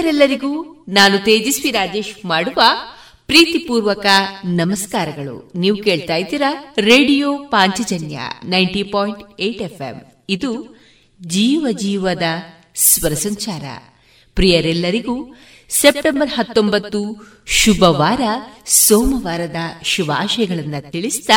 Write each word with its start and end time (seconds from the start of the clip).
ಕೇಳುಗರೆಲ್ಲರಿಗೂ 0.00 0.84
ನಾನು 0.88 1.18
ತೇಜಸ್ವಿ 1.18 1.70
ರಾಜೇಶ್ 1.70 2.26
ಮಾಡುವ 2.26 2.62
ಪ್ರೀತಿಪೂರ್ವಕ 3.26 4.06
ನಮಸ್ಕಾರಗಳು. 4.44 5.52
ನೀವು 5.54 5.76
ಕೇಳ್ತಾ 5.76 6.16
ಇದ್ದೀರಾ 6.16 6.74
radio 6.78 7.38
Panchajanya 7.38 8.18
ninety 8.44 8.82
point 8.82 9.40
eight 9.40 9.62
F 9.62 10.14
ಇದು 10.28 10.78
ಜೀವ 11.22 11.66
ಜೀವದ 11.70 12.22
ಸ್ವರ 12.76 13.12
ಸಂಚಾರ. 13.12 13.64
ಪ್ರಿಯರೆಲ್ಲರಿಗೂ 14.34 15.34
ಸೆಪ್ಟೆಂಬರ್ 15.68 16.30
ಹತ್ತೊಂಬತ್ತು 16.30 17.00
ಶುಭವಾರ, 17.46 18.20
ಸೋಮವಾರದ 18.66 19.56
ಶುಭಾಶಯಗಳನ್ನು 19.82 20.90
ತಿಳಿಸಿದ 20.90 21.30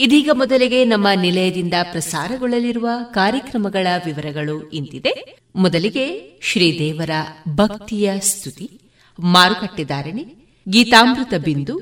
ಇದೀಗ 0.00 0.30
ಮೊದಲಿಗೆ 0.32 0.84
ನಮ್ಮ 0.84 1.08
ನಿಲಯದಿಂದ 1.20 1.74
ಪ್ರಸಾರಗೊಳ್ಳಲಿರುವ 1.92 2.88
ಕಾರ್ಯಕ್ರಮಗಳ 3.12 3.86
ವಿವರಗಳು 4.06 4.70
ಇಂತಿದೆ. 4.70 5.36
ಮೊದಲಿಗೆ 5.56 6.04
ಶ್ರೀದೇವರ 6.42 7.10
ಭಕ್ತಿಯ 7.48 8.12
ಸ್ತುತಿ. 8.20 8.80
ಮಾರುಕಟ್ಟೆದಾರಣೆ 9.18 10.24
ಗೀತಾಮೃತ 10.68 11.34
ಬಿಂದು 11.44 11.74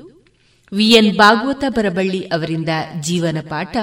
ವಿಎನ್ 0.71 1.17
ಭಾಗವತ 1.17 1.63
ಬರಬಳ್ಳಿ 1.67 2.27
ಅವರಿಂದ 2.27 2.69
ಜೀವನ 3.01 3.37
ಪಾಠ, 3.49 3.77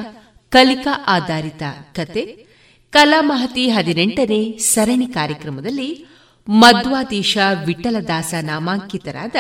ಕಲಿಕಾ 0.49 1.05
ಆಧಾರಿತ 1.07 1.63
ಕತೆ 1.95 2.47
ಕಲಾಮಹತಿ 2.91 3.69
ಹದಿನೆಂಟನೇ 3.69 4.59
ಸರಣಿ 4.59 5.07
ಕಾರ್ಯಕ್ರಮದಲ್ಲಿ 5.07 6.07
ಮಧ್ವಾದೀಶ 6.49 7.39
ವಿಠಲದಾಸ 7.67 8.35
ನಾಮಾಂಕಿತರಾದ 8.41 9.37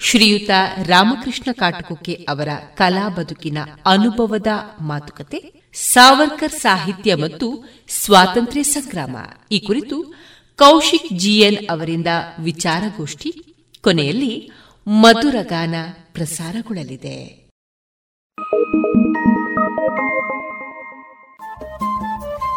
ಶ್ರೀಯುತ 0.00 0.50
ರಾಮಕೃಷ್ಣ 0.86 1.52
ಕಾಟುಕುಕ್ಕೆ 1.52 2.12
ಅವರ 2.12 2.48
ಕಲಾ 2.74 3.08
ಬದುಕಿನ 3.08 3.58
ಅನುಭವದ 3.86 4.46
ಮಾತುಕತೆ, 4.80 5.52
ಸಾವರ್ಕರ್ 5.74 6.52
ಸಾಹಿತ್ಯ 6.52 7.14
ಮತ್ತು 7.14 7.64
ಸ್ವಾತಂತ್ರ್ಯ 7.88 8.62
ಸಂಗ್ರಾಮ. 8.62 9.16
ಈ 9.50 9.58
ಕುರಿತು 9.58 10.14
ಕೌಶಿಕ್ 10.58 11.18
ಜಿಎನ್ 11.18 11.70
ಅವರಿಂದ 11.70 12.06
ವಿಚಾರಗೋಷ್ಠಿ, 12.38 13.32
ಕೊನೆಯಲ್ಲಿ 13.80 14.50
ಮಧುರಗಾನ 14.86 15.74
ಪ್ರಸಾರಗೊಳ್ಳಲಿದೆ. 16.12 17.48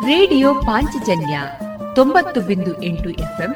ರೇಡಿಯೋ 0.06 0.54
ಪಾಂಚಜನ್ಯ 0.54 1.42
ತೊಂಬತ್ತು 1.96 2.42
ಬಿಂದು 2.42 2.84
ಎಂಟು 2.84 3.10
ಎಫ್ಎಂ 3.10 3.56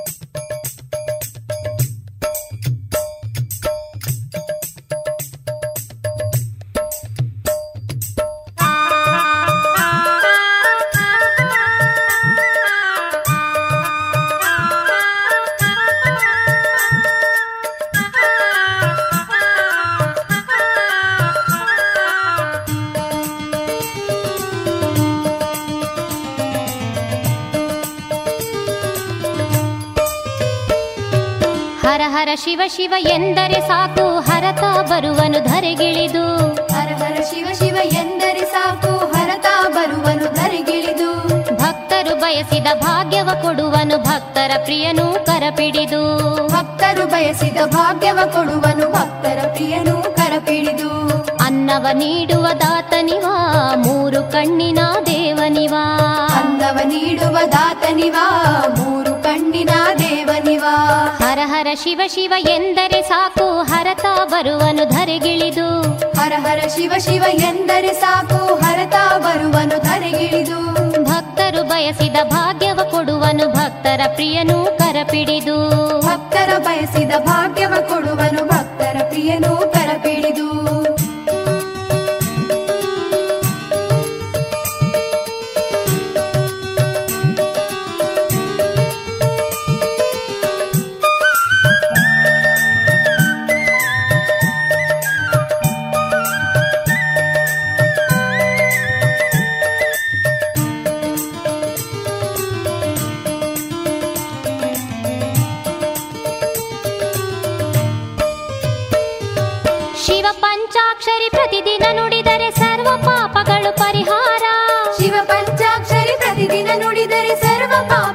ಶಿವ 32.43 32.61
ಶಿವ 32.67 32.93
ಎಂದರೆ 32.97 33.67
ಸಾಕು 33.67 34.19
ಹರತ 34.19 34.89
ಬರುವನು 34.89 35.39
ಧರೆಗಿಳಿದು. 35.43 36.37
ಹರ 36.47 37.03
ಹರ 37.03 37.21
ಶಿವ 37.21 37.47
ಶಿವ 37.53 37.77
ಎಂದರೆ 37.83 38.45
ಸಾಕು 38.45 39.05
ಹರತ 39.05 39.45
ಬರುವನು 39.67 40.33
ಧರೆಗಿಳಿದು. 40.33 41.37
ಭಕ್ತರು 41.55 42.19
ಬಯಸಿದ 42.19 42.67
ಭಾಗ್ಯವ 42.81 43.29
ಕೊಡುವನು 43.41 43.97
ಭಕ್ತರ 43.97 44.51
ಪ್ರಿಯನು 44.63 45.25
ಕರಪಿಡಿದು. 45.25 46.03
ಭಕ್ತರು 46.47 47.05
ಬಯಸಿದ 47.05 47.57
ಭಾಗ್ಯವ 47.65 48.19
ಕೊಡುವನು 48.25 48.91
ಭಕ್ತರ 48.91 49.47
ಪ್ರಿಯನು 49.53 50.15
ಕರಪಿಡಿದು. 50.15 50.89
ಅನ್ನವ 51.43 51.87
ನೀಡುವ 51.93 52.47
ದಾತನಿವಾ 52.59 53.73
ಮೂರು 53.75 54.31
ಕಣ್ಣಿನ 54.31 54.79
ದೇವನಿವಾ. 55.05 55.85
ಅನ್ನವ 56.43 56.79
ನೀಡುವ 56.85 57.37
ದಾತನಿವಾ 57.51 58.65
ಮೂರು 58.77 59.23
ಕಣ್ಣಿನ 59.23 59.69
ಹರ 60.23 61.39
ಹರ 61.45 61.67
ಶಿವ 61.83 62.01
ಶಿವ 62.07 62.33
ಎಂದರೆ 62.37 63.01
ಸಾಕು 63.01 63.63
ಹರತ 63.63 64.05
ಬರುವನು 64.23 64.85
ಧರೆಗಿಳಿದು. 64.85 65.81
ಹರ 66.19 66.33
ಹರ 66.37 66.67
ಶಿವ 66.67 66.93
ಶಿವ 66.97 67.23
ಎಂದರೆ 67.33 67.93
ಸಾಕು 67.93 68.55
ಹರತ 68.55 68.95
ಬರುವನು 69.17 69.79
ಧರೆಗಿಳಿದು. 69.79 70.59
ಭಕ್ತರು 71.03 71.63
ಬಯಸಿದ 71.63 72.15
ಭಾಗ್ಯವ 72.23 72.79
ಕೊಡುವನು 72.91 73.47
ಭಕ್ತರ 73.49 74.01
ಪ್ರಿಯನು 74.13 74.77
ಕರಪಿಡಿದು. 74.77 75.99
ಭಕ್ತರ 75.99 76.57
ಬಯಸಿದ 76.57 77.11
ಭಾಗ್ಯವ 77.19 77.73
ಕೊಡುವನು 77.81 78.45
ಭಕ್ತರ 78.45 79.01
ಪ್ರಿಯನು 79.09 79.73
ಕರಪಿಡಿದು. 79.73 80.80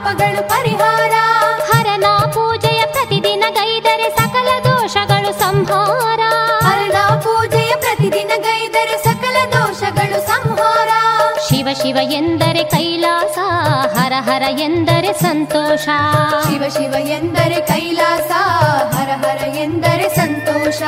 ಪಾಪಗಳು 0.07 0.49
ಪರಿಹಾರ. 0.49 1.13
ಹರನ 1.71 2.05
ಪೂಜೆಯ 2.35 2.83
ಪ್ರತಿದಿನ 2.93 3.45
ಗೈದರೆ 3.51 4.11
ಸಕಲ 4.11 4.49
ದೋಷಗಳು 4.65 5.39
ಸಂಹಾರ. 5.39 6.16
ಶಿವ 11.65 11.99
ಎಂದರೆ 12.13 12.65
ಕೈಲಾಸ 12.65 13.39
ಹರ 13.99 14.13
ಹರ 14.19 14.43
ಎಂದರೆ 14.61 15.13
ಸಂತೋಷ. 15.13 15.89
ಶಿವ 16.49 16.63
ಶಿವ 16.69 16.95
ಎಂದರೆ 17.09 17.61
ಕೈಲಾಸ 17.61 18.31
ಹರ 18.95 19.11
ಹರ 19.11 19.57
ಎಂದರೆ 19.57 20.17
ಸಂತೋಷ. 20.17 20.83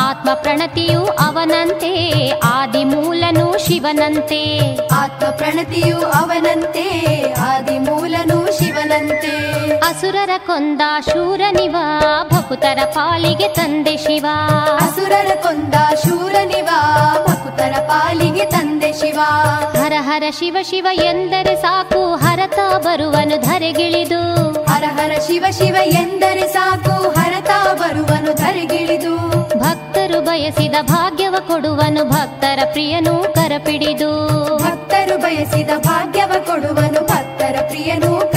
ಆತ್ಮ 0.00 0.34
ಪ್ರಣತಿಯು 0.34 1.06
ಅವನಂತೆ 1.06 2.30
ಆದಿಮೂಲನು 2.44 3.66
ಶಿವನಂತೆ. 3.66 4.74
ಆತ್ಮ 4.86 5.26
ಪ್ರಣತಿಯು 5.30 5.96
ಅವನಂತೆ 5.96 6.88
ಆದಿಮೂಲನು 7.32 8.58
ಶಿವನಂತೆ. 8.58 9.52
ಅಸುರರ 9.76 10.30
ಕೊಂದ 10.46 10.80
ಶೂರನಿವ 11.12 11.76
ಭಕುತರ 12.30 12.78
ಪಾಲಿಗೆ 12.84 13.48
ತಂದೆ 13.48 13.96
ಶಿವ. 13.96 14.26
ಅಸುರರ 14.76 15.34
ಕೊಂದ 15.42 15.74
ಶೂರನಿವ 15.74 16.68
ಭಕುತರ 17.26 17.80
ಪಾಲಿಗೆ 17.80 18.44
ತಂದೆ 18.44 18.92
ಶಿವ. 18.92 19.20
ಹರ 19.82 19.92
ಹರ 20.02 20.22
ಶಿವ 20.30 20.56
ಶಿವ 20.62 20.86
ಎಂದರೆ 20.92 21.56
ಸಾಕು 21.56 22.14
ಹರತ 22.14 22.58
ಬರುವನು 22.78 23.40
ಧರೆಗಿಳಿದು. 23.40 24.20
ಹರ 24.64 24.84
ಹರ 24.88 25.20
ಶಿವ 25.26 25.44
ಶಿವ 25.50 25.76
ಎಂದರೆ 25.84 26.48
ಸಾಕು 26.48 27.10
ಹರತ 27.10 27.50
ಬರುವನು 27.72 28.34
ಧರೆಗಿಳಿದು. 28.34 29.16
ಭಕ್ತರು 29.58 30.20
ಬಯಸಿದ 30.20 30.74
ಭಾಗ್ಯವ 30.82 31.34
ಕೊಡುವನು 31.48 32.04
ಭಕ್ತರ 32.04 32.58
ಪ್ರಿಯನು 32.72 33.34
ಕರಪಿಡಿದು. 33.34 34.10
ಭಕ್ತರು 34.56 35.18
ಬಯಸಿದ 35.18 35.70
ಭಾಗ್ಯವ 35.78 36.32
ಕೊಡುವನು 36.46 37.06
ಭಕ್ತರ 37.06 37.58
ಪ್ರಿಯನು 37.68 38.31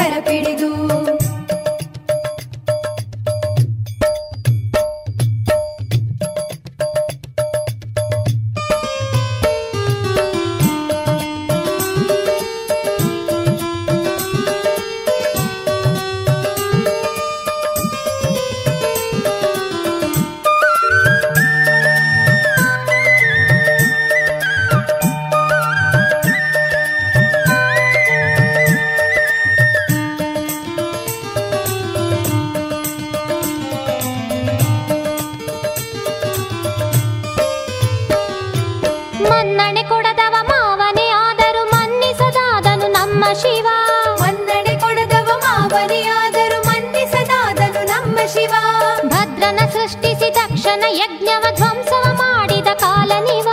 ತಕ್ಷಣ 50.76 50.98
ಯಜ್ಞವ 50.98 51.56
ಧ್ವಂಸವ 51.56 52.14
ಮಾಡಿದ 52.14 52.68
ಕಾಲನಿವ. 52.68 53.48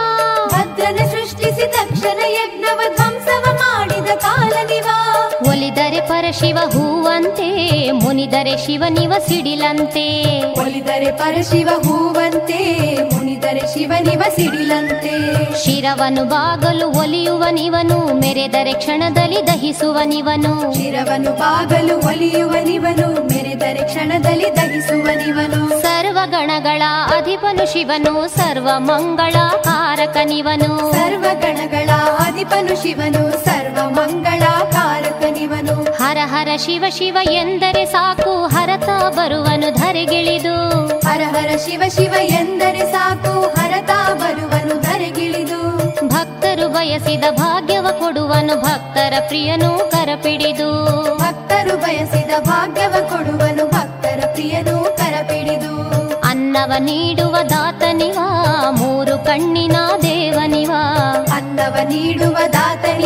ಭದ್ರನ 0.49 0.97
ಸೃಷ್ಟಿಸಿ 0.97 1.67
ತಕ್ಷಣ 1.67 2.19
ಯಜ್ಞವ 2.27 2.81
ಧ್ವಂಸವ 2.97 3.53
ಮಾಡಿದ 3.53 4.11
ಕಾಲನಿವ. 4.15 4.87
ಒಲಿದರೆ 5.51 6.01
ಪರಶಿವ 6.01 6.59
ಹೂವಂತೆ 6.73 7.49
ಮುನಿದರೆ 7.93 8.67
ಶಿವನಿವ 8.67 9.13
ಸಿಡಿಲಂತೆ. 9.29 10.07
ಒಲಿದರೆ 10.61 11.13
ಪರಶಿವ 11.13 11.69
ಹೂವಂತೆ 11.85 12.61
ಮುನಿದರೆ 13.15 13.75
ಶಿವನಿವ 13.75 14.23
ಸಿಡಿಲಂತೆ. 14.37 15.15
ಶಿರವನು 15.65 16.25
ಬಾಗಲು 16.25 16.91
ಒಲಿಯುವನಿವನು 16.91 18.15
ಮೆರೆದರೆ 18.15 18.73
ಕ್ಷಣದಲ್ಲಿ 18.73 19.47
ದಹಿಸುವನಿವನು. 19.47 20.75
ಶಿರವನು 20.75 21.33
ಬಾಗಲು 21.33 22.07
ಒಲಿಯುವನಿವನು 22.07 23.09
ಕ್ಷಣದಲ್ಲಿ 23.93 24.57
ದಹಿಸುವನಿವನು. 24.57 25.83
ಸರ್ವಗಣಗಳ 25.83 26.83
ಅಧಿಪನು 27.17 27.73
ಶಿವನು 27.73 28.29
ಸರ್ವ 28.29 28.69
ಮಂಗಳ 28.79 29.33
ಸರ್ವ 30.93 31.25
ಗಣಗಳಧಿಪನು 31.41 32.17
ಅಧಿಪನು 32.17 32.83
ಶಿವನು 32.83 33.45
ಸರ್ವ 33.45 33.91
ಮಂಗಳ 33.91 34.45
ಕಾರಕನಿವನು 34.71 35.75
ಹರ 35.75 36.19
ಹರ 36.25 36.49
ಶಿವ 36.57 36.85
ಶಿವ 36.89 37.17
ಎಂದರೆ 37.31 37.85
ಸಾಕು 37.85 38.47
ಹರತ 38.47 38.89
ಬರುವನು 39.15 39.75
ಧರೆಗಿಳಿದು. 39.75 40.87
ಹರ 40.87 41.21
ಹರ 41.21 41.57
ಶಿವ 41.57 41.83
ಶಿವ 41.89 42.15
ಎಂದರೆ 42.15 42.93
ಸಾಕು 42.93 43.41
ಹರತಾ 43.41 44.15
ಬರುವನು 44.15 44.81
ಧರೆಗಿಳಿದು. 44.81 45.61
ಭಕ್ತರು 46.09 46.69
ಬಯಸಿದ 46.69 47.25
ಭಾಗ್ಯವ 47.31 47.87
ಕೊಡುವನು 47.99 48.57
ಭಕ್ತರ 48.61 49.13
ಪ್ರಿಯನು 49.29 49.91
ಕರಪಿಡಿದು. 49.91 50.62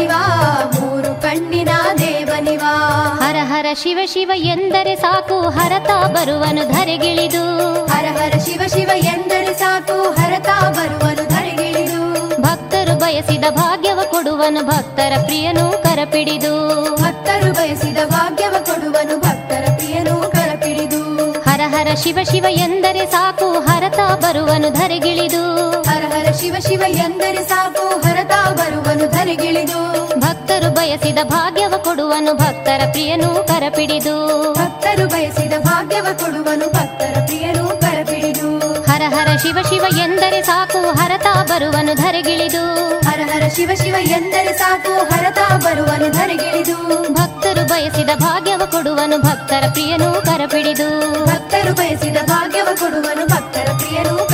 ಮೂರು 0.00 1.22
ಕಣ್ಣಿನ 1.22 1.68
ದೇವನಿವಾ. 1.98 2.74
ಹರ 3.22 3.36
ಹರ 3.42 3.66
ಶಿವ 3.82 3.98
ಶಿವ 4.06 4.30
ಎಂದರೆ 4.34 4.96
ಸಾಕು 4.96 5.40
ಹರತ 5.40 5.90
ಬರುವನು 6.06 6.72
ಧರೆಗಿಳಿದು. 6.72 7.84
ಹರ 7.84 8.04
ಹರ 8.04 8.38
ಶಿವ 8.38 8.60
ಶಿವ 8.68 8.90
ಎಂದರೆ 8.94 9.54
ಸಾಕು 9.54 10.10
ಹರತಾ 10.10 10.70
ಬರುವನು 10.70 11.28
ಧರೆಗಿಳಿದು. 11.28 12.42
ಭಕ್ತರು 12.42 12.98
ಬಯಸಿದ 12.98 13.44
ಭಾಗ್ಯವ 13.50 14.00
ಕೊಡುವನು 14.10 14.66
ಭಕ್ತರ 14.66 15.12
ಪ್ರಿಯನು 15.24 15.82
ಕರಪಿಡಿದು. 15.82 16.84
ಭಕ್ತರು 17.02 17.52
ಬಯಸಿದ 17.52 17.98
ಭಾಗ್ಯವ 18.04 18.54
ಕೊಡುವನು 18.64 19.18
ಭಕ್ತರ 19.18 19.72
ಪ್ರಿಯನು 19.76 20.30
ಕರಪಿಡಿದು. 20.30 21.32
ಹರ 21.32 21.60
ಹರ 21.66 21.94
ಶಿವ 21.94 22.18
ಶಿವ 22.30 22.46
ಎಂದರೆ 22.48 23.06
ಸಾಕು 23.06 23.52
ಹರತ 23.52 23.98
ಬರುವನು 24.24 24.70
ಧರೆಗಿಳಿದು. 24.70 25.70
ಹರ 25.82 26.02
ಹರ 26.02 26.32
ಶಿವ 26.32 26.56
ಶಿವ 26.68 26.82
ಎಂದರೆ 26.88 27.44
ಸಾಕು 27.44 28.05
ಬರುವನು 28.54 29.06
ಧರೆಗಿಳಿದು. 29.10 30.06
ಭಕ್ತರು 30.20 30.74
ಬಯಸಿದ 30.74 31.18
ಭಾಗ್ಯವ 31.24 31.74
ಕೊಡುವನು 31.84 32.34
ಭಕ್ತರ 32.34 32.80
ಪ್ರಿಯನು 32.90 33.28
ಕರಪಿಡಿದು. 33.28 34.52
ಭಕ್ತರು 34.52 35.08
ಬಯಸಿದ 35.08 35.52
ಭಾಗ್ಯವ 35.58 36.06
ಕೊಡುವನು 36.18 36.66
ಭಕ್ತರ 36.68 37.20
ಪ್ರಿಯನು 37.26 37.68
ಕರಪಿಡಿದು. 37.68 38.58
ಹರ 38.82 39.02
ಹರ 39.08 39.36
ಶಿವ 39.36 39.58
ಶಿವ 39.68 39.84
ಎಂದರೆ 39.98 40.42
ಸಾಕು 40.42 40.78
ಹರತಾ 40.78 41.44
ಬರುವನು 41.44 41.94
ಧರೆಗಿಳಿದು. 41.94 42.98
ಹರ 42.98 43.20
ಹರ 43.32 43.48
ಶಿವ 43.48 43.70
ಶಿವ 43.74 43.94
ಎಂದರೆ 44.00 44.52
ಸಾಕು 44.58 44.92
ಹರತಾ 44.92 45.56
ಬರುವನು 45.56 46.08
ಧರೆಗಿಳಿದು. 46.12 46.76
ಭಕ್ತರು 47.14 47.68
ಬಯಸಿದ 47.68 48.10
ಭಾಗ್ಯವ 48.16 48.62
ಕೊಡುವನು 48.70 49.18
ಭಕ್ತರ 49.18 49.64
ಪ್ರಿಯನು 49.72 50.22
ಕರಪಿಡಿದು. 50.22 51.14
ಭಕ್ತರು 51.24 51.74
ಬಯಸಿದ 51.74 52.16
ಭಾಗ್ಯವ 52.24 52.68
ಕೊಡುವನು 52.74 53.26
ಭಕ್ತರ 53.26 53.72
ಪ್ರಿಯನು 53.72 54.25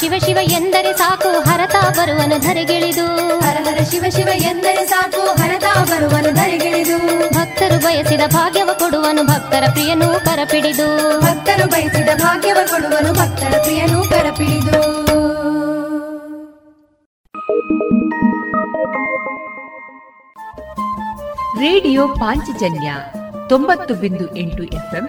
ಶಿವ 0.00 0.14
ಶಿವ 0.18 0.38
ಎಂದರೆ 0.42 0.92
ಸಾಕು 0.92 1.28
ಹರತ 1.28 1.76
ಬರುವನು 1.98 2.38
ಧರೆಗಿಳಿದು. 2.40 3.06
ಹರ 3.40 3.56
ಹರ 3.62 3.84
ಶಿವ 3.90 4.04
ಶಿವ 4.10 4.28
ಎಂದರೆ 4.28 4.86
ಸಾಕು 4.86 5.20
ಹರತಾ 5.20 5.84
ಬರುವನು 5.84 6.34
ಧರೆಗಿಳಿದು. 6.34 6.98
ಭಕ್ತರು 7.34 7.78
ಬಯಸಿದ 7.84 8.20
ಭಾಗ್ಯವ 8.26 8.70
ಕೊಡುವನು 8.78 9.26
ಭಕ್ತರ 9.26 9.64
ಪ್ರಿಯನು 9.72 10.24
ಕರಪಿಡಿದು. 10.24 11.20
ಭಕ್ತರು 11.20 11.68
ಬಯಸಿದ 11.68 12.08
ಭಾಗ್ಯವ 12.22 12.56
ಕೊಡುವನು 12.66 13.12
ಭಕ್ತರ 13.12 13.58
ಪ್ರಿಯನು 13.62 14.10
ಕರಪಿಡಿದು. 14.10 15.06
ರೇಡಿಯೋ 21.60 22.08
ಪಾಂಚಜನ್ಯ 22.08 22.92
ತೊಂಬತ್ತು 23.48 23.94
ಬಿಂದು 23.94 24.36
ಎಂಟು 24.36 24.62
ಎಫ್ಎಂ 24.62 25.08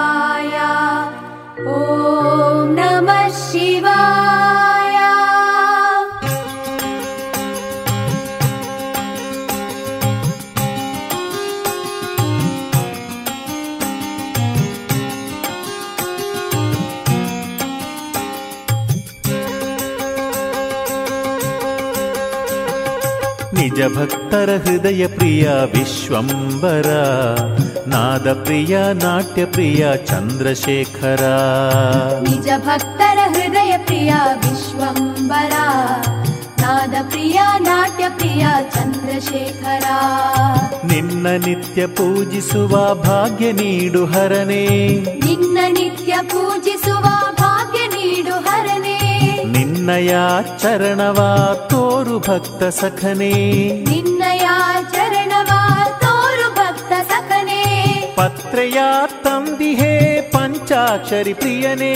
ನಿಜ 23.81 23.97
ಭಕ್ತರ 23.97 24.49
ಹೃದಯ 24.65 25.07
ಪ್ರಿಯ 25.07 25.49
ವಿಶ್ವಂಬರ 25.49 26.89
ನಾದ 27.87 28.33
ಪ್ರಿಯ 28.43 28.79
ನಾಟ್ಯ 28.93 29.45
ಪ್ರಿಯ 29.45 29.87
ಚಂದ್ರಶೇಖರ. 30.05 31.23
ನಿಜ 32.21 32.49
ಭಕ್ತರ 32.57 33.17
ಹೃದಯ 33.29 33.77
ಪ್ರಿಯ 33.77 34.13
ವಿಶ್ವಂಬರ 34.35 35.51
ನಾದ 36.61 36.93
ಪ್ರಿಯ 37.09 37.39
ನಾಟ್ಯ 37.59 38.09
ಪ್ರಿಯ 38.09 38.45
ಚಂದ್ರಶೇಖರ. 38.75 39.83
ನಿನ್ನ 40.85 41.27
ನಿತ್ಯ 41.45 41.87
ಪೂಜಿಸುವ 41.87 42.93
ಭಾಗ್ಯ 42.93 43.51
ನೀಡು 43.51 44.05
ಹರನೇ. 44.05 44.65
ನಿನ್ನ 45.25 45.57
ನಿತ್ಯ 45.67 46.17
ಪೂಜಿಸುವ 46.21 47.05
ನಿನ್ನಯ 49.80 50.12
ಚರಣವ 50.62 51.20
ತೋರು 51.70 52.16
ಭಕ್ತ 52.20 52.62
ಸಖನೇ 52.78 53.34
ನಿನ್ನಯ 53.90 54.46
ಚರಣವ 54.94 55.50
ತೋರು 56.02 56.48
ಭಕ್ತ 56.58 56.92
ಸಖನೇ 57.10 57.62
ಪತ್ರೆಯ 58.18 58.80
ತಂದಿಹೇ 59.24 59.94
ಪಂಚಾಕ್ಷರಿ 60.34 61.34
ಪ್ರಿಯನೇ 61.34 61.94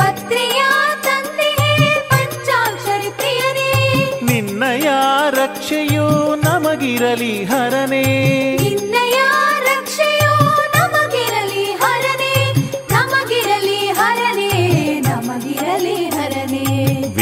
ಪತ್ರಿಯ 0.00 0.60
ತಂದೆಯೇ 1.06 1.70
ಪಂಚಾಕ್ಷರಿ 2.12 3.10
ಪ್ರಿಯನೇ 3.12 3.70
ನಿನ್ನಯ 4.30 4.88
ರಕ್ಷೆಯು 5.36 6.08
ನಮಗಿರಲಿ 6.44 7.34
ಹರನೇ 7.44 8.04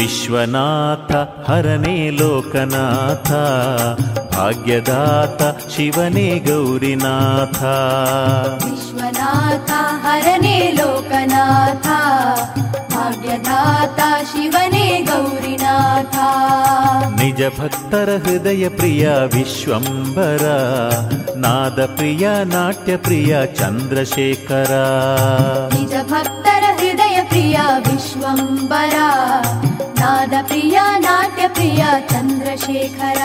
ವಿಶ್ವನಾಥ 0.08 1.12
ಹರನೇ 1.50 2.10
ಲೋಕನಾಥ 2.10 3.32
ಭಾಗ್ಯದಾತ 4.36 5.68
ಶಿವನೇ 5.76 6.38
ಗೌರಿನಾಥ. 6.38 7.62
ವಿಶ್ವನಾಥ 8.64 9.70
ಹರನೇ 10.06 10.72
ಲೋಕನಾಥ 10.78 11.86
ಭಾಗ್ಯದಾತ 12.96 14.00
ಶಿವನೇ 14.32 15.06
ಗೌರಿನಾಥ. 15.08 16.16
ನಿಜ 17.20 17.42
ಭಕ್ತರ 17.60 18.08
ಹೃದಯ 18.24 18.68
ಪ್ರಿಯ 18.68 19.08
ವಿಶ್ವಂಬರ 19.08 20.44
ನಾದ 21.36 21.86
ಪ್ರಿಯ 21.86 22.28
ನಾಟ್ಯ 22.44 22.96
ಪ್ರಿಯ 22.96 23.46
ಚಂದ್ರಶೇಖರ. 23.46 24.72
ನಿಜ 25.74 25.90
ಭಕ್ತರ 25.90 26.64
ಹೃದಯ 26.76 27.22
ಪ್ರಿಯ 27.22 27.60
ವಿಶ್ವಂಬರ 27.90 28.94
ನಾದ 28.96 29.17
ಪ್ರಿಯ 30.26 30.80
ನಾಟ್ಯ 30.98 31.48
ಪ್ರಿಯ 31.48 31.84
ಚಂದ್ರಶೇಖರ. 32.08 33.20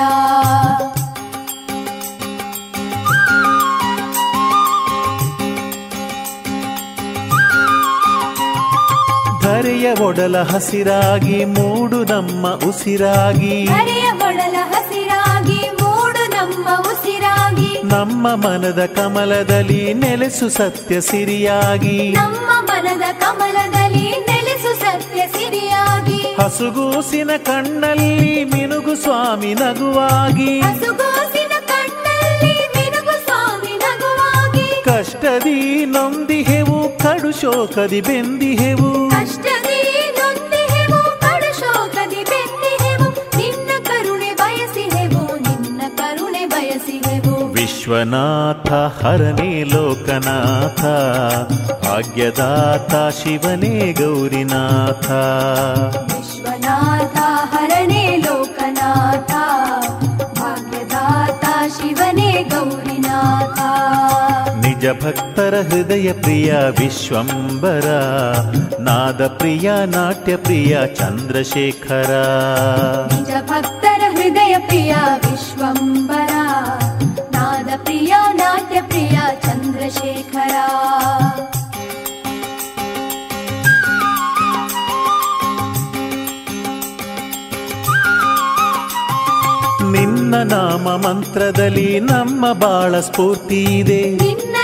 ಧರೆಯ 9.41 9.93
ಒಡಲ 9.93 10.41
ಹಸಿರಾಗಿ 10.41 11.45
ಮೂಡು 11.45 12.03
ನಮ್ಮ 12.03 12.47
ಉಸಿರಾಗಿ. 12.69 13.65
ಹರಿಯ 13.65 14.11
ಒಡಲ 14.11 14.55
ಹಸಿರಾಗಿ 14.59 15.69
ಮೂಡು 15.81 16.31
ನಮ್ಮ 16.31 16.69
ಉಸಿರಾಗಿ. 16.79 17.81
ನಮ್ಮ 17.83 18.35
ಮನದ 18.35 18.85
ಕಮಲದಲ್ಲಿ 18.85 19.93
ನೆಲೆಸು 19.93 20.49
ಸತ್ಯ 20.49 21.01
ಸಿರಿಯಾಗಿ. 21.01 22.11
ನಮ್ಮ 22.11 22.65
ಮನದ 22.65 23.21
ಕಮಲದಲ್ಲಿ 23.21 24.09
ನೆಲೆಸು 24.09 24.79
ಸತ್ಯ 24.79 25.27
ಸಿರಿಯಾಗಿ. 25.27 25.72
ಹಸುಗೂಸಿನ 26.43 27.29
ಕಣ್ಣಲ್ಲಿ 27.37 28.43
ಮಿನುಗು 28.45 28.95
ಸ್ವಾಮಿ 28.95 29.53
ನಗುವಾಗಿ. 29.53 30.61
ಕಷ್ಟದಿ 34.83 35.85
ನೊಂದಿಹೆವು 35.85 36.99
ಕಡು 36.99 37.31
ಶೋಕದಿ 37.41 38.01
ಬೆಂದಿಹೆವು 38.01 39.09
ಕಷ್ಟದಿ 39.09 39.79
ನೊಂದಿಹೆವು 40.19 40.99
ಬೆಂದಿಹೆವು 42.29 43.07
ನಿನ್ನ 43.37 43.69
ಕರುಣೆ 43.83 44.31
ಬಯಸಿಹೆವು 44.33 45.23
ನಿನ್ನ 45.37 45.81
ಕರುಣೆ 45.95 46.45
ಬಯಸಿಹೆವು 46.45 47.35
ವಿಶ್ವನಾಥ 47.53 48.71
ಹರನೇ 48.73 49.63
ಲೋಕನಾಥ 49.63 50.81
ಭಾಗ್ಯದಾತ 51.85 52.93
ಶಿವನೇ 53.23 53.91
ಗೌರಿನಾಥ. 53.91 55.07
ಭಕ್ತರ 65.03 65.53
ಹೃದಯ 65.71 66.13
ಪ್ರಿಯ 66.13 66.53
ವಿಶ್ವಂಬರ 66.53 67.87
ನಾದ 68.81 69.27
ಪ್ರಿಯ 69.27 69.71
ನಾಟ್ಯ 69.85 70.35
ಪ್ರಿಯ 70.35 70.77
ಚಂದ್ರಶೇಖರ. 70.95 72.11
ನಿಜ 73.13 73.31
ಭಕ್ತರ 73.49 74.01
ಹೃದಯ 74.11 74.57
ಪ್ರಿಯ 74.57 74.95
ವಿಶ್ವಂಬರ 75.31 76.33
ನಾದ 77.31 77.69
ಪ್ರಿಯ 77.83 78.13
ನಾಟ್ಯ 78.33 78.81
ಪ್ರಿಯ 78.81 79.19
ಚಂದ್ರಶೇಖರ. 79.41 80.55
ನಿನ್ನ 89.91 90.35
ನಾಮ 90.35 90.95
ಮಂತ್ರದಲ್ಲಿ 91.07 91.99
ನಮ್ಮ 91.99 92.53
ಬಾಳ 92.53 92.99
ಸ್ಫೂರ್ತಿ 92.99 93.63
ಇದೆ. 93.63 94.09
ನಿನ್ನ 94.09 94.55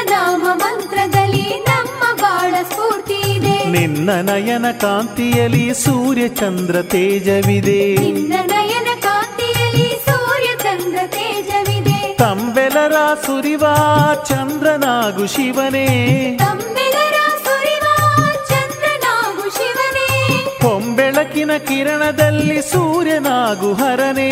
ನಿನ್ನ 3.71 4.10
ನಯನ 4.21 4.71
ಕಾಂತಿಯಲ್ಲಿ 4.71 5.73
ಸೂರ್ಯ 5.73 6.27
ಚಂದ್ರ 6.27 6.82
ತೇಜವಿದೆ. 6.82 7.95
ನಯನ 8.21 8.88
ಕಾಂತಿಯಲ್ಲಿ 9.01 10.05
ಸೂರ್ಯ 10.05 10.49
ಚಂದ್ರ 10.63 10.99
ತೇಜವಿದೆ. 11.08 12.13
ತಂಬೆಲರ 12.13 12.93
ಸುರಿವ 13.25 13.63
ಚಂದ್ರನಾಗು 14.29 15.27
ಶಿವನೇ. 15.27 15.88
ಚಂದ್ರನಾಗು 18.47 19.49
ಶಿವನೇ. 19.49 20.34
ಹೊಂಬೆಳಕಿನ 20.67 21.58
ಕಿರಣದಲ್ಲಿ 21.58 22.62
ಸೂರ್ಯನಾಗು 22.62 23.73
ಹರನೇ. 23.73 24.29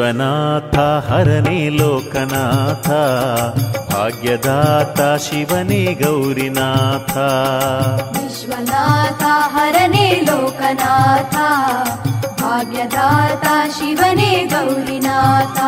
ವಿಶ್ವನಾಥ 0.00 0.78
ಹರನೇ 1.10 1.68
ಲೋಕನಾಥ 1.68 2.88
ಭಾಗ್ಯದಾತ 3.94 5.00
ಶಿವನೇ 5.00 5.98
ಗೌರಿನಾಥ. 6.04 7.16
ವಿಶ್ವನಾಥ 8.22 9.22
ಹರನೇ 9.26 10.22
ಲೋಕನಾಥ 10.26 11.36
ಭಾಗ್ಯದಾತ 12.42 13.46
ಶಿವನೇ 13.78 14.44
ಗೌರಿನಾಥ. 14.44 15.58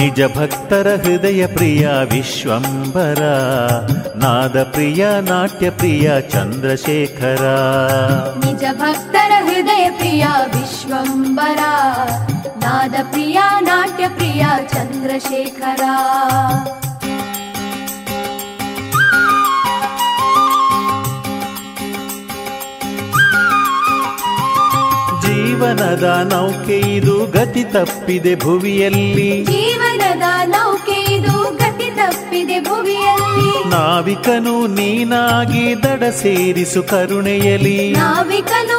ನಿಜ 0.00 0.20
ಭಕ್ತರ 0.38 0.86
ಹೃದಯ 1.04 1.46
ಪ್ರಿಯ 1.46 1.88
ವಿಶ್ವಂಬರ 1.88 3.22
ನಾದ 4.16 4.62
ಪ್ರಿಯ 4.62 5.06
ನಾಟ್ಯ 5.20 5.70
ಪ್ರಿಯ 5.70 6.20
ಚಂದ್ರಶೇಖರ. 6.20 7.44
ನಿಜ 8.44 8.64
ಭಕ್ತರ 8.72 9.25
ಪ್ರಿಯ 10.16 10.28
ವಿಶ್ವಂಬರ 10.52 11.60
ನಾದ 12.62 12.94
ಪ್ರಿಯ 13.10 13.38
ನಾಟ್ಯ 13.60 14.04
ಪ್ರಿಯ 14.08 14.44
ಚಂದ್ರಶೇಖರ. 14.74 15.82
ಜೀವನದ 25.24 26.06
ನೌಕೆ 26.32 26.78
ಇದು 26.96 27.16
ಗತಿ 27.26 27.64
ತಪ್ಪಿದೆ 27.64 28.34
ಭುವಿಯಲ್ಲಿ. 28.36 29.30
ಜೀವನದ 29.44 30.26
ನೌಕೆ 30.46 30.98
ಇದು 31.14 31.36
ಗತಿ 31.56 31.90
ತಪ್ಪಿದೆ 31.90 32.60
ಭುವಿಯಲ್ಲಿ. 32.60 33.50
ನಾವಿಕನು 33.68 34.56
ನೀನಾಗಿ 34.66 35.64
ದಡ 35.82 36.02
ಸೇರಿಸು 36.22 36.82
ಕರುಣೆಯಲಿ 36.82 37.78
ನಾವಿಕನು 37.92 38.75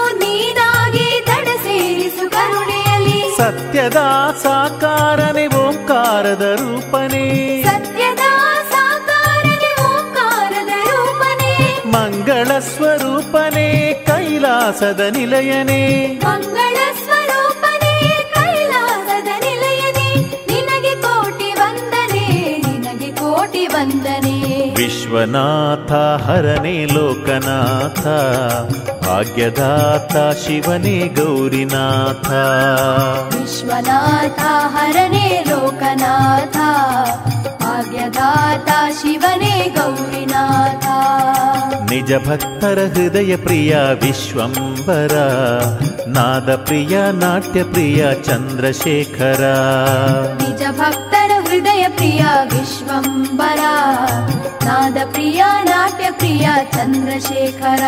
ಸತ್ಯದ 3.78 4.02
ಸಾಕಾರನೆ 4.44 5.48
ಓಂಕಾರದ 5.48 6.42
ರೂಪನೆ. 6.42 7.64
ಸತ್ಯದ 7.64 8.24
ಸಾಕಾರನೆ 8.72 9.84
ಓಂಕಾರದ 9.84 10.68
ರೂಪನೆ. 10.68 11.82
ಮಂಗಳ 11.92 12.60
ಸ್ವರೂಪನೆ 12.60 13.94
ಕೈಲಾಸದ 13.94 15.00
ನಿಲಯನೆ. 15.00 16.08
ಮಂಗಳ 16.26 16.78
ಸ್ವರೂಪನೆ 17.04 18.24
ಕೈಲಾಸದ 18.34 19.28
ನಿಲಯನೆ. 19.40 20.10
ನಿನಗೆ 20.48 20.96
ಕೋಟಿ 20.96 21.54
ವಂದನೆ 21.54 22.58
ನಿನಗೆ 22.58 23.12
ಕೋಟಿ 23.12 23.68
ವಂದನೆ. 23.68 24.17
विश्वनाथ 25.08 25.92
हरणे 26.28 26.74
लोकनाथ 26.92 28.02
भाज्ञदाता 29.04 30.24
शिवने 30.44 30.98
गौरीनाथ 31.20 32.28
विश्वनाथ 33.36 34.42
हरणे 34.76 35.30
लोकनाथ 35.48 36.58
भाज्ञदाता 37.64 38.80
शिवने 39.00 39.56
गौरीनाथ 39.78 40.86
निज 41.92 42.14
भक्तर 42.28 42.86
हृदयप्रिया 42.96 43.84
विश्वम्बरा 44.04 45.28
नादप्रिया 46.18 47.12
नाट्यप्रिया 47.24 48.14
चन्द्रशेखरा 48.28 49.56
निज 50.42 50.64
भक्ता 50.82 51.07
ಹೃದಯ 51.58 51.88
ಪ್ರಿಯ 51.90 52.26
ವಿಶ್ವಂಬರ 52.44 53.60
ನಾದ 54.66 54.98
ಪ್ರಿಯ 55.12 55.44
ನಾಟ್ಯ 55.64 56.12
ಪ್ರಿಯ 56.12 56.50
ಚಂದ್ರಶೇಖರ. 56.72 57.84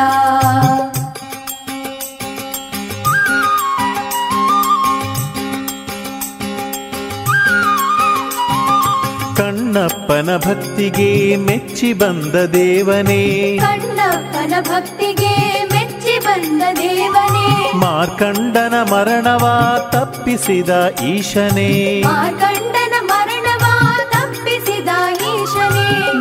ಕಣ್ಣಪ್ಪನ 9.38 10.38
ಭಕ್ತಿಗೆ 10.38 11.36
ಮೆಚ್ಚಿ 11.36 11.94
ಬಂದ 11.94 12.36
ದೇವನೇ. 12.46 13.58
ಕಣ್ಣಪ್ಪನ 13.58 14.54
ಭಕ್ತಿಗೆ 14.62 15.64
ಮೆಚ್ಚಿ 15.74 16.20
ಬಂದ 16.20 16.62
ದೇವನೇ. 16.80 17.72
ಮಾರ್ಕಂಡನ 17.74 18.74
ಮರಣವ 18.92 19.50
ತಪ್ಪಿಸಿದ 19.92 20.96
ಈಶನೇ. 21.04 22.04
ಮಾರ್ಕಂಡನ 22.06 22.69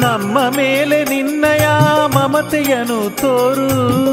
ನಮ್ಮ 0.08 0.38
ಮೇಲೆ 0.56 1.04
ನಿನ್ನಯ 1.04 1.66
ಮಮತೆಯನು 2.14 3.16
ತೋರು. 3.16 3.68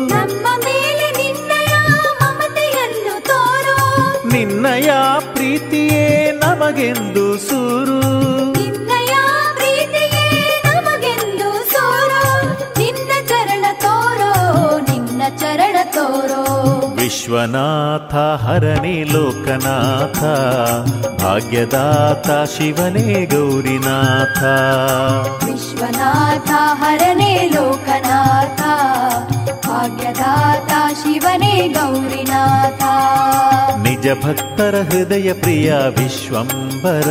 ನಮ್ಮ 0.08 0.48
ಮೇಲೆ 0.66 1.12
ನಿನ್ನಯ 1.12 1.74
ಮಮತೆಯನ್ನು 2.22 3.24
ತೋರು. 3.24 3.78
ನಿನ್ನಯ 4.28 4.90
ಪ್ರೀತಿಯೇ 5.34 6.32
ನಮಗೆಂದು 6.32 7.38
ಸೂರು. 7.38 8.00
ನಿನ್ನಯ 8.60 9.14
ಪ್ರೀತಿಯೇ 9.56 10.26
ಚರಣ 13.30 13.66
ಸೋರೋ 13.82 14.40
ನಿನ್ನ 14.90 15.22
ಚರಣ 15.38 15.75
ವಿಶ್ವನಾಥ 17.06 18.16
ಹರನೇ 18.16 19.04
ಲೋಕನಾಥ 19.04 20.24
ಭಾಗ್ಯದಾತ 21.24 22.32
ಶಿವನೇ 22.58 23.26
ಗೌರಿನಾಥ. 23.26 24.44
ವಿಶ್ವನಾಥ 25.46 26.50
ಹರನೇ 26.84 27.52
ಲೋಕನಾಥ 27.54 28.62
ಭಾಗ್ಯದಾತ 29.68 30.72
ಶಿವನೇ 31.04 31.68
ಗೌರಿನಾಥ. 31.68 32.84
ನಿಜ 33.88 34.08
ನಿಜ 34.08 34.26
ಭಕ್ತರ 34.26 34.76
ಹೃದಯ 34.90 35.34
ಪ್ರಿಯ 35.34 35.74
ವಿಶ್ವಂಬರ 35.74 37.08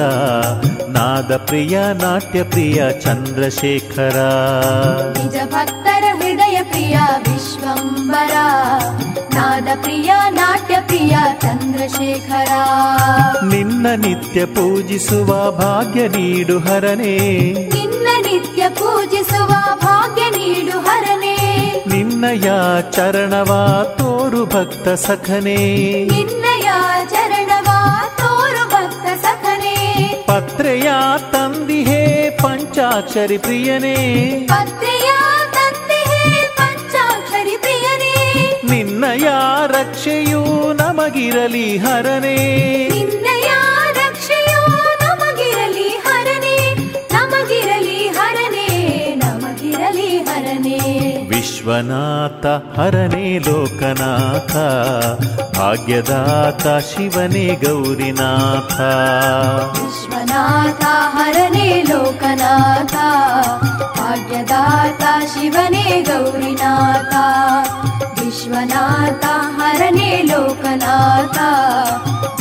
ನಾದ 0.89 1.37
ಪ್ರಿಯ 1.37 1.81
ನಾಟ್ಯ 1.93 2.43
ಪ್ರಿಯ 2.43 2.93
ಚಂದ್ರಶೇಖರ. 3.01 4.17
ನಿಜ 5.19 5.35
ನಾದ 9.35 9.69
ಪ್ರಿಯ 9.83 10.13
ನಾಟ್ಯ 10.31 10.81
ಪ್ರಿಯ 10.87 11.17
ಚಂದ್ರಶೇಖರ. 11.41 12.51
ನಿನ್ನ 13.45 13.87
ನಿತ್ಯ 13.97 14.45
ಪೂಜಿಸುವ 14.45 15.51
ಭಾಗ್ಯ 15.51 16.09
ನೀಡು 16.09 16.59
ಹರನೇ. 16.59 17.19
ನಿನ್ನ 17.75 18.07
ನಿತ್ಯ 18.23 18.69
ಪೂಜಿಸುವ 18.69 19.49
ಭಾಗ್ಯ 19.75 20.23
ನೀಡು 20.23 20.79
ಹರನೇ. 20.79 21.37
ನಿನ್ನಯ 21.87 22.51
ಚರಣವ 22.91 23.83
ತೋರು 23.99 24.47
ಭಕ್ತ 24.47 24.89
ಸಖನೇ. 24.89 25.57
ನಿನ್ನಯ 26.05 26.71
ಚರಣವ 27.11 27.69
ತೋರು 28.17 28.69
ಭಕ್ತ 28.69 29.25
ಸಖನೇ. 29.25 30.05
ಪತ್ರೆಯ 30.27 30.93
ತಂದಿಹೇ 31.33 32.31
ಪಂಚಾಕ್ಷರಿ 32.43 33.39
ಪ್ರಿಯನೇ. 33.39 34.31
ಪತ್ರೆಯ 34.49 35.11
ನಿನ್ನಯ 39.05 39.29
ರಕ್ಷೆಯು 39.67 40.73
ನಮಗಿರಲಿ 40.73 41.79
ಹರನೇ. 41.79 42.37
ನಿನ್ನಯ 42.93 43.51
ರಕ್ಷೆಯು 43.93 44.73
ನಮಗಿರಲಿ 44.77 45.89
ಹರನೇ. 45.89 46.75
ನಮಗಿರಲಿ 47.13 48.09
ಹರನೇ. 48.09 48.69
ನಮಗಿರಲಿ 49.25 50.19
ಹರನೇ. 50.19 50.79
ವಿಶ್ವನಾಥ 51.29 52.47
ಹರನೇ 52.79 53.39
ಲೋಕನಾಥ. 53.39 54.57
ಭಾಗ್ಯದಾತ 55.59 56.67
ಶಿವನೇ 56.67 57.59
ಗೌರಿನಾಥ. 57.65 58.81
ವಿಶ್ವನಾಥ 59.81 60.85
ಹರನೇ 60.87 61.83
ಲೋಕನಾಥ. 61.83 62.95
ಭಾಗ್ಯದಾತ 63.99 65.03
ಶಿವನೇ 65.27 66.07
ಗೌರಿನಾಥ. 66.09 67.15
ವಿಶ್ವನಾಥ, 68.35 69.25
ಹರನೇ 69.27 70.23
ಲೋಕನಾಥ, 70.23 71.39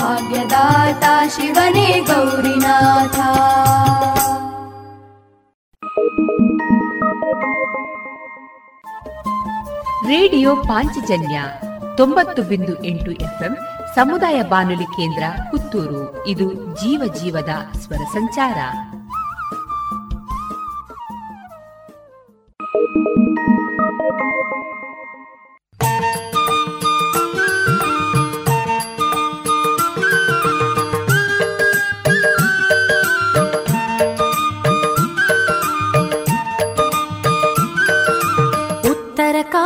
ಭಾಗ್ಯದಾತ 0.01 1.03
ಶಿವನೇ 1.36 1.99
ಗೌರಿನಾಥ. 1.99 3.19
ರೇಡಿಯೋ 10.08 10.56
ಪಾಂಚಜನ್ಯ 10.56 11.43
ತೊಂಬತ್ತು 11.97 12.43
ಬಿಂದು 12.43 12.84
ಎಂಟು 12.84 13.12
ಎಫ್ಎಂ 13.12 13.58
ಸಮುದಾಯ 13.95 14.41
ಬಾನುಲಿ 14.41 14.86
ಕೇಂದ್ರ 14.86 15.23
ಪುತ್ತೂರು. 15.51 16.27
ಇದು 16.27 16.53
ಜೀವ 16.53 17.13
ಜೀವದ 17.13 17.77
ಸ್ವರ 17.79 18.03
ಸಂಚಾರ. 18.13 18.56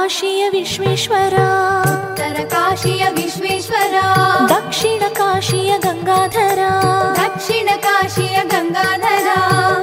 काशीय 0.07 0.49
विश्वेश्वरा। 0.49 1.47
तरकाशीय 2.17 3.09
विश्वेश्वरा। 3.09 4.37
दक्षिण 4.47 4.99
काशीय 4.99 5.77
गङ्गाधरा 5.77 6.69
दक्षिण 7.17 7.67
काशीय 7.67 8.43
गङ्गाधरा 8.43 9.35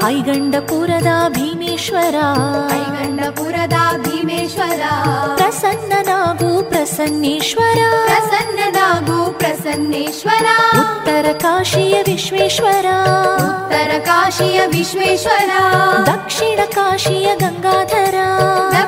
ऐगण्डपुरदा 0.08 1.28
भीमेश्वरा। 1.28 2.32
ऐगण्डपुरदा 2.72 3.92
भीमेश्वरा। 3.92 4.92
प्रसन्नदु 5.36 6.62
प्रसन्नेश्वरा। 6.62 8.06
प्रसन्नदु 8.06 9.30
प्रसन्नेश्वरा। 9.30 10.80
उत्तरकाशीय 10.80 12.02
विश्वेश्वरा। 12.02 12.98
उत्तरकाशीय 13.34 14.66
विश्वेश्वरा। 14.66 15.92
दक्षिण 16.02 16.64
काशीय 16.64 17.34
गङ्गाधरा 17.34 18.43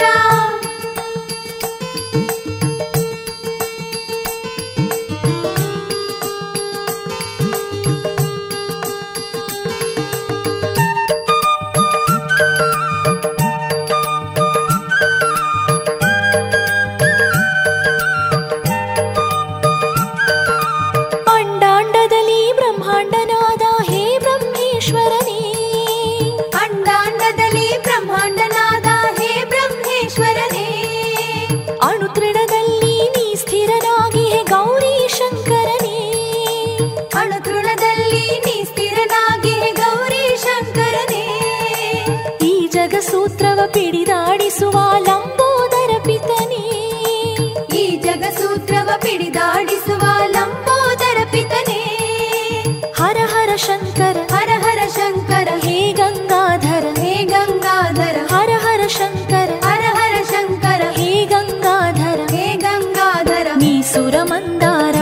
ಐಗಂಡಪುರದ 0.08 0.67
ಪಿಡಿದಾಡಿಸುವ 44.50 44.76
ಲಂಬೋದರ 45.06 45.92
ಪಿತನೇ 46.04 46.60
ಈ 47.72 47.82
ಜಗಸೂತ್ರವ 48.04 48.90
ಪಿಡಿದಾಡಿಸುವ 49.02 50.04
ಲಂಬೋದರ 50.34 51.18
ಪಿತನೇ 51.32 51.80
ಹರ 52.98 53.18
ಹರ 53.32 53.50
ಶಂಕರ 53.66 54.16
ಹರ 54.32 54.50
ಹರ 54.64 54.80
ಶಂಕರ 54.96 55.48
ಹೇ 55.66 55.76
ಗಂಗಾಧರ 55.92 56.86
ಹೇ 57.00 57.12
ಗಂಗಾಧರ 57.24 58.16
ಹರ 58.32 58.52
ಹರ 58.64 58.86
ಶಂಕರ 58.96 59.50
ಹರ 59.66 59.84
ಹರ 59.98 60.16
ಶಂಕರ 60.32 60.82
ಹೇ 60.98 61.10
ಗಂಗಾಧರ 61.26 62.20
ಹೇ 62.34 62.46
ಗಂಗಾಧರ 62.64 63.48
ನೀ 63.56 63.74
ಸುರಮಂದಾರ 63.92 64.96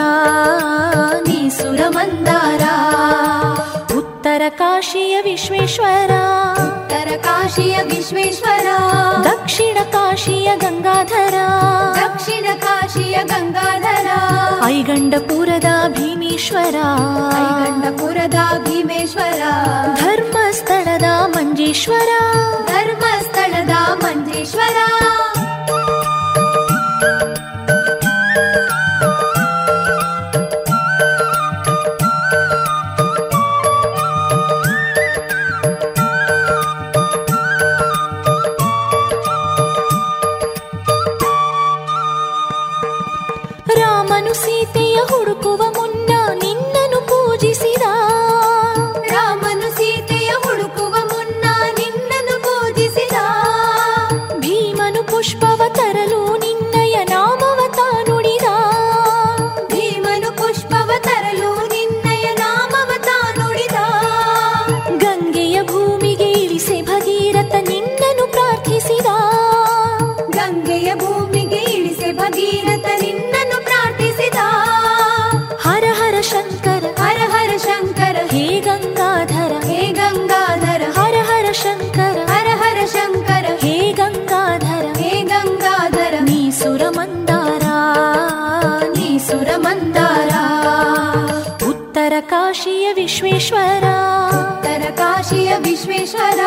ನೀ 1.28 1.40
ಸುರಮಂದಾರ 1.58 2.64
ಉತ್ತರ 3.96 4.42
ಕಾಶಿಯ 4.58 5.16
ವಿಶ್ವೇಶ್ವರ 5.22 6.12
ಉತ್ತರ 7.16 7.30
ಕಾಶಿಯ 7.30 7.78
ವಿಶ್ವೇಶ್ವರ. 7.82 8.66
ದಕ್ಷಿಣ 9.24 9.78
ಕಾಶಿಯ 9.92 10.56
ಗಂಗಾಧರ. 10.56 11.34
ದಕ್ಷಿಣ 11.94 12.46
ಕಾಶಿಯ 12.60 13.18
ಗಂಗಾಧರ. 13.24 14.06
ಐಗಂಡಪುರದ 14.64 15.64
ಭೀಮೇಶ್ವರ. 15.88 16.74
ಐಗಂಡಪುರದ 17.38 18.34
ಭೀಮೇಶ್ವರ. 18.34 19.42
ಧರ್ಮಸ್ಥಳದ 19.94 21.04
ಮಂಜೇಶ್ವರ. 21.04 22.08
ಧರ್ಮಸ್ಥಳದ 22.66 24.02
ವಿಶ್ವೇಶ್ವರ. 95.58 96.40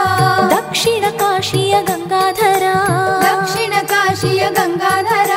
ದಕ್ಷಿಣ 0.50 1.06
ಕಾಶಿಯ 1.18 1.76
ಗಂಗಾಧರ. 1.82 2.64
ದಕ್ಷಿಣ 3.22 3.74
ಕಾಶಿಯ 3.88 4.50
ಗಂಗಾಧರ. 4.50 5.32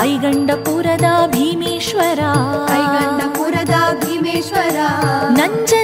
ಐಗಂಡಪುರದ 0.00 1.04
ಭೀಮೇಶ್ವರ. 1.26 2.18
ಐಗಂಡಪುರದ 2.72 4.04
ಭೀಮೇಶ್ವರ. 4.04 4.76
ನಂಜನಗೂಡಿನ 5.30 5.75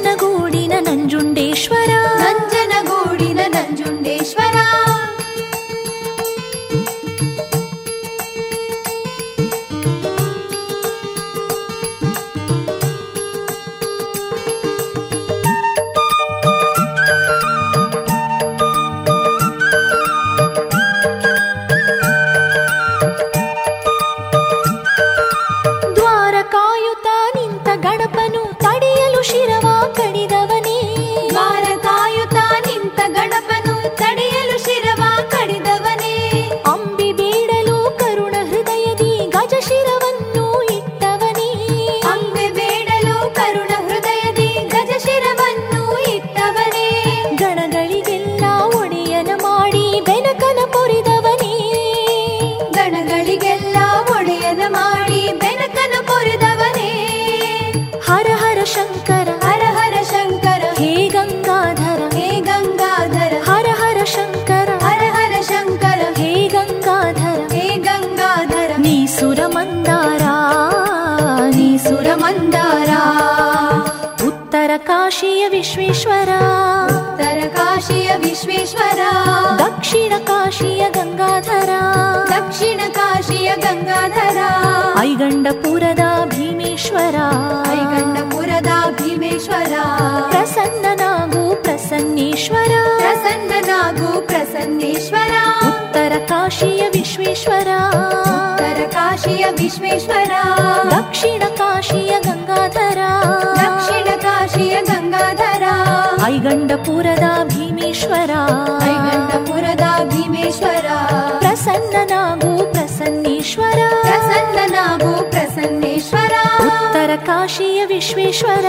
प्रसन्ननागो 111.72 112.52
प्रसन्नेश्वर। 112.72 113.78
प्रसन्ननागो 114.04 115.12
प्रसन्नेश्वर। 115.32 116.32
उत्तर 116.66 117.10
काशी 117.28 117.68
विश्वेश्वर। 117.92 118.66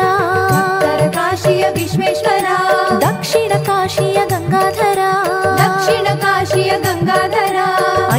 काशी 1.18 1.56
विश्वेश्वर। 1.78 2.48
दक्षिण 3.04 3.52
काशीय 3.68 4.20
गङ्गाधर 4.32 5.02
दक्षिण 5.62 6.08
काशीय 6.24 6.72
गङ्गाधर 6.86 7.58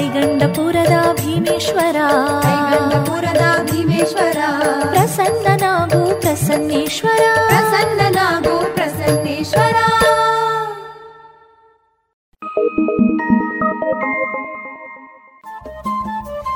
ऐगण्डपुरद 0.00 0.92
भीमेश्वर 1.20 1.96
ऐगण्डपुरद 2.52 3.42
भीमेश्वर 3.70 4.38
प्रसन्ननगु 4.92 6.04
प्रसन्नेश्वर। 6.20 7.22
प्रसन्ननगु 7.48 8.56
प्रसन्नेश्वर। 8.76 9.93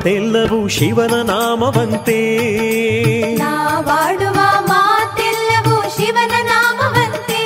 ಮಾತೆಲ್ಲವೂ 0.00 0.68
ಶಿವನ 0.68 1.14
ನಾಮವಂತೆ. 1.22 2.38
ನಾವಾಡುವ 3.34 4.38
ಮಾತೆಲ್ಲವೂ 4.66 5.82
ಶಿವನ 5.82 6.30
ನಾಮವಂತೆ. 6.42 7.42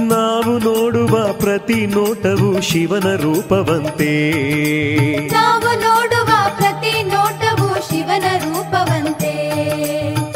ನಾವು 0.00 0.58
ನೋಡುವ 0.58 1.32
ಪ್ರತಿ 1.32 1.86
ನೋಟವು 1.86 2.60
ಶಿವನ 2.60 3.16
ರೂಪವಂತೆ. 3.16 4.30
ನಾವು 5.32 5.80
ನೋಡುವ 5.80 6.30
ಪ್ರತಿ 6.56 7.02
ನೋಟವು 7.02 7.74
ಶಿವನ 7.74 8.24
ರೂಪವಂತೆ. 8.38 9.34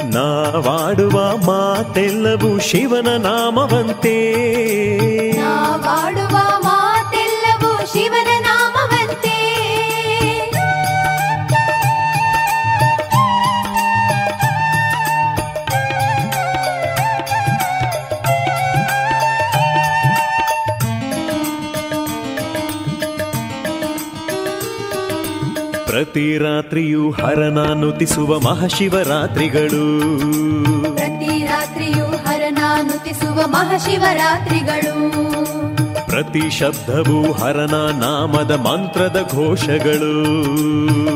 ನಾವಾಡುವ 0.05 1.37
ಮಾತೆಲ್ಲವೂ 1.37 2.59
ಶಿವನ 2.59 3.09
ನಾಮವಂತೆ. 3.16 4.33
ನಾವಾಡುವ 5.33 6.37
ಮಾತೆಲ್ಲವೂ 6.37 6.86
ಪ್ರತಿ 25.97 26.39
ರಾತ್ರಿಯು 26.39 27.11
ಹರನ 27.11 27.59
ನುತಿಸುವ 27.75 28.41
ಮಹಾಶಿವರಾತ್ರಿಗಳು. 28.41 29.85
ಪ್ರತಿ 30.95 31.47
ರಾತ್ರಿಯೂ 31.47 32.05
ಹರನಾನುತಿಸುವ 32.05 33.47
ಮಹಾಶಿವರಾತ್ರಿಗಳು. 33.47 35.11
ಪ್ರತಿ 36.07 36.51
ಶಬ್ದವೂ 36.51 37.33
ಹರನ 37.33 37.75
ನಾಮದ 38.01 38.51
ಮಂತ್ರದ 38.51 39.29
ಘೋಷಗಳು. 39.33 40.25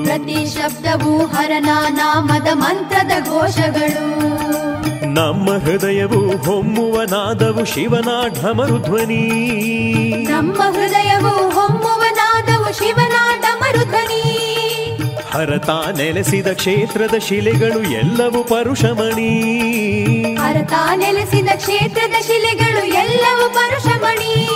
ಪ್ರತಿ 0.05 0.55
ಶಬ್ದವು 0.55 1.27
ಹರನ 1.27 1.69
ನಾಮದ 1.88 2.49
ಮಂತ್ರದ 2.53 3.27
ಘೋಷಗಳು. 3.27 4.29
ನಮ್ಮ 5.14 5.51
ಹೃದಯವು 5.51 6.37
ಹೊಮ್ಮುವ 6.37 7.03
ನಾದವು 7.03 7.64
ಶಿವನ 7.64 8.09
ಢಮರು 8.29 8.79
ಧ್ವನಿ. 8.79 9.29
ನಮ್ಮ 10.31 10.62
ಹೃದಯವು 10.62 11.51
ಹೊಮ್ಮುವ 11.51 12.03
ನಾದವು 12.12 12.79
ಶಿವನ 12.79 13.12
ಧ್ವನಿ. 13.85 14.49
ಹರತ 15.33 15.71
ನೆಲೆಸಿದ 15.71 16.47
ಕ್ಷೇತ್ರದ 16.47 17.19
ಶಿಲೆಗಳು 17.19 17.83
ಎಲ್ಲವೂ 17.83 18.45
ಪರುಷಮಣಿ. 18.45 19.31
ಹರತ 20.35 20.73
ನೆಲೆಸಿದ 20.97 21.49
ಕ್ಷೇತ್ರದ 21.57 22.23
ಶಿಲೆಗಳು 22.23 22.87
ಎಲ್ಲವೂ 22.87 23.51
ಪರುಷಮಣಿ. 23.51 24.49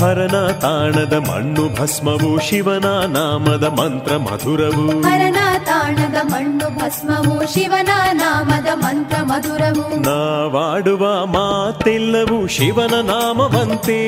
ಹರನ 0.00 0.50
ತಾಣದ 0.50 1.12
ಮಣ್ಣು 1.12 1.82
ಭಸ್ಮವು 1.82 2.48
ಶಿವನ 2.48 2.84
ನಾಮದ 3.06 3.64
ಮಂತ್ರ 3.64 4.16
ಮಧುರವು. 4.16 5.02
ಹರನ 5.02 5.36
ತಾಣದ 5.64 6.16
ಮಣ್ಣು 6.24 6.78
ಭಸ್ಮವು 6.78 7.54
ಶಿವನ 7.54 7.88
ನಾಮದ 8.12 8.68
ಮಂತ್ರ 8.74 9.16
ಮಧುರವು. 9.22 10.00
ನಾವಾಡುವ 10.00 11.26
ಮಾತೆಲ್ಲವೂ 11.26 12.46
ಶಿವನ 12.46 12.94
ನಾಮವಂತೆ. 13.00 14.00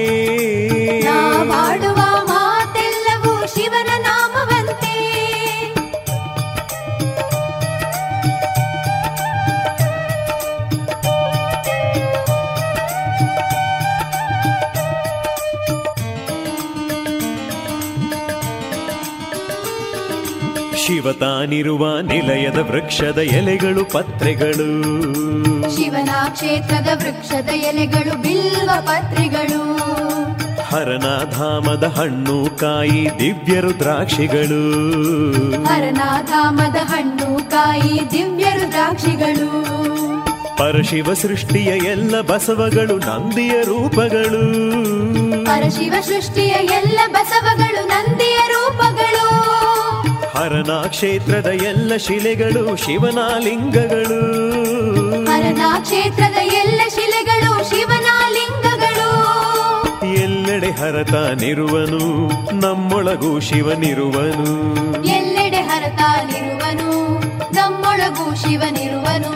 ನಾವಾಡುವ 1.02 1.96
ಮಾತೆಲ್ಲವೂ 1.96 2.47
ಶಿವ 20.88 21.12
ತಾನಿರುವ 21.12 22.00
ನಿಲಯದ 22.00 22.58
ವೃಕ್ಷದ 22.58 23.18
ಎಲೆಗಳು 23.18 23.84
ಪತ್ರೆಗಳು. 23.84 24.68
ಶಿವನ 25.76 26.10
ಕ್ಷೇತ್ರದ 26.28 26.88
ವೃಕ್ಷದ 26.94 27.48
ಎಲೆಗಳು 27.48 28.22
ಬಿಲ್ವ 28.22 28.70
ಪತ್ರೆಗಳು. 28.80 29.76
ಹರನಾಧಾಮದ 30.62 31.84
ಹಣ್ಣು 31.84 32.58
ಕಾಯಿ 32.58 33.08
ದಿವ್ಯ 33.20 33.60
ರುದ್ರಾಕ್ಷಿಗಳು. 33.60 34.62
ಹರನಾಧಾಮದ 35.64 36.76
ಹಣ್ಣು 36.76 37.50
ಕಾಯಿ 37.50 38.00
ದಿವ್ಯ 38.12 38.44
ರುದ್ರಾಕ್ಷಿಗಳು. 38.44 39.48
ಪರಶಿವ 40.56 41.14
ಸೃಷ್ಟಿಯ 41.14 41.68
ಎಲ್ಲ 41.68 42.20
ಬಸವಗಳು 42.20 42.98
ನಂದಿಯ 42.98 43.62
ರೂಪಗಳು. 43.62 44.44
ಪರಶಿವ 45.44 45.94
ಸೃಷ್ಟಿಯ 46.00 46.50
ಎಲ್ಲ 46.50 46.98
ಬಸವಗಳು 47.12 47.88
ನಂದಿಯ 47.88 48.36
ರೂಪಗಳು 48.36 48.87
ಹರನ 50.38 50.82
ಕ್ಷೇತ್ರದ 50.86 51.46
ಎಲ್ಲ 51.46 51.96
ಶಿಲೆಗಳು 51.96 52.76
ಶಿವನ 52.76 53.18
ಲಿಂಗಗಳು 53.38 54.20
ಹರನ 55.30 55.62
ಕ್ಷೇತ್ರದ 55.80 56.38
ಎಲ್ಲ 56.52 56.80
ಶಿಲೆಗಳು 56.88 57.70
ಶಿವನ 57.70 58.06
ಲಿಂಗಗಳು 58.28 59.10
ಎಲ್ಲೆಡೆ 60.14 60.70
ಹರತಾನಿರುವನು 60.70 62.02
ನಮ್ಮೊಳಗೂ 62.60 63.40
ಶಿವನಿರುವನು. 63.40 64.48
ಎಲ್ಲೆಡೆ 65.04 65.56
ಹರತಾನಿರುವನು 65.56 67.18
ನಮ್ಮೊಳಗೂ 67.54 68.34
ಶಿವನಿರುವನು. 68.34 69.32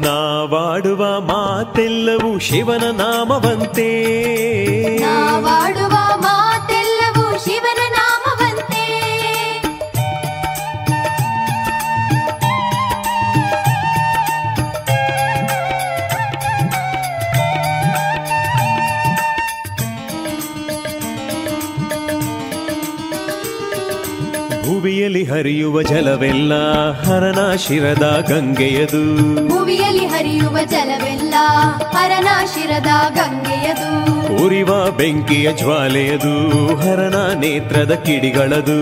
ನಾವಾಡುವ 0.00 1.20
ಮಾತೆಲ್ಲವೂ 1.20 2.38
ಶಿವನ 2.38 2.90
ನಾಮವಂತೆ. 2.90 3.90
ನಾವಾಡುವ 5.00 5.95
ಭುವಿಯಲ್ಲಿ 25.16 25.42
ಹರಿಯುವ 25.42 25.82
ಜಲವೆಲ್ಲ 25.82 26.52
ಹರನ 26.92 27.56
ಶಿರದ 27.56 28.26
ಗಂಗೆಯದು. 28.28 29.04
ಭುವಿಯಲ್ಲಿ 29.48 30.06
ಹರಿಯುವ 30.06 30.58
ಜಲವೆಲ್ಲ 30.64 31.34
ಹರನ 31.94 32.28
ಶಿರದ 32.54 33.14
ಗಂಗೆಯದು. 33.14 33.90
ಉರಿವ 34.44 34.90
ಬೆಂಕಿಯ 34.90 35.52
ಜ್ವಾಲೆಯದು 35.52 36.34
ಹರನ 36.76 37.40
ನೇತ್ರದ 37.40 37.92
ಕಿಡಿಗಳದು. 37.94 38.78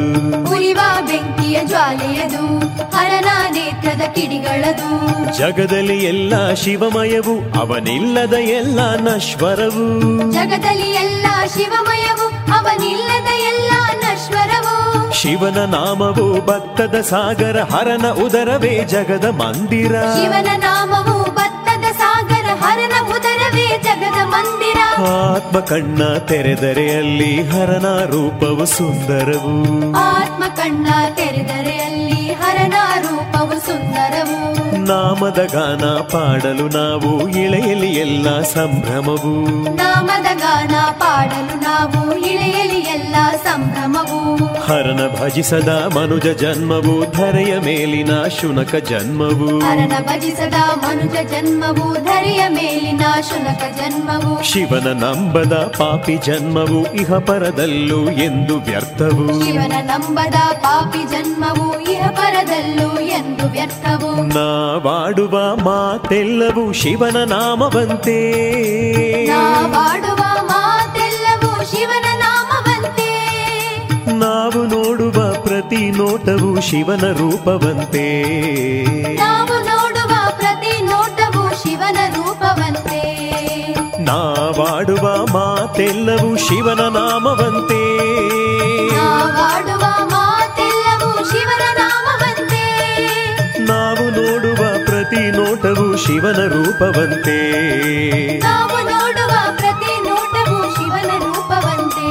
ಉರಿವ 0.51 0.81
ಬೆಂಕಿಯ 1.07 1.61
ಜ್ವಾಲೆಯದು 1.64 2.59
ಹರನ 2.97 3.29
ನೇತ್ರದ 3.51 4.03
ಕಿಡಿಗಳದು. 4.03 4.90
ಜಗದಲ್ಲಿ 5.38 6.05
ಎಲ್ಲ 6.05 6.55
ಶಿವಮಯವು 6.55 7.61
ಅವನಿಲ್ಲದ 7.61 8.33
ಎಲ್ಲ 8.33 8.81
ನಶ್ವರವು. 9.01 9.87
ಜಗದಲ್ಲಿ 10.33 10.90
ಎಲ್ಲ 10.90 11.27
ಶಿವಮಯವು 11.57 12.27
ಅವನಿಲ್ಲದ 12.29 13.27
ಎಲ್ಲ 13.27 13.70
ನಶ್ವರವು. 13.97 14.34
ಶಿವನ 15.24 15.58
ನಾಮವು 15.64 16.46
ಭಕ್ತದ 16.46 17.00
ಸಾಗರ 17.00 17.58
ಹರನ 17.60 18.06
ಉದರವೇ 18.24 18.84
ಜಗದ 18.84 19.24
ಮಂದಿರ. 19.24 19.92
ಶಿವನ 19.92 20.48
ನಾಮವು 20.56 21.30
ಭತ್ತದ 21.30 21.87
ಸಾಗರ 21.92 22.48
ಹರನ 22.62 22.94
ಉದರವೇ 23.08 23.66
ಜಗದ 23.82 24.20
ಮಂದಿರ. 24.24 24.78
ಆತ್ಮ 25.06 25.60
ಕಣ್ಣ 25.60 26.18
ತೆರೆದರೆ 26.18 26.96
ಅಲ್ಲಿ 26.96 27.42
ಹರನ 27.42 27.87
ರೂಪವು 28.04 28.66
ಸುಂದರವು. 28.66 29.56
ಆತ್ಮ 29.96 30.44
ಕಣ್ಣ 30.56 30.87
ತೆರೆದರೆ 31.14 31.76
ಅಲ್ಲಿ 31.78 32.13
ಹರನ 32.55 32.75
ರೂಪವು 33.01 33.67
ಸುಂದರವು. 33.67 34.55
ನಾಮದ 34.85 35.38
ಗಾನ 35.53 35.85
ಪಾಡಲು 35.87 36.69
ನಾವು 36.69 37.29
ಇಳೆಯಲಿ 37.29 37.87
ಎಲ್ಲ 37.87 38.40
ಸಂಭ್ರಮವು. 38.40 39.35
ನಾಮದ 39.77 40.38
ಗಾನ 40.38 40.75
ಪಾಡಲು 40.90 41.61
ನಾವು 41.61 42.17
ಇಳೆಯಲಿ 42.17 42.79
ಎಲ್ಲ 42.79 43.14
ಸಂಭ್ರಮವು. 43.45 44.45
ಹರನ 44.47 45.01
ಭಜಿಸದ 45.21 45.69
ಮನುಜ 45.69 46.27
ಜನ್ಮವು 46.27 47.12
ಧರೆಯ 47.12 47.59
ಮೇಲಿನ 47.59 48.11
ಶುನಕ 48.40 48.75
ಜನ್ಮವು. 48.75 49.59
ಹರನ 49.59 49.93
ಭಜಿಸದ 50.03 50.55
ಮನುಜ 50.55 51.31
ಜನ್ಮವು 51.31 51.95
ಧರೆಯ 51.95 52.49
ಮೇಲಿನ 52.49 53.03
ಶುನಕ 53.21 53.62
ಜನ್ಮವು. 53.77 54.43
ಶಿವನ 54.43 55.05
ನಂಬದ 55.05 55.53
ಪಾಪಿ 55.53 56.17
ಜನ್ಮವು 56.17 56.93
ಇಹ 56.95 57.14
ಪರದಲ್ಲೂ 57.19 58.11
ಎಂದು 58.11 58.59
ವ್ಯರ್ಥವು. 58.59 59.45
ಶಿವನ 59.45 59.73
ನಂಬದ 59.81 60.35
ಪಾಪಿ 60.35 61.03
ಜನ್ಮವು 61.11 61.81
ಇಹ 61.81 62.09
ಪರದಲ್ಲೂ 62.44 63.00
ಎಂದು 63.00 63.50
ವ್ಯರ್ಥವು? 63.50 64.23
ನಾವಾಡುವ 64.23 65.56
ಮಾತೆಲ್ಲವೂ 65.56 66.73
ಶಿವನ 66.73 67.16
ನಾಮವಂತೆ. 67.25 68.16
ನಾವಾಡುವ 69.27 70.19
ಮಾತೆಲ್ಲವೂ 70.42 71.64
ಶಿವನ 71.64 72.04
ನಾಮವಂತೆ. 72.19 73.10
ನಾವು 74.12 74.64
ನೋಡುವ 74.64 75.42
ಪ್ರತಿ 75.42 75.90
ನೋಟವು 75.90 76.60
ಶಿವನ 76.60 77.12
ರೂಪವಂತೆ. 77.12 78.23
ನಾವು 79.14 79.64
ನೋಡುವ 79.64 80.33
ಪ್ರತಿ 80.37 80.83
ನೋಟವು 80.83 81.62
ಶಿವನ 81.62 81.98
ರೂಪವಂತೆ. 82.16 83.02
ನಾವಾಡುವ 84.02 85.27
ಮಾತೆಲ್ಲವೂ 85.27 86.37
ಶಿವನ 86.37 86.81
ನಾಮವಂತೆ. 86.81 87.96
ನಾವಾಡುವ 88.96 89.94
ಶಿವನ 96.07 96.37
ರೂಪವಂತೆ. 96.37 97.37
ನಾವು 98.38 98.79
ನೋಡುವ 98.85 99.33
ಪ್ರತಿ 99.57 100.02
ನೋಟವು 100.09 100.75
ಶಿವನ 100.75 101.11
ರೂಪವಂತೆ. 101.19 102.09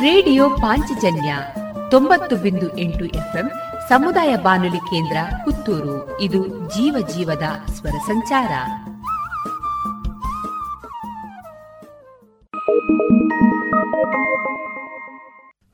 ರೇಡಿಯೋ 0.00 0.50
ಪಾಂಚಜನ್ಯ 0.50 1.36
ತೊಂಬತ್ತು 1.90 2.36
ಬಿಂದು 2.36 2.78
ಎಂಟು 2.78 3.04
ಎಫ್ಎಂ 3.04 3.50
ಸಮುದಾಯ 3.88 4.36
ಬಾನುಲಿ 4.36 4.78
ಕೇಂದ್ರ 4.78 5.16
ಪುತ್ತೂರು. 5.44 6.20
ಇದು 6.20 6.46
ಜೀವ 6.46 7.06
ಜೀವದ 7.14 7.70
ಸ್ವರ 7.72 7.98
ಸಂಚಾರ. 8.06 8.48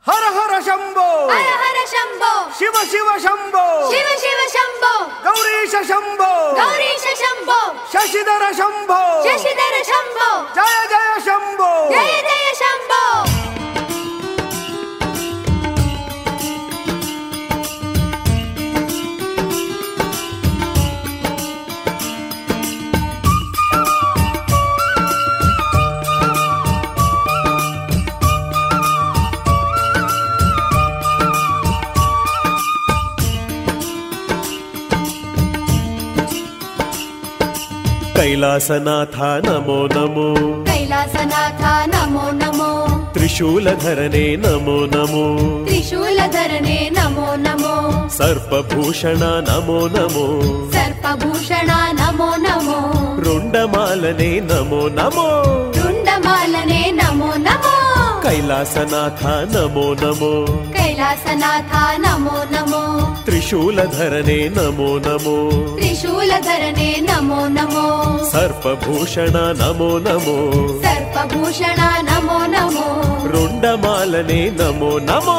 ಹರ 0.05 0.25
ಹರ 0.35 0.53
ಶಂಭೋ 0.67 1.05
ಹರ 1.31 1.49
ಹರ 1.61 1.79
ಶಂಭೋ 1.93 2.31
ಶಿವ 2.59 2.75
ಶಿವ 2.91 3.09
ಶಂಭೋ 3.25 3.63
ಶಿವ 3.91 4.07
ಶಿವ 4.23 4.39
ಶಂಭೋ 4.55 4.91
ಗೌರೀಶ 5.25 5.75
ಶಂಭೋ 5.89 6.29
ಗೌರೀಶ 6.59 7.05
ಶಂಭೋ 7.21 7.59
ಶಶಿಧರ 7.93 8.45
ಶಂಭೋ 8.59 8.99
ಶಶಿಧರ 9.27 9.75
ಶಂಭೋ 9.91 10.29
ಜಯ 10.57 10.77
ಜಯ 10.93 11.11
ಶಂಭೋ 11.27 11.71
ಜಯ 11.93 12.15
ಜಯ 12.29 12.47
ಶಂಭೋ 12.61 13.01
ಕೈಲಾಸನಾಥ 38.22 39.16
ನಮೋ 39.44 39.76
ನಮೋ 39.94 40.26
ಕೈಲಾಸನಾಥ 40.66 41.62
ನಮೋ 41.92 42.24
ನಮೋ 42.32 42.68
ತ್ರಿಶೂಲಧರನೆ 43.14 44.22
ನಮೋ 44.36 44.76
ನಮೋ 44.92 45.22
ತ್ರಿಶೂಲಧರನೆ 45.66 46.76
ನಮೋ 46.90 47.26
ನಮೋ 47.38 47.72
ಸರ್ಪಭೂಷಣ 48.18 49.22
ನಮೋ 49.48 49.78
ನಮೋ 49.88 50.26
ಸರ್ಪಭೂಷಣ 50.72 51.70
ನಮೋ 52.00 52.30
ನಮೋ 52.46 52.78
ರುಂಡಮಾಲನೆ 53.24 54.32
ನಮೋ 54.50 54.82
ನಮೋ 54.94 55.28
ರುಂಡಮಾಲನೆ 58.32 59.22
ನಮೋ 59.22 59.22
ನಮೋ 59.22 59.22
ಕೈಲಾಸನಾಥ 59.22 59.22
ನಮೋ 59.54 59.86
ನಮೋ 59.94 60.30
ಕೈಲಾಸನಾಥ 60.72 61.72
ನಮೋ 61.98 62.36
ನಮೋ 62.52 62.80
ತ್ರಿಶೂಲಧರನೆ 63.24 64.38
ನಮೋ 64.48 64.88
ನಮೋ 64.98 65.36
ತ್ರಿಶೂಲಧರನೆ 65.76 66.88
ನಮೋ 67.00 67.40
ನಮೋ 67.48 67.84
ಸರ್ಪಭೂಷಣ 68.32 69.36
ನಮೋ 69.60 69.90
ನಮೋ 69.98 70.36
ಸರ್ಪಭೂಷಣ 70.82 71.80
ನಮೋ 74.52 74.92
ನಮೋ 75.10 75.38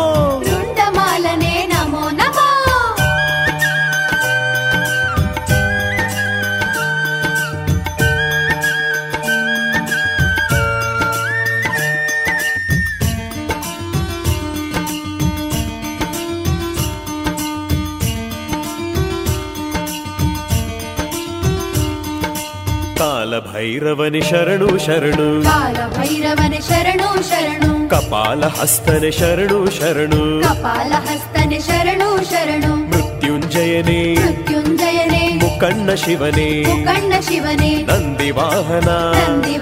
ಕಾಲಭೈರವನೆ 23.35 24.19
ಶರಣು 24.21 24.67
ಶರಣು 24.77 25.25
ಕಾಲ 25.45 25.77
ಭೈರವನ 25.93 26.55
ಶರಣು 26.67 27.07
ಶರಣು 27.29 27.69
ಕಪಾಲ 27.89 28.43
ಹಸ್ತನೆ 28.57 29.09
ಶರಣು 29.11 29.57
ಶರಣು 29.77 30.19
ಕಪಾಲ 30.43 30.91
ಹಸ್ತನೆ 31.07 31.59
ಶರಣು 31.59 32.09
ಶರಣು 32.31 32.71
ಮೃತ್ಯುಂಜಯನೇ 32.91 33.99
ಮೃತ್ಯುಂಜಯನೇ 34.19 35.23
ಮುಕಣ್ಣ 35.41 35.95
ಶಿವನೇ 35.95 36.47
ಮುಕಣ್ಣ 36.69 37.13
ಶಿವನೇ 37.21 37.71
ನಂದಿ 37.89 38.29
ವಾಹನ 38.31 38.89
ನಂದಿ 39.17 39.57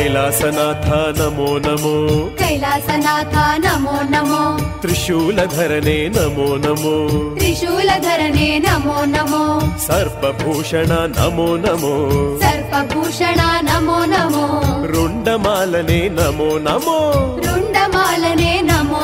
ಶಂಭೋ 0.00 0.08
ಕೈಲಾಸನಾಥ 0.10 0.86
ನಮೋ 1.18 1.46
ನಮೋ 1.64 1.92
ಕೈಲಾಸನಾಥ 2.38 3.34
ನಮೋ 3.64 3.94
ನಮೋ 4.10 4.40
ತ್ರಿಶೂಲಧರನೆ 4.82 5.96
ನಮೋ 6.08 6.46
ನಮೋ 6.56 6.92
ತ್ರಿಶೂಲಧರನೆ 7.38 8.46
ನಮೋ 8.58 8.96
ನಮೋ 9.06 9.42
ಸರ್ಪಭೂಷಣ 9.86 10.92
ನಮೋ 11.16 11.48
ನಮೋ 11.56 11.92
ಸರ್ಪಭೂಷಣ 12.44 13.40
ನಮೋ 13.62 13.98
ನಮೋ 14.06 14.46
ರುಂಡಮಾಲನೆ 14.94 16.00
ನಮೋ 16.18 16.48
ನಮೋ 16.68 16.98
ರುಂಡಮಾಲನೆ 17.46 18.52
ನಮೋ 18.62 19.02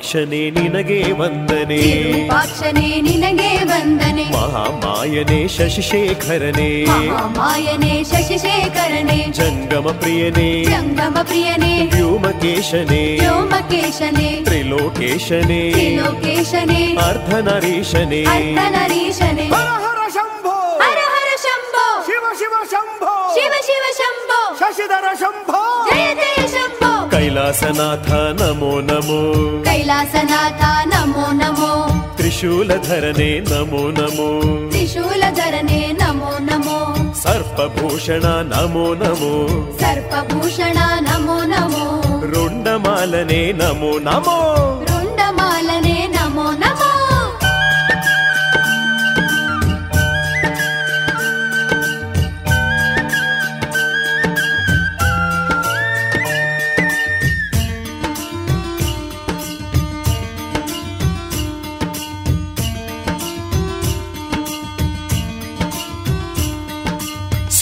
ವಿರೂಪಾಕ್ಷನೇ 0.00 0.50
ನಿನಗೆ 0.50 1.12
ವಂದನೆ. 1.12 1.76
ವಿರೂಪಾಕ್ಷನೇ 1.76 3.00
ನಿನಗೆ 3.00 3.64
ವಂದನೆ. 3.64 4.24
ಮಹಾಮಾಯನೇ 4.24 5.48
ಶಶಿಶೇಖರನೇ. 5.48 6.84
ಮಹಾಮಾಯನೇ 6.84 8.04
ಶಶಿಶೇಖರನೇ. 8.04 9.26
ಜಂಗಮ 9.30 9.90
ಪ್ರಿಯನೇ. 9.90 10.64
ಜಂಗಮ 10.64 11.16
ಪ್ರಿಯನೇ. 11.22 11.90
ವ್ಯೋಮಕೇಶನೇ. 11.94 13.18
ವ್ಯೋಮಕೇಶನೇ. 13.20 14.40
ತ್ರಿಲೋಕೇಶನೇ. 14.44 15.70
ತ್ರಿಲೋಕೇಶನೇ. 15.70 16.96
ಅರ್ಧನರೀಶನೇ. 16.96 18.24
ಅರ್ಧನರೀಶನೇ. 18.24 19.79
ಶಂಭೋ 27.20 27.26
ಕೈಲಾಸನಾಥ 27.28 28.10
ನಮೋ 28.40 28.70
ನಮೋ 28.80 29.18
ಕೈಲಾಸನಾಥ 29.64 30.62
ನಮೋ 30.92 31.24
ನಮೋ 31.32 31.68
ತ್ರಿಶೂಲಧರನೆ 32.16 33.28
ನಮೋ 33.50 33.82
ನಮೋ 33.90 34.28
ತ್ರಿಶೂಲಧರನೆ 34.70 35.80
ನಮೋ 36.00 36.30
ನಮೋ 36.40 36.78
ಸರ್ಪಭೂಷಣ 37.14 38.24
ನಮೋ 38.52 38.86
ನಮೋ 38.94 39.32
ಸರ್ಪಭೂಷಣ 39.80 40.78
ನಮೋ 41.08 41.38
ನಮೋ 41.46 41.84
ರುಂಡಮಾಲನೆ 42.32 43.42
ನಮೋ 43.52 43.92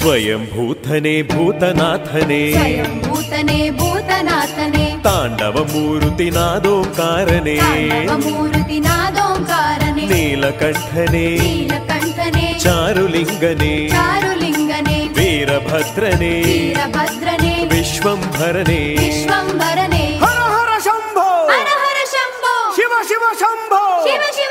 ಸ್ವಯಂ 0.09 0.42
ಭೂತನೆ 0.52 1.12
ಭೂತನಾಥನೇ 1.30 2.38
ಸ್ವಯಂ 2.52 2.92
ಭೂತನೇ 3.02 3.56
ಭೂತನಾಥನೇ 3.78 4.84
ತಾಂಡವ 5.06 5.56
ಮೂರುತಿ 5.72 6.28
ನಾದೋಂಕಾರನೇ 6.36 7.56
ತಾಂಡವ 7.59 8.14
ಮೂರ್ತಿ 8.24 8.78
ನಾದೋಂಕಾರನೇ 8.86 10.04
ನೀಲಕಂಠನೇ 10.12 11.24
ನೀಲಕಂಠನೇ 11.42 12.46
ಚಾರುಲಿಂಗನೇ 12.64 13.74
ಚಾರುಲಿಂಗನೇ 13.96 14.98
ವೀರಭದ್ರನೇ 15.18 16.32
ವೀರಭದ್ರನೇ 16.48 17.54
ವಿಶ್ವಂಭರನೇ 17.74 18.82
ವಿಶ್ವಂಭರನೇ 19.02 20.04
ಹರ 20.24 20.40
ಹರ 20.54 20.72
ಶಂಭೋ 20.86 21.28
ಹರ 21.52 21.68
ಹರ 21.84 22.00
ಶಂಭೋ 22.14 22.54
ಶಿವ 22.78 22.94
ಶಿವ 23.11 23.26
ಶಂಭೋ 23.42 23.82
ಶಿವ 24.06 24.24
ಶಿವ 24.38 24.48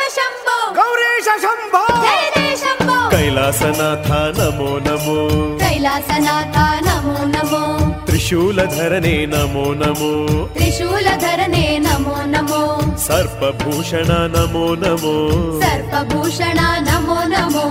ಶಂಭೋ 3.38 3.50
ಕೈಲಾಸನಾಥ 3.54 4.10
ನಮೋ 4.38 4.68
ನಮೋ 4.86 5.16
ಕೈಲಾಸನಾಥ 5.62 6.56
ನಮೋ 6.88 7.16
ನಮೋ 7.34 7.60
ತ್ರಿಶೂಲಧರನೆ 8.08 9.14
ನಮೋ 9.34 9.66
ನಮೋ 9.74 10.10
ತ್ರಿಶೂಲಧರನೆ 10.56 11.64
ನಮೋ 11.80 12.16
ನಮೋ 12.34 12.62
ಸರ್ಪಭೂಷಣ 12.98 14.12
ನಮೋ 14.36 14.66
ನಮೋ 14.84 15.14
ಸರ್ಪಭೂಷಣ 15.62 16.60
ನಮೋ 16.90 17.18
ನಮೋ 17.36 17.66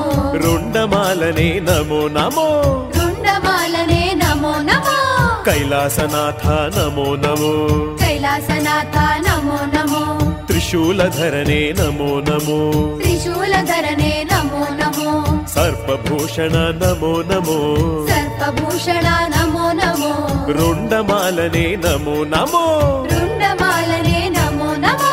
ರುಂಡಮಾಲನೆ 0.45 1.49
ನಮೋ 1.61 2.01
ನಮೋ 2.17 2.49
ರುಂಡಮಾಲನೆ 2.99 4.03
ನಮೋ 4.23 4.55
ನಮೋ 4.71 4.97
ಕೈಲಾಸನಾಥ 5.45 6.45
ನಮೋ 6.79 7.09
ನಮೋ 7.25 7.53
ಕೈಲಾಸನಾಥ 7.99 8.97
ನಮೋ 9.27 10.05
ನಮೋ 10.67 10.73
ತ್ರಿಶೂಲಧರನೆ 10.99 11.59
ನಮೋ 11.73 12.07
ನಮೋ 12.21 12.57
ತ್ರಿಶೂಲಧರನೆ 13.01 14.09
ನಮೋ 14.31 14.63
ನಮೋ 14.79 15.11
ಸರ್ಪಭೂಷಣ 15.47 16.55
ನಮೋ 16.81 17.11
ನಮೋ 17.23 17.59
ಸರ್ಪಭೂಷಣ 18.09 19.07
ನಮೋ 19.35 19.67
ನಮೋ 19.73 20.11
ರುಂಡಮಾಲನೆ 20.53 21.65
ನಮೋ 21.77 22.17
ನಮೋ 22.25 22.65
ರುಂಡಮಾಲನೆ 23.13 24.19
ನಮೋ 24.31 24.71
ನಮೋ 24.77 25.13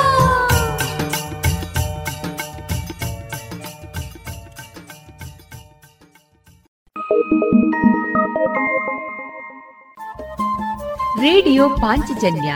ರೇಡಿಯೋ 11.21 11.67
ಪಾಂಚಜನ್ಯ 11.81 12.51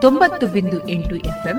ತೊಂಬತ್ತು 0.00 0.46
ಬಿಂದು 0.48 0.80
ಎಂಟು 0.88 1.16
ಎಫ್ಎಂ 1.24 1.58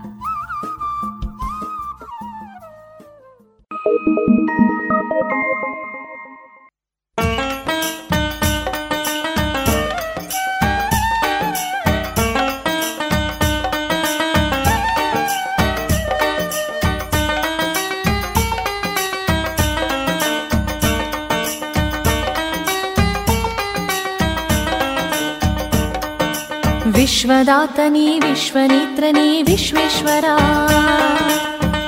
ವಿಶ್ವದಾತನೇ 27.51 28.19
विश्वनेत्रने 28.19 29.51
ವಿಶ್ವೇಶ್ವರ. 29.51 30.25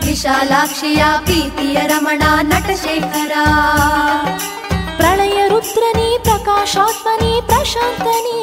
ವಿಶಾಲಾಕ್ಷಿಯ 0.07 1.05
ಪ್ರೀತಿಯ 1.25 1.75
ರಮಣ 1.75 2.23
ನಟಶೇಖರ. 2.43 3.33
ಪ್ರಳಯ 4.97 5.49
ರುದ್ರನೇ 5.49 6.19
ಪ್ರಕಾಶಾತ್ಮನೇ 6.23 7.41
ಪ್ರಶಾಂತನೇ 7.41 8.43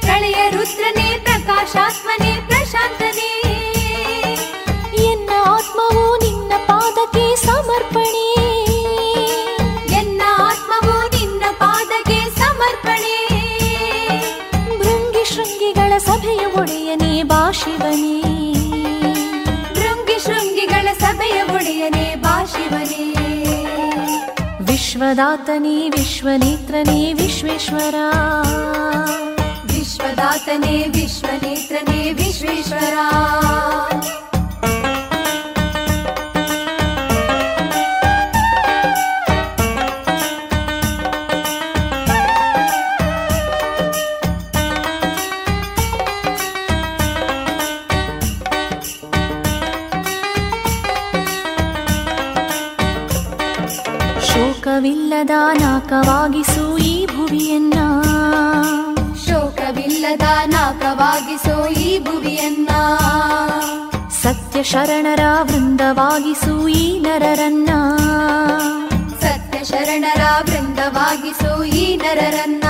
ಪ್ರಳಯ 0.00 0.50
ರುದ್ರನೇ 0.50 1.10
ಸಮರ್ಪಣೆ. 7.36 8.34
ಎನ್ನ 9.94 10.22
ಆತ್ಮವು 10.38 11.08
ನಿನ್ನ 11.08 11.42
ಪಾದಕ್ಕೆ 11.58 12.40
ಸಮರ್ಪಣೆ. 12.40 13.28
ಭೃಂಗಿ 14.78 15.34
ಶೃಂಗಿಗಳ 15.34 15.98
ಸಭೆಯ 15.98 16.46
ಒಡೆಯನೇ 16.46 17.22
ಬಾಶಿವನೇ 17.22 18.22
ಭೃಂಗಿ 19.74 20.24
ಶೃಂಗಿಗಳ 20.24 20.88
ಸಭೆಯ 20.98 21.42
ಒಡೆಯನೇ 21.42 22.14
ಬಾಶಿವನೇ 22.14 23.10
ವಿಶ್ವದಾತನೇ, 24.60 25.88
ವಿಶ್ವನೇತ್ರನೇ, 25.88 27.12
ವಿಶ್ವೇಶ್ವರ. 27.12 27.94
ವಿಶ್ವದಾತನೇ, 29.66 30.86
ವಿಶ್ವನೇತ್ರನೇ, 30.88 32.12
ವಿಶ್ವೇಶ್ವರ. 32.12 32.98
ನಾಕವಾಗಿಸು 55.90 56.78
ಈ 56.78 57.06
ಭುವಿಯನ್ನ. 57.06 57.74
ಶೋಕವಿಲ್ಲದ 59.26 60.22
ನಾಕವಾಗಿಸು 60.46 61.68
ಈ 61.68 62.04
ಭುವಿಯನ್ನ. 62.04 62.70
ಸತ್ಯ 64.22 64.62
ಶರಣರ 64.62 65.20
ವೃಂದವಾಗಿಸು 65.42 66.68
ಈ 66.68 67.00
ನರರನ್ನ. 67.00 67.68
ಸತ್ಯ 69.20 69.64
ಶರಣರ 69.64 70.22
ವೃಂದವಾಗಿಸು 70.42 71.64
ಈ 71.64 71.96
ನರರನ್ನ. 71.96 72.64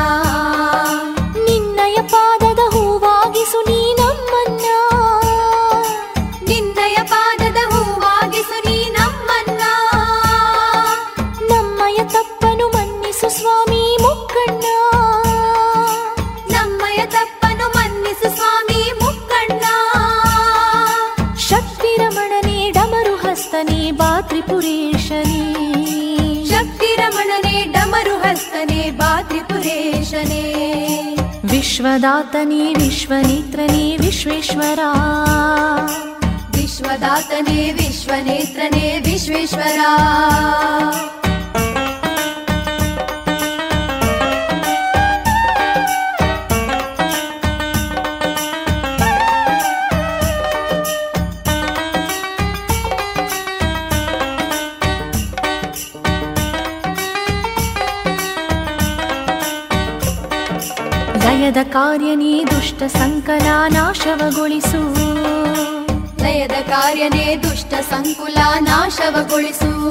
ನಿನ್ನಯ 1.45 1.97
ಪಾದದ 2.03 2.73
ಹೂವಾಗಿಸು 2.73 3.71
ನೀ 3.71 3.95
ನಮ್ಮನ್ನ. 3.95 4.70
तने 28.41 28.91
बातिपुरेशने 28.91 30.45
विश्वदातने 31.45 32.75
विश्वनेत्रने 32.75 33.97
विश्वेश्वरा। 34.01 34.93
विश्वदातने 36.57 37.73
विश्वनेत्रने 37.73 39.03
विश्वेश्वरा। 39.07 39.93
ವಿಶ್ವೇಶ್ವರ 61.51 61.73
ಕಾರ್ಯ 61.73 62.15
ನೀ 62.15 62.45
ದುಷ್ಟ 62.45 62.83
ಸಂಕಲ 62.83 63.47
ನಾಶವಗೊಳಿಸು. 63.69 64.81
ಲಯದ 66.23 66.51
ಕಾರ್ಯನೇ 66.51 67.37
ದುಷ್ಟ 67.37 67.75
ಸಂಕುಲ 67.75 68.37
ನಾಶವಗೊಳಿಸು. 68.61 69.91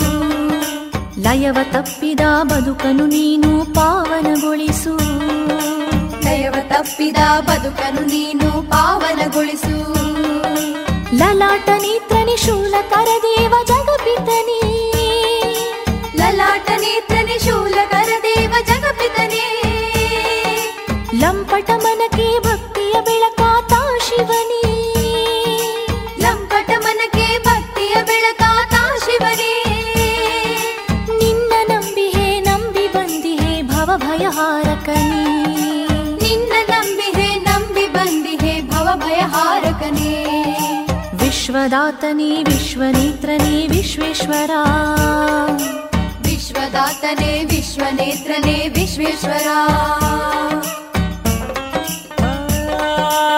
ಲಯವ 1.22 1.58
ತಪ್ಪಿದ 1.64 2.20
ಬದುಕನು 2.44 3.06
ನೀನು 3.06 3.74
ಪಾವನಗೊಳಿಸು. 3.74 4.98
ಲಯವ 6.26 6.56
ತಪ್ಪಿದ 6.68 7.18
ಬದುಕನು 7.40 8.02
ನೀನು 8.02 8.70
ಪಾವನಗೊಳಿಸು. 8.72 9.94
ಲಲಾಟ 11.18 11.70
ನೀತ್ರನಿ 11.70 12.38
ಶೂಲ 12.46 12.74
ಕರದೇವ 12.90 13.54
ಜಗಪಿತನೇ 13.68 14.69
ಲಂಪಟ 21.20 21.70
ಮನಕ್ಕೆ 21.70 22.40
ಭಕ್ತಿಯ 22.40 22.94
ಬೆಳಕಾತ 23.02 23.74
ಶಿವನೇ. 24.10 24.64
ಲಂಪಟ 26.20 26.70
ಮನಕ್ಕೆ 26.70 27.44
ಭಕ್ತಿಯ 27.44 28.04
ಬೆಳಕಾತ 28.04 28.74
ಶಿವನೇ. 29.06 29.64
ನಿನ್ನ 31.18 31.54
ನಂಬಿಹೆ 31.68 32.40
ನಂಬಿ 32.40 32.88
ಬಂದಿಹೆ 32.88 33.62
ಭವ 33.62 33.92
ಭಯಹಾರಕನೇ. 33.96 35.48
ನಿನ್ನ 36.24 36.52
ನಂಬಿಹೆ 36.68 37.36
ನಂಬಿ 37.36 37.88
ಬಂದಿಹೆ 37.88 38.62
ಭವ 38.62 38.90
ಭಯಹಾರಕನೇ. 38.96 40.26
ವಿಶ್ವದಾತನೇ, 41.14 42.44
ವಿಶ್ವನೇತ್ರನೇ, 42.44 43.68
ವಿಶ್ವೇಶ್ವರ. 43.68 44.52
ವಿಶ್ವದಾತನೇ, 46.24 47.44
ವಿಶ್ವನೇತ್ರನೇ, 47.44 48.68
ವಿಶ್ವೇಶ್ವರ. 48.68 49.48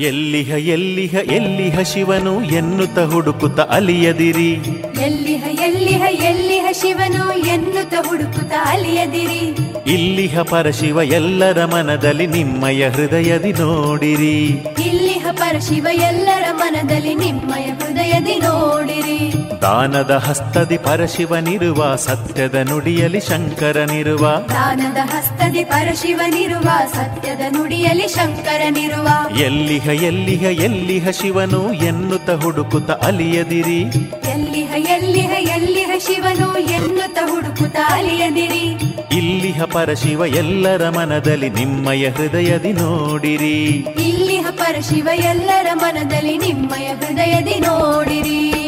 ಎಲ್ಲಿಹ 0.00 0.46
ಎಲ್ಲಿಹ 0.46 1.14
ಎಲ್ಲಿಹ 1.14 1.80
ಶಿವನು 1.80 2.42
ಎನ್ನುತ್ತ 2.42 2.98
ಹುಡುಕುತ್ತ 2.98 3.60
ಅಲಿಯದಿರಿ. 3.60 4.52
ಎಲ್ಲಿಹ 5.02 5.62
ಎಲ್ಲಿಹ 5.64 6.02
ಎಲ್ಲಿಹ 6.24 6.66
ಶಿವನು 6.72 7.46
ಎನ್ನುತ್ತ 7.46 7.94
ಹುಡುಕುತ್ತ 8.08 8.52
ಅಲಿಯದಿರಿ. 8.64 9.56
ಇಲ್ಲಿಹ 9.90 10.40
ಪರಶಿವ 10.42 11.02
ಎಲ್ಲರ 11.02 11.64
ಮನದಲ್ಲಿ 11.64 12.26
ನಿಮ್ಮಯ 12.26 12.88
ಹೃದಯದಿ 12.88 13.52
ನೋಡಿರಿ. 13.52 14.46
ಇಲ್ಲಿಹ 14.86 15.26
ಪರಶಿವ 15.32 15.86
ಎಲ್ಲರ 15.92 16.44
ಮನದಲ್ಲಿ 16.52 17.14
ನಿಮ್ಮಯ 17.14 17.64
ಹೃದಯದಿ 17.64 18.34
ನೋಡಿರಿ. 18.34 19.39
ದಾನದ 19.62 20.10
ಹಸ್ತದಿ 20.10 20.78
ಪರಶಿವನಿರುವ 20.78 21.96
ಸತ್ಯದ 21.96 22.54
ನುಡಿಯಲಿ 22.54 23.20
ಶಂಕರನಿರುವ 23.20 24.28
ದಾನದ 24.48 24.96
ಹಸ್ತದಿ 24.96 25.64
ಪರಶಿವನಿರುವ 25.64 26.68
ಸತ್ಯದ 26.92 27.40
ನುಡಿಯಲಿ 27.48 28.08
ಶಂಕರನಿರುವ 28.08 29.36
ಎಲ್ಲಿಹ 29.38 29.86
ಎಲ್ಲಿಹ 29.86 30.42
ಎಲ್ಲಿಹ 30.42 31.08
ಶಿವನು 31.10 31.72
ಎನ್ನುತ್ತ 31.72 32.30
ಹುಡುಕುತ 32.30 32.90
ಅಲಿಯದಿರಿ. 32.90 33.80
ಎಲ್ಲಿಹ 34.30 34.72
ಎಲ್ಲಿಹ 34.90 35.30
ಎಲ್ಲಿಹ 35.56 35.90
ಶಿವನು 35.98 36.58
ಎನ್ನುತ್ತ 36.58 37.18
ಹುಡುಕುತ 37.30 37.76
ಅಲಿಯದಿರಿ. 37.76 38.76
ಇಲ್ಲಿಹ 39.16 39.62
ಪರಶಿವ 39.64 40.22
ಎಲ್ಲರ 40.26 40.88
ಮನದಲ್ಲಿ 40.88 41.50
ನಿಮ್ಮಯ 41.50 42.08
ಹೃದಯದಿ 42.08 42.72
ನೋಡಿರಿ. 42.72 43.64
ಇಲ್ಲಿಹ 44.04 44.46
ಪರಶಿವ 44.50 45.08
ಎಲ್ಲರ 45.14 45.66
ಮನದಲ್ಲಿ 45.74 46.38
ನಿಮ್ಮಯ 46.38 46.86
ಹೃದಯದಿ 46.86 47.60
ನೋಡಿರಿ. 47.60 48.59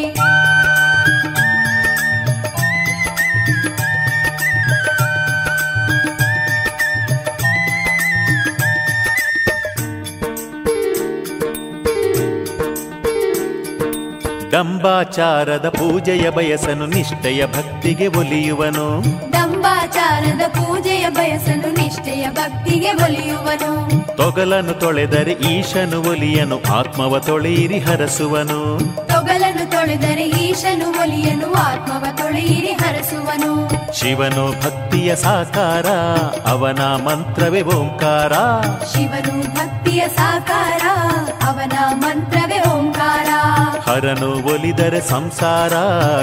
ಡಂಬಾಚಾರದ 14.53 15.69
ಪೂಜೆಯ 15.69 16.29
ಬಯಸನು 16.29 16.85
ನಿಷ್ಠೆಯ 16.85 17.45
ಭಕ್ತಿಗೆ 17.45 18.07
ಒಲಿಯುವನು. 18.07 19.03
ದಂಬಾಚಾರದ 19.33 20.41
ಪೂಜೆಯ 20.47 21.09
ಬಯಸನು 21.09 21.83
ನಿಷ್ಠೆಯ 21.83 22.27
ಭಕ್ತಿಗೆ 22.29 22.91
ಒಲಿಯುವನು. 22.91 23.89
ತೊಗಲನು 24.17 24.73
ತೊಳೆದರೆ 24.73 25.31
ಈಶನು 25.31 26.09
ಒಲಿಯನು 26.09 26.61
ಆತ್ಮವ 26.73 27.19
ತೊಳೆಯಿರಿ 27.19 27.79
ಹರಸುವನು. 27.79 28.79
ತೊಗಲನ್ನು 29.07 29.71
ತೊಳೆದರೆ 29.71 30.23
ಈಶನು 30.23 30.89
ಒಲಿಯನು 30.89 31.53
ಆತ್ಮವ 31.53 32.05
ತೊಳೆಯಿರಿ 32.17 32.71
ಹರಸುವನು. 32.71 33.69
ಶಿವನು 33.93 34.51
ಭಕ್ತಿಯ 34.63 35.15
ಸಾಕಾರ 35.15 35.85
ಅವನ 36.49 36.81
ಮಂತ್ರವೇ 36.81 37.61
ಓಂಕಾರ. 37.61 38.33
ಶಿವನು 38.85 39.55
ಭಕ್ತಿಯ 39.55 40.07
ಸಾಕಾರ 40.07 40.81
ಅವನ 41.47 41.95
ಓಂಕಾರ 41.95 42.42
ಹರನು 43.85 44.53
ಒಲಿದರೆ 44.53 45.01
ಸಂಸಾರ 45.01 45.73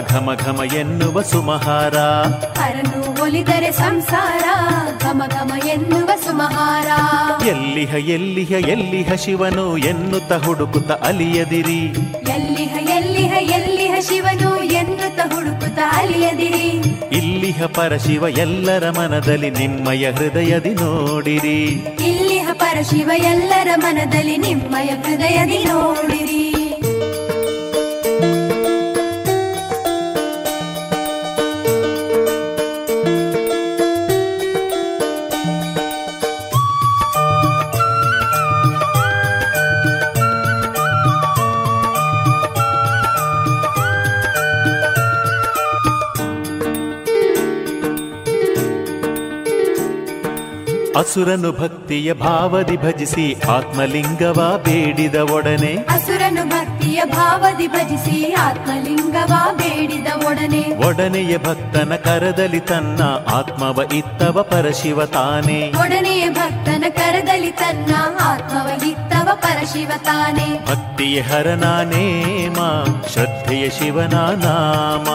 ಘಮ 0.08 0.30
ಘಮ 0.34 0.60
ಎನ್ನುವ 0.74 1.22
ಸುಮಹಾರ. 1.22 1.98
ಹರನು 2.60 3.22
ಒಲಿದರೆ 3.22 3.70
ಸಂಸಾರ 3.72 4.44
ಘಮ 4.98 5.22
ಘಮ 5.28 5.52
ಎನ್ನುವ 5.68 6.10
ಸುಮಹಾರ. 6.26 6.86
ಎಲ್ಲಿಹ 7.46 7.94
ಎಲ್ಲಿಹ 7.94 8.50
ಎಲ್ಲಿಹ 8.50 9.12
ಶಿವನು 9.14 9.76
ಎನ್ನುತ್ತ 9.76 10.32
ಹುಡುಕುತ್ತ 10.32 10.92
ಅಲಿಯದಿರಿ. 10.92 11.86
ಎಲ್ಲಿಹ 12.30 12.90
ಎಲ್ಲಿಹ 12.96 13.32
ಎಲ್ಲಿಹ 13.52 13.94
ಶಿವನು 14.00 14.62
ಎನ್ನುತ್ತ 14.62 15.34
ಹುಡುಕುತ್ತ 15.34 15.78
ಅಲಿಯದಿರಿ. 15.92 16.70
ಇಲ್ಲಿಹ 17.16 17.64
ಪರಶಿವ 17.66 18.24
ಎಲ್ಲರ 18.28 18.90
ಮನದಲ್ಲಿ 18.90 19.50
ನಿಮ್ಮಯ 19.50 20.10
ಹೃದಯದಿ 20.10 20.70
ನೋಡಿರಿ. 20.70 21.64
ಇಲ್ಲಿಹ 22.08 22.48
ಪರಶಿವ 22.52 23.10
ಎಲ್ಲರ 23.16 23.68
ಮನದಲ್ಲಿ 23.76 24.36
ನಿಮ್ಮಯ 24.36 24.86
ಹೃದಯದಿ 24.86 25.64
ನೋಡಿರಿ. 25.64 26.59
ಅಸುರನು 51.00 51.50
ಭಕ್ತಿಯ 51.52 52.12
ಭಾವದಿ 52.14 52.76
ಭಜಿಸಿ 52.76 53.24
ಆತ್ಮಲಿಂಗವ 53.48 54.40
ಬೇಡಿದ 54.64 55.14
ಒಡನೆ 55.34 55.72
ಅಸುರನು 55.88 56.44
ಭಕ್ತಿಯ 56.48 57.02
ಭಾವದಿ 57.04 57.66
ಭಜಿಸಿ 57.68 58.32
ಆತ್ಮಲಿಂಗವ 58.38 59.32
ಬೇಡಿದ 59.52 60.06
ಒಡನೆ 60.26 60.62
ಒಡನೆಯ 60.86 61.38
ಭಕ್ತನ 61.38 61.92
ಕರದಲ್ಲಿ 62.04 62.60
ತನ್ನ 62.60 63.02
ಆತ್ಮವ 63.34 63.80
ಇತ್ತವ 63.92 64.42
ಪರಶಿವ 64.42 65.04
ತಾನೆ. 65.06 65.58
ಒಡನೆಯ 65.80 66.30
ಭಕ್ತನ 66.30 66.84
ಕರದಲ್ಲಿ 66.88 67.52
ತನ್ನ 67.52 67.92
ಆತ್ಮವ 68.20 68.86
ಇತ್ತವ 68.86 69.28
ಪರಶಿವ 69.34 69.90
ತಾನೆ. 70.04 70.48
ಭಕ್ತಿಯ 70.66 71.20
ಹರನಾನೇಮ 71.20 72.58
ಶ್ರದ್ಧೆಯ 73.12 73.70
ಶಿವನ 73.70 74.16
ನಾಮ. 74.44 75.06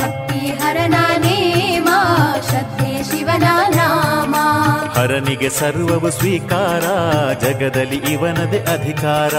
ಭಕ್ತಿಯ 0.00 0.50
ಹರನ 0.52 0.94
ನೇಮ 1.18 1.88
ಶ್ರದ್ಧೆಯ 2.48 3.02
ಶಿವನ 3.02 3.46
ನಾಮ 3.76 3.79
ಹರನಿಗೆ 5.00 5.48
ಸರ್ವವು 5.48 6.10
ಸ್ವೀಕಾರ 6.10 6.80
ಜಗದಲ್ಲಿ 7.34 7.96
ಇವನದೇ 7.96 8.58
ಅಧಿಕಾರ. 8.58 9.34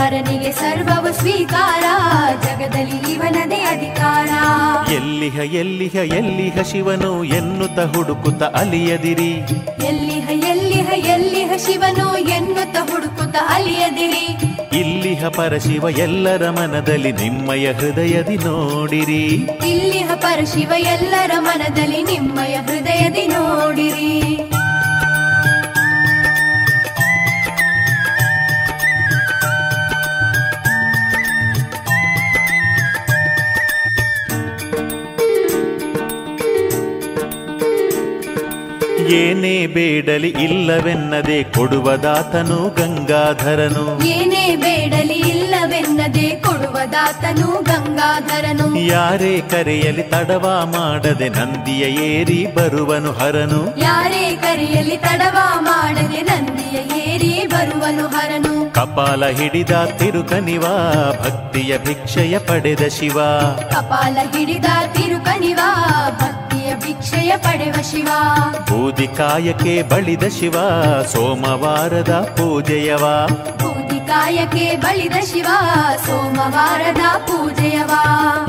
ಹರನಿಗೆ 0.00 0.52
ಸರ್ವವು 0.52 1.20
ಸ್ವೀಕಾರ 1.20 1.84
ಜಗದಲ್ಲಿ 2.42 3.12
ಇವನದೇ 3.12 3.56
ಅಧಿಕಾರ. 3.56 4.30
ಎಲ್ಲಿಹ 4.92 5.54
ಎಲ್ಲಿಹ 5.54 5.94
ಎಲ್ಲಿಹ 5.94 6.62
ಶಿವನು 6.62 7.24
ಎನ್ನುತ್ತ 7.24 7.80
ಹುಡುಕುತ್ತ 7.80 8.42
ಅಲಿಯದಿರಿ. 8.42 9.32
ಎಲ್ಲಿಹ 9.86 10.48
ಎಲ್ಲಿಹ 10.48 11.06
ಎಲ್ಲಿಹ 11.06 11.52
ಶಿವನು 11.66 12.18
ಎನ್ನುತ್ತ 12.18 12.76
ಹುಡುಕುತ್ತ 12.90 13.36
ಅಲಿಯದಿರಿ. 13.48 14.36
ಇಲ್ಲಿಹ 14.78 15.28
ಪರಶಿವ 15.28 15.88
ಎಲ್ಲರ 15.98 16.50
ಮನದಲ್ಲಿ 16.50 17.12
ನಿಮ್ಮಯ 17.12 17.72
ಹೃದಯದಿ 17.72 18.36
ನೋಡಿರಿ. 18.36 19.26
ಇಲ್ಲಿಹ 19.68 20.10
ಪರಶಿವ 20.14 20.72
ಎಲ್ಲರ 20.78 21.30
ಮನದಲ್ಲಿ 21.38 22.02
ನಿಮ್ಮಯ 22.02 22.54
ಹೃದಯದಿ 22.54 23.26
ನೋಡಿರಿ. 23.26 24.50
ಏನೇ 39.14 39.66
ಬೇಡಲಿ 39.66 40.28
ಇಲ್ಲವೆನ್ನದೆ 40.28 41.42
ಕೊಡುವದಾತನು 41.42 42.58
ಗಂಗಾಧರನು. 42.68 44.04
ಏನೇ 44.06 44.56
ಬೇಡಲಿ 44.56 45.18
ಇಲ್ಲವೆನ್ನದೆ 45.32 46.28
ಕೊಡುವದಾತನು 46.46 47.48
ಗಂಗಾಧರನು. 47.62 48.66
ಯಾರೇ 48.86 49.40
ಕರೆಯಲಿ 49.50 50.02
ತಡವ 50.02 50.46
ಮಾಡದೆ 50.76 51.28
ನಂದಿಯ 51.28 51.84
ಏರಿ 52.06 52.46
ಬರುವನು 52.54 53.12
ಹರನು. 53.12 53.60
ಯಾರೇ 53.80 54.36
ಕರೆಯಲಿ 54.36 54.96
ತಡವ 54.96 55.38
ಮಾಡದೆ 55.60 56.22
ನಂದಿಯ 56.22 56.78
ಏರಿ 57.04 57.46
ಬರುವನು 57.46 58.06
ಹರನು. 58.06 58.54
ಕಪಾಲ 58.72 59.26
ಹಿಡಿದ 59.26 59.74
ತಿರುಕನಿವ 59.98 60.64
ಭಕ್ತಿಯ 61.24 61.78
ಭಿಕ್ಷೆಯ 61.78 62.38
ಪಡೆದ 62.38 62.88
ಶಿವ. 62.88 63.18
ಕಪಾಲ 63.70 64.16
ಹಿಡಿದ 64.32 64.64
ತಿರುಕನಿವ 64.92 65.60
ಭಿಕ್ಷೆಯ 67.14 67.36
ಪಡೆವ 67.36 67.74
ಶಿವ. 67.90 68.08
ಬೂದಿ 68.60 69.06
ಕಾಯಕ್ಕೆ 69.06 69.82
ಬಳಿದ 69.82 70.22
ಶಿವ 70.22 70.52
ಸೋಮವಾರದ 71.12 72.34
ಪೂಜೆಯವ. 72.36 73.26
ಬೂದಿ 73.58 74.08
ಕಾಯಕ್ಕೆ 74.08 74.76
ಬಳಿದ 74.76 75.12
ಶಿವ 75.32 75.46
ಸೋಮವಾರದ 76.06 77.18
ಪೂಜೆಯವ. 77.18 77.90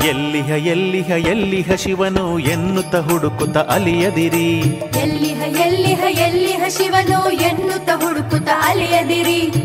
ಎಲ್ಲಿಹ 0.04 0.48
ಎಲ್ಲಿಹ 0.48 1.10
ಎಲ್ಲಿಹ 1.10 1.74
ಶಿವನು 1.76 2.38
ಎನ್ನುತ್ತ 2.38 2.96
ಹುಡುಕುತ್ತ 2.96 3.56
ಅಲಿಯದಿರಿ. 3.56 4.60
ಎಲ್ಲಿಹ 4.98 5.66
ಎಲ್ಲಿಹ 5.66 6.20
ಎಲ್ಲಿಹ 6.20 6.64
ಶಿವನು 6.68 7.30
ಎನ್ನುತ್ತ 7.30 7.90
ಹುಡುಕುತ್ತ 7.90 8.48
ಅಲೆಯದಿರಿ. 8.68 9.55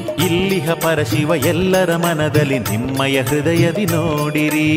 ಇಲ್ಲಿಹ 0.51 0.73
ಪರಶಿವ 0.73 1.31
ಎಲ್ಲರ 1.35 1.95
ಮನದಲ್ಲಿ 1.95 2.59
ನಿಮ್ಮಯ 2.59 3.21
ಹೃದಯದಿ 3.21 3.85
ನೋಡಿರಿ. 3.85 4.69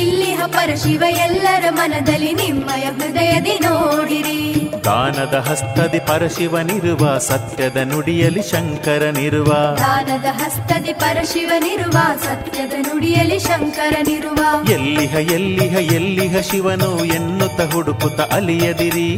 ಇಲ್ಲಿಹ 0.00 0.42
ಪರಶಿವ 0.46 1.02
ಎಲ್ಲರ 1.08 1.64
ಮನದಲ್ಲಿ 1.70 2.32
ನಿಮ್ಮಯ 2.32 2.82
ಹೃದಯದಿ 2.82 3.54
ನೋಡಿರಿ. 3.58 4.70
ದಾನದ 4.84 5.34
ಹಸ್ತದಿ 5.34 5.98
ಪರಶಿವನಿರುವ 5.98 7.18
ಸತ್ಯದ 7.18 7.76
ನುಡಿಯಲಿ 7.76 8.42
ಶಂಕರನಿರುವ 8.42 9.52
ದಾನದ 9.78 10.24
ಹಸ್ತದಿ 10.24 10.92
ಪರಶಿವನಿರುವ 10.92 11.98
ಸತ್ಯದ 12.24 12.72
ನುಡಿಯಲಿ 12.78 13.38
ಶಂಕರನಿರುವ 13.38 14.70
ಎಲ್ಲಿಹ 14.70 15.14
ಎಲ್ಲಿಹ 15.14 15.92
ಎಲ್ಲಿಹ 15.92 16.40
ಶಿವನು 16.40 17.04
ಎನ್ನುತ್ತ 17.04 17.60
ಹುಡುಕುತ್ತ 17.74 18.20
ಅಲಿಯದಿರಿ. 18.20 19.08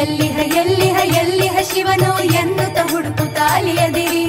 ಎಲ್ಲಿಹ 0.00 0.38
ಎಲ್ಲಿಹ 0.56 1.16
ಎಲ್ಲಿಹ 1.18 1.56
ಶಿವನು 1.74 2.24
ಎನ್ನುತ್ತ 2.24 2.78
ಹುಡುಕುತ್ತ 2.92 3.38
ಅಲಿಯದಿರಿ. 3.50 4.21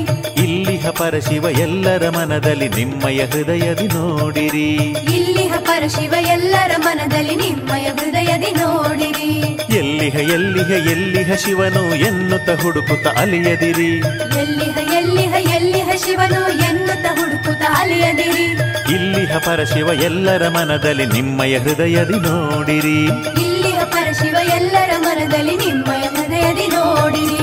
ಇಲ್ಲಿಹ 0.84 1.10
ಪರಶಿವ 1.10 1.46
ಎಲ್ಲರ 1.60 2.10
ಮನದಲ್ಲಿ 2.10 2.70
ನಿಮ್ಮಯ 2.70 3.26
ಹೃದಯದಿ 3.26 3.88
ನೋಡಿರಿ. 3.88 4.74
ಇಲ್ಲಿಹ 5.16 5.54
ಪರಶಿವ 5.60 6.14
ಎಲ್ಲರ 6.20 6.72
ಮನದಲ್ಲಿ 6.78 7.36
ನಿಮ್ಮಯ 7.36 7.82
ಹೃದಯದಿ 7.82 8.52
ನೋಡಿರಿ. 8.52 9.30
ಎಲ್ಲಿಹ 9.78 10.16
ಎಲ್ಲಿಹ 10.16 10.92
ಎಲ್ಲಿಹ 10.92 11.34
ಶಿವನು 11.36 11.96
ಎನ್ನುತ್ತ 11.96 12.50
ಹುಡುಕುತ್ತ 12.62 13.08
ಅಲಿಯದಿರಿ. 13.08 13.98
ಎಲ್ಲಿಹ 14.40 14.78
ಎಲ್ಲಿಹ 14.94 15.56
ಎಲ್ಲಿಹ 15.56 15.90
ಶಿವನು 16.06 16.52
ಎನ್ನುತ್ತ 16.52 17.06
ಹುಡುಕುತ್ತ 17.20 17.64
ಅಲಿಯದಿರಿ. 17.70 18.46
ಇಲ್ಲಿಹ 18.94 19.38
ಪರಶಿವ 19.38 19.90
ಎಲ್ಲರ 20.04 20.48
ಮನದಲ್ಲಿ 20.48 21.06
ನಿಮ್ಮಯ 21.06 21.58
ಹೃದಯದಿ 21.58 22.20
ನೋಡಿರಿ. 22.20 23.06
ಇಲ್ಲಿಹ 23.42 23.84
ಪರಶಿವ 23.84 24.36
ಎಲ್ಲರ 24.54 24.92
ಮನದಲ್ಲಿ 25.00 25.56
ನಿಮ್ಮಯ 25.56 26.02
ಹೃದಯದಿ 26.02 26.68
ನೋಡಿರಿ. 26.68 27.43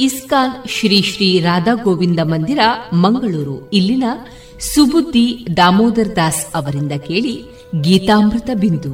ಇಸ್ಕಾನ್ 0.00 0.68
ಶ್ರೀ 0.68 1.02
ಶ್ರೀ 1.02 1.40
ರಾಧಾ 1.40 1.74
ಗೋವಿಂದ 1.74 2.20
ಮಂದಿರ, 2.22 2.58
ಮಂಗಳೂರು. 2.94 3.70
ಇಲ್ಲಿನ 3.70 4.04
ಸುಬುದ್ದಿ 4.74 5.46
ದಾಮೋದರ್ 5.56 6.16
ದಾಸ್ 6.16 6.46
ಅವರಿಂದ 6.54 6.92
ಕೇಳಿ 6.92 7.42
ಗೀತಾಮೃತ 7.80 8.50
ಬಿಂದು. 8.60 8.92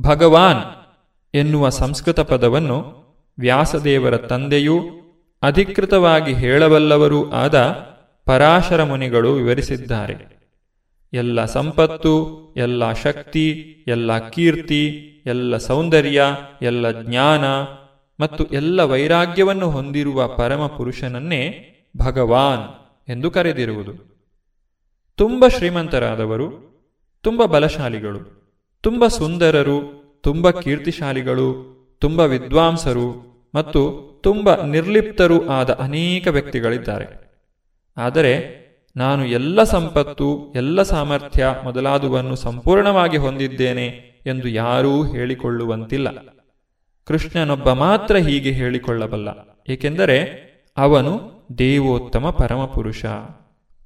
ಭಗವಾನ್ 0.00 0.60
ಎನ್ನುವ 1.34 1.68
ಸಂಸ್ಕೃತ 1.68 2.20
ಪದವನ್ನು 2.20 2.94
ವ್ಯಾಸದೇವರ 3.38 4.16
ತಂದೆಯೂ 4.16 4.78
ಅಧಿಕೃತವಾಗಿ 5.42 6.34
ಹೇಳಬಲ್ಲವರೂ 6.34 7.30
ಆದ 7.30 7.58
ಪರಾಶರ 8.26 8.82
ಮುನಿಗಳು 8.82 9.34
ವಿವರಿಸಿದ್ದಾರೆ. 9.34 10.42
ಎಲ್ಲ 11.12 11.44
ಸಂಪತ್ತು, 11.44 12.14
ಎಲ್ಲ 12.56 12.92
ಶಕ್ತಿ, 12.92 13.76
ಎಲ್ಲ 13.86 14.28
ಕೀರ್ತಿ, 14.28 14.86
ಎಲ್ಲ 15.26 15.56
ಸೌಂದರ್ಯ, 15.56 16.22
ಎಲ್ಲ 16.62 17.02
ಜ್ಞಾನ 17.02 17.44
ಮತ್ತು 18.22 18.44
ಎಲ್ಲ 18.44 18.80
ವೈರಾಗ್ಯವನ್ನು 18.80 19.70
ಹೊಂದಿರುವ 19.70 20.28
ಪರಮ 20.28 20.66
ಪುರುಷನನ್ನೇ 20.66 21.42
ಭಗವಾನ್ 21.96 22.64
ಎಂದು 23.10 23.30
ಕರೆದಿರುವುದು. 23.30 23.92
ತುಂಬ 25.16 25.44
ಶ್ರೀಮಂತರಾದವರು, 25.48 26.48
ತುಂಬ 27.22 27.44
ಬಲಶಾಲಿಗಳು, 27.44 28.20
ತುಂಬ 28.80 29.06
ಸುಂದರರು, 29.06 29.78
ತುಂಬ 30.22 30.50
ಕೀರ್ತಿಶಾಲಿಗಳು, 30.50 31.48
ತುಂಬ 31.98 32.20
ವಿದ್ವಾಂಸರು 32.20 33.08
ಮತ್ತು 33.54 33.80
ತುಂಬ 34.22 34.62
ನಿರ್ಲಿಪ್ತರೂ 34.64 35.48
ಆದ 35.48 35.70
ಅನೇಕ 35.70 36.26
ವ್ಯಕ್ತಿಗಳಿದ್ದಾರೆ. 36.26 37.06
ಆದರೆ 37.96 38.62
ನಾನು 38.96 39.26
ಎಲ್ಲ 39.26 39.62
ಸಂಪತ್ತು, 39.62 40.52
ಎಲ್ಲ 40.56 40.82
ಸಾಮರ್ಥ್ಯ 40.82 41.46
ಮೊದಲಾದುವನ್ನು 41.64 42.36
ಸಂಪೂರ್ಣವಾಗಿ 42.36 43.16
ಹೊಂದಿದ್ದೇನೆ 43.16 43.86
ಎಂದು 44.26 44.48
ಯಾರೂ 44.48 45.04
ಹೇಳಿಕೊಳ್ಳುವಂತಿಲ್ಲ. 45.04 46.08
ಕೃಷ್ಣನೊಬ್ಬ 47.06 47.68
ಮಾತ್ರ 47.72 48.16
ಹೀಗೆ 48.16 48.50
ಹೇಳಿಕೊಳ್ಳಬಲ್ಲ, 48.50 49.28
ಏಕೆಂದರೆ 49.68 50.18
ಅವನು 50.76 51.12
ದೇವೋತ್ತಮ 51.58 52.30
ಪರಮಪುರುಷ. 52.30 53.04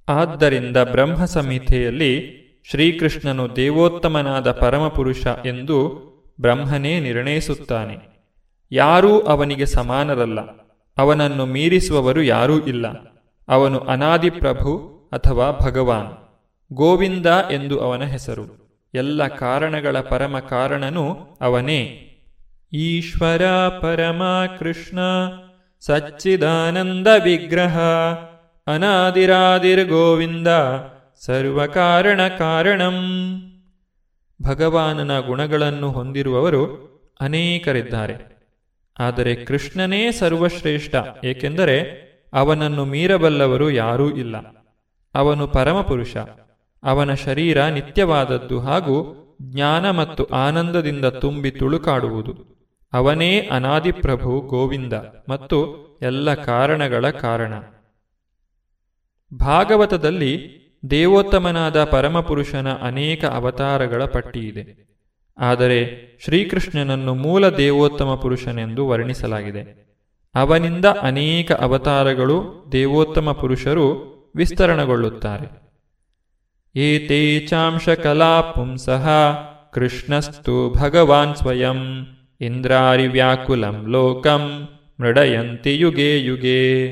ಆದ್ದರಿಂದ 0.08 0.76
ಬ್ರಹ್ಮ 0.76 1.24
ಸಂಹಿತೆಯಲ್ಲಿ 1.24 2.12
ಶ್ರೀಕೃಷ್ಣನು 2.70 3.44
ದೇವೋತ್ತಮನಾದ 3.56 4.48
ಪರಮಪುರುಷ 4.52 5.26
ಎಂದು 5.46 5.78
ಬ್ರಹ್ಮನೇ 6.40 6.92
ನಿರ್ಣಯಿಸುತ್ತಾನೆ. 7.00 7.96
ಯಾರೂ 8.72 9.12
ಅವನಿಗೆ 9.20 9.66
ಸಮಾನರಲ್ಲ, 9.66 10.40
ಅವನನ್ನು 10.98 11.46
ಮೀರಿಸುವವರು 11.46 12.22
ಯಾರೂ 12.22 12.56
ಇಲ್ಲ, 12.66 12.86
ಅವನು 13.48 13.78
ಅನಾದಿ 13.78 14.30
ಪ್ರಭು 14.30 14.72
ಅಥವಾ 15.12 15.46
ಭಗವಾನ್, 15.60 16.12
ಗೋವಿಂದ 16.70 17.26
ಎಂದು 17.50 17.76
ಅವನ 17.78 18.04
ಹೆಸರು. 18.04 18.46
ಎಲ್ಲ 18.94 19.26
ಕಾರಣಗಳ 19.26 19.96
ಪರಮ 20.00 20.38
ಕಾರಣನು 20.38 21.04
ಅವನೇ. 21.40 21.80
ಈಶ್ವರ 22.76 23.68
ಪರಮ 23.68 24.22
ಕೃಷ್ಣ 24.58 24.98
ಸಚ್ಚಿದಾನಂದ 25.80 27.06
ವಿಗ್ರಹ 27.24 27.78
ಗೋವಿಂದ 29.88 30.48
ಸರ್ವಕಾರಣ 31.20 32.28
ಕಾರಣಂ. 32.28 32.96
ಭಗವಾನನ 34.42 35.20
ಗುಣಗಳನ್ನು 35.20 35.90
ಹೊಂದಿರುವವರು 35.90 36.62
ಅನೇಕರಿದ್ದಾರೆ. 37.20 38.36
ಆದರೆ 38.98 39.34
ಕೃಷ್ಣನೇ 39.34 40.12
ಸರ್ವಶ್ರೇಷ್ಠ, 40.12 40.94
ಏಕೆಂದರೆ 41.24 41.76
ಅವನನ್ನು 42.32 42.84
ಮೀರಬಲ್ಲವರು 42.84 43.70
ಯಾರೂ 43.70 44.10
ಇಲ್ಲ. 44.10 44.36
ಅವನು 45.14 45.48
ಪರಮಪುರುಷ. 45.48 46.16
ಅವನ 46.82 47.14
ಶರೀರ 47.14 47.64
ನಿತ್ಯವಾದದ್ದು 47.64 48.60
ಹಾಗೂ 48.60 48.96
ಜ್ಞಾನ 49.42 49.90
ಮತ್ತು 49.90 50.24
ಆನಂದದಿಂದ 50.24 51.04
ತುಂಬಿ 51.04 51.50
ತುಳುಕಾಡುವುದು. 51.50 52.56
ಅವನೇ 52.96 53.40
ಅನಾದಿಪ್ರಭು 53.40 54.40
ಗೋವಿಂದ 54.40 54.92
ಮತ್ತು 55.28 55.86
ಎಲ್ಲ 56.02 56.34
ಕಾರಣಗಳ 56.34 57.10
ಕಾರಣ. 57.10 57.52
ಭಾಗವತದಲ್ಲಿ 59.34 60.32
ದೇವೋತ್ತಮನಾದ 60.90 61.84
ಪರಮಪುರುಷನ 61.84 62.72
ಅನೇಕ 62.72 63.24
ಅವತಾರಗಳ 63.24 64.04
ಪಟ್ಟಿಯಿದೆ. 64.04 64.86
ಆದರೆ 65.38 65.78
ಶ್ರೀಕೃಷ್ಣನನ್ನು 66.24 67.14
ಮೂಲ 67.14 67.48
ದೇವೋತ್ತಮ 67.48 68.14
ಪುರುಷನೆಂದು 68.14 68.88
ವರ್ಣಿಸಲಾಗಿದೆ. 68.88 69.86
ಅವನಿಂದ 70.34 70.84
ಅನೇಕ 70.84 71.52
ಅವತಾರಗಳು 71.52 72.64
ದೇವೋತ್ತಮ 72.72 73.32
ಪುರುಷರು 73.32 73.86
ವಿಸ್ತರಣಗೊಳ್ಳುತ್ತಾರೆ. 74.36 75.48
ಏತೇ 76.76 77.46
ಚಾಂಶ 77.46 77.88
ಕಲಾ 77.88 78.40
ಪುಂಸಃ 78.40 79.08
ಕೃಷ್ಣಸ್ತು 79.72 80.74
ಭಗವಾನ್ 80.76 81.36
ಸ್ವಯಂ. 81.36 82.06
ಇಂದ್ರಾರಿ 82.40 83.08
ವ್ಯಾಕುಲಂ 83.08 83.86
ಲೋಕಂ 83.88 84.68
ಮೃಡಯಂತಿ 85.00 85.78
ಯುಗೇ 85.78 86.18
ಯುಗೇ. 86.18 86.86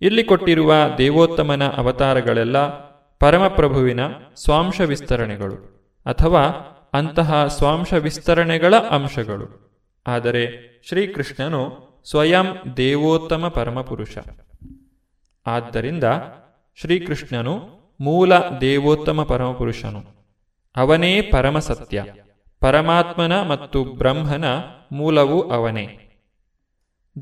ಇಲ್ಲಿ 0.00 0.24
ಕೊಟ್ಟಿರುವ 0.24 0.74
ದೇವೋತ್ತಮನ 0.98 1.68
ಅವತಾರಗಳೆಲ್ಲ 1.68 2.58
ಪರಮಪ್ರಭುವಿನ 3.18 4.00
ಸ್ವಾಂಶ 4.34 4.80
ವಿಸ್ತರಣೆಗಳು 4.80 5.54
ಅಥವಾ 6.06 6.40
ಅಂತಹ 6.92 7.46
ಸ್ವಾಂಶ 7.46 7.92
ವಿಸ್ತರಣೆಗಳ 7.92 8.74
ಅಂಶಗಳು. 8.76 9.70
ಆದರೆ 10.06 10.70
ಶ್ರೀಕೃಷ್ಣನು 10.88 11.90
ಸ್ವಯಂ 12.10 12.76
ದೇವೋತ್ತಮ 12.76 13.48
ಪರಮಪುರುಷ. 13.48 14.18
ಆದ್ದರಿಂದ 15.46 16.04
ಶ್ರೀಕೃಷ್ಣನು 16.76 17.80
ಮೂಲ 18.00 18.32
ದೇವೋತ್ತಮ 18.60 19.22
ಪರಮಪುರುಷನು. 19.22 20.02
ಅವನೇ 20.76 21.22
ಪರಮಸತ್ಯ. 21.22 22.04
ಪರಮಾತ್ಮನ 22.60 23.42
ಮತ್ತು 23.42 23.84
ಬ್ರಹ್ಮನ 23.84 24.44
ಮೂಲವೂ 24.92 25.42
ಅವನೇ. 25.42 25.88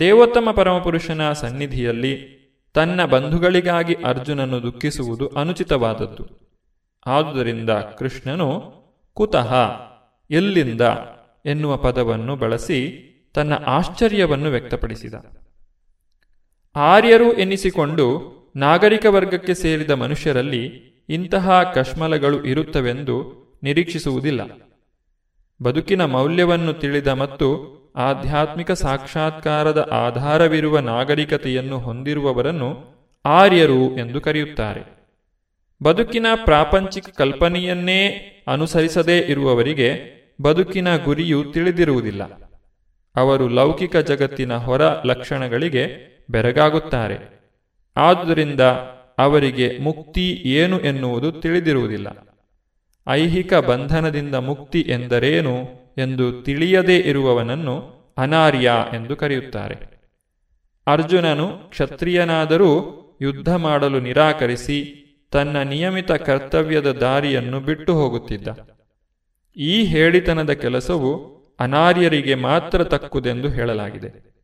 ದೇವೋತ್ತಮ 0.00 0.48
ಪರಮಪುರುಷನ 0.56 1.32
ಸನ್ನಿಧಿಯಲ್ಲಿ 1.32 2.38
ತನ್ನ 2.74 3.04
ಬಂಧುಗಳಿಗಾಗಿ 3.04 3.94
ಅರ್ಜುನನು 3.94 4.62
ದುಃಖಿಸುವುದು 4.62 5.28
ಅನುಚಿತವಾದದ್ದು. 5.28 6.26
ಆದುದರಿಂದ 7.06 7.70
ಕೃಷ್ಣನು, 7.70 8.72
ಕುತಃ, 9.14 9.54
ಎಲ್ಲಿಂದ? 10.30 10.80
ಎನ್ನುವ 11.46 11.76
ಪದವನ್ನು 11.76 12.36
ಬಳಸಿ 12.36 13.04
ತನ್ನ 13.34 13.52
ಆಶ್ಚರ್ಯವನ್ನು 13.66 14.48
ವ್ಯಕ್ತಪಡಿಸಿದ. 14.48 15.14
ಆರ್ಯರು 16.76 17.32
ಎನ್ನಿಸಿಕೊಂಡು 17.32 18.38
ನಾಗರಿಕ 18.56 19.06
ವರ್ಗಕ್ಕೆ 19.08 19.54
ಸೇರಿದ 19.54 19.90
ಮನುಷ್ಯರಲ್ಲಿ 19.90 20.64
ಇಂತಹ 21.08 21.62
ಕಶ್ಮಲಗಳು 21.62 22.44
ಇರುತ್ತವೆಂದು 22.44 23.32
ನಿರೀಕ್ಷಿಸುವುದಿಲ್ಲ. 23.62 24.67
ಬದುಕಿನ 25.62 26.04
ಮೌಲ್ಯವನ್ನು 26.04 26.72
ತಿಳಿದ 26.72 27.08
ಮತ್ತು 27.08 27.78
ಆಧ್ಯಾತ್ಮಿಕ 27.96 28.70
ಸಾಕ್ಷಾತ್ಕಾರದ 28.70 29.88
ಆಧಾರವಿರುವ 29.92 30.78
ನಾಗರಿಕತೆಯನ್ನು 30.78 31.78
ಹೊಂದಿರುವವರನ್ನು 31.78 32.98
ಆರ್ಯರು 33.24 33.98
ಎಂದು 33.98 34.20
ಕರೆಯುತ್ತಾರೆ. 34.20 34.98
ಬದುಕಿನ 35.82 36.26
ಪ್ರಾಪಂಚಿಕ 36.44 37.04
ಕಲ್ಪನೆಯನ್ನೇ 37.16 38.06
ಅನುಸರಿಸದೇ 38.46 39.18
ಇರುವವರಿಗೆ 39.18 40.18
ಬದುಕಿನ 40.42 40.96
ಗುರಿಯು 40.96 41.44
ತಿಳಿದಿರುವುದಿಲ್ಲ. 41.44 42.22
ಅವರು 43.16 43.48
ಲೌಕಿಕ 43.48 43.96
ಜಗತ್ತಿನ 43.96 44.56
ಹೊರ 44.56 44.82
ಲಕ್ಷಣಗಳಿಗೆ 44.82 46.08
ಬೆರಗಾಗುತ್ತಾರೆ. 46.30 47.38
ಆದುದರಿಂದ 47.96 48.60
ಅವರಿಗೆ 49.18 49.78
ಮುಕ್ತಿ 49.78 50.30
ಏನು 50.30 50.80
ಎನ್ನುವುದು 50.80 51.32
ತಿಳಿದಿರುವುದಿಲ್ಲ. 51.32 52.27
ಐಹಿಕ 53.08 53.54
ಬಂಧನದಿಂದ 53.54 54.34
ಮುಕ್ತಿ 54.34 54.80
ಎಂದರೇನು 54.80 55.56
ಎಂದು 55.98 56.42
ತಿಳಿಯದೇ 56.42 56.96
ಇರುವವನನ್ನು 56.96 57.98
ಅನಾರ್ಯ 58.18 58.72
ಎಂದು 58.94 59.16
ಕರೆಯುತ್ತಾರೆ. 59.16 59.98
ಅರ್ಜುನನು 60.86 61.48
ಕ್ಷತ್ರಿಯನಾದರೂ 61.48 62.94
ಯುದ್ಧ 63.22 63.54
ಮಾಡಲು 63.54 64.00
ನಿರಾಕರಿಸಿ 64.00 64.94
ತನ್ನ 65.32 65.56
ನಿಯಮಿತ 65.56 66.12
ಕರ್ತವ್ಯದ 66.12 66.86
ದಾರಿಯನ್ನು 66.86 67.60
ಬಿಟ್ಟು 67.60 67.94
ಹೋಗುತ್ತಿದ್ದ. 67.94 68.48
ಈ 69.56 69.84
ಹೇಳಿತನದ 69.84 70.50
ಕೆಲಸವು 70.50 71.38
ಅನಾರ್ಯರಿಗೆ 71.60 72.34
ಮಾತ್ರ 72.34 72.84
ತಕ್ಕುದೆಂದು 72.84 73.48
ಹೇಳಲಾಗಿದೆ. 73.48 74.34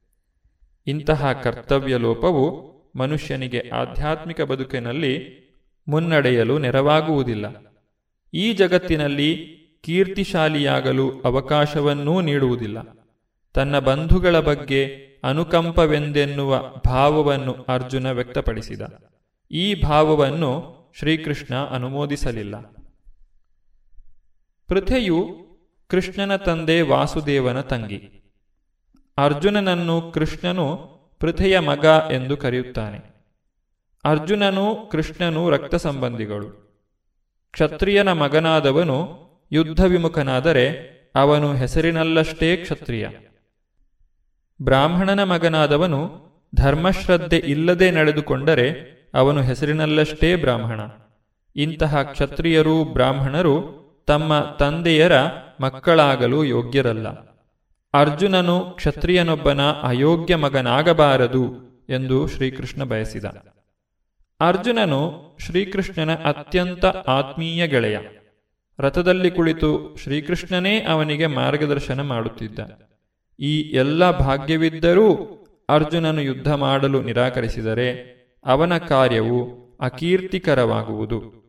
ಇಂತಹ 0.86 1.32
ಕರ್ತವ್ಯ 1.32 1.96
ಲೋಪವು 1.96 2.74
ಮನುಷ್ಯನಿಗೆ 2.96 3.70
ಆಧ್ಯಾತ್ಮಿಕ 3.72 4.40
ಬದುಕಿನಲ್ಲಿ 4.40 5.44
ಮುನ್ನಡೆಯಲು 5.88 6.58
ನೆರವಾಗುವುದಿಲ್ಲ. 6.58 7.73
ಈ 8.34 8.52
ಜಗತ್ತಿನಲ್ಲಿ 8.52 9.54
ಕೀರ್ತಿಶಾಲಿಯಾಗಲು 9.84 11.20
ಅವಕಾಶವನ್ನೂ 11.20 12.20
ನೀಡುವುದಿಲ್ಲ. 12.20 12.78
ತನ್ನ 13.54 13.78
ಬಂಧುಗಳ 13.78 14.40
ಬಗ್ಗೆ 14.40 14.86
ಅನುಕಂಪವೆಂದೆನ್ನುವ 15.24 16.74
ಭಾವವನ್ನು 16.86 17.52
ಅರ್ಜುನ 17.68 18.10
ವ್ಯಕ್ತಪಡಿಸಿದ. 18.10 18.82
ಈ 19.50 19.82
ಭಾವವನ್ನು 19.82 20.74
ಶ್ರೀಕೃಷ್ಣ 20.98 21.54
ಅನುಮೋದಿಸಲಿಲ್ಲ. 21.56 22.56
ಪೃಥೆಯು 24.68 25.28
ಕೃಷ್ಣನ 25.88 26.36
ತಂದೆ 26.36 26.82
ವಾಸುದೇವನ 26.82 27.60
ತಂಗಿ. 27.60 28.32
ಅರ್ಜುನನನ್ನು 29.18 30.12
ಕೃಷ್ಣನು 30.12 30.76
ಪೃಥೆಯ 31.20 31.58
ಮಗ 31.58 31.84
ಎಂದು 32.12 32.36
ಕರೆಯುತ್ತಾನೆ. 32.36 33.14
ಅರ್ಜುನನು 34.04 34.88
ಕೃಷ್ಣನು 34.90 35.50
ರಕ್ತ 35.50 35.74
ಸಂಬಂಧಿಗಳು 35.74 36.63
ಕ್ಷತ್ರಿಯನ 37.54 38.12
ಮಗನಾದವನು 38.12 39.18
ಯುದ್ಧ 39.52 39.84
ವಿಮುಖನಾದರೆ 39.84 40.94
ಅವನು 41.14 41.54
ಹೆಸರಿನಲ್ಲಷ್ಟೇ 41.54 42.56
ಕ್ಷತ್ರಿಯ. 42.56 43.08
ಬ್ರಾಹ್ಮಣನ 44.62 45.22
ಮಗನಾದವನು 45.24 46.24
ಧರ್ಮಶ್ರದ್ಧೆ 46.54 47.36
ಇಲ್ಲದೆ 47.36 47.90
ನಡೆದುಕೊಂಡರೆ 47.90 48.70
ಅವನು 49.14 49.42
ಹೆಸರಿನಲ್ಲಷ್ಟೇ 49.42 50.36
ಬ್ರಾಹ್ಮಣ. 50.36 50.80
ಇಂತಹ 51.56 52.02
ಕ್ಷತ್ರಿಯರು 52.02 52.84
ಬ್ರಾಹ್ಮಣರು 52.84 53.54
ತಮ್ಮ 54.06 54.56
ತಂದೆಯರ 54.58 55.12
ಮಕ್ಕಳಾಗಲು 55.60 56.44
ಯೋಗ್ಯರಲ್ಲ. 56.44 57.08
ಅರ್ಜುನನು 57.94 58.60
ಕ್ಷತ್ರಿಯನೊಬ್ಬನ 58.60 59.60
ಅಯೋಗ್ಯ 59.62 60.36
ಮಗನಾಗಬಾರದು 60.36 61.54
ಎಂದು 61.88 62.26
ಶ್ರೀಕೃಷ್ಣ 62.26 62.84
ಬಯಸಿದ. 62.84 63.24
ಅರ್ಜುನನು 64.44 65.22
ಶ್ರೀಕೃಷ್ಣನ 65.38 66.14
ಅತ್ಯಂತ 66.14 66.84
ಆತ್ಮೀಯ 66.86 67.66
ಗೆಳೆಯ. 67.66 67.98
ರಥದಲ್ಲಿ 68.78 69.30
ಕುಳಿತು 69.30 69.96
ಶ್ರೀಕೃಷ್ಣನೇ 70.02 70.80
ಅವನಿಗೆ 70.80 71.26
ಮಾರ್ಗದರ್ಶನ 71.26 72.00
ಮಾಡುತ್ತಿದ್ದ. 72.00 72.58
ಈ 73.40 73.60
ಎಲ್ಲ 73.60 74.18
ಭಾಗ್ಯವಿದ್ದರೂ 74.18 75.14
ಅರ್ಜುನನು 75.68 76.20
ಯುದ್ಧ 76.20 76.52
ಮಾಡಲು 76.52 77.02
ನಿರಾಕರಿಸಿದರೆ 77.02 78.14
ಅವನ 78.44 78.78
ಕಾರ್ಯವು 78.78 79.64
ಅಕೀರ್ತಿಕರವಾಗುವುದು. 79.80 81.44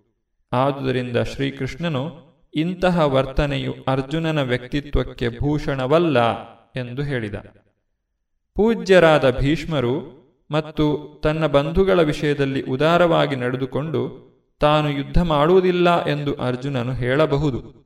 ಆದುದರಿಂದ 0.54 1.18
ಶ್ರೀಕೃಷ್ಣನು, 1.18 2.26
ಇಂತಹ 2.54 3.00
ವರ್ತನೆಯು 3.00 3.76
ಅರ್ಜುನನ 3.88 4.42
ವ್ಯಕ್ತಿತ್ವಕ್ಕೆ 4.42 5.30
ಭೂಷಣವಲ್ಲ 5.30 6.18
ಎಂದು 6.72 7.02
ಹೇಳಿದ. 7.02 7.36
ಪೂಜ್ಯರಾದ 8.56 9.40
ಭೀಷ್ಮರು 9.40 10.15
ಮತ್ತು 10.52 11.20
ತನ್ನ 11.24 11.48
ಬಂಧುಗಳ 11.48 12.02
ವಿಷಯದಲ್ಲಿ 12.02 12.62
ಉದಾರವಾಗಿ 12.62 13.36
ನಡೆದುಕೊಂಡು 13.36 14.26
ತಾನು 14.60 14.90
ಯುದ್ಧ 14.90 15.22
ಮಾಡುವುದಿಲ್ಲ 15.22 16.06
ಎಂದು 16.06 16.34
ಅರ್ಜುನನು 16.34 16.94
ಹೇಳಬಹುದು. 16.94 17.86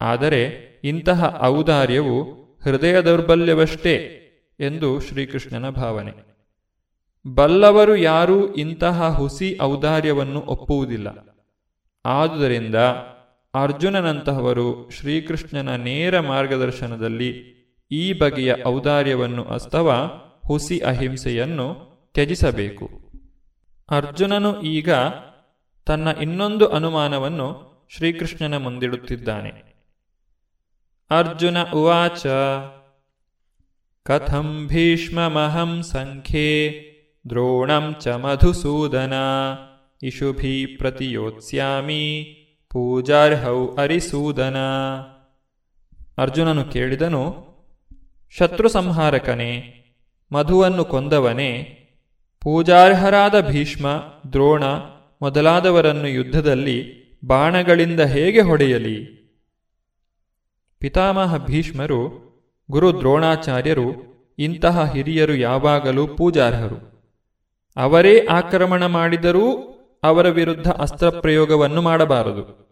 ಆದರೆ 0.00 0.58
ಇಂತಹ 0.84 1.40
ಔದಾರ್ಯವು 1.42 2.22
ಹೃದಯ 2.64 3.00
ದೌರ್ಬಲ್ಯವಷ್ಟೇ 3.00 4.22
ಎಂದು 4.60 5.00
ಶ್ರೀಕೃಷ್ಣನ 5.00 5.70
ಭಾವನೆ. 5.70 6.12
ಬಲ್ಲವರು 7.34 7.96
ಯಾರೂ 7.96 8.54
ಇಂತಹ 8.54 9.08
ಹುಸಿ 9.08 9.58
ಔದಾರ್ಯವನ್ನು 9.62 10.40
ಒಪ್ಪುವುದಿಲ್ಲ. 10.40 11.36
ಆದುದರಿಂದ 12.04 12.74
ಅರ್ಜುನನಂತಹವರು 13.54 14.90
ಶ್ರೀಕೃಷ್ಣನ 14.90 15.76
ನೇರ 15.76 16.20
ಮಾರ್ಗದರ್ಶನದಲ್ಲಿ 16.20 17.56
ಈ 17.90 18.12
ಬಗೆಯ 18.12 18.54
ಔದಾರ್ಯವನ್ನು 18.66 19.44
ಅಥವಾ 19.44 20.22
ಹುಸಿ 20.46 20.78
ಅಹಿಂಸೆಯನ್ನು 20.80 21.74
ತ್ಯಜಿಸಬೇಕು. 22.14 22.90
ಅರ್ಜುನನು 23.88 24.60
ಈಗ 24.60 24.90
ತನ್ನ 25.86 26.08
ಇನ್ನೊಂದು 26.22 26.68
ಅನುಮಾನವನ್ನು 26.68 27.76
ಶ್ರೀಕೃಷ್ಣನ 27.90 28.56
ಮುಂದಿಡುತ್ತಿದ್ದಾನೆ. 28.56 29.66
ಅರ್ಜುನ 31.10 31.56
ಉವಾಚ, 31.74 32.26
ಕಥಂ 34.02 34.66
ಭೀಷ್ಮಮಹಂ 34.66 35.82
ಸಂಖ್ಯೆ, 35.82 36.68
ದ್ರೋಣಂ 37.30 37.96
ಚ 38.00 38.08
ಮಧುಸೂದನ, 38.08 39.12
ಇಶುಭಿ 40.02 40.66
ಪ್ರತಿಯೋತ್ಸ್ಯಾಮಿ, 40.66 42.22
ಪೂಜಾರ್ಹೌ 42.70 43.74
ಅರಿಸೂದನ. 43.74 44.56
ಅರ್ಜುನನು 46.18 46.64
ಕೇಳಿದನು, 46.64 47.46
ಶತ್ರು 48.38 48.68
ಸಂಹಾರಕನೇ 48.68 49.72
ಮಧುವನ್ನು 50.32 50.84
ಕೊಂದವನೇ, 50.84 51.62
ಪೂಜಾರ್ಹರಾದ 52.40 53.48
ಭೀಷ್ಮ, 53.48 53.86
ದ್ರೋಣ 54.32 54.64
ಮೊದಲಾದವರನ್ನು 55.22 56.08
ಯುದ್ಧದಲ್ಲಿ 56.08 57.06
ಬಾಣಗಳಿಂದ 57.26 58.00
ಹೇಗೆ 58.00 58.40
ಹೊಡೆಯಲಿ? 58.40 59.04
ಪಿತಾಮಹ 60.78 61.36
ಭೀಷ್ಮರು, 61.36 62.26
ಗುರು 62.70 62.98
ದ್ರೋಣಾಚಾರ್ಯರು, 62.98 64.16
ಇಂತಹ 64.38 64.92
ಹಿರಿಯರು 64.92 65.34
ಯಾವಾಗಲೂ 65.34 66.06
ಪೂಜಾರ್ಹರು. 66.06 66.96
ಅವರೇ 67.76 68.26
ಆಕ್ರಮಣ 68.26 68.86
ಮಾಡಿದರೂ 68.86 69.72
ಅವರ 70.02 70.28
ವಿರುದ್ಧ 70.28 70.68
ಅಸ್ತ್ರಪ್ರಯೋಗವನ್ನು 70.68 71.82
ಮಾಡಬಾರದು. 71.82 72.66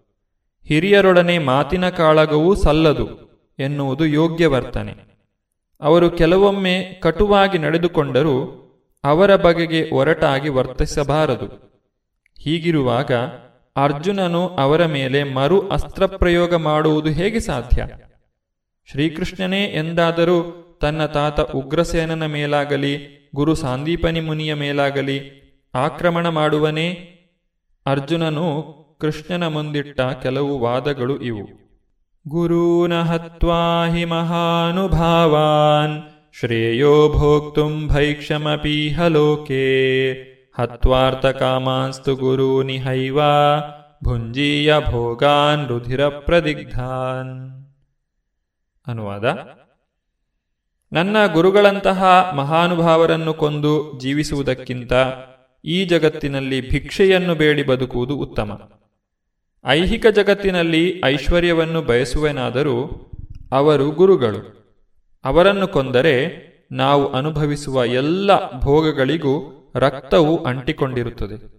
ಹಿರಿಯರೊಡನೆ 0.65 1.39
ಮಾತಿನ 1.39 1.89
ಕಾಳಗವೂ 1.89 2.55
ಸಲ್ಲದು 2.55 3.25
ಎನ್ನುವುದು 3.59 4.07
ಯೋಗ್ಯ 4.07 4.47
ವರ್ತನೆ 4.47 5.14
ಅವರು 5.85 6.11
ಕೆಲವೊಮ್ಮೆ 6.11 7.01
ಕಟುವಾಗಿ 7.03 7.59
ನಡೆದುಕೊಂಡರೂ 7.59 8.61
ಅವರ 9.05 9.37
ಬಗೆಗೆ 9.37 9.91
ಒರಟಾಗಿ 9.91 10.49
ವರ್ತಿಸಬಾರದು. 10.49 11.47
ಹೀಗಿರುವಾಗ 12.41 13.12
ಅರ್ಜುನನು 13.76 14.49
ಅವರ 14.49 14.87
ಮೇಲೆ 14.87 15.24
ಮರು 15.24 15.68
ಅಸ್ತ್ರಪ್ರಯೋಗ 15.68 16.55
ಮಾಡುವುದು 16.55 17.11
ಹೇಗೆ 17.11 17.41
ಸಾಧ್ಯ? 17.41 17.87
ಶ್ರೀಕೃಷ್ಣನೇ 18.91 19.64
ಎಂದಾದರೂ 19.64 20.61
ತನ್ನ 20.80 21.07
ತಾತ 21.07 21.41
ಉಗ್ರಸೇನನ 21.41 22.26
ಮೇಲಾಗಲಿ, 22.26 22.99
ಗುರು 23.35 23.55
ಸಾಂದೀಪನಿ 23.55 24.20
ಮುನಿಯ 24.20 24.55
ಮೇಲಾಗಲಿ 24.55 25.45
ಆಕ್ರಮಣ 25.74 26.28
ಮಾಡುವನೇ? 26.28 26.89
ಅರ್ಜುನನು 27.87 28.74
ಕೃಷ್ಣನ 29.01 29.47
ಮುಂದಿಟ್ಟ 29.47 30.01
ಕೆಲವು 30.01 30.59
ವಾದಗಳು 30.59 31.20
ಇವು. 31.20 31.64
ಗುರೂನ 32.27 33.03
ಹತ್ವಾ 33.03 33.87
ಹಿ 33.87 34.05
ಮಹಾನುಭಾವಾನ್ 34.05 35.95
ಶ್ರೇಯೋ 36.39 37.09
ಭೋಕ್ತುಂ 37.09 37.89
ಭೈಕ್ಷಮಪೀಹ 37.89 39.07
ಲೋಕೆ 39.07 39.64
ಹತ್ವಾರ್ಥ 40.59 41.27
ಕಾಮಾಸ್ತು 41.27 42.16
ಗುರೂನಿಹೈವ 42.16 43.18
ಭುಂಜೀಯ 44.05 44.75
ಭೋಗಾನ್ 44.91 45.68
ರುಧಿರ 45.68 46.09
ಪ್ರದಿಗ್ಧಾನ್ 46.09 47.35
ಅನುವಾದ 48.87 49.25
ನನ್ನ 50.93 51.27
ಗುರುಗಳಂತಹ 51.27 52.01
ಮಹಾನುಭಾವರನ್ನು 52.37 53.35
ಕೊಂದು 53.35 53.99
ಜೀವಿಸುವುದಕ್ಕಿಂತ 53.99 54.93
ಈ 55.64 55.85
ಜಗತ್ತಿನಲ್ಲಿ 55.85 56.70
ಭಿಕ್ಷೆಯನ್ನು 56.70 57.35
ಬೇಡಿ 57.35 57.62
ಬದುಕುವುದು 57.62 58.16
ಉತ್ತಮ. 58.16 58.51
ಐಹಿಕ 59.67 60.07
ಜಗತ್ತಿನಲ್ಲಿ 60.07 61.03
ಐಶ್ವರ್ಯವನ್ನು 61.05 61.83
ಬಯಸುವೆನಾದರೂ 61.83 63.11
ಅವರು 63.53 63.91
ಗುರುಗಳು. 63.91 64.65
ಅವರನ್ನು 65.25 65.69
ಕೊಂದರೆ 65.69 66.15
ನಾವು 66.73 67.12
ಅನುಭವಿಸುವ 67.12 67.85
ಎಲ್ಲ 67.85 68.61
ಭೋಗಗಳಿಗೂ 68.61 69.51
ರಕ್ತವು 69.75 70.45
ಅಂಟಿಕೊಂಡಿರುತ್ತದೆ. 70.45 71.55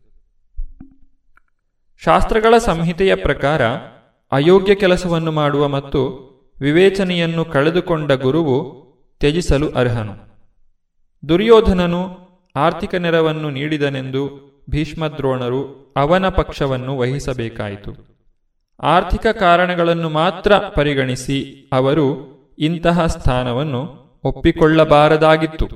ಶಾಸ್ತ್ರಗಳ 2.04 2.58
ಸಂಹಿತೆಯ 2.58 3.16
ಪ್ರಕಾರ 3.16 3.66
ಅಯೋಗ್ಯ 4.32 4.76
ಕೆಲಸವನ್ನು 4.76 5.32
ಮಾಡುವ 5.32 5.68
ಮತ್ತು 5.68 6.02
ವಿವೇಚನೆಯನ್ನು 6.62 7.46
ಕಳೆದುಕೊಂಡ 7.46 8.12
ಗುರುವು 8.12 8.86
ತ್ಯಜಿಸಲು 9.20 9.72
ಅರ್ಹನು. 9.72 10.14
ದುರ್ಯೋಧನನು 11.30 12.26
ಆರ್ಥಿಕ 12.56 12.96
ನೆರವನ್ನು 12.96 13.50
ನೀಡಿದನೆಂದು 13.50 14.55
ಭೀಷ್ಮದ್ರೋಣರು 14.70 15.94
ಅವನ 15.98 16.30
ಪಕ್ಷವನ್ನು 16.30 16.98
ವಹಿಸಬೇಕಾಯಿತು. 16.98 18.16
ಆರ್ಥಿಕ 18.80 19.28
ಕಾರಣಗಳನ್ನು 19.28 20.10
ಮಾತ್ರ 20.10 20.58
ಪರಿಗಣಿಸಿ 20.58 21.70
ಅವರು 21.74 22.36
ಇಂತಹ 22.60 23.06
ಸ್ಥಾನವನ್ನು 23.06 24.06
ಒಪ್ಪಿಕೊಳ್ಳಬಾರದಾಗಿತ್ತು. 24.24 25.68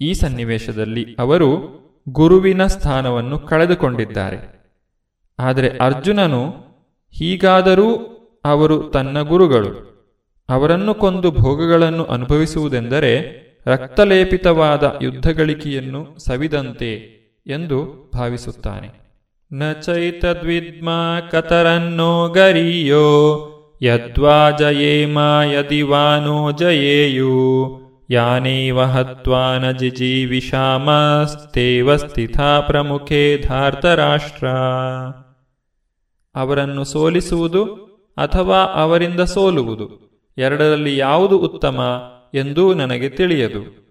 ಈ 0.00 0.12
ಸನ್ನಿವೇಶದಲ್ಲಿ 0.12 1.16
ಅವರು 1.18 1.78
ಗುರುವಿನ 2.08 2.66
ಸ್ಥಾನವನ್ನು 2.66 3.38
ಕಳೆದುಕೊಂಡಿದ್ದಾರೆ. 3.38 4.58
ಆದರೆ 5.38 5.68
ಅರ್ಜುನನು 5.68 6.48
ಹೀಗಾದರೂ 7.12 7.96
ಅವರು 8.44 8.82
ತನ್ನ 8.82 9.20
ಗುರುಗಳು. 9.20 9.88
ಅವರನ್ನು 10.48 10.94
ಕೊಂದು 10.94 11.30
ಭೋಗಗಳನ್ನು 11.30 12.04
ಅನುಭವಿಸುವುದೆಂದರೆ 12.04 13.38
ರಕ್ತಲೇಪಿತವಾದ 13.66 14.98
ಯುದ್ಧಗಳಿಕೆಯನ್ನು 15.02 16.16
ಸವಿದಂತೆ 16.18 17.17
ಎಂದು 17.48 18.10
ಭಾವಿಸುತ್ತಾನೆ. 18.14 19.08
ನ 19.52 19.72
ಚೈತದ್ವಿದ್ಮ 19.72 20.88
ಕತರನ್ನೋ 21.30 22.28
ಗರಿಯೋ, 22.28 23.48
ಯದ್ವಾ 23.82 24.50
ಜಯೇಮ 24.50 25.18
ಯದಿವಾನೋ 25.44 26.52
ಜಯೇಯು, 26.52 27.80
ಯಾನೇವ 28.10 28.82
ಹತ್ವಾ 28.82 29.58
ನ 29.58 29.70
ಜಿಜೀವಿಷಾಮಸ್ತೇವ 29.70 31.96
ಸ್ಥಿತಾ 31.96 32.60
ಪ್ರಮುಖೇ 32.60 33.44
ಧಾರ್ತರಾಷ್ಟ್ರ. 33.48 34.46
ಅವರನ್ನು 36.34 36.84
ಸೋಲಿಸುವುದು 36.84 37.88
ಅಥವಾ 38.16 38.56
ಅವರಿಂದ 38.56 39.20
ಸೋಲುವುದು 39.20 40.08
ಎರಡರಲ್ಲಿ 40.38 40.96
ಯಾವುದು 40.96 41.38
ಉತ್ತಮ 41.38 42.02
ಎಂದೂ 42.34 42.74
ನನಗೆ 42.74 43.08
ತಿಳಿಯದು. 43.08 43.88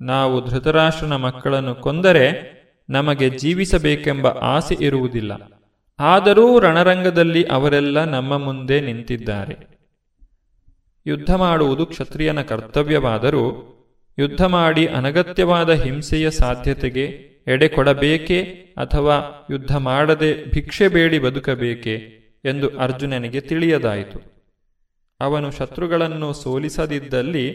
ನಾವು 0.00 0.44
ಧೃತರಾಷ್ಟ್ರನ 0.44 1.16
ಮಕ್ಕಳನ್ನು 1.16 1.74
ಕೊಂದರೆ 1.74 2.59
ನಮಗೆ 2.90 3.30
ಜೀವಿಸಬೇಕೆಂಬ 3.30 4.26
ಆಸೆ 4.26 4.76
ಇರುವುದಿಲ್ಲ. 4.80 5.62
ಆದರೂ 5.98 6.58
ರಣರಂಗದಲ್ಲಿ 6.58 7.44
ಅವರೆಲ್ಲ 7.44 8.04
ನಮ್ಮ 8.04 8.38
ಮುಂದೆ 8.38 8.80
ನಿಂತಿದ್ದಾರೆ. 8.80 9.70
ಯುದ್ಧ 11.06 11.34
ಮಾಡುವುದು 11.34 11.86
ಕ್ಷತ್ರಿಯನ 11.86 12.42
ಕರ್ತವ್ಯವಾದರೂ 12.42 13.76
ಯುದ್ಧ 14.18 14.44
ಮಾಡಿ 14.44 14.86
ಅನಗತ್ಯವಾದ 14.86 15.70
ಹಿಂಸೆಯ 15.70 16.30
ಸಾಧ್ಯತೆಗೆ 16.30 17.04
ಎಡೆ 17.46 17.68
ಕೊಡಬೇಕೇ 17.68 18.42
ಅಥವಾ 18.76 19.46
ಯುದ್ಧ 19.50 19.76
ಮಾಡದೆ 19.76 20.50
ಭಿಕ್ಷೆ 20.50 20.88
ಬೇಡಿ 20.88 21.18
ಬದುಕಬೇಕೆ 21.18 21.94
ಎಂದು 22.44 22.78
ಅರ್ಜುನನಿಗೆ 22.78 23.40
ತಿಳಿಯದಾಯಿತು. 23.40 24.18
ಅವನು 25.20 25.50
ಶತ್ರುಗಳನ್ನು 25.50 26.32
ಸೋಲಿಸದಿದ್ದಲ್ಲಿ 26.32 27.46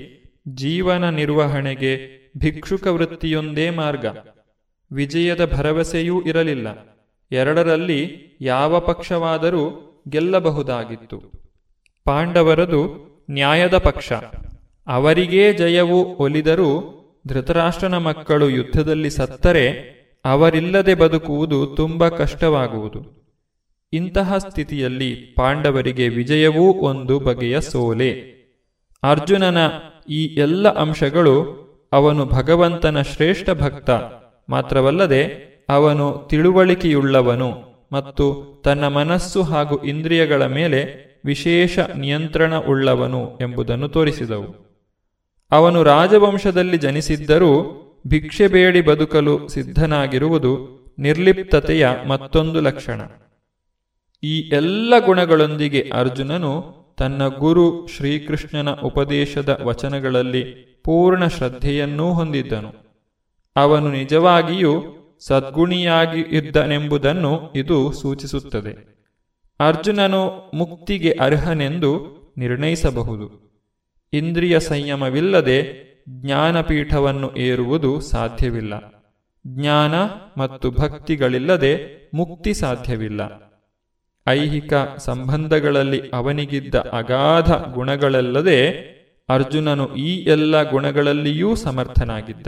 ಜೀವನ 0.47 1.09
ನಿರ್ವಹಣೆಗೆ 1.09 2.07
ಭಿಕ್ಷುಕ 2.37 2.87
ವೃತ್ತಿಯೊಂದೇ 2.87 3.69
ಮಾರ್ಗ. 3.69 4.05
ವಿಜಯದ 4.91 5.53
ಭರವಸೆಯೂ 5.53 6.21
ಇರಲಿಲ್ಲ. 6.21 6.67
ಎರಡರಲ್ಲಿ 7.31 8.11
ಯಾವ 8.41 8.79
ಪಕ್ಷವಾದರೂ 8.79 9.81
ಗೆಲ್ಲಬಹುದಾಗಿತ್ತು. 10.09 11.23
ಪಾಂಡವರದು 12.05 13.05
ನ್ಯಾಯದ 13.31 13.77
ಪಕ್ಷ. 13.77 14.13
ಅವರಿಗೇ 14.87 15.53
ಜಯವು 15.53 16.15
ಒಲಿದರೂ 16.15 16.91
ಧೃತರಾಷ್ಟ್ರನ 17.27 17.97
ಮಕ್ಕಳು 17.97 18.49
ಯುದ್ಧದಲ್ಲಿ 18.49 19.09
ಸತ್ತರೆ 19.09 19.95
ಅವರಿಲ್ಲದೆ 20.25 20.95
ಬದುಕುವುದು 20.95 21.65
ತುಂಬ 21.65 22.07
ಕಷ್ಟವಾಗುವುದು. 22.07 23.25
ಇಂತಹ 23.93 24.37
ಸ್ಥಿತಿಯಲ್ಲಿ 24.37 25.15
ಪಾಂಡವರಿಗೆ 25.15 26.09
ವಿಜಯವೂ 26.09 26.73
ಒಂದು 26.73 27.19
ಬಗೆಯ 27.19 27.61
ಸೋಲೆ. 27.61 28.35
ಅರ್ಜುನನ 29.03 29.57
ಈ 30.09 30.25
ಎಲ್ಲ 30.25 30.73
ಅಂಶಗಳು 30.73 31.65
ಅವನು 31.91 32.25
ಭಗವಂತನ 32.25 33.01
ಶ್ರೇಷ್ಠ 33.01 33.49
ಭಕ್ತ. 33.49 33.89
ಮಾತ್ರವಲ್ಲದೆ 34.49 35.45
ಅವನು 35.69 36.27
ತಿಳುವಳಿಕೆಯುಳ್ಳವನು 36.29 37.75
ಮತ್ತು 37.91 38.45
ತನ್ನ 38.65 38.87
ಮನಸ್ಸು 38.87 39.43
ಹಾಗೂ 39.43 39.77
ಇಂದ್ರಿಯಗಳ 39.77 40.45
ಮೇಲೆ 40.45 41.05
ವಿಶೇಷ 41.25 41.79
ನಿಯಂತ್ರಣ 41.79 42.57
ಉಳ್ಳವನು 42.57 43.37
ಎಂಬುದನ್ನು 43.41 43.87
ತೋರಿಸಿದವು. 43.87 44.65
ಅವನು 45.51 45.83
ರಾಜವಂಶದಲ್ಲಿ 45.83 46.77
ಜನಿಸಿದ್ದರೂ 46.77 47.81
ಭಿಕ್ಷೆ 48.07 48.47
ಬೇಡಿ 48.47 48.81
ಬದುಕಲು 48.81 49.47
ಸಿದ್ಧನಾಗಿರುವುದು 49.47 50.75
ನಿರ್ಲಿಪ್ತತೆಯ 50.99 51.89
ಮತ್ತೊಂದು 52.07 52.61
ಲಕ್ಷಣ. 52.61 53.01
ಈ 54.23 54.39
ಎಲ್ಲ 54.39 54.93
ಗುಣಗಳೊಂದಿಗೆ 55.05 55.91
ಅರ್ಜುನನು 55.93 56.75
ತನ್ನ 56.97 57.27
ಗುರು 57.27 57.87
ಶ್ರೀಕೃಷ್ಣನ 57.87 58.71
ಉಪದೇಶದ 58.71 59.59
ವಚನಗಳಲ್ಲಿ 59.63 60.43
ಪೂರ್ಣ 60.83 61.27
ಶ್ರದ್ಧೆಯನ್ನೂ 61.27 62.13
ಹೊಂದಿದ್ದನು. 62.13 62.84
ಅವನು 63.55 63.91
ನಿಜವಾಗಿಯೂ 63.91 64.83
ಸದ್ಗುಣಿಯಾಗಿ 65.19 66.21
ಇದ್ದನೆಂಬುದನ್ನು 66.21 67.53
ಇದು 67.55 67.91
ಸೂಚಿಸುತ್ತದೆ. 67.91 68.95
ಅರ್ಜುನನು 69.59 70.51
ಮುಕ್ತಿಗೆ 70.53 71.11
ಅರ್ಹನೆಂದು 71.11 72.15
ನಿರ್ಣಯಿಸಬಹುದು. 72.37 73.45
ಇಂದ್ರಿಯ 74.13 74.59
ಸಂಯಮವಿಲ್ಲದೆ 74.59 75.85
ಜ್ಞಾನಪೀಠವನ್ನು 76.09 77.35
ಏರುವುದು 77.37 77.99
ಸಾಧ್ಯವಿಲ್ಲ. 77.99 78.73
ಜ್ಞಾನ 79.47 79.93
ಮತ್ತು 80.37 80.71
ಭಕ್ತಿಗಳಿಲ್ಲದೆ 80.71 81.95
ಮುಕ್ತಿ 82.13 82.53
ಸಾಧ್ಯವಿಲ್ಲ. 82.53 83.21
ಐಹಿಕ 84.27 84.73
ಸಂಬಂಧಗಳಲ್ಲಿ 84.97 86.01
ಅವನಿಗಿದ್ದ 86.13 86.75
ಅಗಾಧ 86.75 87.51
ಗುಣಗಳಲ್ಲದೆ 87.51 88.69
ಅರ್ಜುನನು 89.29 89.95
ಈ 89.95 90.17
ಎಲ್ಲ 90.17 90.71
ಗುಣಗಳಲ್ಲಿಯೂ 90.71 91.55
ಸಮರ್ಥನಾಗಿದ್ದ. 91.55 92.47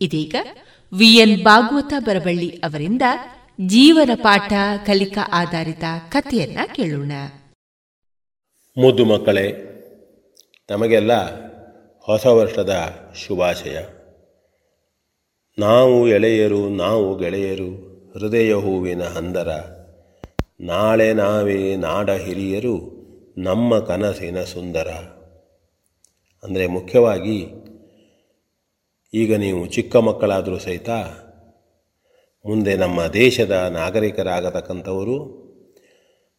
ಇದೀಗ 0.00 0.34
ವಿಎನ್ 0.98 1.44
ಭಾಗವತ 1.44 1.94
ಬರಬಳ್ಳಿ 1.98 2.50
ಅವರಿಂದ 2.50 3.02
ಜೀವನ 3.66 4.10
ಪಾಠ 4.14 4.52
ಕಲಿಕಾ 4.86 5.20
ಆಧಾರಿತ 5.32 5.84
ಕಥೆಯನ್ನ 6.08 6.58
ಕೇಳೋಣ. 6.74 7.12
ಮುದ್ದು 8.78 9.04
ಮಕ್ಕಳೇ 9.04 9.52
ತಮಗೆಲ್ಲ 10.68 11.12
ಹೊಸ 12.00 12.26
ವರ್ಷದ 12.26 12.76
ಶುಭಾಶಯ. 13.26 13.78
ನಾವು 15.58 16.08
ಎಳೆಯರು, 16.08 16.68
ನಾವು 16.68 17.18
ಗೆಳೆಯರು, 17.18 17.92
ಹೃದಯ 18.12 18.54
ಹೂವಿನ 18.54 19.02
ಹಂದರ. 19.02 19.48
ನಾಳೆ 20.60 21.12
ನಾವೇ 21.12 21.76
ನಾಡ 21.76 22.10
ಹಿರಿಯರು, 22.10 23.02
ನಮ್ಮ 23.38 23.78
ಕನಸಿನ 23.78 24.42
ಸುಂದರ. 24.42 25.11
ಅಂದರೆ 26.42 26.66
ಮುಖ್ಯವಾಗಿ 26.66 27.38
ಈಗ 29.14 29.34
ನೀವು 29.34 29.66
ಚಿಕ್ಕ 29.66 29.96
ಮಕ್ಕಳಾದರೂ 29.96 30.58
ಸಹಿತ 30.58 30.90
ಮುಂದೆ 32.44 32.76
ನಮ್ಮ 32.76 33.06
ದೇಶದ 33.06 33.50
ನಾಗರಿಕರಾಗತಕ್ಕಂಥವರು, 33.50 35.16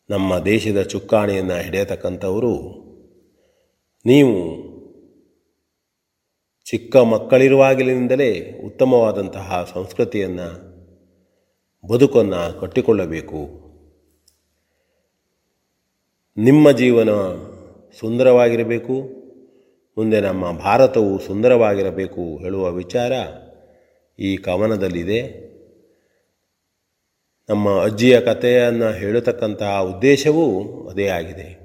ನಮ್ಮ 0.10 0.39
ದೇಶದ 0.39 0.82
ಚುಕ್ಕಾಣಿಯನ್ನು 0.82 1.64
ಹಿಡಿಯತಕ್ಕಂಥವರು, 1.64 2.54
ನೀವು 4.06 4.36
ಚಿಕ್ಕ 6.66 6.95
ಮಕ್ಕಳಿರುವಾಗಲಿನಿಂದಲೇ 6.97 8.60
ಉತ್ತಮವಾದಂತಹ 8.66 9.72
ಸಂಸ್ಕೃತಿಯನ್ನು 9.74 10.49
ಬದುಕನ್ನು 11.88 12.60
ಕಟ್ಟಿಕೊಳ್ಳಬೇಕು. 12.60 13.41
ನಿಮ್ಮ 16.38 16.72
ಜೀವನ 16.72 17.10
ಸುಂದರವಾಗಿರಬೇಕು. 17.99 19.22
ಮುಂದೆ 19.97 20.21
ನಮ್ಮ 20.21 20.51
ಭಾರತವು 20.51 21.19
ಸುಂದರವಾಗಿರಬೇಕು 21.19 22.37
ಹೇಳುವ 22.37 22.71
ವಿಚಾರ 22.71 23.11
ಈ 24.19 24.37
ಕವನದಲ್ಲಿದೆ. 24.37 25.43
ನಮ್ಮ 27.49 27.83
ಅಜ್ಜಿಯ 27.83 28.21
ಕಥೆಯನ್ನು 28.21 28.91
ಹೇಳತಕ್ಕಂತಹ 28.91 29.79
ಉದ್ದೇಶವೂ 29.79 30.63
ಅದೇ 30.89 31.07
ಆಗಿದೆ. 31.07 31.63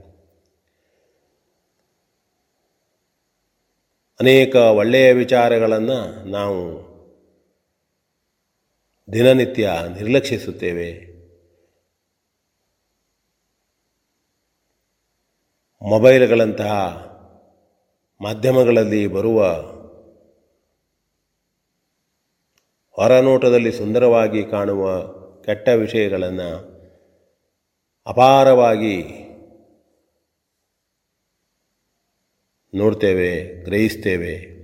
ಅನೇಕ 4.20 4.56
ಒಳ್ಳೆಯ 4.56 5.12
ವಿಚಾರಗಳನ್ನು 5.12 6.24
ನಾವು 6.30 6.88
ದಿನನಿತ್ಯ 9.12 9.70
ನಿರ್ಲಕ್ಷಿಸುತ್ತೇವೆ. 9.94 11.08
ಮೊಬೈಲ್ಗಳಂತಹ 15.82 17.07
ಮಾಧ್ಯಮಗಳಲ್ಲಿ 18.20 19.06
ಬರುವ 19.06 19.44
ಹೊರನೋಟದಲ್ಲಿ 22.90 23.72
ಸುಂದರವಾಗಿ 23.72 24.44
ಕಾಣುವ 24.44 25.06
ಕೆಟ್ಟ 25.44 25.68
ವಿಷಯಗಳನ್ನು 25.68 26.78
ಅಪಾರವಾಗಿ 28.06 29.02
ನೋಡ್ತೇವೆ, 32.74 33.64
ಗ್ರಹಿಸ್ತೇವೆ. 33.64 34.58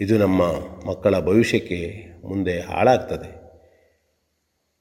ಇದು 0.00 0.18
ನಮ್ಮ 0.18 0.42
ಮಕ್ಕಳ 0.90 1.20
ಭವಿಷ್ಯಕ್ಕೆ 1.20 2.06
ಮುಂದೆ 2.24 2.60
ಹಾಳಾಗ್ತದೆ. 2.60 3.44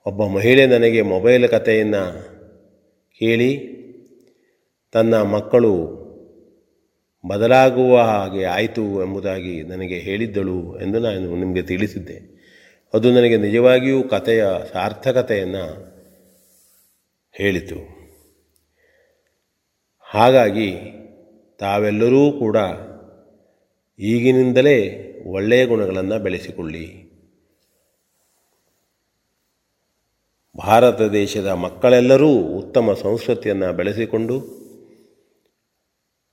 ಒಬ್ಬ 0.06 0.26
ಮಹಿಳೆ 0.26 0.66
ನನಗೆ 0.66 1.02
ಮೊಬೈಲ್ 1.02 1.50
ಕಥೆಯನ್ನು 1.50 2.34
ಕೇಳಿ, 3.20 3.58
ತನ್ನ 4.92 5.22
ಮಕ್ಕಳು 5.22 6.03
ಬದಲಾಗುವ 7.26 8.02
ಹಾಗೆ 8.02 8.44
ಆಯಿತು 8.46 8.82
ಎಂಬುದಾಗಿ 8.82 9.64
ನನಗೆ 9.64 10.00
ಹೇಳಿದ್ದಳು 10.00 10.80
ಎಂದು 10.80 11.00
ನಾನು 11.00 11.36
ನಿಮಗೆ 11.36 11.62
ತಿಳಿಸಿದ್ದೆ. 11.62 12.34
ಅದು 12.94 13.12
ನನಗೆ 13.12 13.38
ನಿಜವಾಗಿಯೂ 13.38 14.04
ಕಥೆಯ 14.04 14.46
ಸಾರ್ಥಕತೆಯನ್ನು 14.74 15.94
ಹೇಳಿತು. 17.32 18.04
ಹಾಗಾಗಿ 20.02 20.76
ತಾವೆಲ್ಲರೂ 21.60 22.32
ಕೂಡ 22.32 22.58
ಈಗಿನಿಂದಲೇ 24.00 25.00
ಒಳ್ಳೆಯ 25.28 25.66
ಗುಣಗಳನ್ನು 25.66 26.20
ಬೆಳೆಸಿಕೊಳ್ಳಿ. 26.20 27.04
ಭಾರತ 30.58 31.02
ದೇಶದ 31.02 31.48
ಮಕ್ಕಳೆಲ್ಲರೂ 31.48 32.30
ಉತ್ತಮ 32.30 32.94
ಸಂಸ್ಕೃತಿಯನ್ನು 32.94 33.74
ಬೆಳೆಸಿಕೊಂಡು 33.74 34.63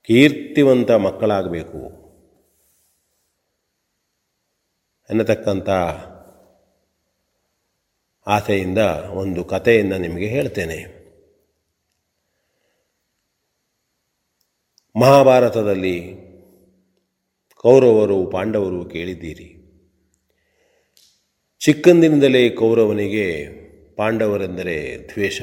ಕೀರ್ತಿವಂತ 0.03 0.91
ಮಕ್ಕಳಾಗಬೇಕು. 0.91 2.01
ಎನ್ನತಕ್ಕಂಥ 5.11 5.69
ಆಸೆಯಿಂದ 8.27 8.79
ಒಂದು 9.13 9.45
ಕಥೆಯನ್ನು 9.45 9.99
ನಿಮಗೆ 9.99 10.27
ಹೇಳ್ತೇನೆ. 10.27 11.01
ಮಹಾಭಾರತದಲ್ಲಿ 15.01 16.01
ಕೌರವರು, 17.55 18.27
ಪಾಂಡವರು 18.27 18.85
ಕೇಳಿದ್ದೀರಿ. 18.85 19.57
ಚಿಕ್ಕಂದಿನಿಂದಲೇ 21.59 22.51
ಕೌರವನಿಗೆ 22.51 23.49
ಪಾಂಡವರೆಂದರೆ 23.97 25.09
ದ್ವೇಷ. 25.09 25.43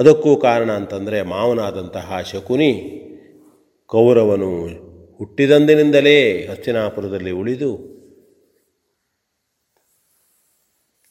ಅದಕ್ಕೂ 0.00 0.36
ಕಾರಣ 0.36 0.72
ಅಂತಂದರೆ 0.72 1.22
ಮಾವನಾದಂತಹ 1.22 2.20
ಶಕುನಿ 2.20 3.00
ಕೌರವನು 3.86 4.68
ಹುಟ್ಟಿದಂದಿನಿಂದಲೇ 5.18 6.46
ಹಸ್ತಿನಾಪುರದಲ್ಲಿ 6.46 7.30
ಉಳಿದು 7.30 7.94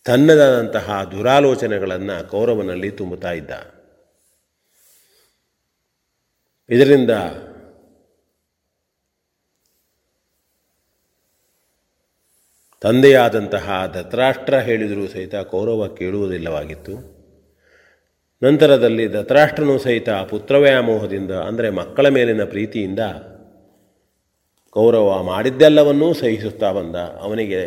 ತನ್ನದಾದಂತಹ 0.06 1.04
ದುರಾಲೋಚನೆಗಳನ್ನು 1.12 2.30
ಕೌರವನಲ್ಲಿ 2.30 2.92
ತುಂಬುತ್ತಾ 2.92 3.32
ಇದ್ದ. 3.32 3.52
ಇದರಿಂದ 6.70 7.10
ತಂದೆಯಾದಂತಹ 12.82 13.92
ಧತ್ರಾಷ್ಟ್ರ 13.94 14.60
ಹೇಳಿದರೂ 14.60 15.08
ಸಹಿತ 15.08 15.36
ಕೌರವ 15.36 15.88
ಕೇಳುವುದಿಲ್ಲವಾಗಿತ್ತು. 15.88 17.13
ನಂತರದಲ್ಲಿ 18.44 19.08
ಧತರಾಷ್ಟ್ರನು 19.08 19.80
ಸಹಿತ 19.80 20.10
ಪುತ್ರವ್ಯಾಮೋಹದಿಂದ, 20.10 21.32
ಅಂದರೆ 21.32 21.70
ಮಕ್ಕಳ 21.70 22.10
ಮೇಲಿನ 22.10 22.44
ಪ್ರೀತಿಯಿಂದ 22.44 23.00
ಕೌರವ 24.70 25.24
ಮಾಡಿದ್ದೆಲ್ಲವನ್ನೂ 25.24 26.14
ಸಹಿಸುತ್ತಾ 26.14 26.72
ಬಂದ. 26.72 26.96
ಅವನಿಗೆ 26.96 27.62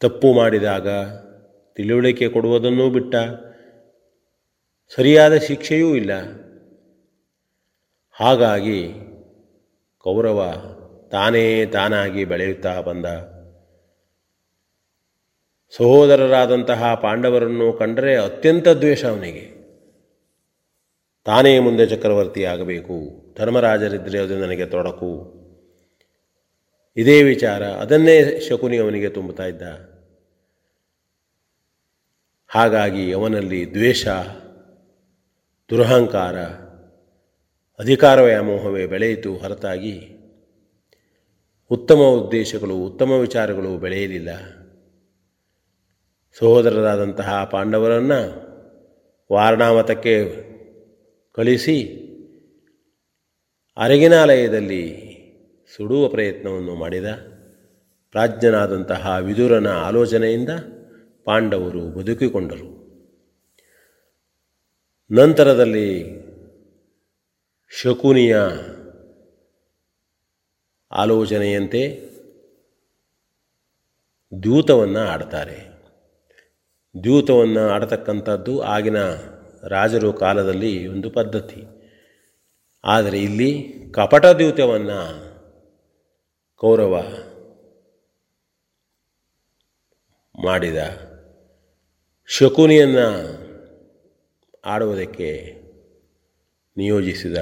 ತಪ್ಪು 0.00 0.32
ಮಾಡಿದಾಗ 0.32 0.88
ತಿಳುವಳಿಕೆ 1.76 2.28
ಕೊಡುವುದನ್ನೂ 2.28 2.90
ಬಿಟ್ಟ. 2.90 3.16
ಸರಿಯಾದ 4.96 5.36
ಶಿಕ್ಷೆಯೂ 5.36 5.94
ಇಲ್ಲ. 5.94 6.12
ಹಾಗಾಗಿ 8.12 8.94
ಕೌರವ 9.98 10.54
ತಾನೇ 11.10 11.66
ತಾನಾಗಿ 11.66 12.24
ಬೆಳೆಯುತ್ತಾ 12.24 12.80
ಬಂದ. 12.80 13.06
ಸಹೋದರರಾದಂತಹ 15.76 16.94
ಪಾಂಡವರನ್ನು 16.94 17.72
ಕಂಡರೆ 17.72 18.16
ಅತ್ಯಂತ 18.16 18.68
ದ್ವೇಷ 18.68 19.04
ಅವನಿಗೆ. 19.04 19.58
ತಾನೇ 21.24 21.58
ಮುಂದೆ 21.58 21.86
ಚಕ್ರವರ್ತಿ 21.86 22.44
ಆಗಬೇಕು, 22.44 22.96
ಧರ್ಮರಾಜರಿದ್ದರೆ 23.38 24.18
ಅದು 24.18 24.38
ನನಗೆ 24.38 24.66
ತೊಡಕು. 24.66 25.10
ಇದೇ 26.96 27.22
ವಿಚಾರ, 27.22 27.62
ಅದನ್ನೇ 27.64 28.40
ಶಕುನಿ 28.40 28.78
ಅವನಿಗೆ 28.78 29.08
ತುಂಬುತ್ತಾ 29.08 29.46
ಇದ್ದ. 29.46 29.62
ಹಾಗಾಗಿ 32.48 33.12
ಅವನಲ್ಲಿ 33.12 33.70
ದ್ವೇಷ, 33.70 34.06
ದುರಹಂಕಾರ 35.70 36.36
ಅಧಿಕಾರ 37.78 38.22
ವ್ಯಾಮೋಹವೇ 38.22 38.86
ಬೆಳೆಯಿತು 38.86 39.36
ಹೊರತಾಗಿ. 39.36 39.96
ಉತ್ತಮ 41.70 41.96
ಉದ್ದೇಶಗಳು, 41.96 42.74
ಉತ್ತಮ 42.74 43.10
ವಿಚಾರಗಳು 43.10 43.78
ಬೆಳೆಯಲಿಲ್ಲ. 43.78 44.57
ಸಹೋದರರಾದಂತಹ 46.36 47.44
ಪಾಂಡವರನ್ನು 47.44 48.48
ವಾರಣಾವತಕ್ಕೆ 49.32 50.48
ಕಳಿಸಿ 51.32 52.08
ಅರಗಿನಾಲಯದಲ್ಲಿ 53.76 55.08
ಸುಡುವ 55.76 56.08
ಪ್ರಯತ್ನವನ್ನು 56.08 56.74
ಮಾಡಿದ. 56.74 57.04
ಪ್ರಾಜ್ಞನಾದಂತಹ 58.10 59.16
ವಿದುರನ 59.20 59.66
ಆಲೋಚನೆಯಿಂದ 59.66 60.50
ಪಾಂಡವರು 61.24 61.80
ಬದುಕಿಕೊಂಡರು. 61.80 62.78
ನಂತರದಲ್ಲಿ 65.10 66.04
ಶಕುನಿಯ 67.80 68.38
ಆಲೋಚನೆಯಂತೆ 70.90 72.10
ದೂತವನ್ನು 74.42 74.98
ಆಡ್ತಾರೆ. 74.98 75.77
ದ್ಯೂತವನ್ನು 77.02 77.68
ಆಡತಕ್ಕಂಥದ್ದು 77.68 78.60
ಆಗಿನ 78.60 78.96
ರಾಜರು 79.66 80.12
ಕಾಲದಲ್ಲಿ 80.12 80.86
ಒಂದು 80.86 81.10
ಪದ್ಧತಿ. 81.10 81.62
ಆದರೆ 82.84 83.22
ಇಲ್ಲಿ 83.22 83.50
ಕಪಟ 83.94 84.26
ದ್ಯೂತವನ್ನು 84.26 85.00
ಕೌರವ 86.56 87.02
ಮಾಡಿದ 90.44 90.76
ಶಕುನಿಯನ್ನು 92.26 93.08
ಆಡುವುದಕ್ಕೆ 94.64 95.30
ನಿಯೋಜಿಸಿದ. 96.76 97.38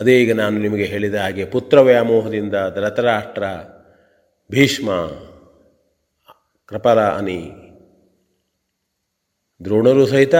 ಅದೇ 0.00 0.22
ಈಗ 0.22 0.32
ನಾನು 0.32 0.58
ನಿಮಗೆ 0.58 0.84
ಹೇಳಿದ 0.84 1.14
ಹಾಗೆ 1.14 1.44
ಪುತ್ರ 1.44 1.80
ವ್ಯಾಮೋಹದಿಂದ 1.80 2.54
ಧೃತರಾಷ್ಟ್ರ 2.74 3.44
ಭೀಷ್ಮ 4.50 4.90
ಕೃಪರ 6.66 6.98
ಅನಿ. 6.98 7.52
ದ್ರೋಣರು 9.64 10.06
ಸಹಿತ 10.06 10.34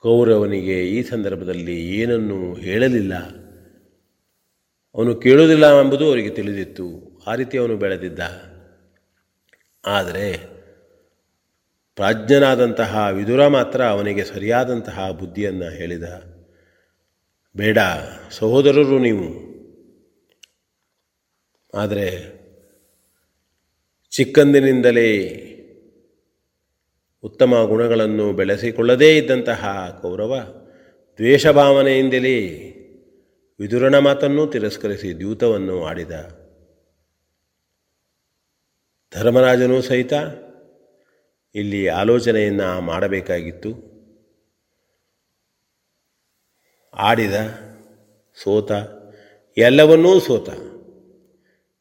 ಕೌರವನಿಗೆ 0.00 0.88
ಈ 0.88 1.02
ಸಂದರ್ಭದಲ್ಲಿ 1.02 1.96
ಏನನ್ನು 1.96 2.54
ಹೇಳಲಿಲ್ಲ. 2.54 3.14
ಅವನು 4.94 5.14
ಕೇಳುವುದಿಲ್ಲ 5.14 5.80
ಎಂಬುದು 5.80 6.06
ಅವರಿಗೆ 6.06 6.30
ತಿಳಿದಿತ್ತು. 6.30 7.18
ಆ 7.26 7.34
ರೀತಿ 7.34 7.58
ಅವನು 7.58 7.76
ಬೆಳೆದಿದ್ದ. 7.76 8.18
ಆದರೆ 9.86 10.36
ಪ್ರಾಜ್ಞನಾದಂತಹ 11.94 13.08
ವಿದುರ 13.12 13.46
ಮಾತ್ರ 13.46 13.84
ಅವನಿಗೆ 13.84 14.24
ಸರಿಯಾದಂತಹ 14.24 15.10
ಬುದ್ಧಿಯನ್ನು 15.10 15.70
ಹೇಳಿದ. 15.70 16.04
ಬೇಡ, 17.56 17.78
ಸಹೋದರರು 18.30 18.98
ನೀವು. 18.98 19.54
ಆದರೆ 21.78 22.33
ಚಿಕ್ಕಂದಿನಿಂದಲೇ 24.14 25.28
ಉತ್ತಮ 27.22 27.64
ಗುಣಗಳನ್ನು 27.64 28.32
ಬೆಳೆಸಿಕೊಳ್ಳದೇ 28.32 29.16
ಇದ್ದಂತಹ 29.16 29.90
ಕೌರವ 30.02 30.38
ದ್ವೇಷ 31.16 31.46
ಭಾವನೆಯಿಂದಲೇ 31.46 32.40
ವಿದುರನ 33.60 33.98
ಮಾತನ್ನು 33.98 34.46
ತಿರಸ್ಕರಿಸಿ 34.46 35.18
ದ್ಯೂತವನ್ನು 35.18 35.84
ಆಡಿದ. 35.84 36.10
ಧರ್ಮರಾಜನೂ 39.14 39.80
ಸಹಿತ 39.80 40.12
ಇಲ್ಲಿ 41.54 41.88
ಆಲೋಚನೆಯನ್ನು 41.88 42.80
ಮಾಡಬೇಕಾಗಿತ್ತು. 42.80 43.72
ಆಡಿದ, 46.94 47.34
ಸೋತ, 48.42 48.72
ಎಲ್ಲವನ್ನೂ 49.56 50.20
ಸೋತ. 50.20 50.48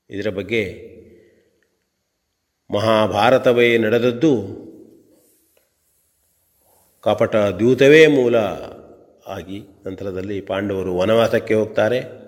ಇದರ 0.09 0.29
ಬಗ್ಗೆ 0.29 0.92
ಮಹಾಭಾರತವೇ 2.71 3.77
ನಡೆದದ್ದು. 3.77 4.63
ಕಪಟ 7.01 7.35
ದ್ಯೂತವೇ 7.35 8.07
ಮೂಲ 8.07 8.35
ಆಗಿ 9.27 9.61
ನಂತರದಲ್ಲಿ 9.85 10.41
ಪಾಂಡವರು 10.41 10.95
ವನವಾಸಕ್ಕೆ 10.95 11.53
ಹೋಗ್ತಾರೆ. 11.53 12.23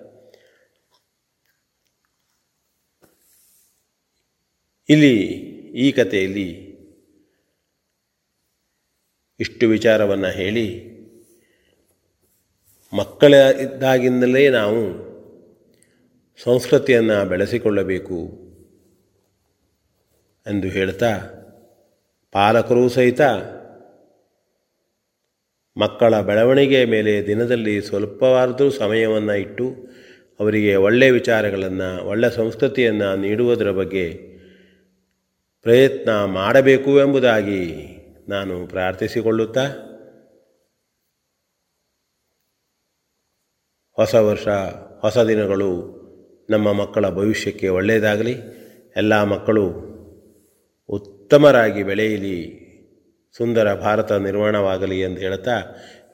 ಇಲ್ಲಿ 4.88 5.16
ಈ 5.76 5.92
ಕಥೆಯಲ್ಲಿ 5.92 6.66
ಇಷ್ಟು 9.40 9.68
ವಿಚಾರವನ್ನು 9.68 10.26
ಹೇಳಿ 10.26 10.96
ಮಕ್ಕಳ 12.96 13.34
ಇದ್ದಾಗಿಂದಲೇ 13.34 14.48
ನಾವು 14.48 15.06
ಸಂಸ್ಕೃತಿಯನ್ನು 16.42 17.28
ಬೆಳೆಸಿಕೊಳ್ಳಬೇಕು. 17.28 18.45
ಎಂದು 20.46 20.68
ಹೇಳ್ತಾ, 20.68 21.12
ಪಾಲಕರೂ 22.32 22.88
ಸಹಿತ 22.88 23.22
ಮಕ್ಕಳ 25.76 26.20
ಬೆಳವಣಿಗೆಯ 26.20 26.84
ಮೇಲೆ 26.84 27.26
ದಿನದಲ್ಲಿ 27.26 27.80
ಸ್ವಲ್ಪವಾದರೂ 27.80 28.70
ಸಮಯವನ್ನು 28.70 29.34
ಇಟ್ಟು 29.34 29.66
ಅವರಿಗೆ 30.40 30.76
ಒಳ್ಳೆಯ 30.76 31.10
ವಿಚಾರಗಳನ್ನು 31.10 31.88
ಒಳ್ಳೆಯ 32.08 32.30
ಸಂಸ್ಕೃತಿಯನ್ನು 32.30 33.16
ನೀಡುವುದರ 33.16 33.70
ಬಗ್ಗೆ 33.70 34.06
ಪ್ರಯತ್ನ 35.66 36.24
ಮಾಡಬೇಕು 36.24 37.00
ಎಂಬುದಾಗಿ 37.00 37.62
ನಾನು 38.28 38.66
ಪ್ರಾರ್ಥಿಸಿಕೊಳ್ಳುತ್ತಾ, 38.66 39.64
ಹೊಸ 43.98 44.14
ವರ್ಷ, 44.14 44.48
ಹೊಸ 45.00 45.18
ದಿನಗಳು 45.18 45.70
ನಮ್ಮ 46.50 46.72
ಮಕ್ಕಳ 46.72 47.10
ಭವಿಷ್ಯಕ್ಕೆ 47.10 47.68
ಒಳ್ಳೆಯದಾಗಲಿ. 47.68 48.34
ಎಲ್ಲ 48.96 49.22
ಮಕ್ಕಳು 49.22 49.95
ಉತ್ತಮರಾಗಿ 51.26 51.82
ಬೆಳೆಯಲಿ. 51.82 52.66
ಸುಂದರ 53.36 53.74
ಭಾರತ 53.74 54.12
ನಿರ್ಮಾಣವಾಗಲಿ 54.12 55.00
ಎಂದು 55.00 55.20
ಹೇಳ್ತಾ 55.20 55.50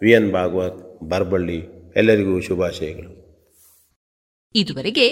ವಿ 0.03 0.13
ಎನ್ 0.13 0.33
ಭಾಗವತ್, 0.33 1.01
ಬರಬಳ್ಳಿ, 1.03 1.67
ಎಲ್ಲರಿಗೂ 1.97 2.41
ಶುಭಾಶಯಗಳು. 2.41 3.11
ಇದುವರೆಗೆ 4.55 5.09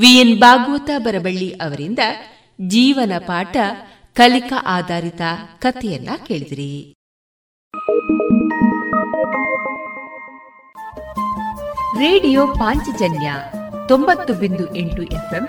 ವಿ 0.00 0.08
ಎನ್ 0.08 0.40
ಭಾಗವತ 0.40 0.90
ಬರಬಳ್ಳಿ 0.98 1.50
ಅವರಿಂದ 1.50 1.98
ಜೀವನ 2.66 3.12
ಪಾಠ, 3.18 3.56
ಕಲಿಕಾ 4.14 4.64
ಆಧಾರಿತ 4.66 5.20
ಕಥೆಯನ್ನ 5.58 6.08
ಕೇಳಿದಿರಿ. 6.26 6.94
ರೇಡಿಯೋ 11.98 12.46
ಪಾಂಚಜನ್ಯ 12.46 13.34
ತೊಂಬತ್ತು 13.88 14.34
ಬಿಂದು 14.34 14.76
ಎಂಟು 14.76 15.02
ಎಫ್ಎಂ 15.02 15.48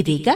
ಇದೀಗ 0.00 0.28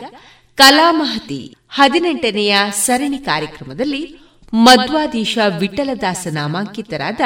ಕಲಾಮಹತಿ 0.54 1.56
ಹದಿನೆಂಟನೆಯ 1.68 2.56
ಸರಣಿ 2.70 3.18
ಕಾರ್ಯಕ್ರಮದಲ್ಲಿ 3.18 4.18
ಮಧ್ವಾದೀಶ 4.54 5.38
ವಿಠಲದಾಸ 5.58 6.26
ನಾಮಾಂಕಿತರಾದ 6.30 7.20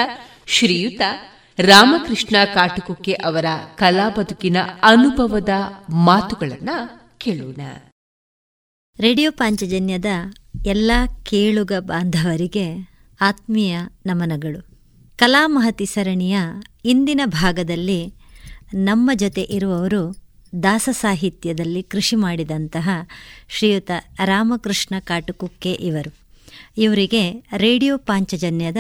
ಶ್ರೀಯುತ 0.47 1.01
ರಾಮಕೃಷ್ಣ 1.59 2.37
ಕಾಟುಕುಕ್ಕೆ 2.55 3.13
ಅವರ 3.13 3.45
ಕಲಾ 3.75 4.09
ಬದುಕಿನ 4.09 4.57
ಅನುಭವದ 4.83 5.49
ಮಾತುಗಳನ್ನು 5.91 7.01
ಕೇಳೋಣ. 7.19 7.61
ರೇಡಿಯೋ 8.99 9.33
ಪಾಂಚಜನ್ಯದ 9.33 10.05
ಎಲ್ಲ 10.67 10.91
ಕೇಳುಗ 11.23 11.73
ಬಾಂಧವರಿಗೆ 11.79 12.91
ಆತ್ಮೀಯ 13.21 13.79
ನಮನಗಳು. 14.07 14.61
ಕಲಾಮಹತಿ 15.17 15.87
ಸರಣಿಯ 15.87 16.39
ಇಂದಿನ 16.85 17.21
ಭಾಗದಲ್ಲಿ 17.25 18.15
ನಮ್ಮ 18.75 19.11
ಜೊತೆ 19.15 19.43
ಇರುವವರು 19.43 20.28
ದಾಸ 20.63 20.89
ಸಾಹಿತ್ಯದಲ್ಲಿ 20.93 21.83
ಕೃಷಿ 21.83 22.17
ಮಾಡಿದಂತಹ 22.17 22.91
ಶ್ರೀಯುತ 23.49 23.91
ರಾಮಕೃಷ್ಣ 24.25 24.95
ಕಾಟುಕುಕ್ಕೆ 24.99 25.73
ಇವರು. 25.73 26.15
ಇವರಿಗೆ 26.79 27.49
ರೇಡಿಯೋ 27.57 27.99
ಪಾಂಚಜನ್ಯದ 27.99 28.77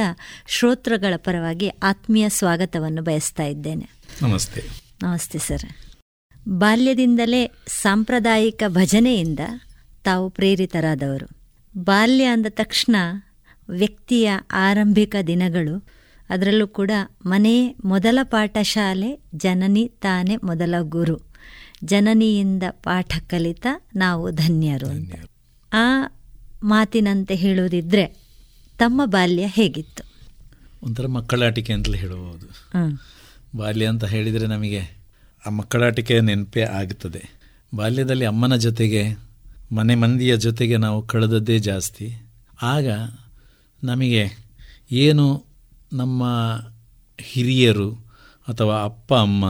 ಶ್ರೋತೃಗಳ 0.46 1.14
ಪರವಾಗಿ 1.16 1.68
ಆತ್ಮೀಯ 1.68 2.28
ಸ್ವಾಗತವನ್ನು 2.28 3.02
ಬಯಸ್ತಾ 3.02 3.42
ಇದ್ದೇನೆ. 3.42 3.88
ನಮಸ್ತೆ. 4.22 4.62
ನಮಸ್ತೆ 5.02 5.38
ಸರ್. 5.38 5.62
ಬಾಲ್ಯದಿಂದಲೇ 6.48 7.52
ಸಾಂಪ್ರದಾಯಿಕ 7.66 8.62
ಭಜನೆಯಿಂದ 8.68 9.38
ತಾವು 10.04 10.30
ಪ್ರೇರಿತರಾದವರು. 10.30 11.26
ಬಾಲ್ಯ 11.78 12.24
ಅಂದ 12.24 12.46
ತಕ್ಷಣ 12.48 12.96
ವ್ಯಕ್ತಿಯ 13.68 14.32
ಆರಂಭಿಕ 14.52 15.16
ದಿನಗಳು 15.26 15.88
ಅದರಲ್ಲೂ 16.30 16.68
ಕೂಡ 16.68 16.90
ಮನೆ 17.26 17.76
ಮೊದಲ 17.84 18.18
ಪಾಠಶಾಲೆ 18.22 19.20
ಜನನಿ 19.34 19.92
ತಾನೇ 20.00 20.36
ಮೊದಲ 20.36 20.74
ಗುರು. 20.80 21.27
ಜನನಿಯಿಂದ 21.84 22.62
ಪಾಠ 22.70 23.18
ಕಲಿತ 23.26 23.66
ನಾವು 23.96 24.30
ಧನ್ಯರು 24.30 24.86
ಅಂತ. 24.86 25.14
ಆ 25.72 26.16
ಮಾತಿನಂತೆ 26.62 27.34
ಹೇಳುವುದಿದ್ರೆ 27.34 28.06
ತಮ್ಮ 28.78 29.04
ಬಾಲ್ಯ 29.04 29.46
ಹೇಗಿತ್ತು? 29.46 30.04
ಒಂಥರ 30.82 31.06
ಮಕ್ಕಳಾಟಿಕೆ 31.06 31.72
ಅಂತಲೇ 31.72 31.98
ಹೇಳಬಹುದು. 31.98 32.46
ಬಾಲ್ಯ 33.56 33.86
ಅಂತ 33.86 34.04
ಹೇಳಿದರೆ 34.04 34.46
ನಮಗೆ 34.46 34.80
ಆ 35.46 35.50
ಮಕ್ಕಳಾಟಿಕೆ 35.50 36.20
ನೆನಪೇ 36.20 36.62
ಆಗುತ್ತದೆ 36.62 37.24
ಬಾಲ್ಯದಲ್ಲಿ 37.74 38.24
ಅಮ್ಮನ 38.24 38.56
ಜೊತೆಗೆ 38.56 39.16
ಮನೆ 39.72 39.94
ಮಂದಿಯ 39.94 40.36
ಜೊತೆಗೆ 40.36 40.76
ನಾವು 40.76 41.06
ಕಳೆದದ್ದೇ 41.06 41.58
ಜಾಸ್ತಿ. 41.58 42.14
ಆಗ 42.62 42.86
ನಮಗೆ 43.84 44.28
ಏನು 44.90 45.44
ನಮ್ಮ 45.92 46.24
ಹಿರಿಯರು 47.20 47.92
ಅಥವಾ 48.48 48.84
ಅಪ್ಪ 48.84 49.14
ಅಮ್ಮ 49.14 49.44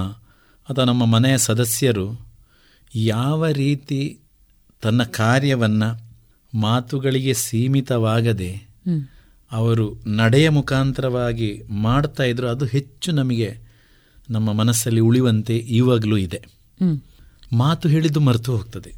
ಅಥವಾ 0.68 0.84
ನಮ್ಮ 0.84 1.04
ಮನೆಯ 1.04 1.38
ಸದಸ್ಯರು 1.38 2.26
ಯಾವ 2.94 3.48
ರೀತಿ 3.48 4.18
ತನ್ನ 4.82 5.02
ಕಾರ್ಯವನ್ನು 5.02 6.08
ಮಾತುಗಳಿಗೆ 6.58 7.34
ಸೀಮಿತವಾಗದೆ 7.34 8.68
ಅವರು 9.52 9.96
ನಡೆಯ 10.06 10.48
ಮುಖಾಂತರವಾಗಿ 10.48 11.62
ಮಾಡ್ತಾ 11.70 12.22
ಇದ್ರು 12.22 12.48
ಅದು 12.48 12.64
ಹೆಚ್ಚು 12.64 13.12
ನಮಗೆ 13.12 13.58
ನಮ್ಮ 14.30 14.52
ಮನಸ್ಸಲ್ಲಿ 14.52 15.00
ಉಳಿಯುವಂತೆ 15.00 15.56
ಇವಾಗಲೂ 15.56 16.16
ಇದೆ. 16.16 16.44
ಮಾತು 17.52 17.88
ಹೇಳಿದ್ದು 17.88 18.20
ಮರೆತು 18.20 18.52
ಹೋಗ್ತದೆ. 18.52 18.94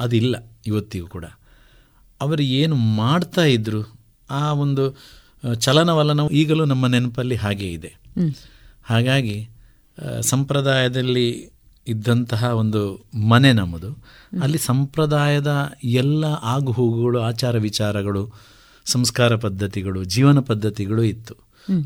ಅದಿಲ್ಲ 0.00 0.52
ಇವತ್ತಿಗೂ 0.66 1.06
ಕೂಡ. 1.06 1.24
ಅವರು 2.20 2.42
ಏನು 2.42 2.76
ಮಾಡ್ತಾ 2.76 3.44
ಇದ್ರು 3.44 3.94
ಆ 4.30 4.52
ಒಂದು 4.52 4.98
ಚಲನವಲನವು 5.54 6.30
ಈಗಲೂ 6.30 6.64
ನಮ್ಮ 6.64 6.86
ನೆನಪಲ್ಲಿ 6.86 7.34
ಹಾಗೆ 7.34 7.72
ಇದೆ. 7.72 7.94
ಹಾಗಾಗಿ 8.82 9.48
ಸಂಪ್ರದಾಯದಲ್ಲಿ 10.20 11.50
ಇದ್ದಂತಹ 11.88 12.44
ಒಂದು 12.44 13.06
ಮನೆ 13.28 13.52
ನಮ್ಮದು. 13.52 13.90
ಅಲ್ಲಿ 14.42 14.58
ಸಂಪ್ರದಾಯದ 14.58 15.72
ಎಲ್ಲ 15.84 16.24
ಆಗುಹೋಗುಗಳು 16.24 17.20
ಆಚಾರ 17.20 17.58
ವಿಚಾರಗಳು 17.58 18.32
ಸಂಸ್ಕಾರ 18.84 19.36
ಪದ್ಧತಿಗಳು 19.36 20.04
ಜೀವನ 20.04 20.40
ಪದ್ಧತಿಗಳು 20.40 21.02
ಇತ್ತು. 21.02 21.34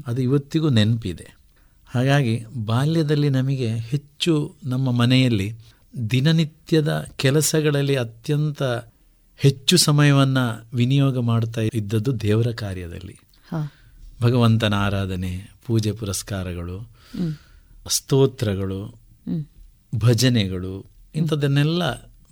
ಅದು 0.07 0.23
ಇವತ್ತಿಗೂ 0.23 0.69
ನೆನಪಿದೆ. 0.69 1.39
ಹಾಗಾಗಿ 1.87 2.45
ಬಾಲ್ಯದಲ್ಲಿ 2.65 3.31
ನಮಗೆ 3.31 3.69
ಹೆಚ್ಚು 3.69 4.57
ನಮ್ಮ 4.65 4.91
ಮನೆಯಲ್ಲಿ 4.91 5.53
ದಿನನಿತ್ಯದ 6.11 7.07
ಕೆಲಸಗಳಲ್ಲಿ 7.17 7.97
ಅತ್ಯಂತ 7.97 8.63
ಹೆಚ್ಚು 9.37 9.77
ಸಮಯವನ್ನು 9.77 10.77
ವಿನಿಯೋಗ 10.77 11.19
ಮಾಡ್ತಾ 11.19 11.61
ಇದ್ದದ್ದು 11.61 12.21
ದೇವರ 12.21 12.47
ಕಾರ್ಯದಲ್ಲಿ. 12.57 13.21
ಭಗವಂತನ 14.23 14.75
ಆರಾಧನೆ 14.75 15.53
ಪೂಜೆ 15.67 15.93
ಪುರಸ್ಕಾರಗಳು. 15.93 16.91
ಸ್ತೋತ್ರಗಳು 17.89 19.01
ಭಜನೆಗಳು 19.97 20.87
ಇಂಥದ್ದನ್ನೆಲ್ಲ 21.15 21.83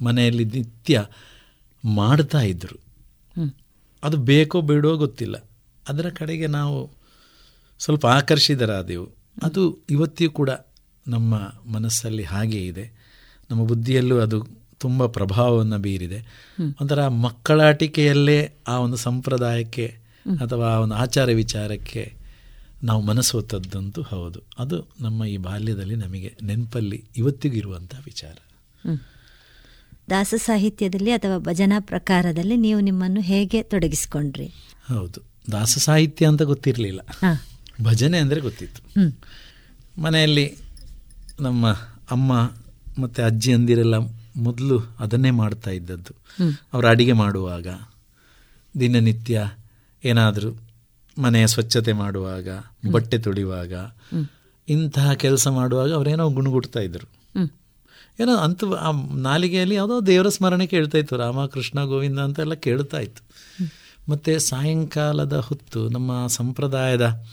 ಮನೆಯಲ್ಲಿ 0.04 0.44
ನಿತ್ಯ 0.44 1.04
ಮಾಡ್ತಾ 1.84 2.40
ಇದ್ದರು 2.40 2.86
ಅದು 4.04 4.16
ಬೇಕೋ 4.16 4.60
ಬೇಡೋ 4.60 4.96
ಗೊತ್ತಿಲ್ಲ. 4.96 5.48
ಅದರ 5.88 6.08
ಕಡೆಗೆ 6.08 6.46
ನಾವು 6.46 6.90
ಸ್ವಲ್ಪ 7.78 8.06
ಆಕರ್ಷಿತರಾದೆವು. 8.06 9.08
ಅದು 9.42 9.78
ಇವತ್ತಿಯೂ 9.90 10.30
ಕೂಡ 10.30 10.50
ನಮ್ಮ 11.08 11.34
ಮನಸ್ಸಲ್ಲಿ 11.72 12.22
ಹಾಗೇ 12.22 12.66
ಇದೆ. 12.66 12.92
ನಮ್ಮ 13.50 13.64
ಬುದ್ಧಿಯಲ್ಲೂ 13.64 14.18
ಅದು 14.18 14.46
ತುಂಬ 14.78 15.06
ಪ್ರಭಾವವನ್ನು 15.06 15.78
ಬೀರಿದೆ. 15.78 16.48
ಒಂಥರ 16.80 17.08
ಮಕ್ಕಳಾಟಿಕೆಯಲ್ಲೇ 17.08 18.50
ಆ 18.68 18.78
ಒಂದು 18.78 18.96
ಸಂಪ್ರದಾಯಕ್ಕೆ 18.96 19.98
ಅಥವಾ 20.40 20.66
ಆ 20.66 20.78
ಒಂದು 20.78 20.94
ಆಚಾರ 20.94 21.24
ವಿಚಾರಕ್ಕೆ 21.24 22.15
ನಾವು 22.84 23.02
ಮನಸ್ಸು 23.02 23.48
ಹೌದು. 24.02 24.40
ಅದು 24.58 24.88
ನಮ್ಮ 25.00 25.24
ಈ 25.24 25.36
ಬಾಲ್ಯದಲ್ಲಿ 25.36 25.96
ನಮಗೆ 25.96 26.36
ನೆನಪಲ್ಲಿ 26.42 27.04
ಇವತ್ತಿಗೂ 27.16 27.54
ಇರುವಂಥ 27.54 27.94
ವಿಚಾರ. 28.04 28.36
ದಾಸ 30.10 30.34
ಸಾಹಿತ್ಯದಲ್ಲಿ 30.36 31.10
ಅಥವಾ 31.10 31.38
ಭಜನಾ 31.38 31.80
ಪ್ರಕಾರದಲ್ಲಿ 31.80 32.56
ನೀವು 32.56 32.80
ನಿಮ್ಮನ್ನು 32.80 33.20
ಹೇಗೆ 33.20 33.62
ತೊಡಗಿಸಿಕೊಂಡ್ರಿ? 33.62 34.46
ಹೌದು. 34.88 35.20
ದಾಸ 35.52 35.78
ಸಾಹಿತ್ಯ 35.78 36.26
ಅಂತ 36.26 36.42
ಗೊತ್ತಿರಲಿಲ್ಲ. 36.42 37.00
ಭಜನೆ 37.82 38.18
ಅಂದರೆ 38.18 38.40
ಗೊತ್ತಿತ್ತು. 38.40 39.08
ಮನೆಯಲ್ಲಿ 40.02 40.56
ನಮ್ಮ 41.40 41.72
ಅಮ್ಮ 42.10 42.52
ಮತ್ತು 42.98 43.22
ಅಜ್ಜಿ 43.22 43.52
ಅಂದಿರೆಲ್ಲ 43.52 43.94
ಮೊದಲು 44.36 44.80
ಅದನ್ನೇ 44.98 45.30
ಮಾಡ್ತಾ 45.30 45.70
ಇದ್ದದ್ದು. 45.70 46.14
ಅವರು 46.72 46.86
ಅಡಿಗೆ 46.86 47.12
ಮಾಡುವಾಗ 47.12 47.66
ದಿನನಿತ್ಯ 48.80 49.50
ಏನಾದರೂ 50.04 50.65
ಮನೆಯ 51.22 51.46
ಸ್ವಚ್ಛತೆ 51.46 51.92
ಮಾಡುವಾಗ 51.92 52.48
ಬಟ್ಟೆ 52.90 53.18
ತೊಳೆಯುವಾಗ 53.18 53.72
ಇಂತಹ 54.68 55.12
ಕೆಲಸ 55.12 55.48
ಮಾಡುವಾಗ 55.48 55.92
ಅವರೇನೋ 55.92 56.30
ಗುಣಗುಡ್ತಾ 56.30 56.80
ಇದ್ರು. 56.80 57.10
ಏನೋ 58.20 58.36
ಅಂತ 58.36 58.64
ಆ 58.64 58.92
ನಾಲಿಗೆಯಲ್ಲಿ 59.14 59.74
ಯಾವುದೋ 59.74 60.00
ದೇವರ 60.00 60.28
ಸ್ಮರಣೆ 60.28 60.66
ಕೇಳ್ತಾ 60.66 60.98
ಇತ್ತು 60.98 61.16
ರಾಮ 61.16 61.46
ಕೃಷ್ಣ 61.46 61.84
ಗೋವಿಂದ 61.84 62.18
ಅಂತೆಲ್ಲ 62.18 62.54
ಕೇಳ್ತಾ 62.54 62.98
ಇತ್ತು. 63.00 63.22
ಮತ್ತು 64.12 64.38
ಸಾಯಂಕಾಲದ 64.38 65.36
ಹೊತ್ತು 65.36 65.88
ನಮ್ಮ 65.88 66.26
ಸಂಪ್ರದಾಯದ 66.26 67.24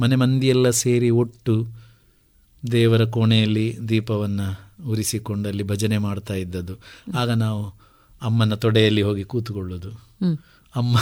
ಮನೆ 0.00 0.16
ಮಂದಿಯೆಲ್ಲ 0.16 0.70
ಸೇರಿ 0.70 1.10
ಒಟ್ಟು 1.10 1.66
ದೇವರ 2.72 3.04
ಕೋಣೆಯಲ್ಲಿ 3.04 3.78
ದೀಪವನ್ನು 3.88 4.60
ಉರಿಸಿಕೊಂಡಲ್ಲಿ 4.88 5.62
ಭಜನೆ 5.62 5.98
ಮಾಡ್ತಾ 5.98 6.34
ಇದ್ದದ್ದು. 6.34 6.74
ಆಗ 7.18 7.30
ನಾವು 7.30 7.74
ಅಮ್ಮನ 8.22 8.54
ತೊಡೆಯಲ್ಲಿ 8.54 9.02
ಹೋಗಿ 9.02 9.24
ಕೂತುಕೊಳ್ಳೋದು. 9.24 9.90
ಅಮ್ಮ 10.76 10.96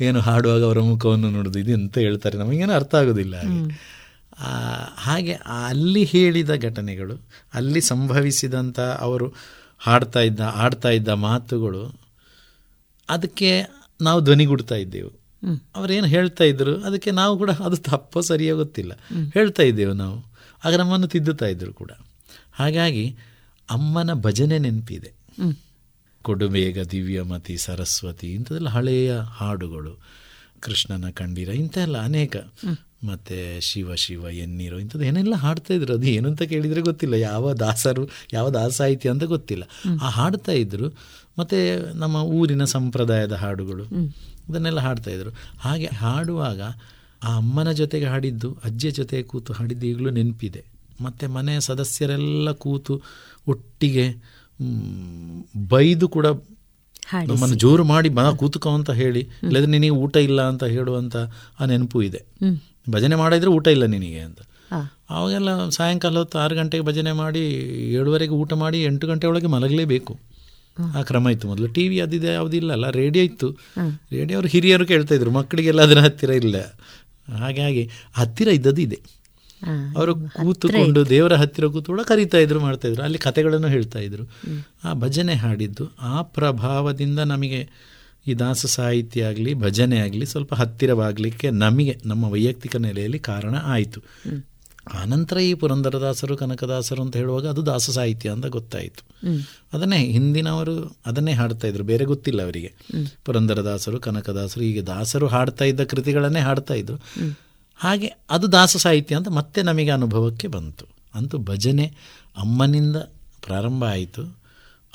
ಏನು 0.00 0.20
ಹಾಡುವಾಗ 0.20 0.64
ಅವರ 0.64 0.80
ಮುಖವನ್ನು 0.80 1.30
ನೋಡೋದು 1.30 1.58
ಇದು 1.58 1.70
ಎಂತ 1.70 1.98
ಹೇಳ್ತಾರೆ 1.98 2.38
ನಮಗೇನು 2.38 2.72
ಅರ್ಥ 2.72 2.94
ಆಗೋದಿಲ್ಲ 2.94 3.36
ಹಾಗೆ. 3.36 3.94
ಹಾಗೆ 4.96 5.32
ಅಲ್ಲಿ 5.66 6.04
ಹೇಳಿದ 6.04 6.50
ಘಟನೆಗಳು 6.54 7.20
ಅಲ್ಲಿ 7.54 7.80
ಸಂಭವಿಸಿದಂಥ 7.80 8.80
ಅವರು 8.80 9.34
ಹಾಡ್ತಾ 9.78 10.20
ಇದ್ದ 10.20 10.40
ಆಡ್ತಾ 10.40 10.88
ಇದ್ದ 10.88 11.08
ಮಾತುಗಳು 11.08 12.00
ಅದಕ್ಕೆ 13.08 13.62
ನಾವು 14.02 14.20
ಧ್ವನಿಗುಡ್ತಾ 14.20 14.74
ಇದ್ದೆವು. 14.74 15.10
ಅವರೇನು 15.76 16.06
ಹೇಳ್ತಾ 16.06 16.44
ಇದ್ರು 16.44 16.84
ಅದಕ್ಕೆ 16.84 17.10
ನಾವು 17.10 17.38
ಕೂಡ 17.38 17.50
ಅದು 17.50 17.76
ತಪ್ಪೋ 17.76 18.20
ಸರಿಯೋ 18.20 18.56
ಗೊತ್ತಿಲ್ಲ. 18.56 18.92
ಹೇಳ್ತಾ 19.34 19.62
ಇದ್ದೆವು 19.62 19.92
ನಾವು. 19.92 20.34
ಆಗ 20.64 20.74
ನಮ್ಮನ್ನು 20.74 21.06
ತಿದ್ದುತ್ತಾ 21.06 21.46
ಇದ್ರು 21.46 21.72
ಕೂಡ. 21.72 21.90
ಹಾಗಾಗಿ 22.52 23.16
ಅಮ್ಮನ 23.70 24.12
ಭಜನೆ 24.12 24.58
ನೆನಪಿದೆ. 24.58 25.12
ಕೊಡುಬೇಗ 26.24 26.82
ದಿವ್ಯಮತಿ 26.82 27.56
ಸರಸ್ವತಿ 27.56 28.34
ಇಂಥದ್ದೆಲ್ಲ 28.34 28.68
ಹಳೆಯ 28.68 29.16
ಹಾಡುಗಳು. 29.18 30.00
ಕೃಷ್ಣನ 30.60 31.10
ಕಂಡಿರ 31.10 31.48
ಇಂಥೆಲ್ಲ 31.48 31.98
ಅನೇಕ. 31.98 32.36
ಮತ್ತೆ 33.04 33.60
ಶಿವ 33.60 33.94
ಶಿವ 33.94 34.20
ಎನ್ನೀರು 34.20 34.80
ಇಂಥದ್ದು 34.80 35.06
ಏನೆಲ್ಲ 35.06 35.34
ಹಾಡ್ತಾ 35.34 35.74
ಇದ್ರು? 35.74 35.92
ಅದು 35.92 36.06
ಏನು 36.06 36.28
ಅಂತ 36.28 36.42
ಕೇಳಿದರೆ 36.42 36.80
ಗೊತ್ತಿಲ್ಲ. 36.80 37.14
ಯಾವ 37.14 37.52
ದಾಸರು 37.52 38.08
ಯಾವ 38.32 38.50
ದಾಸಾಹಿತ್ಯ 38.50 39.10
ಅಂತ 39.10 39.24
ಗೊತ್ತಿಲ್ಲ. 39.24 39.62
ಆ 40.02 40.08
ಹಾಡ್ತಾ 40.08 40.52
ಇದ್ರು. 40.52 40.88
ಮತ್ತು 41.38 41.92
ನಮ್ಮ 41.94 42.16
ಊರಿನ 42.16 42.64
ಸಂಪ್ರದಾಯದ 42.64 43.32
ಹಾಡುಗಳು. 43.32 43.84
ಅದನ್ನೆಲ್ಲ 44.48 44.80
ಹಾಡ್ತಾ 44.80 45.10
ಇದ್ರು. 45.10 45.30
ಹಾಗೆ 45.58 45.86
ಹಾಡುವಾಗ 45.86 46.60
ಆ 47.22 47.36
ಅಮ್ಮನ 47.36 47.72
ಜೊತೆಗೆ 47.72 48.06
ಹಾಡಿದ್ದು 48.06 48.56
ಅಜ್ಜಿಯ 48.64 48.90
ಜೊತೆ 48.90 49.22
ಕೂತು 49.22 49.52
ಹಾಡಿದ್ದು 49.52 49.86
ಈಗಲೂ 49.86 50.10
ನೆನಪಿದೆ. 50.10 50.64
ಮತ್ತು 51.00 51.28
ಮನೆಯ 51.28 51.60
ಸದಸ್ಯರೆಲ್ಲ 51.60 52.52
ಕೂತು 52.52 53.02
ಒಟ್ಟಿಗೆ 53.48 54.34
ಬೈದು 55.68 56.08
ಕೂಡ 56.08 56.26
ನಮ್ಮನ್ನು 56.26 57.56
ಜೋರು 57.56 57.84
ಮಾಡಿ 57.84 58.08
ಮನ 58.08 58.30
ಕೂತ್ಕೋ 58.30 58.74
ಅಂತ 58.74 58.90
ಹೇಳಿ. 58.90 59.20
ಇಲ್ಲದ್ರೆ 59.20 59.66
ನಿನಗೆ 59.66 59.90
ಊಟ 59.90 60.16
ಇಲ್ಲ 60.16 60.42
ಅಂತ 60.42 60.64
ಹೇಳುವಂತ 60.64 61.16
ಆ 61.60 61.64
ನೆನಪು 61.64 62.02
ಇದೆ. 62.02 62.24
ಭಜನೆ 62.90 63.14
ಮಾಡಿದ್ರೆ 63.14 63.50
ಊಟ 63.50 63.66
ಇಲ್ಲ 63.66 63.84
ನಿನಗೆ 63.84 64.18
ಅಂತ. 64.18 64.38
ಅವಾಗೆಲ್ಲ 65.10 65.68
ಸಾಯಂಕಾಲ 65.68 66.18
ಹೊತ್ತು 66.18 66.38
ಆರು 66.38 66.54
ಗಂಟೆಗೆ 66.56 66.84
ಭಜನೆ 66.84 67.12
ಮಾಡಿ 67.12 67.40
ಏಳುವರೆಗೆ 67.92 68.32
ಊಟ 68.32 68.52
ಮಾಡಿ 68.52 68.82
ಎಂಟು 68.82 69.06
ಗಂಟೆ 69.06 69.26
ಒಳಗೆ 69.26 69.46
ಮಲಗಲೇಬೇಕು. 69.46 70.18
ಆ 70.94 71.02
ಕ್ರಮ 71.02 71.28
ಇತ್ತು 71.28 71.48
ಮೊದಲು. 71.48 71.66
ಟಿ 71.66 71.88
ವಿ 71.88 72.00
ಅದಿದೆ 72.00 72.26
ಯಾವುದಿಲ್ಲ. 72.26 72.72
ಅಲ್ಲ 72.72 72.90
ರೇಡಿಯೋ 72.90 73.24
ಇತ್ತು. 73.24 73.50
ರೇಡಿಯೋ 74.12 74.38
ಅವರು 74.38 74.48
ಹಿರಿಯರು 74.48 74.86
ಕೇಳ್ತಾ 74.86 75.14
ಇದ್ರು. 75.14 75.30
ಮಕ್ಕಳಿಗೆಲ್ಲ 75.30 75.82
ಅದರ 75.82 75.98
ಹತ್ತಿರ 75.98 76.30
ಇಲ್ಲ. 76.30 76.56
ಹಾಗಾಗಿ 77.38 77.90
ಹತ್ತಿರ 78.12 78.48
ಇದ್ದದ್ದು 78.48 78.82
ಇದೆ. 78.82 79.00
ಅವರು 79.96 80.14
ಕೂತುಕೊಂಡು 80.14 81.08
ದೇವರ 81.08 81.34
ಹತ್ತಿರ 81.34 81.66
ಕೂತು 81.66 81.86
ಕೂಡ 81.86 82.00
ಕರೀತಾ 82.00 82.38
ಇದ್ರು 82.38 82.60
ಮಾಡ್ತಾ 82.60 82.88
ಇದ್ರು. 82.88 83.02
ಅಲ್ಲಿ 83.02 83.18
ಕಥೆಗಳನ್ನು 83.18 83.68
ಹೇಳ್ತಾ 83.68 83.98
ಇದ್ರು. 83.98 84.24
ಆ 84.84 84.92
ಭಜನೆ 84.92 85.34
ಹಾಡಿದ್ದು 85.34 85.92
ಆ 86.00 86.22
ಪ್ರಭಾವದಿಂದ 86.22 87.18
ನಮಗೆ 87.18 87.68
ಈ 88.26 88.34
ದಾಸ 88.34 88.66
ಸಾಹಿತ್ಯ 88.66 89.24
ಆಗಲಿ 89.24 89.54
ಭಜನೆ 89.54 89.98
ಆಗಲಿ 89.98 90.26
ಸ್ವಲ್ಪ 90.26 90.54
ಹತ್ತಿರವಾಗಲಿಕ್ಕೆ 90.54 91.50
ನಮಗೆ 91.50 91.98
ನಮ್ಮ 92.04 92.24
ವೈಯಕ್ತಿಕ 92.24 92.76
ನೆಲೆಯಲ್ಲಿ 92.76 93.18
ಕಾರಣ 93.18 93.54
ಆಯಿತು. 93.62 94.00
ಆನಂತರ 94.94 95.38
ಈ 95.38 95.54
ಪುರಂದರದಾಸರು 95.54 96.36
ಕನಕದಾಸರು 96.36 97.02
ಅಂತ 97.02 97.16
ಹೇಳುವಾಗ 97.16 97.48
ಅದು 97.48 97.66
ದಾಸ 97.66 97.90
ಸಾಹಿತ್ಯ 97.90 98.30
ಅಂತ 98.30 98.46
ಗೊತ್ತಾಯಿತು. 98.46 99.02
ಅದನ್ನೇ 99.72 99.96
ಹಿಂದಿನವರು 99.96 100.96
ಅದನ್ನೇ 101.06 101.32
ಹಾಡ್ತಾ 101.32 101.68
ಇದ್ರು 101.68 101.84
ಬೇರೆ 101.84 102.04
ಗೊತ್ತಿಲ್ಲ 102.04 102.42
ಅವರಿಗೆ. 102.42 102.74
ಪುರಂದರದಾಸರು 103.24 104.00
ಕನಕದಾಸರು 104.00 104.62
ಹೀಗೆ 104.62 104.82
ದಾಸರು 104.82 105.26
ಹಾಡ್ತಾ 105.26 105.64
ಇದ್ದ 105.64 105.80
ಕೃತಿಗಳನ್ನೇ 105.80 106.40
ಹಾಡ್ತಾ 106.40 106.74
ಇದ್ರು. 106.74 106.96
ಹಾಗೆ 107.74 108.12
ಅದು 108.30 108.52
ದಾಸ 108.52 108.76
ಸಾಹಿತ್ಯ 108.76 109.16
ಅಂತ 109.16 109.28
ಮತ್ತೆ 109.28 109.62
ನಮಗೆ 109.62 109.90
ಅನುಭವಕ್ಕೆ 109.90 110.48
ಬಂತು. 110.48 110.86
ಅಂತೂ 111.14 111.38
ಭಜನೆ 111.38 111.94
ಅಮ್ಮನಿಂದ 112.36 112.96
ಪ್ರಾರಂಭ 113.44 113.84
ಆಯಿತು. 113.84 114.38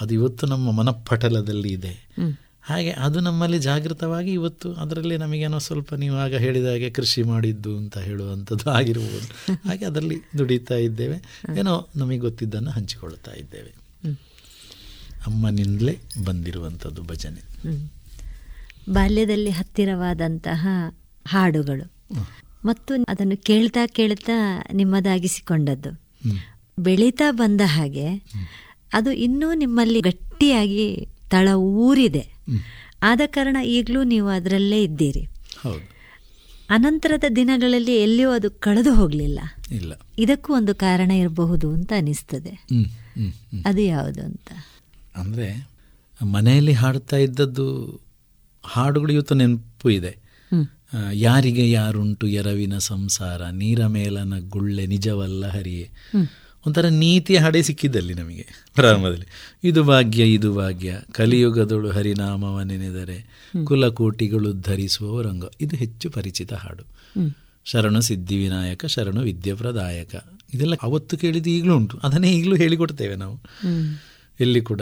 ಅದು 0.02 0.14
ಇವತ್ತು 0.14 0.48
ನಮ್ಮ 0.48 0.72
ಮನಪಟಲದಲ್ಲಿ 0.72 1.70
ಇದೆ. 1.70 2.10
ಹಾಗೆ 2.62 2.92
ಅದು 2.92 3.20
ನಮ್ಮಲ್ಲಿ 3.20 3.60
ಜಾಗೃತವಾಗಿ 3.60 4.34
ಇವತ್ತು 4.34 4.74
ಅದರಲ್ಲಿ 4.74 5.18
ನಮಗೇನೋ 5.18 5.60
ಸ್ವಲ್ಪ 5.60 5.94
ನೀವು 5.94 6.18
ಆಗ 6.18 6.36
ಹೇಳಿದ 6.36 6.66
ಹಾಗೆ 6.66 6.90
ಕೃಷಿ 6.90 7.24
ಮಾಡಿದ್ದು 7.24 7.78
ಅಂತ 7.78 7.98
ಹೇಳುವಂಥದ್ದು 7.98 8.72
ಆಗಿರ್ಬೋದು. 8.72 9.54
ಹಾಗೆ 9.68 9.86
ಅದರಲ್ಲಿ 9.86 10.16
ದುಡಿತಾ 10.38 10.76
ಇದ್ದೇವೆ. 10.76 11.44
ಏನೋ 11.60 11.90
ನಮಗೆ 11.96 12.18
ಗೊತ್ತಿದ್ದನ್ನು 12.18 12.72
ಹಂಚಿಕೊಳ್ತಾ 12.72 13.32
ಇದ್ದೇವೆ. 13.32 13.76
ಅಮ್ಮನಿಂದಲೇ 15.28 16.00
ಬಂದಿರುವಂಥದ್ದು 16.26 17.04
ಭಜನೆ. 17.04 17.42
ಬಾಲ್ಯದಲ್ಲಿ 18.90 19.50
ಹತ್ತಿರವಾದಂತಹ 19.50 20.68
ಹಾಡುಗಳು. 21.28 21.92
ಮತ್ತು 22.66 23.06
ಅದನ್ನು 23.10 23.38
ಕೇಳ್ತಾ 23.38 23.86
ಕೇಳ್ತಾ 23.86 24.64
ನಿಮ್ಮದಾಗಿಸಿಕೊಂಡದ್ದು. 24.74 26.02
ಬೆಳೀತಾ 26.80 27.32
ಬಂದ 27.32 27.62
ಹಾಗೆ 27.66 28.16
ಅದು 28.94 29.12
ಇನ್ನೂ 29.12 29.54
ನಿಮ್ಮಲ್ಲಿ 29.54 30.02
ಗಟ್ಟಿಯಾಗಿ 30.02 31.08
ತಳ 31.30 31.48
ಊರಿದೆ. 31.56 32.34
ಆದ 33.04 33.22
ಕಾರಣ 33.26 33.58
ಈಗಲೂ 33.66 34.04
ನೀವು 34.04 34.28
ಅದರಲ್ಲೇ 34.28 34.84
ಇದ್ದೀರಿ. 34.84 35.28
ಹೌದು. 35.62 36.00
ಅನಂತರದ 36.70 37.24
ದಿನಗಳಲ್ಲಿ 37.36 37.96
ಎಲ್ಲಿಯೂ 37.96 38.30
ಅದು 38.30 38.52
ಕಳೆದು 38.52 38.94
ಹೋಗಲಿಲ್ಲ. 38.94 39.40
ಇಲ್ಲ. 39.72 39.94
ಇದಕ್ಕೂ 40.20 40.54
ಒಂದು 40.54 40.76
ಕಾರಣ 40.76 41.12
ಇರಬಹುದು 41.12 41.74
ಅಂತ 41.74 41.94
ಅನಿಸ್ತದೆ. 41.98 42.68
ಅದು 43.66 43.82
ಯಾವುದು 43.82 44.22
ಅಂತ? 44.22 44.52
ಅಂದರೆ 45.16 45.70
ಮನೆಯಲ್ಲಿ 46.26 46.72
ಹಾಡ್ತಾ 46.72 47.18
ಇದ್ದದ್ದು 47.18 48.00
ಹಾಡುಗಳು 48.66 49.14
ಇವತ್ತು 49.14 49.36
ನೆನಪು 49.36 49.90
ಇದೆ. 49.90 50.19
ಯಾರಿಗೆ 51.14 51.72
ಯಾರುಂಟು 51.72 52.28
ಎರವಿನ 52.28 52.78
ಸಂಸಾರ 52.78 53.42
ನೀರ 53.50 53.86
ಮೇಲನ 53.86 54.34
ಗುಳ್ಳೆ 54.50 54.86
ನಿಜವಲ್ಲ 54.86 55.48
ಹರಿಯೇ. 55.48 55.90
ಒಂಥರ 56.68 56.86
ನೀತಿಯ 56.86 57.38
ಹಡೆ 57.38 57.62
ಸಿಕ್ಕಿದ್ದಲ್ಲಿ 57.62 58.14
ನಮಗೆ 58.14 58.48
ಪ್ರಾರಂಭದಲ್ಲಿ. 58.76 59.26
ಇದು 59.64 59.84
ಭಾಗ್ಯ 59.84 60.34
ಇದು 60.34 60.56
ಭಾಗ್ಯ 60.56 61.00
ಕಲಿಯುಗದೊಳು 61.12 61.92
ಹರಿನಾಮವ 61.92 62.62
ನೆನೆದರೆ 62.62 63.50
ಕುಲಕೋಟಿಗಳು 63.64 64.54
ಧರಿಸುವ 64.54 65.22
ರಂಗ 65.22 65.44
ಇದು 65.62 65.76
ಹೆಚ್ಚು 65.76 66.10
ಪರಿಚಿತ 66.10 66.54
ಹಾಡು. 66.54 66.84
ಶರಣು 67.66 68.02
ಸಿದ್ಧಿವಿನಾಯಕ 68.02 68.86
ಶರಣು 68.86 69.22
ವಿದ್ಯಾಪ್ರದಾಯಕ 69.22 70.16
ಇದೆಲ್ಲ 70.54 70.74
ಅವತ್ತು 70.82 71.18
ಕೇಳಿದ್ದು 71.18 71.50
ಈಗಲೂ 71.50 71.76
ಉಂಟು. 71.76 71.98
ಅದನ್ನೇ 72.04 72.32
ಈಗಲೂ 72.34 72.56
ಹೇಳಿಕೊಡ್ತೇವೆ 72.56 73.16
ನಾವು. 73.16 73.42
ಎಲ್ಲಿ 74.40 74.62
ಕೂಡ. 74.62 74.82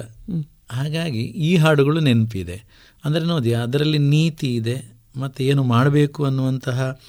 ಹಾಗಾಗಿ 0.71 1.21
ಈ 1.21 1.55
ಹಾಡುಗಳು 1.55 1.99
ನೆನಪಿದೆ. 1.99 2.63
ಅಂದರೆ 3.05 3.25
ನೋಡಿ 3.25 3.53
ಅದರಲ್ಲಿ 3.53 3.97
ನೀತಿ 3.97 4.55
ಇದೆ 4.55 4.96
ಮತ್ತು 5.17 5.43
ಏನು 5.43 5.63
ಮಾಡಬೇಕು 5.63 6.25
ಅನ್ನುವಂತಹ 6.25 6.99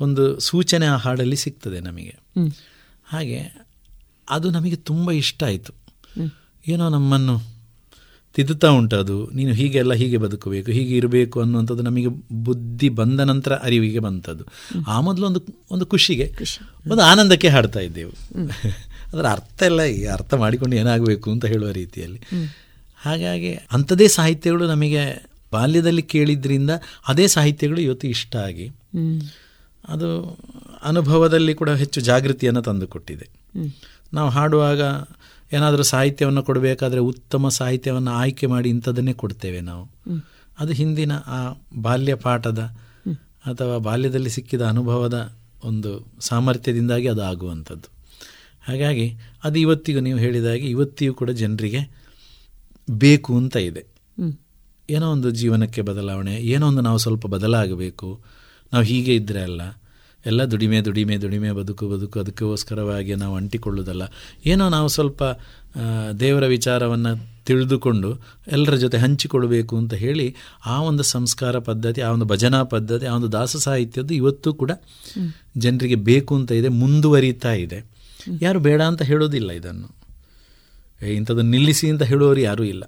ಒಂದು 0.00 0.40
ಸೂಚನೆ 0.40 0.86
ಆ 0.86 0.96
ಹಾಡಲ್ಲಿ 0.96 1.36
ಸಿಗ್ತದೆ 1.36 1.80
ನಮಗೆ. 1.80 2.14
ಹಾಗೆ 3.04 3.40
ಅದು 4.30 4.50
ನಮಗೆ 4.50 4.76
ತುಂಬ 4.76 5.10
ಇಷ್ಟ 5.12 5.44
ಆಯಿತು. 5.44 5.72
ಏನೋ 6.68 6.88
ನಮ್ಮನ್ನು 6.88 7.54
ತಿದ್ದುತ್ತಾ 8.36 8.68
ಉಂಟು 8.68 8.96
ಅದು 8.96 9.30
ನೀನು 9.34 9.52
ಹೀಗೆಲ್ಲ 9.52 9.92
ಹೀಗೆ 9.92 10.16
ಬದುಕಬೇಕು 10.16 10.70
ಹೀಗೆ 10.70 10.96
ಇರಬೇಕು 10.96 11.40
ಅನ್ನುವಂಥದ್ದು 11.40 11.82
ನಮಗೆ 11.82 12.06
ಬುದ್ಧಿ 12.32 12.88
ಬಂದ 12.88 13.20
ನಂತರ 13.20 13.52
ಅರಿವಿಗೆ 13.52 13.98
ಬಂತದ್ದು 13.98 14.44
ಆ 14.88 15.00
ಮೊದಲು 15.00 15.26
ಒಂದು 15.26 15.40
ಒಂದು 15.70 15.86
ಖುಷಿಗೆ 15.86 16.32
ಒಂದು 16.90 17.02
ಆನಂದಕ್ಕೆ 17.02 17.48
ಹಾಡ್ತಾ 17.48 17.80
ಇದ್ದೆವು. 17.80 18.12
ಅದರ 19.12 19.26
ಅರ್ಥ 19.26 19.62
ಎಲ್ಲ 19.62 19.82
ಈ 19.82 20.04
ಅರ್ಥ 20.06 20.34
ಮಾಡಿಕೊಂಡು 20.34 20.76
ಏನಾಗಬೇಕು 20.76 21.30
ಅಂತ 21.30 21.44
ಹೇಳುವ 21.44 21.70
ರೀತಿಯಲ್ಲಿ. 21.70 22.20
ಹಾಗಾಗಿ 22.96 23.52
ಅಂಥದ್ದೇ 23.72 24.08
ಸಾಹಿತ್ಯಗಳು 24.08 24.66
ನಮಗೆ 24.66 25.33
ಬಾಲ್ಯದಲ್ಲಿ 25.52 26.02
ಕೇಳಿದ್ರಿಂದ 26.02 26.70
ಅದೇ 27.08 27.26
ಸಾಹಿತ್ಯಗಳು 27.26 27.80
ಇವತ್ತು 27.80 28.08
ಇಷ್ಟ 28.08 28.36
ಆಗಿ 28.36 28.68
ಅದು 29.88 30.38
ಅನುಭವದಲ್ಲಿ 30.84 31.54
ಕೂಡ 31.54 31.70
ಹೆಚ್ಚು 31.70 32.00
ಜಾಗೃತಿಯನ್ನು 32.00 32.62
ತಂದುಕೊಟ್ಟಿದೆ. 32.62 33.28
ನಾವು 34.12 34.30
ಹಾಡುವಾಗ 34.30 34.80
ಏನಾದರೂ 35.52 35.82
ಸಾಹಿತ್ಯವನ್ನು 35.82 36.42
ಕೊಡಬೇಕಾದ್ರೆ 36.42 37.00
ಉತ್ತಮ 37.00 37.48
ಸಾಹಿತ್ಯವನ್ನು 37.48 38.10
ಆಯ್ಕೆ 38.10 38.46
ಮಾಡಿ 38.46 38.68
ಇಂಥದ್ದನ್ನೇ 38.70 39.12
ಕೊಡ್ತೇವೆ 39.12 39.60
ನಾವು. 39.60 39.90
ಅದು 40.60 40.72
ಹಿಂದಿನ 40.72 41.12
ಆ 41.26 41.54
ಬಾಲ್ಯ 41.76 42.14
ಪಾಠದ 42.14 42.58
ಅಥವಾ 43.46 43.78
ಬಾಲ್ಯದಲ್ಲಿ 43.78 44.30
ಸಿಕ್ಕಿದ 44.30 44.60
ಅನುಭವದ 44.60 45.36
ಒಂದು 45.64 46.06
ಸಾಮರ್ಥ್ಯದಿಂದಾಗಿ 46.20 47.08
ಅದು 47.08 47.22
ಆಗುವಂಥದ್ದು. 47.22 47.88
ಹಾಗಾಗಿ 48.68 49.16
ಅದು 49.44 49.58
ಇವತ್ತಿಗೂ 49.58 50.00
ನೀವು 50.00 50.18
ಹೇಳಿದಾಗೆ 50.18 50.66
ಇವತ್ತಿಗೂ 50.66 51.14
ಕೂಡ 51.14 51.30
ಜನರಿಗೆ 51.30 52.04
ಬೇಕು 52.90 53.36
ಅಂತ 53.36 53.56
ಇದೆ. 53.56 53.86
ಏನೋ 54.90 55.12
ಒಂದು 55.12 55.30
ಜೀವನಕ್ಕೆ 55.30 55.82
ಬದಲಾವಣೆ 55.82 56.34
ಏನೋ 56.34 56.68
ಒಂದು 56.68 56.80
ನಾವು 56.80 56.98
ಸ್ವಲ್ಪ 56.98 57.26
ಬದಲಾಗಬೇಕು 57.26 58.24
ನಾವು 58.72 58.84
ಹೀಗೆ 58.84 59.14
ಇದ್ದರೆ 59.14 59.42
ಅಲ್ಲ. 59.42 59.62
ಎಲ್ಲ 60.26 60.44
ದುಡಿಮೆ 60.44 60.80
ದುಡಿಮೆ 60.80 61.16
ದುಡಿಮೆ 61.16 61.52
ಬದುಕು 61.52 61.88
ಬದುಕು 61.88 62.20
ಅದಕ್ಕೋಸ್ಕರವಾಗಿ 62.20 63.14
ನಾವು 63.14 63.36
ಅಂಟಿಕೊಳ್ಳೋದಲ್ಲ. 63.36 64.02
ಏನೋ 64.46 64.68
ನಾವು 64.68 64.88
ಸ್ವಲ್ಪ 64.88 65.22
ದೇವರ 66.20 66.46
ವಿಚಾರವನ್ನು 66.46 67.44
ತಿಳಿದುಕೊಂಡು 67.44 68.20
ಎಲ್ಲರ 68.52 68.74
ಜೊತೆ 68.74 68.98
ಹಂಚಿಕೊಳ್ಬೇಕು 68.98 69.76
ಅಂತ 69.76 69.94
ಹೇಳಿ 69.94 70.34
ಆ 70.66 70.80
ಒಂದು 70.82 71.02
ಸಂಸ್ಕಾರ 71.02 71.58
ಪದ್ಧತಿ 71.58 72.00
ಆ 72.00 72.10
ಒಂದು 72.10 72.24
ಭಜನಾ 72.24 72.62
ಪದ್ಧತಿ 72.62 73.06
ಆ 73.06 73.14
ಒಂದು 73.14 73.32
ದಾಸ 73.32 73.56
ಸಾಹಿತ್ಯದ್ದು 73.56 74.14
ಇವತ್ತು 74.14 74.54
ಕೂಡ 74.54 74.70
ಜನರಿಗೆ 75.56 75.94
ಬೇಕು 75.94 76.36
ಅಂತ 76.36 76.52
ಇದೆ 76.52 76.68
ಮುಂದುವರಿತಾ 76.68 77.52
ಇದೆ. 77.52 77.84
ಯಾರು 78.42 78.60
ಬೇಡ 78.60 78.82
ಅಂತ 78.82 79.02
ಹೇಳೋದಿಲ್ಲ 79.02 79.52
ಇದನ್ನು. 79.52 79.88
ಇಂಥದ್ದು 81.06 81.42
ನಿಲ್ಲಿಸಿ 81.42 81.90
ಅಂತ 81.90 82.02
ಹೇಳುವವರು 82.02 82.40
ಯಾರೂ 82.40 82.64
ಇಲ್ಲ. 82.64 82.84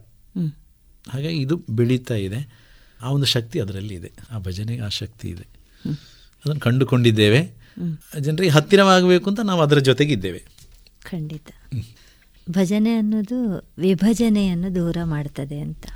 ಹಾಗಾಗಿ 1.09 1.37
ಇದು 1.37 1.57
ಬೆಳೀತಾ 1.71 2.15
ಇದೆ. 2.15 2.67
ಆ 3.03 3.11
ಒಂದು 3.11 3.27
ಶಕ್ತಿ 3.27 3.61
ಅದರಲ್ಲಿ 3.61 3.95
ಇದೆ. 3.95 4.13
ಆ 4.31 4.39
ಭಜನೆಗೆ 4.39 4.83
ಆ 4.83 4.89
ಶಕ್ತಿ 4.89 5.29
ಇದೆ. 5.29 5.47
ಅದನ್ನು 6.45 6.61
ಕಂಡುಕೊಂಡಿದ್ದೇವೆ. 6.61 7.53
ಜನರಿಗೆ 8.21 8.53
ಹತ್ತಿರವಾಗಬೇಕು 8.53 9.31
ಅಂತ 9.31 9.41
ನಾವು 9.41 9.63
ಅದರ 9.63 9.79
ಜೊತೆಗಿದ್ದೇವೆ. 9.79 10.39
ಖಂಡಿತ. 11.05 11.47
ಭಜನೆ 12.51 12.95
ಅನ್ನೋದು 12.95 13.71
ವಿಭಜನೆಯನ್ನು 13.79 14.75
ದೂರ 14.75 14.97
ಮಾಡ್ತದೆ 15.05 15.61
ಅಂತ. 15.61 15.87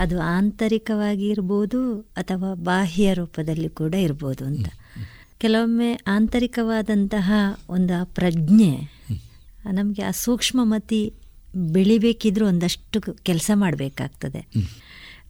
ಅದು 0.00 0.20
ಆಂತರಿಕವಾಗಿ 0.20 1.28
ಇರ್ಬೋದು 1.28 2.00
ಅಥವಾ 2.00 2.54
ಬಾಹ್ಯ 2.54 3.14
ರೂಪದಲ್ಲಿ 3.14 3.68
ಕೂಡ 3.68 3.94
ಇರ್ಬೋದು 3.94 4.44
ಅಂತ. 4.44 4.66
ಕೆಲವೊಮ್ಮೆ 5.38 6.00
ಆಂತರಿಕವಾದಂತಹ 6.06 7.32
ಒಂದು 7.68 8.14
ಪ್ರಜ್ಞೆ 8.14 9.00
ನಮಗೆ 9.72 10.02
ಆ 10.02 10.10
ಸೂಕ್ಷ್ಮಮತಿ 10.10 11.14
ಬೆಳಿಬೇಕಿದ್ರೂ 11.54 12.46
ಒಂದಷ್ಟು 12.46 13.00
ಕೆಲಸ 13.00 13.50
ಮಾಡಬೇಕಾಗ್ತದೆ. 13.54 14.48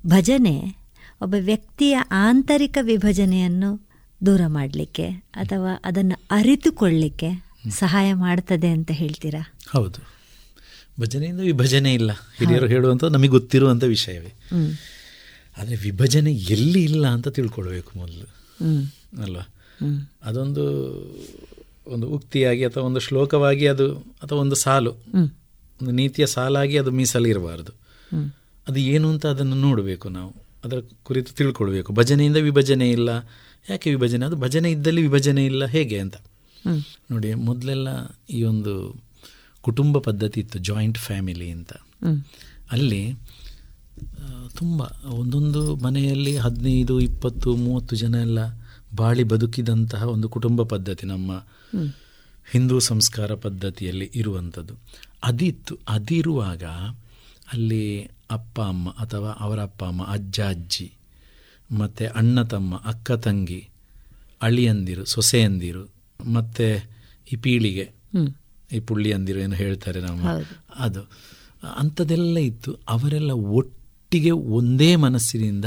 ಭಜನೆ 0.06 0.76
ಒಬ್ಬ 1.22 1.34
ವ್ಯಕ್ತಿಯ 1.40 1.98
ಆಂತರಿಕ 2.10 2.78
ವಿಭಜನೆಯನ್ನು 2.80 3.88
ದೂರ 4.26 4.40
ಮಾಡಲಿಕ್ಕೆ 4.46 5.08
ಅಥವಾ 5.34 5.82
ಅದನ್ನು 5.84 6.20
ಅರಿತುಕೊಳ್ಳಿಕ್ಕೆ 6.30 7.44
ಸಹಾಯ 7.70 8.14
ಮಾಡ್ತದೆ 8.14 8.68
ಅಂತ 8.68 8.90
ಹೇಳ್ತೀರಾ? 8.90 9.54
ಹೌದು. 9.68 10.20
ಭಜನೆಯಿಂದ 11.00 11.40
ವಿಭಜನೆ 11.40 11.94
ಇಲ್ಲ. 11.94 12.10
ಹಿರಿಯರು 12.12 12.66
ಹೇಳುವಂಥ 12.66 13.04
ನಮಗೆ 13.04 13.28
ಗೊತ್ತಿರುವಂಥ 13.28 13.84
ವಿಷಯವೇ. 13.84 14.32
ಆದರೆ 15.58 15.76
ವಿಭಜನೆ 15.76 16.32
ಎಲ್ಲಿ 16.32 16.84
ಇಲ್ಲ 16.84 17.06
ಅಂತ 17.06 17.28
ತಿಳ್ಕೊಳ್ಬೇಕು 17.28 17.98
ಮೊದಲು. 17.98 18.24
ಅಲ್ವಾ? 19.22 19.48
ಅದೊಂದು 20.22 20.64
ಒಂದು 21.86 22.08
ಉಕ್ತಿಯಾಗಿ 22.08 22.64
ಅಥವಾ 22.64 22.84
ಒಂದು 22.84 23.00
ಶ್ಲೋಕವಾಗಿ 23.00 23.66
ಅದು 23.66 23.94
ಅಥವಾ 23.98 24.38
ಒಂದು 24.38 24.54
ಸಾಲು. 24.54 24.92
ನೀತಿಯ 25.84 26.26
ಸಾಲಾಗಿ 26.26 26.78
ಅದು 26.78 26.90
ಮೀಸಲಿರಬಾರ್ದು. 26.90 27.72
ಅದು 28.68 28.80
ಏನು 28.80 29.08
ಅಂತ 29.08 29.26
ಅದನ್ನು 29.26 29.56
ನೋಡಬೇಕು 29.56 30.08
ನಾವು. 30.08 30.34
ಅದರ 30.64 30.76
ಕುರಿತು 31.02 31.32
ತಿಳ್ಕೊಳ್ಬೇಕು. 31.32 31.92
ಭಜನೆಯಿಂದ 31.92 32.36
ವಿಭಜನೆ 32.36 32.90
ಇಲ್ಲ. 32.90 33.08
ಯಾಕೆ 33.70 33.90
ವಿಭಜನೆ? 33.90 34.26
ಅದು 34.26 34.36
ಭಜನೆ 34.36 34.70
ಇದ್ದಲ್ಲಿ 34.70 35.02
ವಿಭಜನೆ 35.02 35.46
ಇಲ್ಲ. 35.46 35.64
ಹೇಗೆ 35.64 35.98
ಅಂತ. 35.98 36.14
ನೋಡಿ, 37.10 37.34
ಮೊದಲೆಲ್ಲ 37.34 37.88
ಈ 38.30 38.42
ಒಂದು 38.42 39.02
ಕುಟುಂಬ 39.62 39.98
ಪದ್ಧತಿ 39.98 40.40
ಇತ್ತು 40.40 40.58
ಜಾಯಿಂಟ್ 40.58 40.98
ಫ್ಯಾಮಿಲಿ 40.98 41.50
ಅಂತ. 41.50 41.72
ಅಲ್ಲಿ 42.72 43.14
ತುಂಬ 44.56 44.82
ಒಂದೊಂದು 45.06 45.76
ಮನೆಯಲ್ಲಿ 45.76 46.36
ಹದಿನೈದು, 46.36 47.00
ಇಪ್ಪತ್ತು, 47.00 47.56
ಮೂವತ್ತು 47.56 47.96
ಜನ 47.96 48.14
ಎಲ್ಲ 48.14 48.38
ಬಾಳಿ 48.96 49.22
ಬದುಕಿದಂತಹ 49.22 50.02
ಒಂದು 50.02 50.28
ಕುಟುಂಬ 50.28 50.62
ಪದ್ಧತಿ 50.62 51.06
ನಮ್ಮ. 51.06 51.32
ಹಿಂದೂ 52.52 52.80
ಸಂಸ್ಕಾರ 52.80 53.34
ಪದ್ಧತಿಯಲ್ಲಿ 53.34 54.10
ಇರುವಂಥದ್ದು. 54.14 54.74
ಅದಿತ್ತು 55.22 55.78
ಅದಿರುವಾಗ 55.88 56.64
ಅಲ್ಲಿ 57.52 58.10
ಅಪ್ಪ 58.30 58.60
ಅಮ್ಮ 58.60 58.90
ಅಥವಾ 58.90 59.28
ಅವರ 59.28 59.62
ಅಪ್ಪ 59.62 59.84
ಅಮ್ಮ 59.84 60.04
ಅಜ್ಜ 60.04 60.40
ಅಜ್ಜಿ 60.40 60.92
ಮತ್ತು 61.78 62.12
ಅಣ್ಣ 62.12 62.42
ತಮ್ಮ 62.42 62.76
ಅಕ್ಕ 62.76 63.12
ತಂಗಿ 63.12 63.68
ಅಳಿಯಂದಿರು 64.42 65.04
ಸೊಸೆಯಂದಿರು 65.04 65.90
ಮತ್ತು 66.32 66.88
ಈ 67.32 67.36
ಪೀಳಿಗೆ. 67.36 67.90
ಈ 68.72 68.80
ಪುಳ್ಳಿಯಂದಿರು 68.80 69.40
ಏನು 69.40 69.54
ಹೇಳ್ತಾರೆ 69.54 70.00
ನಾವು? 70.00 70.44
ಅದು. 70.78 71.00
ಅಂಥದ್ದೆಲ್ಲ 71.76 72.38
ಇತ್ತು. 72.38 72.78
ಅವರೆಲ್ಲ 72.88 73.30
ಒಟ್ಟಿಗೆ 73.30 74.30
ಒಂದೇ 74.30 74.96
ಮನಸ್ಸಿನಿಂದ 74.96 75.64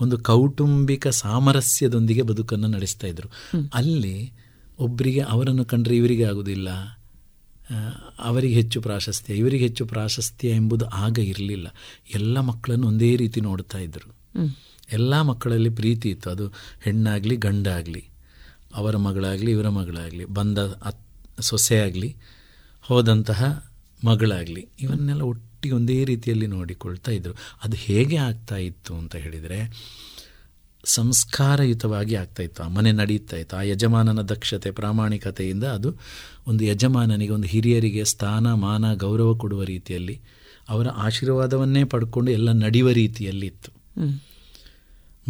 ಒಂದು 0.00 0.18
ಕೌಟುಂಬಿಕ 0.18 1.08
ಸಾಮರಸ್ಯದೊಂದಿಗೆ 1.08 2.22
ಬದುಕನ್ನು 2.22 2.68
ನಡೆಸ್ತಾ 2.68 3.06
ಇದ್ರು. 3.06 3.28
ಅಲ್ಲಿ 3.74 4.32
ಒಬ್ಬರಿಗೆ 4.82 5.20
ಅವರನ್ನು 5.20 5.64
ಕಂಡರೆ 5.64 5.96
ಇವರಿಗೆ 5.96 6.24
ಆಗುವುದಿಲ್ಲ 6.24 6.68
ಅವರಿಗೆ 8.18 8.54
ಹೆಚ್ಚು 8.54 8.78
ಪ್ರಾಶಸ್ತ್ಯ 8.80 9.34
ಇವರಿಗೆ 9.34 9.64
ಹೆಚ್ಚು 9.64 9.84
ಪ್ರಾಶಸ್ತ್ಯ 9.86 10.48
ಎಂಬುದು 10.50 10.84
ಆಗ 10.96 11.18
ಇರಲಿಲ್ಲ. 11.24 11.68
ಎಲ್ಲ 12.14 12.40
ಮಕ್ಕಳನ್ನು 12.40 12.86
ಒಂದೇ 12.86 13.10
ರೀತಿ 13.16 13.40
ನೋಡ್ತಾ 13.40 13.78
ಇದ್ದರು 13.78 14.08
ಎಲ್ಲ 14.92 15.22
ಮಕ್ಕಳಲ್ಲಿ 15.22 15.70
ಪ್ರೀತಿ 15.70 16.08
ಇತ್ತು. 16.08 16.28
ಅದು 16.30 16.46
ಹೆಣ್ಣಾಗಲಿ 16.82 17.36
ಗಂಡಾಗಲಿ 17.36 18.02
ಅವರ 18.74 18.96
ಮಗಳಾಗಲಿ 18.96 19.50
ಇವರ 19.50 19.68
ಮಗಳಾಗಲಿ 19.68 20.24
ಬಂದ 20.24 20.58
ಅತ್ 20.82 21.00
ಸೊಸೆ 21.40 21.76
ಆಗಲಿ 21.78 22.10
ಹೋದಂತಹ 22.84 23.40
ಮಗಳಾಗಲಿ 24.02 24.62
ಇವನ್ನೆಲ್ಲ 24.80 25.22
ಒಟ್ಟಿಗೆ 25.22 25.74
ಒಂದೇ 25.74 26.04
ರೀತಿಯಲ್ಲಿ 26.04 26.46
ನೋಡಿಕೊಳ್ತಾ 26.46 27.10
ಇದ್ದರು 27.10 27.34
ಅದು 27.64 27.76
ಹೇಗೆ 27.76 28.16
ಆಗ್ತಾ 28.16 28.56
ಇತ್ತು 28.56 28.92
ಅಂತ 28.94 29.14
ಹೇಳಿದರೆ 29.16 29.58
ಸಂಸ್ಕಾರಯುತವಾಗಿ 30.84 32.14
ಆಗ್ತಾ 32.14 32.42
ಇತ್ತು 32.42 32.62
ಆ 32.62 32.68
ಮನೆ 32.68 32.92
ನಡೀತಾ 32.92 33.36
ಇತ್ತು 33.36 33.56
ಆ 33.56 33.62
ಯಜಮಾನನ 33.62 34.22
ದಕ್ಷತೆ 34.22 34.70
ಪ್ರಾಮಾಣಿಕತೆಯಿಂದ 34.70 35.64
ಅದು 35.64 35.94
ಒಂದು 36.46 36.64
ಯಜಮಾನನಿಗೆ 36.64 37.32
ಒಂದು 37.32 37.46
ಹಿರಿಯರಿಗೆ 37.46 38.04
ಸ್ಥಾನ 38.04 38.52
ಮಾನ 38.52 38.94
ಗೌರವ 38.94 39.34
ಕೊಡುವ 39.34 39.62
ರೀತಿಯಲ್ಲಿ 39.62 40.20
ಅವರ 40.68 40.88
ಆಶೀರ್ವಾದವನ್ನೇ 40.88 41.84
ಪಡ್ಕೊಂಡು 41.84 42.30
ಎಲ್ಲ 42.30 42.52
ನಡೆಯುವ 42.52 42.90
ರೀತಿಯಲ್ಲಿ 42.90 43.46
ಇತ್ತು. 43.46 43.72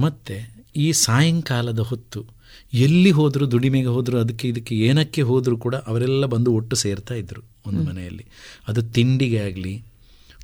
ಮತ್ತು 0.00 0.54
ಈ 0.76 0.92
ಸಾಯಂಕಾಲದ 0.92 1.78
ಹೊತ್ತು 1.78 2.26
ಎಲ್ಲಿ 2.74 3.10
ಹೋದರೂ 3.10 3.50
ದುಡಿಮೆಗೆ 3.50 3.86
ಹೋದರೂ 3.86 4.18
ಅದಕ್ಕೆ 4.18 4.48
ಇದಕ್ಕೆ 4.48 4.74
ಏನಕ್ಕೆ 4.74 5.22
ಹೋದರೂ 5.22 5.56
ಕೂಡ 5.56 5.74
ಅವರೆಲ್ಲ 5.74 6.26
ಬಂದು 6.26 6.52
ಒಟ್ಟು 6.52 6.76
ಸೇರ್ತಾ 6.76 7.14
ಇದ್ದರು 7.14 7.42
ಒಂದು 7.66 7.82
ಮನೆಯಲ್ಲಿ. 7.82 8.26
ಅದು 8.68 8.82
ತಿಂಡಿಗೆ 8.82 9.38
ಆಗಲಿ 9.38 9.84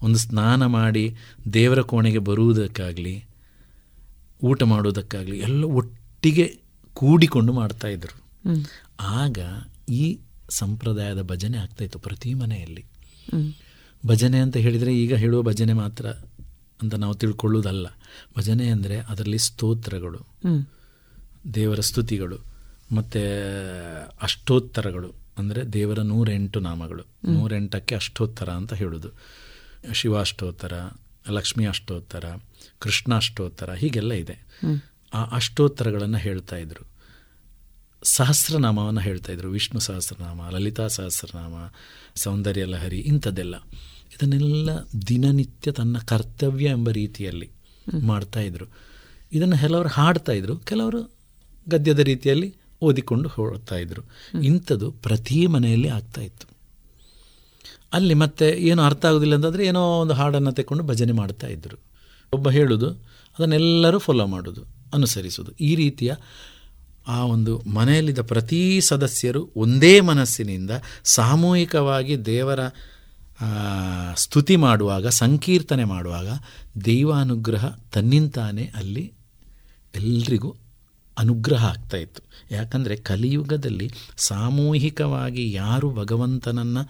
ಒಂದು 0.03 0.19
ಸ್ನಾನ 0.19 0.67
ಮಾಡಿ 0.67 1.17
ದೇವರ 1.53 1.81
ಕೋಣೆಗೆ 1.81 2.19
ಬರುವುದಕ್ಕಾಗಲಿ 2.19 3.25
ಊಟ 4.43 4.63
ಮಾಡೋದಕ್ಕಾಗಲಿ 4.63 5.39
ಎಲ್ಲ 5.39 5.65
ಒಟ್ಟಿಗೆ 5.65 6.47
ಕೂಡಿಕೊಂಡು 6.93 7.53
ಮಾಡ್ತಾ 7.53 7.89
ಇದ್ರು. 7.89 8.15
ಆಗ 9.01 9.39
ಈ 9.89 10.19
ಸಂಪ್ರದಾಯದ 10.51 11.23
ಭಜನೆ 11.23 11.59
ಆಗ್ತಾಯಿತ್ತು 11.59 11.99
ಪ್ರತಿ 11.99 12.35
ಮನೆಯಲ್ಲಿ. 12.35 12.85
ಭಜನೆ 14.07 14.39
ಅಂತ 14.39 14.57
ಹೇಳಿದರೆ 14.57 14.95
ಈಗ 14.95 15.15
ಹೇಳುವ 15.15 15.43
ಭಜನೆ 15.43 15.73
ಮಾತ್ರ 15.73 16.07
ಅಂತ 16.83 16.95
ನಾವು 16.95 17.15
ತಿಳ್ಕೊಳ್ಳೋದಲ್ಲ 17.15 17.87
ಭಜನೆ 18.37 18.69
ಅಂದರೆ 18.69 18.99
ಅದರಲ್ಲಿ 18.99 19.39
ಸ್ತೋತ್ರಗಳು. 19.39 20.21
ದೇವರ 21.55 21.81
ಸ್ತುತಿಗಳು 21.81 22.39
ಮತ್ತು 22.93 23.23
ಅಷ್ಟೋತ್ತರಗಳು 24.23 25.11
ಅಂದರೆ 25.39 25.73
ದೇವರ 25.73 26.01
ನೂರೆಂಟು 26.03 26.61
ನಾಮಗಳು 26.61 27.05
ನೂರೆಂಟಕ್ಕೆ 27.25 27.95
ಅಷ್ಟೋತ್ತರ 27.95 28.51
ಅಂತ 28.51 28.75
ಹೇಳೋದು 28.75 29.11
ಶಿವಾಷ್ಟೋತ್ತರ 29.93 30.73
ಲಕ್ಷ್ಮಿ 31.31 31.67
ಅಷ್ಟೋತ್ತರ 31.67 32.25
ಕೃಷ್ಣ 32.79 33.15
ಅಷ್ಟೋತ್ತರ 33.15 33.73
ಹೀಗೆಲ್ಲ 33.73 34.13
ಇದೆ. 34.13 34.47
ಆ 35.15 35.25
ಅಷ್ಟೋತ್ತರಗಳನ್ನು 35.25 36.19
ಹೇಳ್ತಾ 36.19 36.57
ಇದ್ರು. 36.57 36.89
ಸಹಸ್ರನಾಮವನ್ನು 38.03 39.01
ಹೇಳ್ತಾ 39.01 39.33
ಇದ್ರು. 39.33 39.51
ವಿಷ್ಣು 39.51 39.81
ಸಹಸ್ರನಾಮ, 39.81 40.49
ಲಲಿತಾ 40.51 40.87
ಸಹಸ್ರನಾಮ, 40.87 41.73
ಸೌಂದರ್ಯ 42.15 42.65
ಲಹರಿ 42.65 42.99
ಇಂಥದ್ದೆಲ್ಲ. 42.99 43.55
ಇದನ್ನೆಲ್ಲ 44.15 44.71
ದಿನನಿತ್ಯ 45.09 45.73
ತನ್ನ 45.73 45.99
ಕರ್ತವ್ಯ 45.99 46.67
ಎಂಬ 46.67 46.91
ರೀತಿಯಲ್ಲಿ 46.91 47.51
ಮಾಡ್ತಾ 48.03 48.41
ಇದ್ರು. 48.41 48.65
ಇದನ್ನು 49.33 49.59
ಕೆಲವರು 49.59 49.89
ಹಾಡ್ತಾ 49.89 50.33
ಇದ್ರು, 50.33 50.57
ಕೆಲವರು 50.57 51.11
ಗದ್ಯದ 51.69 51.99
ರೀತಿಯಲ್ಲಿ 51.99 52.55
ಓದಿಕೊಂಡು 52.83 53.29
ಹೋಗ್ತಾ 53.29 53.77
ಇದ್ರು. 53.77 54.03
ಇಂಥದ್ದು 54.43 54.91
ಪ್ರತಿ 54.91 55.47
ಮನೆಯಲ್ಲಿ 55.47 55.89
ಆಗ್ತಾ 55.89 56.21
ಇತ್ತು. 56.21 56.59
ಅಲ್ಲಿ 57.93 58.15
ಮತ್ತೆ 58.15 58.49
ಏನು 58.49 58.83
ಅರ್ಥ 58.83 59.07
ಆಗೋದಿಲ್ಲ 59.07 59.35
ಅಂತಂದರೆ 59.35 59.67
ಏನೋ 59.67 60.01
ಒಂದು 60.01 60.15
ಹಾಡನ್ನು 60.15 60.53
ತೆಕ್ಕೊಂಡು 60.53 60.85
ಭಜನೆ 60.85 61.13
ಮಾಡ್ತಾ 61.13 61.47
ಇದ್ದರು 61.47 61.88
ಒಬ್ಬ 62.33 62.51
ಹೇಳೋದು, 62.51 62.91
ಅದನ್ನೆಲ್ಲರೂ 63.39 63.99
ಫಾಲೋ 63.99 64.27
ಮಾಡೋದು, 64.27 64.63
ಅನುಸರಿಸೋದು. 64.95 65.53
ಈ 65.53 65.75
ರೀತಿಯ 65.75 66.13
ಆ 67.07 67.25
ಒಂದು 67.25 67.53
ಮನೆಯಲ್ಲಿದ್ದ 67.59 68.19
ಪ್ರತಿ 68.23 68.81
ಸದಸ್ಯರು 68.81 69.51
ಒಂದೇ 69.57 70.01
ಮನಸ್ಸಿನಿಂದ 70.01 70.71
ಸಾಮೂಹಿಕವಾಗಿ 71.05 72.15
ದೇವರ 72.27 72.61
ಸ್ತುತಿ 74.17 74.57
ಮಾಡುವಾಗ, 74.57 75.07
ಸಂಕೀರ್ತನೆ 75.07 75.85
ಮಾಡುವಾಗ 75.85 76.29
ದೈವಾನುಗ್ರಹ 76.85 77.67
ತನ್ನಿಂತಾನೇ 77.93 78.71
ಅಲ್ಲಿ 78.75 79.13
ಎಲ್ರಿಗೂ 79.95 80.55
ಅನುಗ್ರಹ 81.19 81.65
ಆಗ್ತಾ 81.65 81.97
ಇತ್ತು. 81.97 82.23
ಯಾಕಂದರೆ 82.55 82.97
ಕಲಿಯುಗದಲ್ಲಿ 82.97 83.91
ಸಾಮೂಹಿಕವಾಗಿ 84.17 85.53
ಯಾರು 85.53 85.95
ಭಗವಂತನನ್ನು 85.95 86.83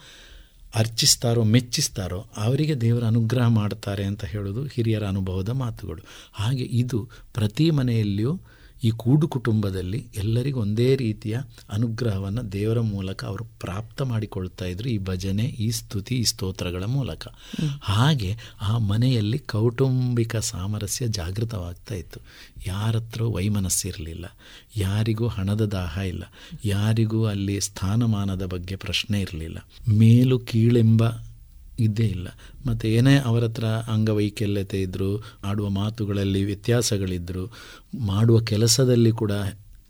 ಅರ್ಚಿಸ್ತಾರೋ, 0.74 1.44
ಮೆಚ್ಚಿಸ್ತಾರೋ, 1.44 2.26
ಅವರಿಗೆ 2.36 2.80
ದೇವರ 2.80 3.04
ಅನುಗ್ರಹ 3.04 3.46
ಮಾಡ್ತಾರೆ 3.46 4.04
ಅಂತ 4.04 4.24
ಹೇಳೋದು 4.24 4.64
ಹಿರಿಯರ 4.64 5.06
ಅನುಭವದ 5.06 5.48
ಮಾತುಗಳು. 5.48 6.02
ಹಾಗೆ 6.32 6.62
ಇದು 6.62 7.08
ಪ್ರತಿ 7.34 7.70
ಮನೆಯಲ್ಲಿಯೂ 7.70 8.40
ಈ 8.84 8.90
ಕೂಡು 8.90 9.28
ಕುಟುಂಬದಲ್ಲಿ 9.28 10.06
ಎಲ್ಲರಿಗೂ 10.16 10.60
ಒಂದೇ 10.60 10.96
ರೀತಿಯ 10.96 11.38
ಅನುಗ್ರಹವನ್ನು 11.68 12.52
ದೇವರ 12.52 12.80
ಮೂಲಕ 12.80 13.24
ಅವರು 13.24 13.44
ಪ್ರಾಪ್ತ 13.44 14.02
ಮಾಡಿಕೊಳ್ತಾ 14.02 14.64
ಇದ್ರು. 14.64 14.88
ಈ 14.88 14.98
ಭಜನೆ, 14.98 15.44
ಈ 15.44 15.70
ಸ್ತುತಿ, 15.70 16.14
ಈ 16.14 16.24
ಸ್ತೋತ್ರಗಳ 16.24 16.84
ಮೂಲಕ. 16.84 17.28
ಹಾಗೆ 17.80 18.36
ಆ 18.60 18.78
ಮನೆಯಲ್ಲಿ 18.78 19.38
ಕೌಟುಂಬಿಕ 19.38 20.36
ಸಾಮರಸ್ಯ 20.36 21.08
ಜಾಗೃತವಾಗ್ತಾ 21.08 21.94
ಇತ್ತು. 21.94 22.20
ಯಾರತ್ರ 22.66 23.22
ವೈಮನಸ್ಸಿರಲಿಲ್ಲ. 23.22 24.26
ಯಾರಿಗೂ 24.76 25.26
ಹಣದ 25.26 25.64
ದಾಹ 25.64 25.98
ಇಲ್ಲ. 25.98 26.24
ಯಾರಿಗೂ 26.64 27.24
ಅಲ್ಲಿ 27.24 27.60
ಸ್ಥಾನಮಾನದ 27.60 28.44
ಬಗ್ಗೆ 28.44 28.76
ಪ್ರಶ್ನೆ 28.76 29.20
ಇರಲಿಲ್ಲ. 29.20 29.58
ಮೇಲು 29.88 30.38
ಕೀಳೆಂಬ 30.38 31.02
ಇದ್ದೇ 31.80 32.06
ಇಲ್ಲ. 32.06 32.28
ಮತ್ತು 32.66 32.88
ಏನೇ 32.88 33.18
ಅವರ 33.18 33.44
ಹತ್ರ 33.44 33.64
ಅಂಗವೈಕಲ್ಯತೆ 33.64 34.82
ಇದ್ದರೂ 34.82 35.24
ಆಡುವ 35.44 35.68
ಮಾತುಗಳಲ್ಲಿ 35.68 36.44
ವ್ಯತ್ಯಾಸಗಳಿದ್ದರು 36.44 37.52
ಮಾಡುವ 38.00 38.40
ಕೆಲಸದಲ್ಲಿ 38.40 39.12
ಕೂಡ 39.12 39.32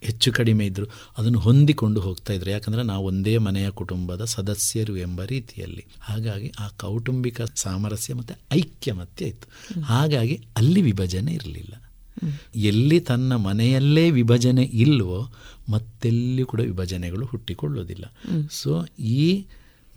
ಹೆಚ್ಚು 0.02 0.32
ಕಡಿಮೆ 0.32 0.66
ಇದ್ದರು 0.66 0.86
ಅದನ್ನು 1.19 1.39
ಹೊಂದಿಕೊಂಡು 1.39 2.01
ಹೋಗ್ತಾ 2.01 2.32
ಇದ್ರು. 2.32 2.51
ಯಾಕಂದರೆ 2.51 2.82
ನಾವು 2.82 3.06
ಒಂದೇ 3.06 3.39
ಮನೆಯ 3.39 3.70
ಕುಟುಂಬದ 3.70 4.24
ಸದಸ್ಯರು 4.24 4.97
ಎಂಬ 4.97 5.23
ರೀತಿಯಲ್ಲಿ. 5.23 5.86
ಹಾಗಾಗಿ 6.01 6.52
ಆ 6.60 6.69
ಕೌಟುಂಬಿಕ 6.69 7.40
ಸಾಮರಸ್ಯ 7.43 8.15
ಮತ್ತು 8.15 8.35
ಐಕ್ಯಮತ್ಯ 8.52 9.24
ಇತ್ತು. 9.24 9.81
ಹಾಗಾಗಿ 9.81 10.40
ಅಲ್ಲಿ 10.56 10.82
ವಿಭಜನೆ 10.82 11.32
ಇರಲಿಲ್ಲ. 11.32 11.74
ಎಲ್ಲಿ 12.55 13.01
ತನ್ನ 13.01 13.36
ಮನೆಯಲ್ಲೇ 13.36 14.10
ವಿಭಜನೆ 14.10 14.62
ಇಲ್ವೋ 14.62 15.35
ಮತ್ತೆಲ್ಲಿ 15.69 16.44
ಕೂಡ 16.44 16.60
ವಿಭಜನೆಗಳು 16.60 17.27
ಹುಟ್ಟಿಕೊಳ್ಳೋದಿಲ್ಲ. 17.27 18.05
ಸೊ 18.51 18.85
ಈ 18.98 19.47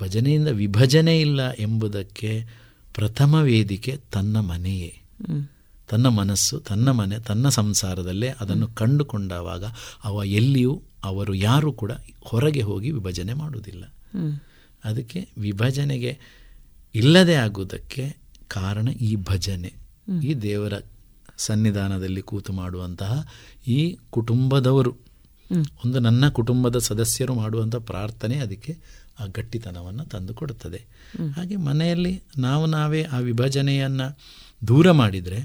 ಭಜನೆಯಿಂದ 0.02 0.48
ವಿಭಜನೆ 0.48 1.22
ಇಲ್ಲ 1.22 1.52
ಎಂಬುದಕ್ಕೆ 1.52 2.46
ಪ್ರಥಮ 2.94 3.36
ವೇದಿಕೆ 3.36 4.00
ತನ್ನ 4.12 4.40
ಮನೆಯೇ. 4.40 5.02
ತನ್ನ 5.90 6.08
ಮನಸ್ಸು 6.08 6.60
ತನ್ನ 6.60 6.92
ಮನೆ 6.92 7.20
ತನ್ನ 7.20 7.50
ಸಂಸಾರದಲ್ಲೇ 7.50 8.28
ಅದನ್ನು 8.40 8.68
ಕಂಡುಕೊಂಡಾಗ 8.68 9.64
ಅವ 10.04 10.24
ಎಲ್ಲಿಯೂ 10.26 10.82
ಅವರು 11.04 11.34
ಯಾರೂ 11.34 11.72
ಕೂಡ 11.72 11.92
ಹೊರಗೆ 12.22 12.62
ಹೋಗಿ 12.62 12.92
ವಿಭಜನೆ 12.92 13.34
ಮಾಡುವುದಿಲ್ಲ. 13.34 13.94
ಅದಕ್ಕೆ 14.86 15.30
ವಿಭಜನೆಗೆ 15.38 16.20
ಇಲ್ಲದೆ 16.96 17.34
ಆಗುವುದಕ್ಕೆ 17.34 18.16
ಕಾರಣ 18.48 18.88
ಈ 18.88 19.16
ಭಜನೆ. 19.16 19.74
ಈ 20.24 20.34
ದೇವರ 20.34 20.74
ಸನ್ನಿಧಾನದಲ್ಲಿ 21.38 22.22
ಕೂತು 22.22 22.54
ಮಾಡುವಂತಹ 22.54 23.28
ಈ 23.68 23.98
ಕುಟುಂಬದವರು. 24.10 24.96
ಒಂದು 25.86 26.00
ನನ್ನ 26.00 26.30
ಕುಟುಂಬದ 26.30 26.78
ಸದಸ್ಯರು 26.78 27.34
ಮಾಡುವಂಥ 27.36 27.76
ಪ್ರಾರ್ಥನೆ 27.76 28.38
ಅದಕ್ಕೆ 28.38 28.78
ಆ 29.22 29.26
ಗಟ್ಟಿತನವನ್ನು 29.26 30.06
ತಂದು 30.06 30.34
ಕೊಡುತ್ತದೆ. 30.34 30.82
ಹಾಗೆ 31.36 31.56
ಮನೆಯಲ್ಲಿ 31.56 32.22
ನಾವು 32.38 32.66
ನಾವೇ 32.66 33.04
ಆ 33.04 33.18
ವಿಭಜನೆಯನ್ನು 33.18 34.18
ದೂರ 34.68 34.92
ಮಾಡಿದರೆ 34.92 35.40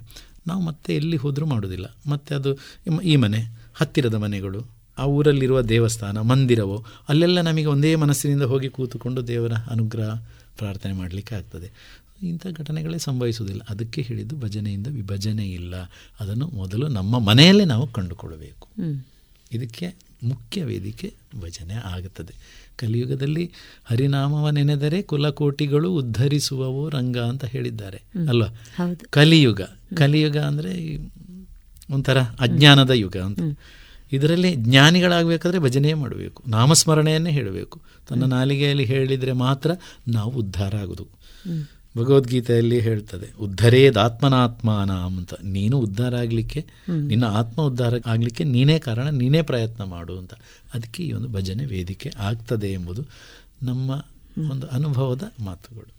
ನಾವು 0.47 0.63
ಮತ್ತೆ 0.63 0.97
ಎಲ್ಲಿ 0.97 1.17
ಹೋದರೂ 1.17 1.47
ಮಾಡೋದಿಲ್ಲ 1.47 1.97
ಮತ್ತು 2.11 2.35
ಅದು 2.35 2.59
ಈ 3.01 3.17
ಮನೆ 3.17 3.41
ಹತ್ತಿರದ 3.75 4.15
ಮನೆಗಳು 4.15 4.67
ಆ 4.99 5.05
ಊರಲ್ಲಿರುವ 5.05 5.63
ದೇವಸ್ಥಾನ 5.63 6.21
ಮಂದಿರವೋ 6.21 6.85
ಅಲ್ಲೆಲ್ಲ 7.09 7.41
ನಮಗೆ 7.41 7.67
ಒಂದೇ 7.67 7.95
ಮನಸ್ಸಿನಿಂದ 7.95 8.43
ಹೋಗಿ 8.43 8.69
ಕೂತುಕೊಂಡು 8.69 9.27
ದೇವರ 9.27 9.53
ಅನುಗ್ರಹ 9.53 10.15
ಪ್ರಾರ್ಥನೆ 10.59 10.93
ಮಾಡಲಿಕ್ಕೆ 10.93 11.35
ಆಗ್ತದೆ. 11.35 11.71
ಇಂಥ 12.23 12.47
ಘಟನೆಗಳೇ 12.53 12.99
ಸಂಭವಿಸುವುದಿಲ್ಲ. 12.99 13.63
ಅದಕ್ಕೆ 13.69 14.03
ಹೇಳಿದ್ದು 14.03 14.37
ಭಜನೆಯಿಂದ 14.37 14.87
ವಿಭಜನೆ 14.87 15.51
ಇಲ್ಲ. 15.51 15.75
ಅದನ್ನು 16.21 16.49
ಮೊದಲು 16.49 16.89
ನಮ್ಮ 16.89 17.19
ಮನೆಯಲ್ಲೇ 17.19 17.65
ನಾವು 17.65 17.93
ಕಂಡುಕೊಳ್ಬೇಕು 17.93 18.69
ಇದಕ್ಕೆ 19.53 19.95
ಮುಖ್ಯ 20.23 20.65
ವೇದಿಕೆ 20.65 21.15
ಭಜನೆ 21.41 21.75
ಆಗುತ್ತದೆ 21.75 22.35
ಕಲಿಯುಗದಲ್ಲಿ 22.77 23.53
ಹರಿನಾಮವ 23.85 24.51
ನೆನೆದರೆ 24.51 25.03
ಕುಲಕೋಟಿಗಳು 25.03 25.93
ಉದ್ಧರಿಸುವವು 25.93 26.89
ರಂಗ 26.89 27.19
ಅಂತ 27.19 27.45
ಹೇಳಿದ್ದಾರೆ. 27.45 28.03
ಅಲ್ವಾ? 28.29 28.49
ಕಲಿಯುಗ. 29.11 29.61
ಕಲಿಯುಗ 29.97 30.37
ಅಂದರೆ 30.37 30.97
ಒಂಥರ 31.91 32.19
ಅಜ್ಞಾನದ 32.19 32.91
ಯುಗ 32.91 33.17
ಅಂತ. 33.17 33.39
ಇದರಲ್ಲಿ 34.13 34.55
ಜ್ಞಾನಿಗಳಾಗಬೇಕಾದ್ರೆ 34.55 35.59
ಭಜನೆ 35.59 35.95
ಮಾಡಬೇಕು. 35.95 36.45
ನಾಮಸ್ಮರಣೆಯನ್ನೇ 36.49 37.31
ಹೇಳಬೇಕು. 37.31 37.83
ತನ್ನ 38.09 38.23
ನಾಲಿಗೆಯಲ್ಲಿ 38.25 38.85
ಹೇಳಿದರೆ 38.85 39.33
ಮಾತ್ರ 39.33 39.71
ನಾವು 40.09 40.31
ಉದ್ಧಾರ 40.31 40.77
ಆಗೋದು. 40.77 41.09
ಭಗವದ್ಗೀತೆಯಲ್ಲಿ 41.97 42.81
ಹೇಳ್ತದೆ 42.81 43.29
ಉದ್ಧರೇದಾತ್ಮನಾತ್ಮಾನ 43.41 44.91
ಅಂತ. 44.91 45.35
ನೀನು 45.43 45.79
ಉದ್ಧಾರ 45.79 46.15
ಆಗಲಿಕ್ಕೆ, 46.17 46.61
ನಿನ್ನ 46.89 47.25
ಆತ್ಮ 47.25 47.63
ಉದ್ಧಾರ 47.63 47.95
ಆಗಲಿಕ್ಕೆ 48.07 48.45
ನೀನೇ 48.45 48.79
ಕಾರಣ, 48.79 49.09
ನೀನೇ 49.09 49.43
ಪ್ರಯತ್ನ 49.43 49.85
ಮಾಡು 49.85 50.19
ಅಂತ. 50.19 50.35
ಅದಕ್ಕೆ 50.75 51.03
ಈ 51.03 51.13
ಒಂದು 51.13 51.29
ಭಜನೆ 51.29 51.65
ವೇದಿಕೆ 51.65 52.13
ಆಗ್ತದೆ 52.19 52.73
ಎಂಬುದು 52.73 53.03
ನಮ್ಮ 53.63 53.91
ಒಂದು 54.51 54.67
ಅನುಭವದ 54.67 55.33
ಮಾತುಗಳು. 55.41 55.91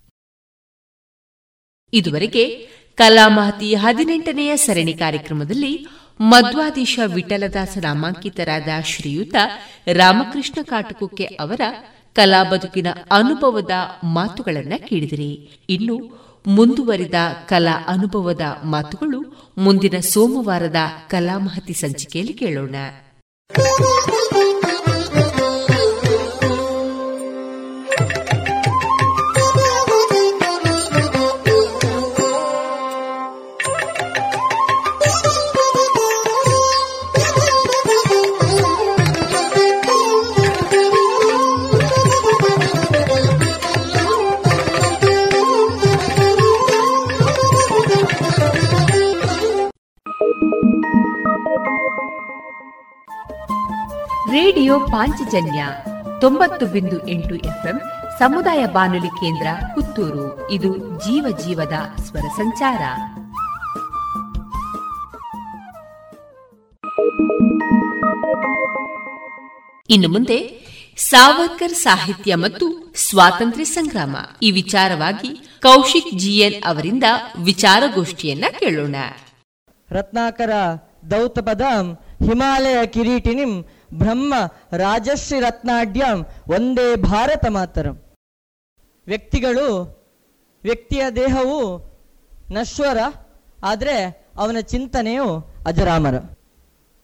ಇದುವರೆಗೆ 1.93 2.67
ಕಲಾಮಹತಿ 2.95 3.75
ಹದಿನೆಂಟನೆಯ 3.75 4.57
ಸರಣಿ 4.57 4.93
ಕಾರ್ಯಕ್ರಮದಲ್ಲಿ 4.93 5.87
ಮಧ್ವಾದೀಶ 6.21 6.99
ವಿಠಲದಾಸ 7.13 7.77
ನಾಮಾಂಕಿತರಾದ 7.77 8.67
ಶ್ರೀಯುತ 8.85 9.35
ರಾಮಕೃಷ್ಣ 9.93 10.59
ಕಾಟುಕುಕ್ಕೆ 10.63 11.23
ಅವರ 11.23 11.61
ಕಲಾ 12.17 12.43
ಬದುಕಿನ 12.43 12.87
ಅನುಭವದ 13.11 13.71
ಮಾತುಗಳನ್ನ 14.03 14.73
ಕೇಳಿದಿರಿ. 14.77 15.61
ಇನ್ನು 15.69 16.27
ಮುಂದುವರಿದ 16.47 17.13
ಕಲಾ 17.45 17.85
ಅನುಭವದ 17.87 18.41
ಮಾತುಗಳು 18.63 19.51
ಮುಂದಿನ 19.57 19.99
ಸೋಮವಾರದ 19.99 20.75
ಕಲಾ 21.07 21.37
ಮಹತಿ 21.37 21.73
ಸಂಚಿಕೆಯಲ್ಲಿ 21.73 22.33
ಕೇಳೋಣ. 22.33 22.75
ರೇಡಿಯೋ 54.31 54.79
ಪಾಂಚಜನ್ಯ 54.79 55.67
ತೊಂಬತ್ತು 56.21 56.65
ಬಿಂದು 56.65 57.07
ಎಂಟು 57.07 57.35
ಎಫ್ಎಂ 57.35 57.81
ಸಮುದಾಯ 58.19 58.65
ಬಾನುಲಿ 58.65 59.07
ಕೇಂದ್ರ 59.07 59.47
ಪುತ್ತೂರು. 59.75 60.51
ಇದು 60.51 60.77
ಜೀವ 60.77 61.37
ಜೀವದ 61.37 61.73
ಸ್ವರ 62.01 62.19
ಸಂಚಾರ. 62.19 62.81
ಇನ್ನು 69.89 70.07
ಮುಂದೆ 70.07 70.67
ಸಾವರ್ಕರ್ 70.97 71.73
ಸಾಹಿತ್ಯ 71.73 72.35
ಮತ್ತು 72.35 72.93
ಸ್ವಾತಂತ್ರ್ಯ 72.95 73.65
ಸಂಗ್ರಾಮ. 73.65 74.15
ಈ 74.41 74.51
ವಿಚಾರವಾಗಿ 74.51 75.59
ಕೌಶಿಕ್ 75.61 76.19
ಜಿಎನ್ 76.19 76.63
ಅವರಿಂದ 76.65 77.03
ವಿಚಾರಗೋಷ್ಠಿಯನ್ನ 77.43 78.45
ಕೇಳೋಣ. 78.59 78.95
ರತ್ನಾಕರ 79.89 80.49
ದೌತಪದ 81.11 81.61
ಹಿಮಾಲಯ 82.27 82.85
ಕಿರೀಟಿನಿಂ 82.85 83.63
ಬ್ರಹ್ಮ 83.93 84.33
ರಾಜಶ್ರೀ 84.77 85.39
ರತ್ನಾಢ್ಯಂ 85.39 86.17
ಒಂದೇ 86.53 86.95
ಭಾರತ 86.95 87.45
ಮಾತರಂ. 87.49 87.95
ವ್ಯಕ್ತಿಗಳು 89.07 89.67
ವ್ಯಕ್ತಿಯ 90.63 91.03
ದೇಹವು 91.11 91.59
ನಶ್ವರ, 92.51 92.97
ಆದರೆ 93.63 93.95
ಅವನ 94.37 94.59
ಚಿಂತನೆಯು 94.59 95.27
ಅಜರಾಮರ. 95.67 96.15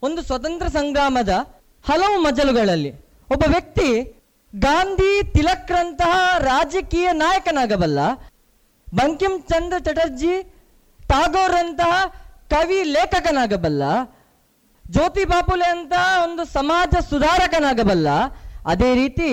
ಒಂದು 0.01 0.21
ಸ್ವತಂತ್ರ 0.21 0.67
ಸಂಗ್ರಾಮದ 0.67 1.33
ಹಲವು 1.85 2.17
ಮಜಲುಗಳಲ್ಲಿ 2.21 2.91
ಒಬ್ಬ 3.29 3.43
ವ್ಯಕ್ತಿ 3.47 3.89
ಗಾಂಧಿ 4.53 5.11
ತಿಲಕ್ರಂತಹ 5.33 6.37
ರಾಜಕೀಯ 6.37 7.07
ನಾಯಕನಾಗಬಲ್ಲ 7.11 7.99
ಬಂಕಿಂ 8.95 9.41
ಚಂದ್ರ 9.41 9.77
ಚಟರ್ಜಿ 9.79 10.33
ಟಾಗೋರ್ರಂತಹ 10.99 11.93
ಕವಿ 12.49 12.83
ಲೇಖಕನಾಗಬಲ್ಲ 12.83 13.83
ಜ್ಯೋತಿ 14.85 15.23
ಬಾಪುಲೆ 15.25 15.67
ಅಂತ 15.75 15.93
ಒಂದು 16.23 16.43
ಸಮಾಜ 16.57 16.93
ಸುಧಾರಕನಾಗಬಲ್ಲ, 17.09 18.07
ಅದೇ 18.71 18.89
ರೀತಿ 18.95 19.29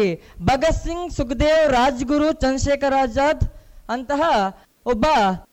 ಭಗತ್ 0.48 0.80
ಸಿಂಗ್, 0.84 1.12
ಸುಖದೇವ್, 1.16 1.64
ರಾಜ್ಗುರು, 1.72 2.28
ಚಂದ್ರಶೇಖರ್ 2.42 2.96
ಆಜಾದ್ 3.02 3.44
ಅಂತಹ 3.94 4.22
ಒಬ್ಬ 4.86 5.06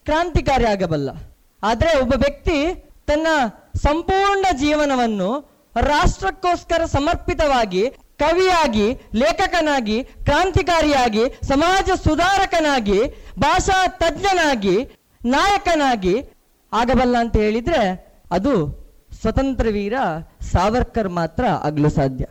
ಕ್ರಾಂತಿಕಾರಿ 0.08 0.64
ಆಗಬಲ್ಲ. 0.64 1.10
ಆದರೆ 1.62 1.90
ಒಬ್ಬ 2.02 2.14
ವ್ಯಕ್ತಿ 2.24 2.58
ತನ್ನ 3.08 3.26
ಸಂಪೂರ್ಣ 3.82 4.46
ಜೀವನವನ್ನು 4.62 5.30
ರಾಷ್ಟ್ರಕ್ಕೋಸ್ಕರ 5.92 6.82
ಸಮರ್ಪಿತವಾಗಿ 6.96 7.82
ಕವಿಯಾಗಿ, 8.22 8.86
ಲೇಖಕನಾಗಿ, 9.22 10.02
ಕ್ರಾಂತಿಕಾರಿಯಾಗಿ, 10.02 11.24
ಸಮಾಜ 11.48 11.90
ಸುಧಾರಕನಾಗಿ, 12.06 13.00
ಭಾಷಾ 13.38 13.78
ತಜ್ಞನಾಗಿ, 14.02 14.76
ನಾಯಕನಾಗಿ 15.34 16.14
ಆಗಬಲ್ಲ 16.72 17.16
ಅಂತ 17.18 17.36
ಹೇಳಿದ್ರೆ 17.36 17.82
ಅದು 18.30 18.54
ಸ್ವತಂತ್ರ 19.20 19.66
ವೀರ 19.76 19.96
ಸಾವರ್ಕರ್ 20.52 21.10
ಮಾತ್ರ 21.18 21.44
ಆಗಲು 21.68 21.90
ಸಾಧ್ಯ. 21.98 22.24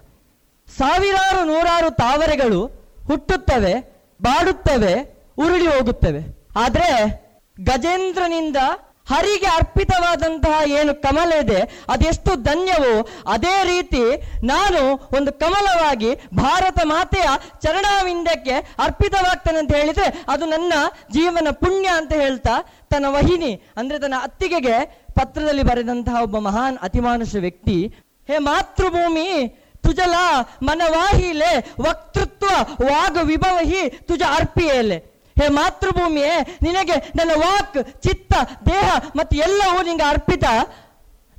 ಸಾವಿರಾರು 0.67 1.41
ನೂರಾರು 1.51 1.89
ತಾವರೆಗಳು 2.03 2.61
ಹುಟ್ಟುತ್ತವೆ, 3.09 3.73
ಬಾಡುತ್ತವೆ, 4.19 4.93
ಉರುಳಿ 5.43 5.67
ಹೋಗುತ್ತವೆ. 5.75 6.21
ಆದರೆ 6.63 6.89
ಗಜೇಂದ್ರನಿಂದ 7.57 8.59
ಹರಿಗೆ 9.11 9.49
ಅರ್ಪಿತವಾದಂತಹ 9.57 10.55
ಏನು 10.77 10.93
ಕಮಲ 11.03 11.31
ಇದೆ, 11.43 11.59
ಅದೆಷ್ಟು 11.93 12.31
ಧನ್ಯವೋ 12.47 12.93
ಅದೇ 13.33 13.53
ರೀತಿ 13.69 14.01
ನಾನು 14.49 14.81
ಒಂದು 15.17 15.31
ಕಮಲವಾಗಿ 15.43 16.09
ಭಾರತ 16.39 16.79
ಮಾತೆಯ 16.91 17.27
ಚರಣಾವಿಂದಕ್ಕೆ 17.63 18.55
ಅರ್ಪಿತವಾಗ್ತೇನೆ 18.85 19.59
ಅಂತ 19.63 19.73
ಹೇಳಿದ್ರೆ 19.79 20.07
ಅದು 20.33 20.45
ನನ್ನ 20.55 20.73
ಜೀವನ 21.17 21.53
ಪುಣ್ಯ 21.61 21.87
ಅಂತ 21.99 22.13
ಹೇಳ್ತಾ 22.23 22.55
ತನ್ನ 22.93 23.05
ವಹಿನಿ, 23.15 23.51
ಅಂದ್ರೆ 23.79 23.97
ತನ್ನ 24.03 24.19
ಅತ್ತಿಗೆಗೆ 24.27 24.75
ಪತ್ರದಲ್ಲಿ 25.17 25.63
ಬರೆದಂತಹ 25.63 26.23
ಒಬ್ಬ 26.23 26.37
ಮಹಾನ್ 26.37 26.77
ಅತಿಮಾನುಷ 26.77 27.35
ವ್ಯಕ್ತಿ, 27.35 27.77
ಹೇ 28.27 28.37
ಮಾತೃಭೂಮಿ, 28.37 29.47
ತುಜಲ 29.81 30.15
ಮನವಾಹಿಲೆ, 30.61 31.51
ವಕ್ತೃತ್ವ 31.79 32.47
ವಾಗ 32.85 33.17
ವಿಭವಹಿ 33.21 33.89
ತುಜ 33.89 34.21
ಅರ್ಪಿಯೇಲೆ. 34.35 34.97
ಹೇ 35.39 35.47
ಮಾತೃಭೂಮಿಯೇ, 35.47 36.57
ನಿನಗೆ 36.61 36.95
ನನ್ನ 37.15 37.31
ವಾಕ್, 37.35 38.01
ಚಿತ್ತ, 38.01 38.33
ದೇಹ 38.69 38.87
ಮತ್ತು 39.15 39.35
ಎಲ್ಲವೂ 39.37 39.83
ನಿಂಗೆ 39.83 40.03
ಅರ್ಪಿತ. 40.03 40.45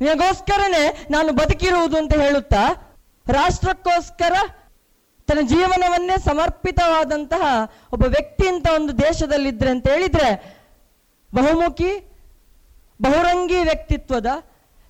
ನಿನಗೋಸ್ಕರನೇ 0.01 1.07
ನಾನು 1.11 1.33
ಬದುಕಿರುವುದು 1.33 1.97
ಅಂತ 1.97 2.15
ಹೇಳುತ್ತಾ? 2.21 2.65
ರಾಷ್ಟ್ರಕ್ಕೋಸ್ಕರ 3.27 4.35
ತನ್ನ 5.27 5.41
ಜೀವನವನ್ನೇ 5.49 6.17
ಸಮರ್ಪಿತವಾದಂತಹ 6.25 7.43
ಒಬ್ಬ 7.93 8.05
ವ್ಯಕ್ತಿ 8.05 8.49
ಅಂತ 8.49 8.67
ಒಂದು 8.75 8.93
ದೇಶದಲ್ಲಿದ್ರೆ 8.99 9.71
ಅಂತ 9.71 9.87
ಹೇಳಿದ್ರೆ 9.89 10.29
ಬಹುಮುಖಿ 11.35 11.91
ಬಹುರಂಗಿ 13.03 13.61
ವ್ಯಕ್ತಿತ್ವದ 13.61 14.27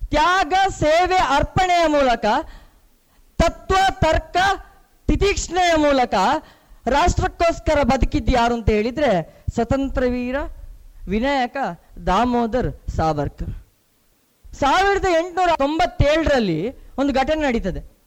ತ್ಯಾಗ, 0.09 0.53
ಸೇವೆ, 0.69 1.15
ಅರ್ಪಣೆಯ 1.15 1.87
ಮೂಲಕ, 1.87 2.25
ತತ್ವ, 3.37 3.75
ತರ್ಕ, 3.89 4.37
ತಿತೀಕ್ಷ್ಣೆಯ 5.07 5.75
ಮೂಲಕ 5.75 6.13
ರಾಷ್ಟ್ರಕ್ಕೋಸ್ಕರ 6.87 7.83
ಬದುಕಿದ್ದು 7.83 8.31
ಯಾರು 8.31 8.53
ಅಂತ 8.55 8.69
ಹೇಳಿದ್ರೆ 8.69 9.43
ಸ್ವತಂತ್ರ 9.53 10.03
ವೀರ, 10.03 10.35
ವಿನಾಯಕ 11.07 11.57
ದಾಮೋದರ್ 12.07 12.89
ಸಾವರ್ಕರ್. 12.95 13.49
ಸಾವಿರದ 14.59 15.05
ಎಂಟುನೂರ 15.05 15.49
ತೊಂಬತ್ತೇಳರಲ್ಲಿ 15.57 16.77
ಒಂದು 16.97 17.13
ಘಟನೆ 17.13 17.47
ನಡೀತದೆ. 17.47 17.99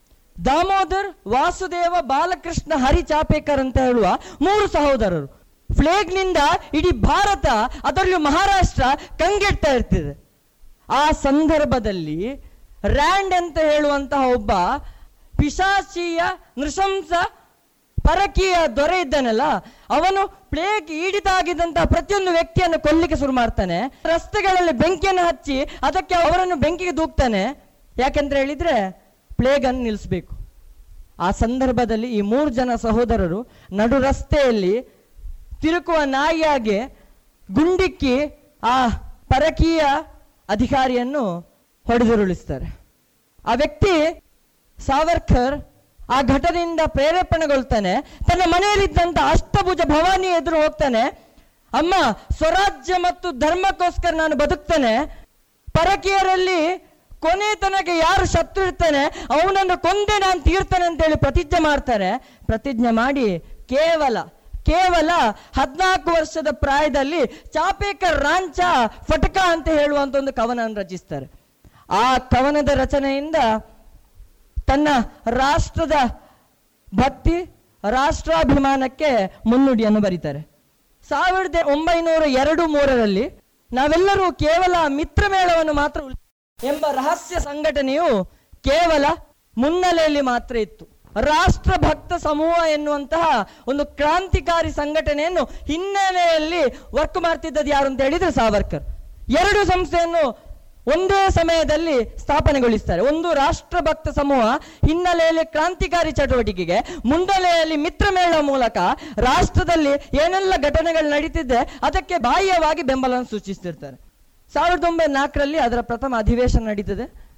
ದಾಮೋದರ್ 0.44 1.28
ವಾಸುದೇವ 1.28 1.94
ಬಾಲಕೃಷ್ಣ 2.00 2.72
ಹರಿ 2.76 3.02
ಚಾಪೇಕರ್ 3.02 3.60
ಅಂತ 3.60 3.78
ಹೇಳುವ 3.78 4.06
ಮೂರು 4.40 4.72
ಸಹೋದರರು. 4.72 5.41
ಫ್ಲೇಗ್ನಿಂದ 5.78 6.36
ಇಡೀ 6.74 6.90
ಭಾರತ, 6.90 7.46
ಅದರಲ್ಲೂ 7.84 8.18
ಮಹಾರಾಷ್ಟ್ರ 8.18 8.82
ಕಂಗೆಡ್ತಾ 9.18 9.72
ಇರ್ತದೆ. 9.72 10.12
ಆ 10.88 11.10
ಸಂದರ್ಭದಲ್ಲಿ 11.10 12.20
ರ್ಯಾಂಡ್ 12.86 13.34
ಅಂತ 13.34 13.58
ಹೇಳುವಂತಹ 13.58 14.22
ಒಬ್ಬ 14.28 14.52
ಪಿಶಾಚಿಯ 15.38 16.22
ನೃಶಂಸ 16.58 17.12
ಪರಕೀಯ 18.02 18.54
ದೊರೆ 18.76 19.00
ಇದ್ದಾನಲ್ಲ, 19.00 19.42
ಅವನು 19.90 20.28
ಪ್ಲೇಗ್ 20.50 20.90
ಈಡಿತಾಗಿದ್ದಂತಹ 20.90 21.84
ಪ್ರತಿಯೊಂದು 21.84 22.30
ವ್ಯಕ್ತಿಯನ್ನು 22.30 22.82
ಕೊಲ್ಲಿಕ್ಕೆ 22.82 23.18
ಶುರು 23.18 23.32
ಮಾಡ್ತಾನೆ. 23.32 23.78
ರಸ್ತೆಗಳಲ್ಲಿ 24.04 24.72
ಬೆಂಕಿಯನ್ನು 24.72 25.26
ಹಚ್ಚಿ 25.26 25.58
ಅದಕ್ಕೆ 25.62 26.14
ಅವರನ್ನು 26.14 26.56
ಬೆಂಕಿಗೆ 26.56 26.96
ದೂಕ್ತಾನೆ. 26.96 27.42
ಯಾಕೆಂದ್ರೆ 27.98 28.38
ಹೇಳಿದ್ರೆ 28.40 28.74
ಪ್ಲೇಗ್ 29.36 29.64
ಅನ್ನು 29.64 29.82
ನಿಲ್ಲಿಸಬೇಕು. 29.82 30.34
ಆ 31.20 31.30
ಸಂದರ್ಭದಲ್ಲಿ 31.30 32.08
ಈ 32.16 32.20
ಮೂರು 32.20 32.50
ಜನ 32.50 32.70
ಸಹೋದರರು 32.82 33.40
ನಡು 33.72 33.98
ರಸ್ತೆಯಲ್ಲಿ 33.98 34.74
ತಿರುಕುವ 35.62 35.98
ನಾಯಿಯಾಗೆ 36.04 36.78
ಗುಂಡಿಕ್ಕಿ 37.48 38.14
ಆ 38.62 38.76
ಪರಕೀಯ 39.32 39.82
ಅಧಿಕಾರಿಯನ್ನು 40.48 41.24
ಹೊಡೆದುರುಳಿಸ್ತಾರೆ. 41.86 42.66
ಆ 43.50 43.54
ವ್ಯಕ್ತಿ 43.54 43.94
ಸಾವರ್ಕರ್ 44.86 45.54
ಆ 46.14 46.18
ಘಟನೆಯಿಂದ 46.22 46.80
ಪ್ರೇರೇಪಣೆಗೊಳ್ತಾನೆ. 46.86 47.92
ತನ್ನ 48.28 48.42
ಮನೆಯಲ್ಲಿದ್ದಂಥ 48.46 49.18
ಅಷ್ಟಭುಜ 49.30 49.80
ಭವಾನಿ 49.84 50.26
ಎದುರು 50.26 50.56
ಹೋಗ್ತಾನೆ. 50.62 51.02
ಅಮ್ಮ, 51.80 51.94
ಸ್ವರಾಜ್ಯ 52.36 52.94
ಮತ್ತು 52.98 53.30
ಧರ್ಮಕ್ಕೋಸ್ಕರ 53.30 54.12
ನಾನು 54.16 54.34
ಬದುಕ್ತೇನೆ. 54.36 54.94
ಪರಕೀಯರಲ್ಲಿ 55.70 56.60
ಕೊನೆ 57.24 57.48
ತನಗೆ 57.54 57.94
ಯಾರು 57.98 58.24
ಶತ್ರು 58.26 58.64
ಇರ್ತಾನೆ, 58.64 59.02
ಅವನನ್ನು 59.04 59.82
ಕೊಂದೆ 59.82 60.18
ನಾನು 60.18 60.40
ತೀರ್ತಾನೆ 60.42 60.84
ಅಂತೇಳಿ 60.84 61.16
ಪ್ರತಿಜ್ಞೆ 61.16 61.60
ಮಾಡ್ತಾರೆ. 61.62 62.10
ಪ್ರತಿಜ್ಞೆ 62.46 62.90
ಮಾಡಿ 62.90 63.26
ಕೇವಲ 63.72 64.16
ಕೇವಲ 64.66 65.10
ಹದಿನಾಲ್ಕು 65.60 66.10
ವರ್ಷದ 66.10 66.46
ಪ್ರಾಯದಲ್ಲಿ 66.52 67.26
ಚಾಪೇಕರ್ 67.26 68.20
ರಾಂಚ 68.20 68.60
ಫಟಕ 69.10 69.36
ಅಂತ 69.46 69.68
ಹೇಳುವಂತ 69.68 70.16
ಒಂದು 70.16 70.32
ಕವನವನ್ನು 70.32 70.80
ರಚಿಸ್ತಾರೆ. 70.80 71.26
ಆ 71.90 72.18
ಕವನದ 72.18 72.68
ರಚನೆಯಿಂದ 72.68 73.36
ತನ್ನ 74.66 74.88
ರಾಷ್ಟ್ರದ 75.26 75.92
ಭಕ್ತಿ, 76.94 77.36
ರಾಷ್ಟ್ರಾಭಿಮಾನಕ್ಕೆ 77.90 79.40
ಮುನ್ನುಡಿಯನ್ನು 79.46 80.00
ಬರೀತಾರೆ. 80.00 80.40
ಸಾವಿರದ 81.08 81.56
ಒಂಬೈನೂರ 81.66 82.22
ಎರಡು 82.26 82.66
ಮೂರರಲ್ಲಿ 82.66 83.24
ನಾವೆಲ್ಲರೂ 83.72 84.32
ಕೇವಲ 84.32 84.74
ಮಿತ್ರಮೇಳವನ್ನು 84.88 85.72
ಮಾತ್ರ 85.72 86.00
ಎಂಬ 86.64 86.86
ರಹಸ್ಯ 86.92 87.40
ಸಂಘಟನೆಯು 87.40 88.24
ಕೇವಲ 88.64 89.04
ಮುನ್ನೆಲೆಯಲ್ಲಿ 89.58 90.20
ಮಾತ್ರ 90.20 90.56
ಇತ್ತು. 90.56 90.91
ರಾಷ್ಟ್ರ 91.20 91.70
ಭಕ್ತ 91.70 92.12
ಸಮೂಹ 92.12 92.70
ಎನ್ನುವಂತಹ 92.72 93.48
ಒಂದು 93.66 93.86
ಕ್ರಾಂತಿಕಾರಿ 93.86 94.72
ಸಂಘಟನೆಯನ್ನು 94.72 95.44
ಹಿನ್ನೆಲೆಯಲ್ಲಿ 95.44 96.78
ವರ್ಕ್ 96.94 97.18
ಮಾಡ್ತಿದ್ದದ್ದು 97.20 97.70
ಯಾರು 97.70 97.86
ಅಂತ 97.86 98.00
ಹೇಳಿದ್ರೆ 98.00 98.30
ಸಾವರ್ಕರ್. 98.30 98.82
ಎರಡು 99.30 99.66
ಸಂಸ್ಥೆಯನ್ನು 99.66 100.52
ಒಂದೇ 100.86 101.30
ಸಮಯದಲ್ಲಿ 101.30 102.18
ಸ್ಥಾಪನೆಗೊಳಿಸ್ತಾರೆ. 102.18 103.02
ಒಂದು 103.02 103.34
ರಾಷ್ಟ್ರಭಕ್ತ 103.34 104.08
ಸಮೂಹ 104.08 104.56
ಹಿನ್ನೆಲೆಯಲ್ಲಿ 104.86 105.44
ಕ್ರಾಂತಿಕಾರಿ 105.44 106.12
ಚಟುವಟಿಕೆಗೆ 106.12 106.78
ಮುನ್ನೆಲೆಯಲ್ಲಿ 107.04 107.76
ಮಿತ್ರಮೇಳ 107.76 108.34
ಮೂಲಕ 108.40 108.76
ರಾಷ್ಟ್ರದಲ್ಲಿ 109.18 109.90
ಏನೆಲ್ಲ 110.24 110.54
ಘಟನೆಗಳು 110.62 111.10
ನಡೀತಿದ್ದೆ 111.10 111.78
ಅದಕ್ಕೆ 111.82 112.18
ಬಾಹ್ಯವಾಗಿ 112.18 112.82
ಬೆಂಬಲವನ್ನು 112.82 113.30
ಸೂಚಿಸ್ತಿರ್ತಾರೆ. 113.30 113.96
ಸಾವಿರದ 114.52 114.84
ಒಂಬೈನೂರ 114.84 115.18
ನಾಲ್ಕರಲ್ಲಿ 115.18 115.58
ಅದರ 115.58 115.80
ಪ್ರಥಮ 115.80 116.14
ಅಧಿವೇಶನ 116.18 116.68
ನಡೀತದೆ. 116.68 117.32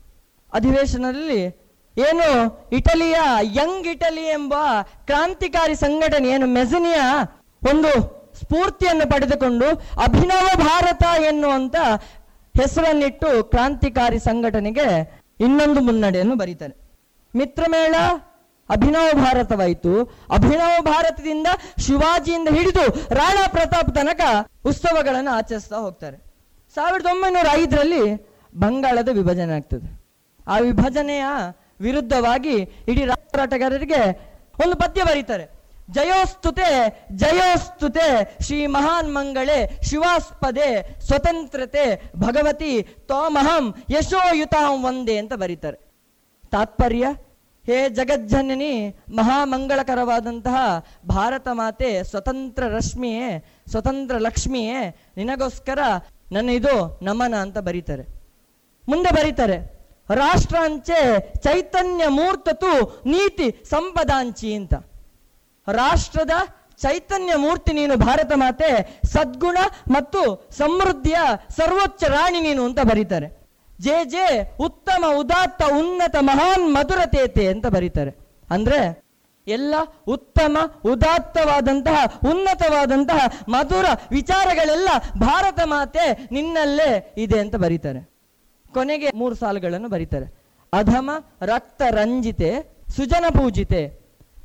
ಅಧಿವೇಶನದಲ್ಲಿ 0.52 1.63
ಏನು? 1.98 2.28
ಇಟಲಿಯ 2.72 3.16
ಯಂಗ್ 3.42 3.86
ಇಟಲಿ 3.86 4.20
ಎಂಬ 4.20 4.54
ಕ್ರಾಂತಿಕಾರಿ 5.06 5.74
ಸಂಘಟನೆ 5.74 6.28
ಏನು 6.28 6.46
ಮೆಜನಿಯ 6.46 6.96
ಒಂದು 7.70 7.90
ಸ್ಫೂರ್ತಿಯನ್ನು 8.34 9.10
ಪಡೆದುಕೊಂಡು 9.10 9.66
ಅಭಿನವ 10.02 10.48
ಭಾರತ 10.56 11.02
ಎನ್ನುವಂತ 11.26 11.76
ಹೆಸರನ್ನಿಟ್ಟು 12.56 13.44
ಕ್ರಾಂತಿಕಾರಿ 13.44 14.18
ಸಂಘಟನೆಗೆ 14.18 15.20
ಇನ್ನೊಂದು 15.40 15.80
ಮುನ್ನಡೆಯನ್ನು 15.80 16.36
ಬರೀತಾರೆ. 16.36 16.74
ಮಿತ್ರಮೇಳ, 17.36 17.94
ಅಭಿನವ 18.70 19.08
ಭಾರತವಾಯಿತು. 19.12 20.04
ಅಭಿನವ 20.30 20.82
ಭಾರತದಿಂದ 20.82 21.46
ಶಿವಾಜಿಯಿಂದ 21.78 22.48
ಹಿಡಿದು 22.48 23.14
ರಾಣಾ 23.14 23.46
ಪ್ರತಾಪ್ 23.46 23.94
ತನಕ 23.94 24.20
ಉತ್ಸವಗಳನ್ನು 24.66 25.30
ಆಚರಿಸ್ತಾ 25.30 25.76
ಹೋಗ್ತಾರೆ. 25.76 26.16
ಸಾವಿರದ 26.74 27.06
ಒಂಬೈನೂರ 27.06 27.46
ಐದರಲ್ಲಿ 27.52 28.26
ಬಂಗಾಳದ 28.56 29.08
ವಿಭಜನೆ 29.08 29.54
ಆಗ್ತದೆ. 29.54 30.04
ಆ 30.48 30.58
ವಿಭಜನೆಯ 30.58 31.24
ವಿರುದ್ಧವಾಗಿ 31.80 32.54
ಇಡೀ 32.88 33.04
ಹೋರಾಟಗಾರರಿಗೆ 33.04 34.34
ಒಂದು 34.64 34.76
ಪದ್ಯ 34.76 35.04
ಬರೀತಾರೆ. 35.04 35.64
ಜಯೋಸ್ತುತೆ 35.90 37.00
ಜಯೋಸ್ತುತೆ, 37.12 38.36
ಶ್ರೀ 38.42 38.66
ಮಹಾನ್ 38.66 39.14
ಮಂಗಳೇ, 39.14 39.80
ಶಿವಾಸ್ಪದೆ, 39.82 41.00
ಸ್ವತಂತ್ರತೆ, 41.00 42.02
ಭಗವತಿ, 42.16 42.82
ತೋಮಹಂ, 42.82 43.74
ಯಶೋಯುತಾಂ 43.90 44.84
ಒಂದೇ 44.84 45.16
ಅಂತ 45.16 45.32
ಬರೀತಾರೆ. 45.34 45.78
ತಾತ್ಪರ್ಯ? 46.50 47.06
ಹೇ 47.66 47.88
ಜಗಜ್ಜನನಿ, 47.88 48.96
ಮಹಾಮಂಗಳಕರವಾದಂತಹ 49.14 50.84
ಭಾರತ 51.06 51.48
ಮಾತೆ, 51.52 52.04
ಸ್ವತಂತ್ರ 52.04 52.64
ರಶ್ಮಿಯೇ, 52.68 53.44
ಸ್ವತಂತ್ರ 53.70 54.16
ಲಕ್ಷ್ಮಿಯೇ, 54.16 54.96
ನಿನಗೋಸ್ಕರ 55.16 55.78
ನನ್ನ 56.32 56.48
ಇದು 56.50 56.98
ನಮನ 57.02 57.34
ಅಂತ 57.34 57.58
ಬರೀತಾರೆ. 57.58 58.02
ಮುಂದೆ 58.88 59.14
ಬರೀತಾರೆ. 59.14 59.73
ರಾಷ್ಟ್ರಾಂಚೆ 60.10 61.32
ಚೈತನ್ಯ 61.38 62.08
ಮೂರ್ತತು 62.08 63.02
ನೀತಿ 63.06 63.64
ಸಂಪದಾಂಚಿ 63.70 64.54
ಅಂತ. 64.54 64.74
ರಾಷ್ಟ್ರದ 65.72 66.30
ಚೈತನ್ಯ 66.80 67.34
ಮೂರ್ತಿ 67.36 67.72
ನೀನು 67.72 67.96
ಭಾರತ 67.96 68.32
ಮಾತೆ, 68.34 69.00
ಸದ್ಗುಣ 69.06 69.58
ಮತ್ತು 69.88 70.48
ಸಮೃದ್ಧಿಯ 70.50 71.16
ಸರ್ವೋಚ್ಚ 71.48 72.04
ರಾಣಿ 72.04 72.40
ನೀನು 72.40 72.64
ಅಂತ 72.64 72.80
ಬರೀತಾರೆ. 72.80 73.44
ಜೆ 73.80 74.04
ಜೆ 74.04 74.56
ಉತ್ತಮ, 74.56 75.04
ಉದಾತ್ತ, 75.18 75.62
ಉನ್ನತ, 75.62 76.16
ಮಹಾನ್, 76.20 76.74
ಮಧುರತೇತೆ 76.74 77.48
ಅಂತ 77.48 77.66
ಬರೀತಾರೆ. 77.66 78.16
ಅಂದ್ರೆ 78.50 79.04
ಎಲ್ಲ 79.46 79.74
ಉತ್ತಮ, 80.06 80.56
ಉದಾತ್ತವಾದಂತಹ, 80.84 82.04
ಉನ್ನತವಾದಂತಹ 82.30 83.26
ಮಧುರ 83.48 83.84
ವಿಚಾರಗಳೆಲ್ಲ 84.10 84.88
ಭಾರತ 85.20 85.60
ಮಾತೆ 85.64 86.28
ನಿನ್ನಲ್ಲೇ 86.32 87.14
ಇದೆ 87.16 87.38
ಅಂತ 87.38 87.56
ಬರೀತಾರೆ. 87.56 88.13
ಕೊನೆಗೆ 88.76 89.08
ಮೂರು 89.20 89.34
ಸಾಲುಗಳನ್ನು 89.34 89.88
ಬರೀತಾರೆ. 89.94 90.26
ಅಧಮ, 90.72 91.10
ರಕ್ತ 91.50 91.82
ರಂಜಿತೆ, 91.98 92.50
ಸುಜನ 92.96 93.26
ಪೂಜಿತೆ. 93.38 93.82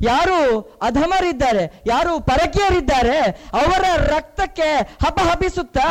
ಯಾರು 0.01 0.39
ಅಧಮರಿದ್ದಾರೆ, 0.87 1.63
ಯಾರು 1.87 2.11
ಪರಕೀಯರಿದ್ದಾರೆ, 2.29 3.17
ಅವರ 3.61 3.85
ರಕ್ತಕ್ಕೆ 4.13 4.69
ಹಪಹಪಿಸುತ್ತಾ 5.03 5.87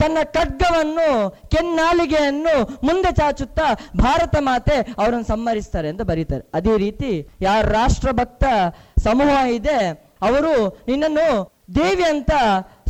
ತನ್ನ 0.00 0.18
ಖಡ್ಗವನ್ನು, 0.36 1.08
ಕೆನ್ನಾಲಿಗೆಯನ್ನು 1.52 2.54
ಮುಂದೆ 2.86 3.10
ಚಾಚುತ್ತಾ 3.16 3.66
ಭಾರತ 3.96 4.36
ಮಾತೆ 4.40 4.76
ಅವರನ್ನು 4.98 5.26
ಸಮ್ಮರಿಸ್ತಾರೆ 5.26 5.88
ಅಂತ 5.92 6.02
ಬರೀತಾರೆ. 6.10 6.44
ಅದೇ 6.54 6.74
ರೀತಿ 6.84 7.10
ಯಾರ 7.40 7.62
ರಾಷ್ಟ್ರಭಕ್ತ 7.72 8.44
ಸಮೂಹ 9.04 9.34
ಇದೆ, 9.58 9.78
ಅವರು 10.28 10.52
ನಿನ್ನನ್ನು 10.88 11.28
ದೇವಿ 11.74 12.06
ಅಂತ 12.14 12.32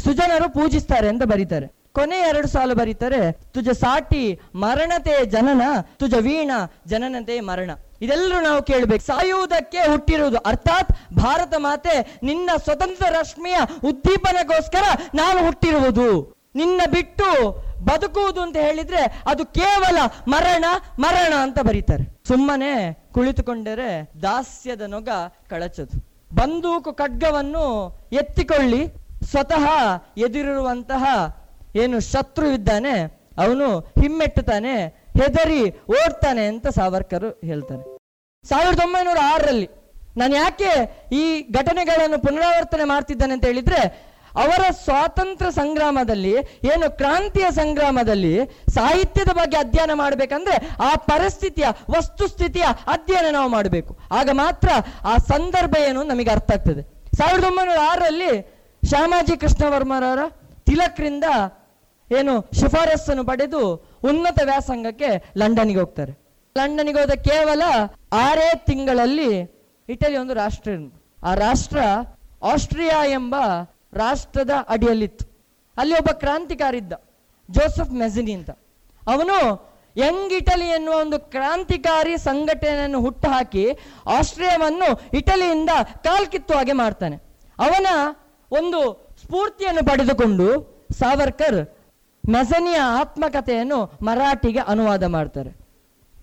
ಸುಜನರು 0.05 0.49
ಪೂಜಿಸ್ತಾರೆ 0.59 1.09
ಅಂತ 1.09 1.25
ಬರೀತಾರೆ. 1.33 1.67
ಕೊನೆ 1.95 2.19
ಎರಡು 2.31 2.49
ಸಾಲು 2.49 2.75
ಬರೀತಾರೆ, 2.75 3.33
ತುಜ 3.33 3.69
ಸಾಟಿ 3.69 4.25
ಮರಣತೆ 4.55 5.15
ಜನನ, 5.27 5.63
ತುಜ 5.97 6.15
ವೀಣ 6.15 6.51
ಜನನತೆ 6.87 7.37
ಮರಣ. 7.41 7.71
ಇದೆಲ್ಲರೂ 8.03 8.41
ನಾವು 8.41 8.61
ಕೇಳಬೇಕು. 8.63 9.05
ಸಾಯುವುದಕ್ಕೆ 9.05 9.79
ಹುಟ್ಟಿರುವುದು, 9.79 10.39
ಅರ್ಥಾತ್ 10.39 10.93
ಭಾರತ 11.15 11.55
ಮಾತೆ, 11.59 11.97
ನಿನ್ನ 12.23 12.51
ಸ್ವತಂತ್ರ 12.65 13.07
ರಶ್ಮಿಯ 13.11 13.57
ಉದ್ದೀಪನಗೋಸ್ಕರ 13.85 14.85
ನಾನು 15.15 15.41
ಹುಟ್ಟಿರುವುದು. 15.47 16.09
ನಿನ್ನ 16.55 16.81
ಬಿಟ್ಟು 16.91 17.27
ಬದುಕುವುದು 17.85 18.41
ಅಂತ 18.41 18.57
ಹೇಳಿದ್ರೆ 18.57 19.03
ಅದು 19.27 19.43
ಕೇವಲ 19.47 19.99
ಮರಣ 20.29 20.65
ಮರಣ 20.99 21.33
ಅಂತ 21.43 21.59
ಬರೀತಾರೆ. 21.61 22.05
ಸುಮ್ಮನೆ 22.29 22.73
ಕುಳಿತುಕೊಂಡರೆ 23.15 23.91
ದಾಸ್ಯದ 24.23 24.81
ನೊಗ 24.81 25.09
ಕಳಚದು. 25.51 25.97
ಬಂದೂಕು 26.35 26.93
ಖಡ್ಗವನ್ನು 26.93 27.67
ಎತ್ತಿಕೊಳ್ಳಿ, 28.13 28.83
ಸ್ವತಃ 29.31 29.65
ಎದುರಿರುವಂತಹ 30.17 31.05
ಏನು 31.83 32.01
ಶತ್ರು 32.01 32.47
ಇದ್ದಾನೆ, 32.51 32.95
ಅವನು 33.39 33.67
ಹಿಮ್ಮೆಟ್ಟುತ್ತಾನೆ, 34.01 34.75
ಹೆದರಿ 35.21 35.63
ಓಡ್ತಾನೆ 35.99 36.47
ಅಂತ 36.47 36.69
ಸಾವರ್ಕರ್ 36.69 37.29
ಹೇಳ್ತಾನೆ 37.45 37.83
ಸಾವಿರದ 38.45 38.81
ಒಂಬೈನೂರ 38.85 39.19
ಆರರಲ್ಲಿ 39.35 39.69
ನಾನು 40.17 40.35
ಯಾಕೆ 40.35 40.71
ಈ 41.13 41.25
ಘಟನೆಗಳನ್ನು 41.53 42.19
ಪುನರಾವರ್ತನೆ 42.19 42.85
ಮಾಡ್ತಿದ್ದಾನೆ 42.85 43.33
ಅಂತ 43.33 43.45
ಹೇಳಿದ್ರೆ, 43.45 44.11
ಅವರ 44.35 44.63
ಸ್ವಾತಂತ್ರ್ಯ 44.85 45.51
ಸಂಗ್ರಾಮದಲ್ಲಿ, 45.51 46.33
ಏನು 46.73 46.97
ಕ್ರಾಂತಿಯ 46.97 47.47
ಸಂಗ್ರಾಮದಲ್ಲಿ 47.51 48.35
ಸಾಹಿತ್ಯದ 48.75 49.29
ಬಗ್ಗೆ 49.29 49.57
ಅಧ್ಯಯನ 49.57 49.95
ಮಾಡಬೇಕಂದ್ರೆ 49.95 50.57
ಆ 50.79 50.91
ಪರಿಸ್ಥಿತಿಯ, 50.95 51.67
ವಸ್ತುಸ್ಥಿತಿಯ 51.97 52.67
ಅಧ್ಯಯನ 52.87 53.31
ನಾವು 53.31 53.49
ಮಾಡಬೇಕು. 53.49 53.99
ಆಗ 54.11 54.29
ಮಾತ್ರ 54.33 54.69
ಆ 55.05 55.17
ಸಂದರ್ಭ 55.17 55.75
ಏನು 55.89 56.03
ನಮಗೆ 56.03 56.31
ಅರ್ಥ 56.31 56.51
ಆಗ್ತದೆ. 56.57 56.83
ಸಾವಿರದ 57.19 57.45
ಒಂಬೈನೂರ 57.45 57.79
ಆರರಲ್ಲಿ 57.91 58.33
ಶ್ಯಾಮಾಜಿ 58.83 59.37
ಕೃಷ್ಣವರ್ಮರವರ 59.37 60.19
ತಿಲಕ್ರಿಂದ 60.67 61.25
ಏನು 62.19 62.41
ಶಿಫಾರಸ್ಸನ್ನು 62.61 63.25
ಪಡೆದು 63.25 63.75
ಉನ್ನತ 64.05 64.41
ವ್ಯಾಸಂಗಕ್ಕೆ 64.45 65.33
ಲಂಡನ್ಗೆ 65.37 65.79
ಹೋಗ್ತಾರೆ. 65.79 66.13
ಲಂಡನ್ಗೆ 66.59 66.99
ಹೋದ 67.01 67.11
ಕೇವಲ 67.11 67.63
ಆರೇ 68.13 68.53
ತಿಂಗಳಲ್ಲಿ 68.67 69.61
ಇಟಲಿ 69.89 70.17
ಒಂದು 70.17 70.35
ರಾಷ್ಟ್ರ. 70.35 70.73
ಆ 71.25 71.35
ರಾಷ್ಟ್ರ 71.35 71.79
ಆಸ್ಟ್ರಿಯಾ 72.43 73.05
ಎಂಬ 73.05 73.35
ರಾಷ್ಟ್ರದ 73.93 74.51
ಅಡಿಯಲ್ಲಿತ್ತು. 74.69 75.25
ಅಲ್ಲಿ 75.77 75.95
ಒಬ್ಬ 75.95 76.11
ಕ್ರಾಂತಿಕಾರಿ 76.11 76.79
ಇದ್ದ 76.79 76.93
ಜೋಸೆಫ್ 77.51 77.91
ಮೆಜಿನಿ 77.91 78.33
ಅಂತ. 78.33 78.51
ಅವನು 79.09 79.71
ಯಂಗ್ 79.97 80.33
ಇಟಲಿ 80.33 80.69
ಎನ್ನುವ 80.69 80.95
ಒಂದು 80.95 81.19
ಕ್ರಾಂತಿಕಾರಿ 81.19 82.17
ಸಂಘಟನೆಯನ್ನು 82.17 83.01
ಹುಟ್ಟುಹಾಕಿ 83.01 83.69
ಆಸ್ಟ್ರಿಯಾವನ್ನು 84.07 85.17
ಇಟಲಿಯಿಂದ 85.17 85.71
ಕಾಲ್ಕಿತ್ತು 86.05 86.55
ಹಾಗೆ 86.55 86.73
ಮಾಡ್ತಾನೆ. 86.73 87.17
ಅವನ 87.59 87.87
ಒಂದು 88.51 89.11
ಸ್ಫೂರ್ತಿಯನ್ನು 89.23 89.91
ಪಡೆದುಕೊಂಡು 89.91 90.47
ಸಾವರ್ಕರ್ 90.99 91.80
ಮೆಸನಿಯ 92.29 92.77
ಆತ್ಮಕಥೆಯನ್ನು 92.77 93.99
ಮರಾಠಿಗೆ 94.03 94.59
ಅನುವಾದ 94.59 95.05
ಮಾಡ್ತಾರೆ. 95.05 95.51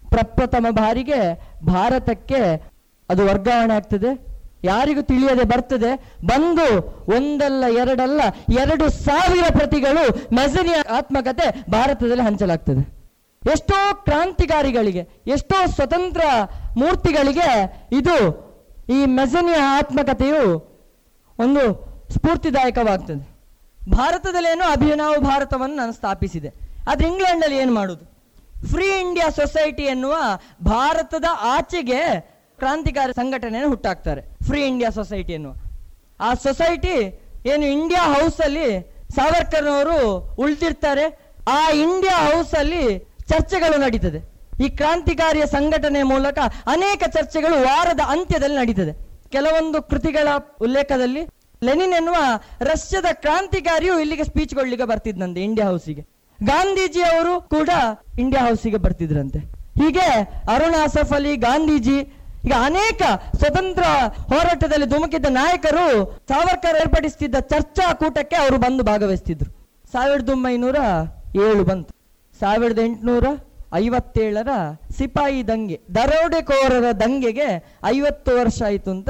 ಪ್ರಪ್ರಥಮ 0.10 0.66
ಬಾರಿಗೆ 0.70 1.52
ಭಾರತಕ್ಕೆ 1.66 2.72
ಅದು 3.10 3.26
ವರ್ಗಾವಣೆ 3.26 3.74
ಆಗ್ತದೆ. 3.74 4.28
ಯಾರಿಗೂ 4.64 5.02
ತಿಳಿಯದೆ 5.02 5.44
ಬರ್ತದೆ. 5.44 5.96
ಬಂದು 6.26 6.82
ಒಂದಲ್ಲ 7.16 7.64
ಎರಡಲ್ಲ 7.68 8.22
ಎರಡು 8.60 8.90
ಸಾವಿರ 8.90 9.44
ಪ್ರತಿಗಳು 9.52 10.36
ಮೆಸನಿಯ 10.36 10.76
ಆತ್ಮಕತೆ 10.90 11.72
ಭಾರತದಲ್ಲಿ 11.72 12.24
ಹಂಚಲಾಗ್ತದೆ. 12.24 12.98
ಎಷ್ಟೋ 13.52 13.96
ಕ್ರಾಂತಿಕಾರಿಗಳಿಗೆ, 13.96 15.10
ಎಷ್ಟೋ 15.28 15.68
ಸ್ವತಂತ್ರ 15.68 16.22
ಮೂರ್ತಿಗಳಿಗೆ 16.78 17.80
ಇದು 17.92 18.48
ಈ 18.90 19.06
ಮೆಸನಿಯ 19.06 19.56
ಆತ್ಮಕಥೆಯು 19.56 20.58
ಒಂದು 21.40 21.88
ಸ್ಫೂರ್ತಿದಾಯಕವಾಗ್ತದೆ. 22.12 23.37
ಭಾರತದಲ್ಲಿ 23.90 24.50
ಏನು 24.50 24.64
ಅಭಿನವ 24.64 25.20
ಭಾರತವನ್ನು 25.20 25.76
ನಾನು 25.76 25.94
ಸ್ಥಾಪಿಸಿದೆ. 25.94 26.50
ಆದರೆ 26.90 27.08
ಇಂಗ್ಲೆಂಡಲ್ಲಿ 27.08 27.58
ಏನು 27.58 27.74
ಮಾಡೋದು? 27.74 28.06
ಫ್ರೀ 28.72 29.00
ಇಂಡಿಯಾ 29.00 29.30
ಸೊಸೈಟಿ 29.30 29.84
ಎನ್ನುವ 29.84 30.16
ಭಾರತದ 30.64 31.26
ಆಚೆಗೆ 31.42 32.02
ಕ್ರಾಂತಿಕಾರಿ 32.58 33.14
ಸಂಘಟನೆಯನ್ನು 33.14 33.70
ಹುಟ್ಟಾಕ್ತಾರೆ. 33.70 34.22
ಫ್ರೀ 34.48 34.66
ಇಂಡಿಯಾ 34.66 34.90
ಸೊಸೈಟಿ 34.90 35.34
ಎನ್ನುವ. 35.34 35.54
ಆ 36.20 36.34
ಸೊಸೈಟಿ 36.34 37.24
ಏನು 37.46 37.66
ಇಂಡಿಯಾ 37.66 38.02
ಹೌಸ್ 38.02 38.42
ಅಲ್ಲಿ 38.42 38.94
ಸಾವರ್ಕರ್ನವರು 39.16 40.18
ಉಳಿದಿರ್ತಾರೆ. 40.40 41.34
ಆ 41.48 41.70
ಇಂಡಿಯಾ 41.70 42.18
ಹೌಸ್ 42.18 42.54
ಅಲ್ಲಿ 42.54 43.00
ಚರ್ಚೆಗಳು 43.30 43.78
ನಡೀತದೆ. 43.78 44.20
ಈ 44.66 44.70
ಕ್ರಾಂತಿಕಾರಿಯ 44.70 45.46
ಸಂಘಟನೆ 45.46 46.04
ಮೂಲಕ 46.04 46.38
ಅನೇಕ 46.68 47.04
ಚರ್ಚೆಗಳು 47.08 47.54
ವಾರದ 47.54 48.00
ಅಂತ್ಯದಲ್ಲಿ 48.00 48.58
ನಡೀತದೆ. 48.58 48.94
ಕೆಲವೊಂದು 49.32 49.82
ಕೃತಿಗಳ 49.82 50.28
ಉಲ್ಲೇಖದಲ್ಲಿ 50.62 51.37
ಲೆನಿನ್ 51.64 51.94
ಎನ್ನುವ 51.94 52.18
ರಷ್ಯಾದ 52.62 53.06
ಕ್ರಾಂತಿಕಾರಿಯು 53.14 54.00
ಇಲ್ಲಿಗೆ 54.00 54.24
ಸ್ಪೀಚ್ 54.24 54.56
ಕೊಡ್ಲಿಕ್ಕೆ 54.56 54.88
ಬರ್ತಿದ್ನಂತೆ 54.88 55.42
ಇಂಡಿಯಾ 55.44 55.68
ಹೌಸಿಗೆ 55.68 56.04
ಗಾಂಧೀಜಿ 56.44 57.02
ಅವರು 57.02 57.42
ಕೂಡ 57.42 57.70
ಇಂಡಿಯಾ 58.20 58.48
ಹೌಸಿಗೆ 58.48 58.78
ಬರ್ತಿದ್ರಂತೆ. 58.78 59.40
ಹೀಗೆ 59.82 60.08
ಅರುಣ್ 60.54 60.76
ಆಸಫ್ 60.76 61.14
ಅಲಿ, 61.14 61.36
ಗಾಂಧೀಜಿ, 61.36 62.00
ಈಗ 62.46 62.54
ಅನೇಕ 62.60 63.02
ಸ್ವತಂತ್ರ 63.36 63.84
ಹೋರಾಟದಲ್ಲಿ 64.28 64.86
ಧುಮುಕಿದ್ದ 64.86 65.26
ನಾಯಕರು 65.26 66.16
ಸಾವರ್ಕರ್ 66.28 66.76
ಏರ್ಪಡಿಸುತ್ತಿದ್ದ 66.76 67.36
ಚರ್ಚಾ 67.36 67.94
ಕೂಟಕ್ಕೆ 67.94 68.36
ಅವರು 68.36 68.58
ಬಂದು 68.58 68.84
ಭಾಗವಹಿಸ್ತಿದ್ರು. 68.84 69.52
ಸಾವಿರದ 69.92 70.30
ಒಂಬೈನೂರ 70.30 70.76
ಏಳು 71.36 71.64
ಬಂತು. 71.64 71.94
ಸಾವಿರದ 72.40 72.80
ಎಂಟುನೂರ 72.80 73.26
ಐವತ್ತೇಳರ 73.74 74.50
ಸಿಪಾಯಿ 74.98 75.48
ದಂಗೆ, 75.48 75.82
ದರೋಡೆಕೋರರ 75.96 76.92
ದಂಗೆಗೆ 76.92 77.80
ಐವತ್ತು 77.86 78.40
ವರ್ಷ 78.40 78.62
ಆಯಿತು 78.62 78.92
ಅಂತ 78.92 79.10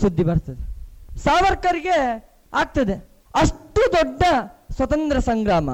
ಸುದ್ದಿ 0.00 0.24
ಬರ್ತದೆ. 0.24 0.75
ಸಾವರ್ಕರ್ಗೆ 1.24 1.98
ಆಗ್ತದೆ. 2.62 2.96
ಅಷ್ಟು 3.42 3.82
ದೊಡ್ಡ 3.96 4.22
ಸ್ವತಂತ್ರ 4.76 5.18
ಸಂಗ್ರಾಮ. 5.30 5.70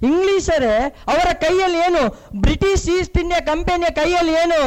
ಇಂಗ್ಲಿಷರೇ 0.00 0.76
ಅವರ 1.12 1.28
ಕೈಯಲ್ಲಿ 1.42 1.78
ಏನು 1.86 2.00
ಬ್ರಿಟಿಷ್ 2.44 2.86
ಈಸ್ಟ್ 2.94 3.18
ಇಂಡಿಯಾ 3.22 3.40
ಕಂಪನಿಯ 3.48 3.90
ಕೈಯಲ್ಲಿ 3.98 4.32
ಏನು 4.42 4.58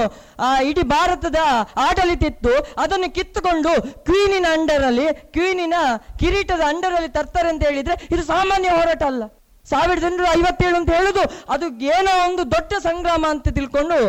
ಇಡೀ 0.70 0.84
ಭಾರತದ 0.94 1.40
ಆಡಳಿತ 1.86 2.24
ಇತ್ತು, 2.32 2.54
ಅದನ್ನು 2.84 3.08
ಕಿತ್ತುಕೊಂಡು 3.18 3.72
ಕ್ವೀನಿನ 4.08 4.48
ಅಂಡರಲ್ಲಿ, 4.58 5.08
ಕ್ವೀನಿನ 5.36 5.74
ಕಿರೀಟದ 6.22 6.64
ಅಂಡರಲ್ಲಿ 6.72 7.12
ತರ್ತಾರೆ 7.18 7.50
ಅಂತ 7.54 7.64
ಹೇಳಿದ್ರೆ 7.70 7.98
ಇದು 8.14 8.24
ಸಾಮಾನ್ಯ 8.34 8.70
ಹೋರಾಟ 8.78 9.04
ಅಲ್ಲ. 9.12 9.24
ಸಾವಿರದ 9.72 10.06
ಎಂಟುನೂರ 10.12 10.30
ಐವತ್ತೇಳು 10.40 10.76
ಅಂತ 10.80 10.92
ಹೇಳುದು, 10.98 11.26
ಅದು 11.56 11.66
ಏನೋ 11.98 12.14
ಒಂದು 12.28 12.44
ದೊಡ್ಡ 12.56 12.74
ಸಂಗ್ರಾಮ 12.88 13.26
ಅಂತ 13.34 13.48
ತಿಳ್ಕೊಂಡು 13.60 14.00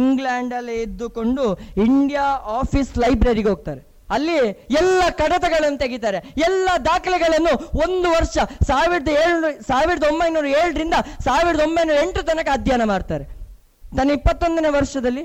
ಇಂಗ್ಲೆಂಡಲ್ಲೇ 0.00 0.78
ಇದ್ದುಕೊಂಡು 0.86 1.44
ಇಂಡಿಯಾ 1.88 2.24
ಆಫೀಸ್ 2.60 2.90
ಲೈಬ್ರರಿಗೆ 3.04 3.48
ಹೋಗ್ತಾರೆ. 3.48 3.82
ಅಲ್ಲಿ 4.10 4.36
ಎಲ್ಲ 4.70 5.02
ಕಡತಗಳನ್ನು 5.10 5.78
ತೆಗಿತಾರೆ. 5.78 6.16
ಎಲ್ಲ 6.38 6.68
ದಾಖಲೆಗಳನ್ನು 6.84 7.52
ಒಂದು 7.78 8.10
ವರ್ಷ, 8.10 8.38
ಸಾವಿರದ 8.66 9.08
ಏಳು 9.08 9.62
ಸಾವಿರದ 9.62 10.02
ಒಂಬೈನೂರ 10.02 10.46
ಏಳರಿಂದ 10.46 10.94
ಸಾವಿರದ 11.24 11.60
ಒಂಬೈನೂರ 11.60 11.96
ಎಂಟು 12.02 12.22
ತನಕ 12.22 12.48
ಅಧ್ಯಯನ 12.52 12.84
ಮಾಡ್ತಾರೆ. 12.84 13.24
ತನ್ನ 13.96 14.10
ಇಪ್ಪತ್ತೊಂದನೇ 14.10 14.68
ವರ್ಷದಲ್ಲಿ 14.68 15.24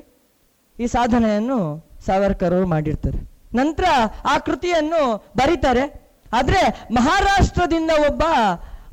ಈ 0.79 0.87
ಸಾಧನೆಯನ್ನು 0.87 1.57
ಸಾವರ್ಕರ್ 2.05 2.65
ಮಾಡಿರ್ತಾರೆ. 2.65 3.19
ನಂತರ 3.57 3.83
ಆ 4.25 4.37
ಕೃತಿಯನ್ನು 4.37 5.01
ಬರೀತಾರೆ. 5.37 6.03
ಆದ್ರೆ 6.33 6.61
ಮಹಾರಾಷ್ಟ್ರದಿಂದ 6.91 7.91
ಒಬ್ಬ 8.09 8.23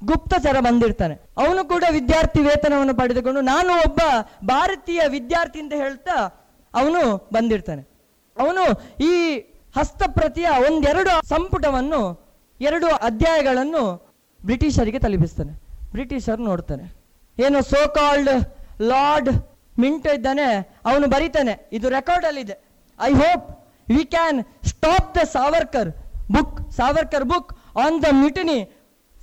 ಗುಪ್ತಚರ 0.04 0.60
ಬಂದಿರ್ತಾನೆ. 0.60 1.14
ಅವನು 1.14 1.68
ಕೂಡ 1.68 1.84
ವಿದ್ಯಾರ್ಥಿ 1.90 2.40
ವೇತನವನ್ನು 2.40 2.94
ಪಡೆದುಕೊಂಡು 2.94 3.40
ನಾನು 3.40 3.72
ಒಬ್ಬ 3.74 4.00
ಭಾರತೀಯ 4.44 5.00
ವಿದ್ಯಾರ್ಥಿ 5.08 5.60
ಅಂತ 5.60 5.72
ಹೇಳ್ತಾ 5.72 6.16
ಅವನು 6.74 7.28
ಬಂದಿರ್ತಾನೆ. 7.32 7.82
ಅವನು 8.38 8.64
ಈ 9.04 9.14
ಹಸ್ತಪ್ರತಿಯ 9.76 10.48
ಒಂದೆರಡು 10.66 11.12
ಸಂಪುಟವನ್ನು, 11.28 12.00
ಎರಡು 12.60 12.88
ಅಧ್ಯಾಯಗಳನ್ನು 13.08 13.82
ಬ್ರಿಟಿಷರಿಗೆ 14.40 14.98
ತಲುಪಿಸ್ತಾನೆ. 14.98 15.52
ಬ್ರಿಟಿಷರು 15.92 16.42
ನೋಡ್ತಾನೆ. 16.50 16.84
ಏನು 17.46 17.58
ಸೋ 17.62 17.80
ಕಾಲ್ಡ್ 17.98 18.30
ಲಾರ್ಡ್ 18.90 19.30
ಮಿಂಟ್ 19.78 20.06
ಇದ್ದಾನೆ, 20.16 20.46
ಅವನು 20.84 21.06
ಬರೀತಾನೆ. 21.06 21.54
ಇದು 21.72 21.88
ರೆಕಾರ್ಡ್ 21.88 22.26
ಅಲ್ಲಿ 22.30 22.40
ಇದೆ 22.46 22.56
I 22.98 23.12
hope 23.22 23.46
we 23.94 24.04
can 24.04 24.38
stop 24.70 25.08
the 25.16 25.24
Savarkar 25.36 25.90
book 26.34 26.58
Savarkar 26.72 27.24
book 27.24 27.50
on 27.84 27.96
the 28.02 28.12
mutiny 28.12 28.58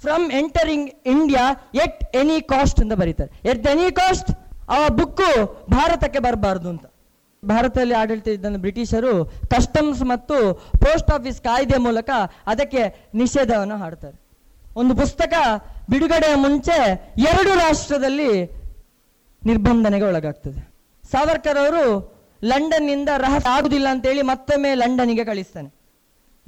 from 0.03 0.25
entering 0.41 0.89
India 1.13 1.45
at 1.83 2.01
any 2.15 2.41
cost 2.41 2.79
ಅಂತ 2.83 2.93
ಬರೀತಾರೆ. 2.93 3.31
ಎಟ್ 3.51 3.67
ಎನಿ 3.67 3.87
ಕಾಸ್ಟ್ 3.91 4.31
ಆ 4.77 4.79
ಬುಕ್ಕು 4.99 5.29
ಭಾರತಕ್ಕೆ 5.69 6.19
ಬರಬಾರ್ದು 6.19 6.69
ಅಂತ. 6.69 6.85
ಭಾರತದಲ್ಲಿ 7.45 7.93
ಆಡಳಿತ 7.93 8.27
ಇದ್ದ 8.27 8.45
ಬ್ರಿಟಿಷರು 8.57 9.25
ಕಸ್ಟಮ್ಸ್ 9.25 10.01
ಮತ್ತು 10.03 10.53
ಪೋಸ್ಟ್ 10.53 11.11
ಆಫೀಸ್ 11.11 11.41
ಕಾಯ್ದೆ 11.41 11.77
ಮೂಲಕ 11.77 12.09
ಅದಕ್ಕೆ 12.47 13.09
ನಿಷೇಧವನ್ನು 13.15 13.77
ಹಾಡ್ತಾರೆ. 13.77 14.21
ಒಂದು 14.75 14.95
ಪುಸ್ತಕ 14.95 15.33
ಬಿಡುಗಡೆಯ 15.89 16.35
ಮುಂಚೆ 16.35 16.89
ಎರಡು 17.17 17.55
ರಾಷ್ಟ್ರದಲ್ಲಿ 17.55 18.45
ನಿರ್ಬಂಧನೆಗೆ 19.45 20.05
ಒಳಗಾಗ್ತದೆ. 20.05 20.71
ಸಾವರ್ಕರ್ 21.11 21.57
ಅವರು 21.57 22.17
ಲಂಡನ್ನಿಂದ 22.43 23.09
ರಹಸ್ಯ 23.17 23.49
ಆಗುದಿಲ್ಲ 23.49 23.87
ಅಂತೇಳಿ 23.87 24.21
ಮತ್ತೊಮ್ಮೆ 24.21 24.73
ಲಂಡನ್ಗೆ 24.73 25.25
ಕಳಿಸ್ತಾನೆ. 25.25 25.73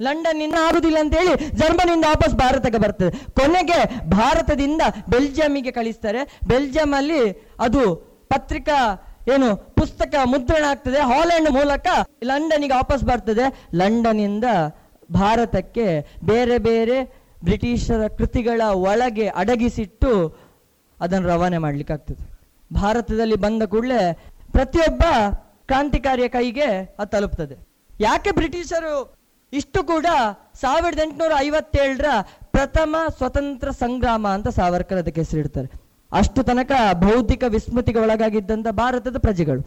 ಲಂಡನ್ 0.02 0.42
ಇನ್ನ 0.42 0.54
ಆಗುದಿಲ್ಲ 0.68 0.98
ಅಂತೇಳಿ 1.00 1.50
ಜರ್ಮನಿಯಿಂದ 1.50 2.04
ವಾಪಸ್ 2.08 2.34
ಭಾರತಕ್ಕೆ 2.34 2.78
ಬರ್ತದೆ. 2.78 3.30
ಕೊನೆಗೆ 3.30 4.10
ಭಾರತದಿಂದ 4.10 4.82
ಬೆಲ್ಜಿಯಂಗೆ 5.08 5.70
ಕಳಿಸ್ತಾರೆ. 5.70 6.38
ಬೆಲ್ಜಿಯಂ 6.48 6.94
ಅಲ್ಲಿ 6.94 7.30
ಅದು 7.60 7.96
ಪತ್ರಿಕಾ 8.28 9.06
ಏನು 9.34 9.48
ಪುಸ್ತಕ 9.78 10.14
ಮುದ್ರಣ 10.32 10.64
ಆಗ್ತದೆ, 10.72 11.00
ಹಾಲೆಂಡ್ 11.12 11.50
ಮೂಲಕ 11.58 11.86
ಲಂಡನ್ಗೆ 12.30 12.74
ವಾಪಸ್ 12.80 13.04
ಬರ್ತದೆ. 13.10 13.46
ಲಂಡನ್ನಿಂದ 13.80 14.44
ಭಾರತಕ್ಕೆ 15.12 15.86
ಬೇರೆ 16.24 16.58
ಬೇರೆ 16.68 16.98
ಬ್ರಿಟಿಷರ 17.44 18.02
ಕೃತಿಗಳ 18.18 18.60
ಒಳಗೆ 18.88 19.26
ಅಡಗಿಸಿಟ್ಟು 19.42 20.12
ಅದನ್ನು 20.98 21.28
ರವಾನೆ 21.28 21.58
ಮಾಡ್ಲಿಕ್ಕೆ 21.58 21.94
ಆಗ್ತದೆ. 21.96 22.22
ಭಾರತದಲ್ಲಿ 22.74 23.36
ಬಂದ 23.44 23.62
ಕೂಡಲೇ 23.62 24.00
ಪ್ರತಿಯೊಬ್ಬ 24.56 25.04
ಕ್ರಾಂತಿಕಾರಿಯ 25.68 26.28
ಕೈಗೆ 26.28 26.68
ಅದು 26.98 27.10
ತಲುಪ್ತದೆ. 27.14 27.56
ಯಾಕೆ 28.00 28.30
ಬ್ರಿಟಿಷರು 28.38 28.94
ಇಷ್ಟು 29.52 29.80
ಕೂಡ 29.84 30.06
ಸಾವಿರದ 30.60 31.00
ಎಂಟುನೂರ 31.04 31.32
ಐವತ್ತೇಳರ 31.46 32.10
ಪ್ರಥಮ 32.54 32.96
ಸ್ವತಂತ್ರ 33.18 33.70
ಸಂಗ್ರಾಮ 33.84 34.26
ಅಂತ 34.36 34.48
ಸಾವರ್ಕರ್ 34.58 35.00
ಅದಕ್ಕೆ 35.02 35.20
ಹೆಸರಿಡ್ತಾರೆ. 35.24 35.68
ಅಷ್ಟು 36.12 36.42
ತನಕ 36.42 36.72
ಭೌತಿಕ 36.92 37.44
ವಿಸ್ಮೃತಿಗೆ 37.48 37.98
ಒಳಗಾಗಿದ್ದಂಥ 37.98 38.68
ಭಾರತದ 38.68 39.18
ಪ್ರಜೆಗಳು. 39.18 39.62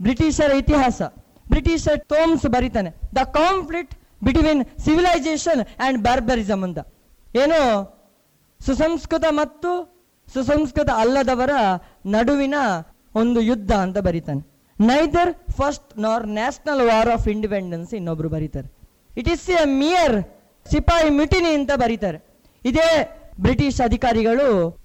ಬ್ರಿಟಿಷರ 0.00 0.52
ಇತಿಹಾಸ, 0.52 1.02
ಬ್ರಿಟಿಷರ್ 1.48 2.00
ಟೋಮ್ಸ್ 2.00 2.46
ಬರೀತಾನೆ. 2.46 2.90
The 3.14 3.18
conflict 3.18 4.24
between 4.24 4.64
civilisation 4.78 5.60
and 5.60 6.02
barbarism 6.02 6.64
ಅಂತ. 6.64 6.78
ಏನು? 7.36 7.60
ಸುಸಂಸ್ಕೃತ 8.66 9.24
ಮತ್ತು 9.30 9.70
ಸುಸಂಸ್ಕೃತ 10.32 10.90
ಅಲ್ಲದವರ 10.90 11.50
ನಡುವಿನ 12.06 12.54
ಒಂದು 13.14 13.40
ಯುದ್ಧ 13.40 13.72
ಅಂತ 13.72 13.98
ಬರೀತಾನೆ. 13.98 14.42
Neither 14.80 15.34
first 15.58 15.98
nor 15.98 16.26
national 16.26 16.80
war 16.80 17.10
of 17.10 17.28
independence 17.28 17.94
ಇನ್ನೊಬ್ರು 17.94 18.28
ಬರೀತಾರೆ. 18.28 18.68
ಇಟ್ 19.16 19.28
ಈಸ್ 19.28 19.50
ಎ 19.50 19.64
ಮಿಯರ್ 19.64 20.16
ಸಿಪಾಯಿ 20.70 21.10
ಮಿಟಿನಿ 21.10 21.48
ಅಂತ 21.48 21.72
ಬರೀತಾರೆ. 21.76 22.18
ಇದೇ 22.64 22.88
ಬ್ರಿಟಿಷ್ 23.40 23.80
ಅಧಿಕಾರಿಗಳು 23.80 24.83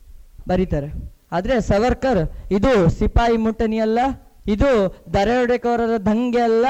ಬರೀತಾರೆ. 0.50 0.90
ಆದರೆ 1.32 1.62
ಸವರ್ಕರ್, 1.62 2.22
ಇದು 2.52 2.90
ಸಿಪಾಯಿ 2.90 3.38
ಮುಟ್ಟಣಿ 3.38 3.80
ಅಲ್ಲ, 3.80 4.00
ಇದು 4.48 4.70
ದರೋಡೆಕೋರರ 5.14 5.98
ದಂಗೆ 5.98 6.42
ಅಲ್ಲ, 6.42 6.66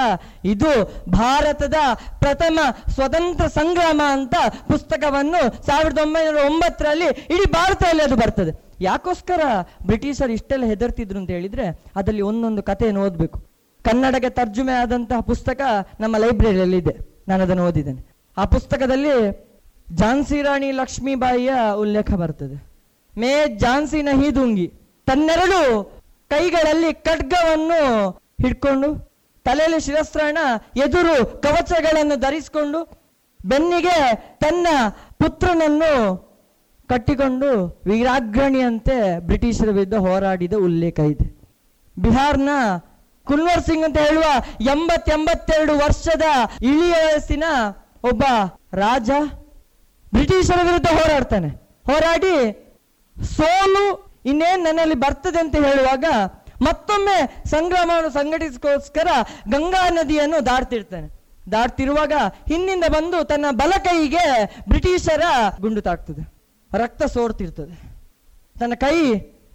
ಇದು 0.45 0.71
ಭಾರತದ 1.09 1.73
ಪ್ರಥಮ 2.19 2.59
ಸ್ವತಂತ್ರ 2.89 3.47
ಸಂಗ್ರಾಮ 3.47 4.01
ಅಂತ 4.11 4.35
ಪುಸ್ತಕವನ್ನು 4.71 5.65
ಸಾವಿರದ 5.65 5.97
ಒಂಬೈನೂರ 5.97 6.39
ಒಂಬತ್ತರಲ್ಲಿ 6.45 7.05
ಇಡೀ 7.05 7.51
ಭಾರತದಲ್ಲಿ 7.51 8.03
ಅದು 8.03 8.15
ಬರ್ತದೆ. 8.15 8.69
ಯಾಕೋಸ್ಕರ 8.81 9.41
ಬ್ರಿಟಿಷರು 9.85 10.31
ಇಷ್ಟೆಲ್ಲ 10.31 10.65
ಹೆದರ್ತಿದ್ರು 10.65 11.19
ಅಂತ 11.19 11.29
ಹೇಳಿದ್ರೆ 11.29 11.67
ಅದರಲ್ಲಿ 11.95 12.21
ಒಂದೊಂದು 12.21 12.63
ಕಥೆಯನ್ನು 12.63 13.01
ಓದಬೇಕು. 13.05 13.39
ಕನ್ನಡಕ್ಕೆ 13.83 14.29
ತರ್ಜುಮೆ 14.29 14.73
ಆದಂತಹ 14.73 15.19
ಪುಸ್ತಕ 15.19 15.61
ನಮ್ಮ 15.99 16.17
ಲೈಬ್ರರಿಯಲ್ಲಿ 16.17 16.77
ಇದೆ. 16.77 16.95
ನಾನು 17.27 17.43
ಅದನ್ನು 17.43 17.65
ಓದಿದ್ದೇನೆ. 17.65 18.01
ಆ 18.37 18.45
ಪುಸ್ತಕದಲ್ಲಿ 18.45 19.13
ಝಾನ್ಸಿ 19.95 20.41
ರಾಣಿ 20.41 20.71
ಲಕ್ಷ್ಮೀಬಾಯಿಯ 20.71 21.51
ಉಲ್ಲೇಖ 21.75 22.11
ಬರ್ತದೆ. 22.13 22.68
ಮೇ 23.19 23.31
ಜಾನ್ಸಿ 23.57 24.01
ನಹಿ 24.01 24.29
ದುಂಗಿ. 24.35 24.67
ತನ್ನೆರಡು 25.07 25.59
ಕೈಗಳಲ್ಲಿ 26.29 26.91
ಖಡ್ಗವನ್ನು 27.07 27.81
ಹಿಡ್ಕೊಂಡು 28.43 28.89
ತಲೆಯಲ್ಲಿ 29.45 29.79
ಶಿರಸ್ತ್ರಾಣ, 29.85 30.37
ಎದುರು 30.75 31.15
ಕವಚಗಳನ್ನು 31.41 32.15
ಧರಿಸಿಕೊಂಡು 32.19 32.79
ಬೆನ್ನಿಗೆ 33.45 33.97
ತನ್ನ 34.39 34.67
ಪುತ್ರನನ್ನು 35.21 35.91
ಕಟ್ಟಿಕೊಂಡು 36.89 37.49
ವೀರಾಗ್ರಣಿಯಂತೆ 37.85 38.97
ಬ್ರಿಟಿಷರ 39.19 39.69
ವಿರುದ್ಧ 39.71 39.97
ಹೋರಾಡಿದ 40.05 40.55
ಉಲ್ಲೇಖ 40.67 40.99
ಇದೆ. 41.13 41.27
ಬಿಹಾರ್ನ 41.95 42.51
ಕುಲ್ವರ್ 43.27 43.63
ಸಿಂಗ್ 43.63 43.85
ಅಂತ 43.85 43.97
ಹೇಳುವ 43.97 44.23
ಎಂಬತ್ತೆಂಬತ್ತೆರಡು 44.73 45.73
ವರ್ಷದ 45.77 46.25
ಇಳಿಯ 46.61 46.95
ವಯಸ್ಸಿನ 47.03 47.43
ಒಬ್ಬ 48.03 48.23
ರಾಜ 48.73 49.09
ಬ್ರಿಟಿಷರ 50.13 50.59
ವಿರುದ್ಧ 50.63 50.89
ಹೋರಾಡ್ತಾನೆ. 50.99 51.49
ಹೋರಾಡಿ 51.89 52.35
ಸೋಲು 53.23 53.85
ಇನ್ನೇನು 54.25 54.63
ನನ್ನಲ್ಲಿ 54.63 54.95
ಬರ್ತದೆ 54.95 55.39
ಅಂತ 55.39 55.55
ಹೇಳುವಾಗ 55.55 56.05
ಮತ್ತೊಮ್ಮೆ 56.61 57.43
ಸಂಗ್ರಾಮವನ್ನು 57.49 58.09
ಸಂಘಟಿಸೋಸ್ಕರ 58.09 59.07
ಗಂಗಾ 59.51 59.89
ನದಿಯನ್ನು 59.89 60.45
ದಾಡ್ತಿರ್ತಾನೆ 60.45 61.19
ದಾಡ್ತಿರುವಾಗ 61.51 62.13
ಹಿಂದಿಂದ 62.47 62.83
ಬಂದು 62.89 63.23
ತನ್ನ 63.23 63.45
ಬಲ 63.51 63.73
ಕೈಗೆ 63.83 64.25
ಬ್ರಿಟಿಷರ 64.67 65.21
ಗುಂಡು 65.59 65.81
ತಾಕ್ತದೆ. 65.81 66.33
ರಕ್ತ 66.77 67.03
ಸೋರ್ತಿರ್ತದೆ. 67.03 67.75
ತನ್ನ 68.59 68.73
ಕೈ, 68.73 68.97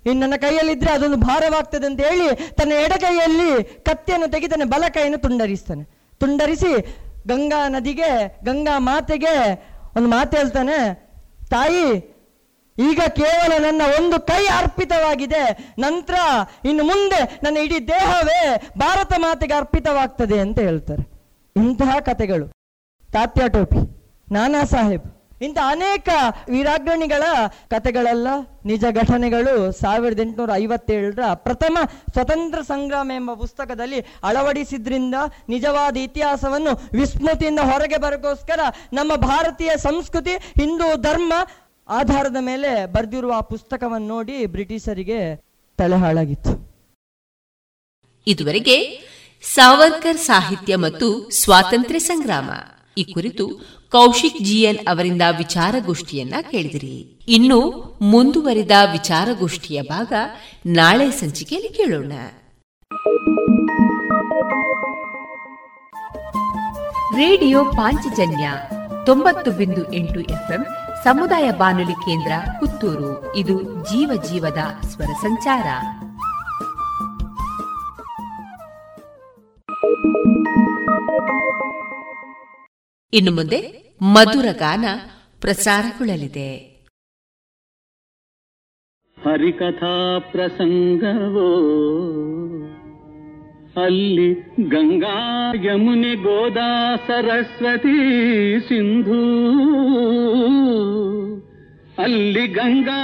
ಇನ್ನು 0.06 0.20
ನನ್ನ 0.20 0.34
ಕೈಯಲ್ಲಿದ್ದರೆ 0.36 0.92
ಅದೊಂದು 0.92 1.16
ಭಾರವಾಗ್ತದೆ 1.16 1.86
ಅಂತ 1.86 2.00
ಹೇಳಿ 2.00 2.54
ತನ್ನ 2.54 2.72
ಎಡಗೈಯಲ್ಲಿ 2.72 3.64
ಕತ್ತಿಯನ್ನು 3.64 4.28
ತೆಗಿ 4.28 4.48
ತನ್ನ 4.48 4.62
ಬಲ 4.64 4.84
ಕೈಯನ್ನು 4.88 5.18
ತುಂಡರಿಸ್ತಾನೆ. 5.18 5.84
ತುಂಡರಿಸಿ 6.18 6.72
ಗಂಗಾ 7.26 7.68
ನದಿಗೆ, 7.68 8.40
ಗಂಗಾ 8.44 8.78
ಮಾತೆಗೆ 8.78 9.54
ಒಂದು 9.96 10.08
ಮಾತು 10.08 10.36
ಹೇಳ್ತಾನೆ, 10.36 10.78
ತಾಯಿ 11.50 12.13
ಈಗ 12.78 13.00
ಕೇವಲ 13.08 13.52
ನನ್ನ 13.62 13.82
ಒಂದು 13.98 14.16
ಕೈ 14.20 14.42
ಅರ್ಪಿತವಾಗಿದೆ. 14.58 15.42
ನಂತರ 15.78 16.14
ಇನ್ನು 16.68 16.84
ಮುಂದೆ 16.84 17.20
ನನ್ನ 17.42 17.56
ಇಡೀ 17.56 17.78
ದೇಹವೇ 17.88 18.40
ಭಾರತ 18.78 19.12
ಮಾತೆಗೆ 19.18 19.54
ಅರ್ಪಿತವಾಗ್ತದೆ 19.54 20.38
ಅಂತ 20.38 20.58
ಹೇಳ್ತಾರೆ. 20.58 21.04
ಇಂತಹ 21.56 21.98
ಕಥೆಗಳು. 22.00 22.46
ತಾತ್ಯಾ 23.12 23.46
ಟೋಪಿ, 23.46 23.82
ನಾನಾ 24.32 24.64
ಸಾಹೇಬ್. 24.64 25.04
ಇಂಥ 25.42 25.58
ಅನೇಕ 25.66 26.08
ವೀರಾಗ್ರಣಿಗಳ 26.48 27.22
ಕಥೆಗಳೆಲ್ಲ. 27.70 28.28
ನಿಜ 28.66 28.84
ಘಟನೆಗಳು 28.90 29.54
ಸಾವಿರದ 29.72 30.20
ಎಂಟುನೂರ 30.20 30.50
ಐವತ್ತೇಳರ 30.54 31.24
ಪ್ರಥಮ 31.34 31.78
ಸ್ವತಂತ್ರ 32.12 32.60
ಸಂಗ್ರಾಮ 32.60 33.10
ಎಂಬ 33.14 33.32
ಪುಸ್ತಕದಲ್ಲಿ 33.34 34.00
ಅಳವಡಿಸಿದ್ರಿಂದ 34.24 35.16
ನಿಜವಾದ 35.48 35.96
ಇತಿಹಾಸವನ್ನು 35.96 36.72
ವಿಸ್ಮೃತಿಯಿಂದ 36.98 37.60
ಹೊರಗೆ 37.70 37.96
ಬರಗೋಸ್ಕರ 37.96 38.60
ನಮ್ಮ 38.92 39.14
ಭಾರತೀಯ 39.14 39.72
ಸಂಸ್ಕೃತಿ, 39.76 40.34
ಹಿಂದೂ 40.60 40.88
ಧರ್ಮ 41.02 41.32
ಆಧಾರದ 41.88 42.36
ಮೇಲೆ 42.40 42.86
ಬರೆದಿರುವ 42.86 43.32
ಆ 43.36 43.40
ಪುಸ್ತಕವನ್ನು 43.40 44.06
ನೋಡಿ 44.06 44.46
ಬ್ರಿಟಿಷರಿಗೆ 44.46 45.36
ತಲೆಹಾಳಾಗಿತ್ತು 45.76 46.52
ಇದುವರೆಗೆ 48.26 48.76
ಸಾವರ್ಕರ್ 49.42 50.16
ಸಾಹಿತ್ಯ 50.16 50.76
ಮತ್ತು 50.76 51.30
ಸ್ವಾತಂತ್ರ್ಯ 51.30 51.98
ಸಂಗ್ರಾಮ, 51.98 52.50
ಈ 52.98 53.04
ಕುರಿತು 53.04 53.48
ಕೌಶಿಕ್ 53.90 54.44
ಜಿಎನ್ 54.44 54.86
ಅವರಿಂದ 54.88 55.22
ವಿಚಾರಗೋಷ್ಠಿಯನ್ನ 55.38 56.34
ಕೇಳಿದಿರಿ. 56.50 57.20
ಇನ್ನು 57.28 57.60
ಮುಂದುವರಿದ 58.00 58.70
ವಿಚಾರಗೋಷ್ಠಿಯ 58.92 59.82
ಭಾಗ 59.82 60.12
ನಾಳೆ 60.66 61.10
ಸಂಚಿಕೆಯಲ್ಲಿ 61.10 61.68
ಕೇಳೋಣ. 61.68 62.12
ರೇಡಿಯೋ 67.16 67.64
ಪಾಂಚಜನ್ಯ 67.64 68.52
ತೊಂಬತ್ತು 69.06 69.50
ಬಿಂದು 69.50 69.92
ಎಂಟು 69.92 70.20
ಎಫ್ಎಂ 70.20 70.66
ಸಮುದಾಯ 71.04 71.50
ಬಾನುಲಿ 71.52 71.92
ಕೇಂದ್ರ 71.92 72.32
ಪುತ್ತೂರು. 72.60 73.36
ಇದು 73.36 73.62
ಜೀವ 73.62 74.22
ಜೀವದ 74.22 74.58
ಸ್ವರ 74.86 75.04
ಸಂಚಾರ. 75.04 75.66
ಇನ್ನು 83.12 83.34
ಮುಂದೆ 83.34 83.90
ಮಧುರ 84.02 84.46
ಗಾನ 84.52 84.84
ಪ್ರಸಾರಗೊಳ್ಳಲಿದೆ. 85.40 86.56
ಹರಿಕಥಾ 89.22 90.18
ಪ್ರಸಂಗವೋ 90.30 91.48
ಅಲ್ಲಿ 93.76 94.26
ಗಂಗಾ 94.68 95.14
ಯಮುನೆ 95.64 96.14
ಗೋದಾ 96.16 96.68
ಸರಸ್ವತಿ 97.06 97.94
ಸಿಂಧೂ 98.68 99.20
ಅಲ್ಲಿ 101.98 102.46
ಗಂಗಾ 102.48 103.00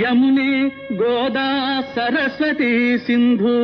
ಯಮುನೆ 0.00 0.50
ಗೋದಾ 0.96 1.46
ಸರಸ್ವತಿ 1.94 2.72
ಸಿಂಧೂ 3.06 3.54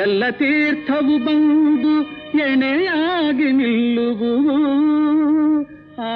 ಎಲ್ಲ 0.00 0.24
ತೀರ್ಥವು 0.30 1.18
ಬಂದು 1.18 1.94
ಎಣೆಯಾಗಿ 2.42 3.52
ನಿಲ್ಲುವು 3.52 4.32
ಆ 6.02 6.14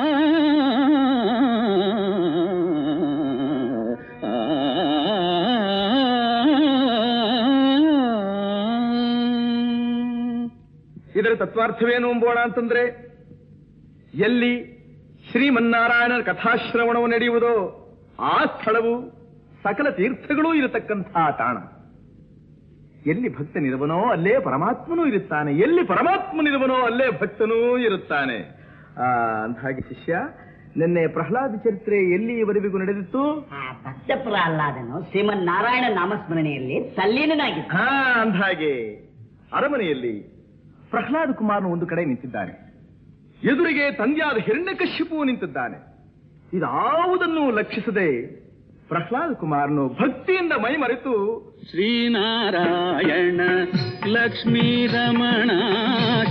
ತತ್ವಾರ್ಥವೇನು 11.45 12.11
ಎಂಬೋಣ 12.11 12.39
ಅಂತಂದ್ರೆ 12.39 13.05
ಎಲ್ಲಿ 14.15 14.75
ಶ್ರೀಮನ್ನಾರಾಯಣ 15.31 16.23
ಕಥಾಶ್ರವಣವು 16.23 17.07
ನಡೆಯುವುದೋ 17.07 17.81
ಆ 18.21 18.45
ಸ್ಥಳವು 18.45 19.11
ಸಕಲ 19.63 19.91
ತೀರ್ಥಗಳೂ 19.91 20.55
ಇರತಕ್ಕಂತಹ 20.55 21.31
ತಾಣ. 21.31 21.57
ಎಲ್ಲಿ 23.11 23.39
ಭಕ್ತನಿರುವನೋ 23.39 24.05
ಅಲ್ಲೇ 24.05 24.39
ಪರಮಾತ್ಮನೂ 24.39 25.07
ಇರುತ್ತಾನೆ. 25.07 25.53
ಎಲ್ಲಿ 25.53 25.85
ಪರಮಾತ್ಮನಿರುವನೋ 25.85 26.75
ಅಲ್ಲೇ 26.75 27.11
ಭಕ್ತನೂ 27.11 27.79
ಇರುತ್ತಾನೆ. 27.79 28.65
ಆ 28.99 29.07
ಅಂದಾಗೆ 29.43 29.81
ಶಿಷ್ಯ 29.81 30.17
ನಿನ್ನೆ 30.77 31.07
ಪ್ರಹ್ಲಾದ 31.07 31.55
ಚರಿತ್ರೆ 31.57 31.97
ಎಲ್ಲಿಯವರೆಗೂ 31.97 32.79
ನಡೆದಿತ್ತು? 32.79 33.41
ಭಕ್ತ 33.85 34.11
ಪ್ರಹ್ಲಾದನು 34.23 35.11
ಶ್ರೀಮನ್ 35.11 35.47
ನಾರಾಯಣ 35.47 35.85
ನಾಮಸ್ಮರಣೆಯಲ್ಲಿ 35.95 36.91
ತಲ್ಲೀನಾಗಿತ್ತು 36.91 37.77
ಹಾ 37.77 38.21
ಅಂದಾಗೆ 38.21 38.95
ಅರಮನೆಯಲ್ಲಿ 39.53 40.34
ಪ್ರಹ್ಲಾದ 40.95 41.31
ಕುಮಾರನು 41.33 41.69
ಒಂದು 41.71 41.87
ಕಡೆ 41.87 42.05
ನಿಂತಿದ್ದಾನೆ. 42.05 42.53
ಎದುರಿಗೆ 43.43 43.85
ತಂದೆಯಾದ 44.01 44.39
ಹಿರಣ್ಯಕಶ್ಯಪು 44.47 45.17
ನಿಂತಿದ್ದಾನೆ. 45.25 45.77
ಇದಾವುದನ್ನು 46.57 47.45
ಲಕ್ಷಿಸದೆ 47.51 48.09
ಪ್ರಹ್ಲಾದ್ 48.89 49.35
ಕುಮಾರನು 49.35 49.85
ಭಕ್ತಿಯಿಂದ 50.01 50.53
ಮೈ 50.65 50.73
ಮರೆತು 50.77 51.13
ಶ್ರೀನಾರಾಯಣ 51.71 53.41
ಲಕ್ಷ್ಮೀ 54.07 54.67
ರಮಣ 54.87 55.51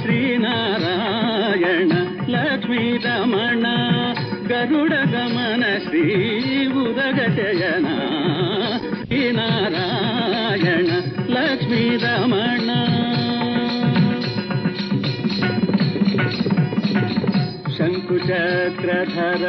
ಶ್ರೀನಾರಾಯಣ 0.01 1.91
ಲಕ್ಷ್ಮೀ 2.29 2.83
ರಮಣ 2.97 3.65
ಗರುಡ 4.47 4.93
ಗಮನ 5.13 5.63
ಶ್ರೀ 5.85 6.03
ಉದಗ 6.83 7.19
ಶಯನ 7.37 7.89
ಶ್ರೀನಾರಾಯಣ 9.01 10.89
ಲಕ್ಷ್ಮೀ 11.37 11.83
ರಮಣ 11.97 12.52
शङ्कुचक्रधर 19.03 19.43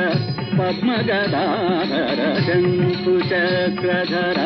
पद्मगदाधर 0.58 2.20
शङ्कुचक्रधर। 2.46 4.38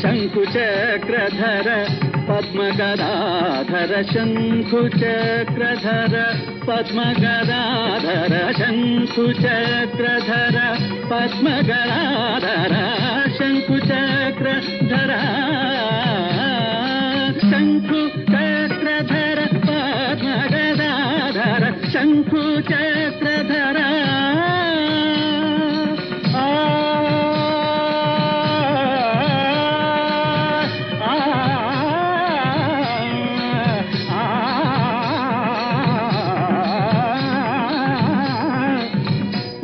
शङ्कुचक्रधर 0.00 1.68
पद्मगदाधर 2.28 3.92
शङ्कुचक्रधर 4.12 6.14
पद्मगदाधर 6.66 8.34
शङ्कुचक्रधर 8.58 10.56
पद्मगदाधर 11.10 12.74
शङ्कुचक्रधर। 13.38 15.12
शङ्कुचक्रधर 17.50 18.23
ಶಂಕು 22.14 22.40
ಚಕ್ರಧರ 22.62 23.78
ಆ, 26.36 26.44
ಆ, 34.14 34.22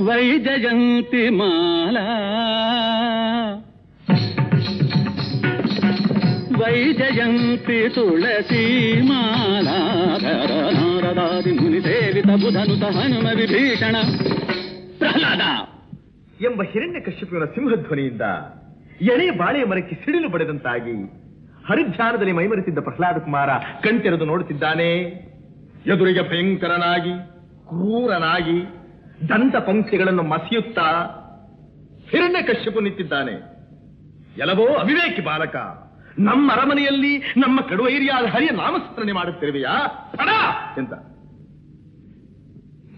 ವೈಜಯಂತಿ 0.01 1.29
ಮಾಲಾ 1.31 2.07
ವೈಜಯಂತಿ 6.61 7.79
ಮುನಿ 11.49 12.21
ಬುಧನುತ 12.21 12.97
ಹನುಮ 12.97 13.27
ವಿಭೀಷಣ. 13.37 13.97
ಪ್ರಹ್ಲಾದ! 14.99 15.41
ಎಂಬ 16.45 16.63
ಹಿರಣ್ಯ 16.63 17.01
ಕಶ್ಯಪನ 17.01 17.45
ಸಿಂಹಧ್ವನಿಯಿಂದ 17.45 18.23
ಎಳೆ 19.01 19.31
ಬಾಳೆಯ 19.31 19.65
ಮರಕ್ಕೆ 19.65 19.97
ಸಿಡಿಲು 19.97 20.29
ಬಡಿದಂತಾಗಿ 20.29 20.93
ಹರಿಧ್ಯಾನದಲ್ಲಿ 21.69 22.33
ಮೈಮರೆತಿದ್ದ 22.33 22.79
ಪ್ರಹ್ಲಾದ 22.79 23.17
ಕುಮಾರ 23.17 23.51
ಕಣ್ತೆರೆದು 23.59 24.25
ನೋಡುತ್ತಿದ್ದಾನೆ. 24.25 24.99
ಎದುರಿಗೆ 25.87 26.31
ಭಯಂಕರನಾಗಿ, 26.31 27.11
ಕ್ರೂರನಾಗಿ 27.67 28.65
ದಂತ 29.29 29.57
ಪಂಕ್ತಿಗಳನ್ನು 29.57 30.23
ಮಸಿಯುತ್ತಾ 30.23 31.17
ಹಿರಣ್ಯ 32.11 32.43
ಕಶ್ಯಪು 32.43 32.81
ನಿಂತಿದ್ದಾನೆ. 32.81 33.33
ಎಲ್ಲವೋ 34.39 34.67
ಅವಿವೇಕಿ 34.67 35.23
ಬಾಲಕ, 35.23 35.57
ನಮ್ಮ 36.19 36.53
ಅರಮನೆಯಲ್ಲಿ 36.53 37.19
ನಮ್ಮ 37.19 37.61
ಕಡುವೈರಿಯಾದ 37.61 38.25
ಹರಿಯ 38.25 38.49
ನಾಮಸ್ಮರಣೆ 38.49 39.13
ಮಾಡುತ್ತಿರುವೆಯಾ? 39.13 39.77
ಎಂತ 40.79 40.93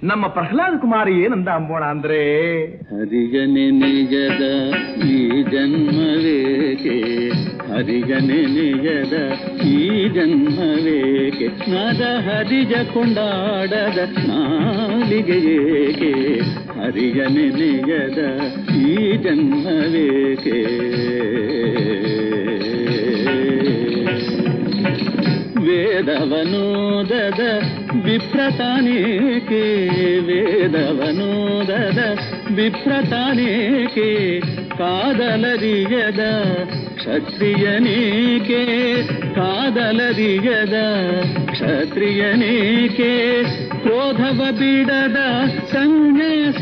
ನಮ್ಮ 0.04 0.26
ಪ್ರಹ್ಲಾದ 0.28 0.74
ಕುಮಾರ 0.82 1.08
ಏನಂದ 1.22 1.50
ಅಂಬೋಣ 1.50 1.84
ಅಂದ್ರೆ 1.86 2.20
ಹರಿಜನೆ 2.90 3.64
ನಿಜದ 3.78 4.44
ಈ 5.08 5.18
ಜನ್ಮವೇಕೆ 5.52 6.98
ಹರಿಜನೆ 7.70 8.40
ನಿಜದ 8.56 9.16
ಈ 9.72 9.80
ಜನ್ಮವೇಕೆ 10.16 11.48
ನದ 11.74 12.04
ಹರಿಜ 12.28 12.74
ಕೊಂಡಾಡದ 12.94 14.00
ನಾಲಿಗೆ 14.28 15.40
ಏಕೆ 15.80 16.14
ಹರಿಜನೆ 16.78 17.48
ನಿಜದ 17.58 18.22
ಈ 18.86 18.94
ಜನ್ಮವೇಕೆ 19.24 20.58
ವೇದವನೋದದ 25.72 27.42
ವಿಪ್ರತಾನೇಕೆ 28.06 29.64
ವೇದವನೋದದ 30.20 32.02
ವಿಪ್ರತಾನೇಕೆ 32.56 34.10
ಕಾದಲರಿಯದ 34.78 36.24
ಕ್ಷತ್ರಿಯನೇಕೆ 36.98 38.62
ಕಾದಲರಿಯದ 39.36 40.78
ಕ್ಷತ್ರಿಯನೇಕೆ 41.52 43.12
ಕ್ರೋಧವ 43.84 44.42
ಬಿಡದ 44.52 45.20
ಸನ್ಯಾಸಿತಾನೇಕೆ 45.74 46.58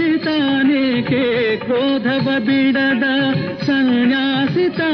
ಕ್ರೋಧವ 1.57 2.27
ಬಿಡದ 2.39 3.07
ಸನ್ಯಾಸಿತಾನೇಕೆ 3.65 4.85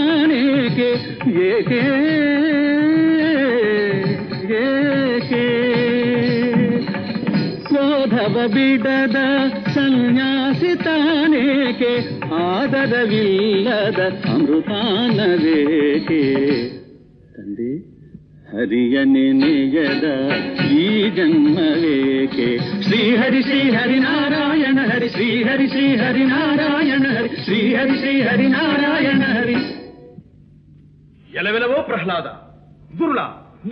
ಏಕೆ 1.50 1.82
ಏಕೆ 4.53 5.45
ಕ್ರೋಧವ 7.67 8.37
ಬಿಡದ 8.55 9.19
ಸನ್ಯಾಸಿತಾನೇಕೆ 9.75 10.73
ಆದರವಿಲ್ಲದ 12.41 14.01
ಅಮೃತಾನವೇಕೆ 14.35 16.23
ತಂದೆ 17.37 17.71
ಹರಿಯ 18.53 19.05
ನೆನೆಯದ 19.05 20.07
ಈ 20.79 20.85
ಜನ್ಮವೇಕೆ 21.11 22.49
ಶ್ರೀಹರಿ 22.83 23.43
ಶ್ರೀಹರಿ 23.43 23.99
ನಾರಾಯಣ 23.99 24.79
ಹರಿ 24.93 25.09
ಶ್ರೀಹರಿ 25.09 25.67
ಶ್ರೀಹರಿ 25.69 26.25
ನಾರಾಯಣ 26.25 27.05
ಹರಿ 27.17 27.31
ಶ್ರೀಹರಿ 27.45 27.97
ಶ್ರೀಹರಿ 27.99 28.49
ನಾರಾಯಣ 28.49 29.23
ಹರಿ 29.35 29.59
ಎಲವೆಲವೋ 31.35 31.83
ಪ್ರಹ್ಲಾದ 31.83 32.29
ದುರುಳ 32.99 33.21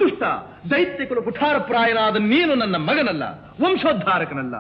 ದುಷ್ಟ 0.00 0.22
ದೈತ್ಯಕುಲ 0.70 1.20
ಕುಠಾರಪ್ರಾಯನಾದ 1.20 2.16
ನೀನು 2.32 2.54
ನನ್ನ 2.54 2.76
ಮಗನಲ್ಲ, 2.88 3.24
ವಂಶೋದ್ಧಾರಕನಲ್ಲ. 3.62 4.56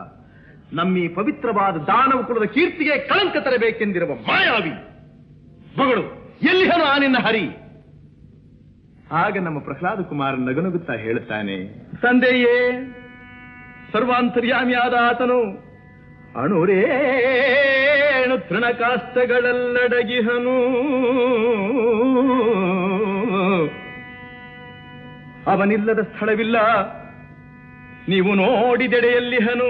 ನಮ್ಮಿ 0.72 1.08
ಪವಿತ್ರವಾದ 1.08 1.76
ದಾನವ 1.90 2.22
ಕುಲದ 2.22 2.46
ಕೀರ್ತಿಗೆ 2.54 2.94
ಕಳಂಕ 3.10 3.36
ತರಬೇಕೆಂದಿರುವ 3.36 4.12
ಮಾಯಾವಿ. 4.28 4.74
ಮಗಳು, 5.78 6.02
ಎಲ್ಲಿಹನು 6.42 6.84
ಆ 6.84 6.98
ನಿನ್ನ 6.98 7.16
ಹರಿ? 7.26 7.46
ಆಗ 9.12 9.38
ನಮ್ಮ 9.38 9.60
ಪ್ರಹ್ಲಾದ 9.60 10.00
ಕುಮಾರ 10.10 10.34
ನಗನಗುತ್ತಾ 10.48 10.94
ಹೇಳುತ್ತಾನೆ 11.04 11.56
ತಂದೆಯೇ, 12.02 12.56
ಸರ್ವಾಂತರ್ಯಾಮಿಯಾದ 13.92 14.94
ಆತನು 15.08 15.40
ಅಣುರೇಣು 16.42 18.36
ತೃಣಕಾಸ್ತಗಳಲ್ಲಡಗಿಹನು 18.48 20.56
ಅವನಿಲ್ಲದ 25.46 26.00
ಸ್ಥಳವಿಲ್ಲ. 26.00 26.56
ನೀವು 28.08 28.34
ನೋಡಿದೆಡೆಯಲ್ಲಿಹನು, 28.34 29.68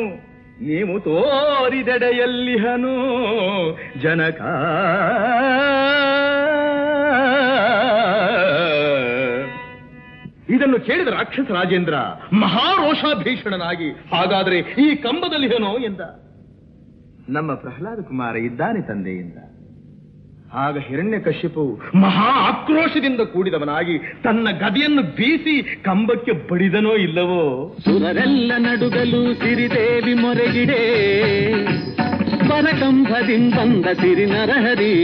ನೀವು 0.65 1.01
ತೋರಿದೆಡೆಯಲ್ಲಿಹನು, 1.01 2.95
ಜನಕ. 4.03 4.41
ಇದನ್ನು 10.49 10.81
ಕೇಳಿದ 10.81 11.09
ರಾಕ್ಷಸ 11.09 11.51
ರಾಜೇಂದ್ರ, 11.51 11.95
ಮಹಾರೋಷಾಭೀಷಣನಾಗಿ, 12.33 13.91
ಹಾಗಾದ್ರೆ 13.91 14.59
ಈ 14.59 14.95
ಕಂಬದಲ್ಲಿಹನೋ 14.95 15.79
ಎಂದ. 15.79 16.01
ನಮ್ಮ 17.29 17.55
ಪ್ರಹ್ಲಾದ 17.55 18.01
ಕುಮಾರ 18.01 18.37
ಇದ್ದಾನೆ 18.37 18.83
ತಂದೆಯಿಂದ. 18.83 19.37
ಆಗ 20.55 20.79
ಹಿರಣ್ಯ 20.79 21.19
ಕಶ್ಯಪು 21.19 21.63
ಮಹಾ 21.97 22.29
ಆಕ್ರೋಶದಿಂದ 22.49 23.21
ಕೂಡಿದವನಾಗಿ 23.25 23.95
ತನ್ನ 24.25 24.49
ಗದಿಯನ್ನು 24.61 25.03
ಬೀಸಿ 25.17 25.55
ಕಂಬಕ್ಕೆ 25.83 26.33
ಬಡಿದನೋ 26.51 26.97
ಇಲ್ಲವೋ? 26.97 27.43
ಸುರರೆಲ್ಲ 27.85 28.53
ನಡುಗಲು 28.59 29.35
ಸಿರಿದೇವಿ 29.35 30.15
ಮೊರೆಗಿಡೆ. 30.15 30.83
ಪರಕಂಭದಿಂದ 32.49 33.55
ಬಂದ 33.55 33.87
ಸಿರಿ 34.01 34.27
ನರಹರಿ 34.27 34.95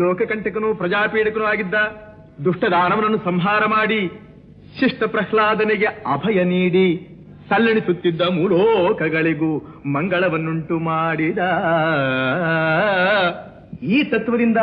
ಲೋಕಕಂಟಕನು 0.00 0.74
ಪ್ರಜಾಪೀಡಕನೂ 0.74 1.44
ಆಗಿದ್ದ 1.44 1.74
ದುಷ್ಟದಾನವನನ್ನು 2.44 3.18
ಸಂಹಾರ 3.24 3.66
ಮಾಡಿ 3.66 4.00
ಶಿಷ್ಟ 4.80 5.04
ಪ್ರಹ್ಲಾದನಿಗೆ 5.04 5.86
ಅಭಯ 6.12 6.44
ನೀಡಿ 6.44 6.86
ತಲ್ಲಣಿಸುತ್ತಿದ್ದ 7.50 8.20
ಮೂಲೋಕಗಳಿಗೂ 8.20 9.58
ಮಂಗಳವನ್ನುಂಟು 9.86 10.78
ಮಾಡಿದ. 10.78 11.38
ಈ 13.82 14.04
ತತ್ವದಿಂದ 14.04 14.56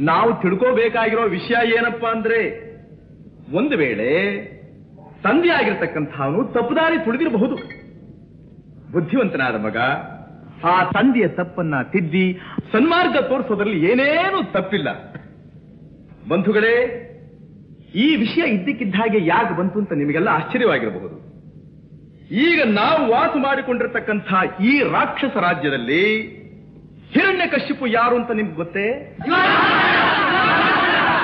ನಾವು 0.00 0.42
ತಿಳ್ಕೋಬೇಕಾಗಿರೋ 0.42 1.22
ವಿಷಯ 1.22 1.70
ಏನಪ್ಪಾ 1.70 2.10
ಅಂದ್ರೆ, 2.10 2.74
ಒಂದು 3.52 3.76
ವೇಳೆ 3.76 4.40
ತಂದೆಯಾಗಿರ್ತಕ್ಕಂಥವನು 5.22 6.44
ತಪ್ಪುದಾರಿ 6.44 7.04
ತುಳಿದಿರಬಹುದು. 7.04 7.54
ಬುದ್ಧಿವಂತನಾದ 8.92 9.54
ಮಗ 9.54 9.76
ಆ 10.64 10.84
ತಂದೆಯ 10.84 11.28
ತಪ್ಪನ್ನ 11.28 11.74
ತಿದ್ದಿ 11.92 12.40
ಸನ್ಮಾರ್ಗ 12.72 13.16
ತೋರಿಸೋದ್ರಲ್ಲಿ 13.18 13.90
ಏನೇನು 13.90 14.52
ತಪ್ಪಿಲ್ಲ. 14.52 14.88
ಬಂಧುಗಳೇ, 16.28 17.00
ಈ 17.94 18.16
ವಿಷಯ 18.16 18.50
ಇದ್ದಕ್ಕಿದ್ದ 18.50 18.94
ಹಾಗೆ 18.94 19.26
ಯಾಕೆ 19.26 19.58
ಬಂತು 19.58 19.78
ಅಂತ 19.78 19.92
ನಿಮಗೆಲ್ಲ 19.92 20.28
ಆಶ್ಚರ್ಯವಾಗಿರಬಹುದು. 20.28 21.23
ಈಗ 22.30 22.62
ನಾವು 22.64 23.12
ವಾಸ 23.12 23.30
ಮಾಡಿಕೊಂಡಿರ್ತಕ್ಕಂಥ 23.36 24.26
ಈ 24.60 24.82
ರಾಕ್ಷಸ 24.92 25.36
ರಾಜ್ಯದಲ್ಲಿ 25.36 26.22
ಹಿರಣ್ಯ 27.12 27.46
ಕಶ್ಯಪು 27.46 27.86
ಯಾರು 27.86 28.16
ಅಂತ 28.16 28.30
ನಿಮ್ಗೆ 28.30 28.54
ಗೊತ್ತೇ? 28.54 29.16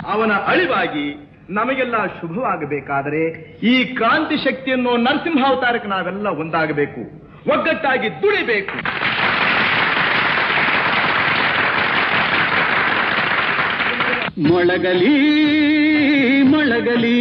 ಅವನ 0.07 0.33
ಅಳಿವಾಗಿ 0.33 1.31
ನಮಗೆಲ್ಲ 1.51 2.07
ಶುಭವಾಗಬೇಕಾದರೆ 2.07 3.23
ಈ 3.63 3.85
ಕ್ರಾಂತಿ 3.85 4.37
ಶಕ್ತಿಯನ್ನು 4.37 4.97
ನರಸಿಂಹಾವತಾರಕ್ಕೆ 4.97 5.89
ನಾವೆಲ್ಲ 5.89 6.27
ಒಂದಾಗಬೇಕು. 6.29 7.01
ಒಗ್ಗಟ್ಟಾಗಿ 7.51 8.11
ದುಡಿಬೇಕು. 8.11 8.77
ಮೊಳಗಲಿ 14.39 15.15
ಮೊಳಗಲಿ. 16.43 17.19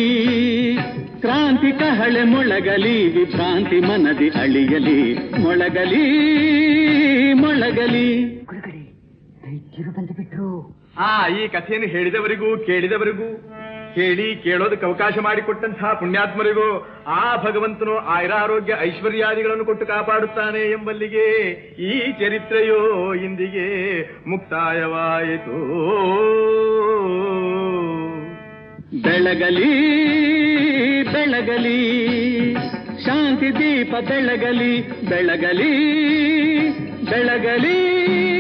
ಕ್ರಾಂತಿ 1.22 1.72
ಕಹಳೆ 1.72 2.24
ಮೊಳಗಲಿ 2.24 2.96
ವಿಭ್ರಾಂತಿ 3.18 3.80
ಮನದಿ 3.80 4.30
ಅಳಿಯಲಿ. 4.30 5.00
ಮೊಳಗಲಿ 5.40 6.04
ಮೊಳಗಲಿ. 7.34 8.08
ಆ 10.98 11.28
ಈ 11.28 11.48
ಕಥೆಯನ್ನು 11.48 11.88
ಹೇಳಿದವರಿಗೂ 11.88 12.58
ಕೇಳಿದವರಿಗೂ 12.58 13.28
ಕೇಳಿ 13.96 14.36
ಕೇಳೋದಕ್ಕೆ 14.36 14.86
ಅವಕಾಶ 14.86 15.14
ಮಾಡಿಕೊಟ್ಟಂತಹ 15.22 15.94
ಪುಣ್ಯಾತ್ಮರಿಗೂ 15.94 16.68
ಆ 17.08 17.44
ಭಗವಂತನು 17.44 17.96
ಆಯುರ 18.16 18.34
ಆರೋಗ್ಯ 18.34 18.78
ಐಶ್ವರ್ಯಾದಿಗಳನ್ನು 18.80 19.66
ಕೊಟ್ಟು 19.66 19.86
ಕಾಪಾಡುತ್ತಾನೆ 19.86 20.72
ಎಂಬಲ್ಲಿಗೆ 20.72 21.26
ಈ 21.90 22.12
ಚರಿತ್ರೆಯೋ 22.12 23.14
ಇಂದಿಗೆ 23.14 23.68
ಮುಕ್ತಾಯವಾಯಿತು. 24.30 25.58
ಬೆಳಗಲಿ 28.94 29.72
ಬೆಳಗಲಿ 31.14 31.80
ಶಾಂತಿ 33.06 33.60
ದೀಪ 33.60 33.96
ಬೆಳಗಲಿ 34.08 34.82
ಬೆಳಗಲಿ 34.82 35.72
ಬೆಳಗಲಿ. 37.10 38.39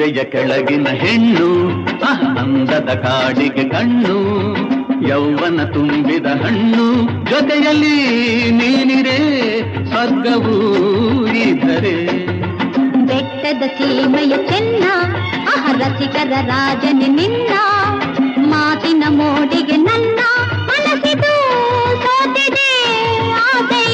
ಕಣಿವೆಯ 0.00 0.20
ಕೆಳಗಿನ 0.24 0.88
ಹೆಣ್ಣು 1.00 1.48
ಅಂದದ 2.40 2.90
ಕಾಡಿಗೆ 3.02 3.64
ಕಣ್ಣು, 3.68 4.16
ಯೌವನ 5.08 5.60
ತುಂಬಿದ 5.74 6.26
ಹಣ್ಣು, 6.42 6.86
ಜೊತೆಯಲ್ಲಿ 7.30 7.96
ನೀನಿರೆ 8.58 9.18
ಸ್ವರ್ಗವೂ 9.90 10.56
ಇದ್ದರೆ. 11.42 11.94
ಬೆಟ್ಟದ 13.08 13.62
ಸೀಮೆಯ 13.76 14.32
ಚೆನ್ನ 14.48 14.84
ಅಹರಸಿಕರ 15.54 16.32
ರಾಜನ 16.48 17.02
ನಿನ್ನ, 17.18 17.52
ಮಾತಿನ 18.52 19.04
ಮೋಡಿಗೆ 19.18 19.78
ನನ್ನ 19.88 20.20
ಮನಸ್ಸಿದು 20.68 21.34
ಸೋತಿದೆ 22.04 22.70
ಆಸೆಯೋ 23.44 23.89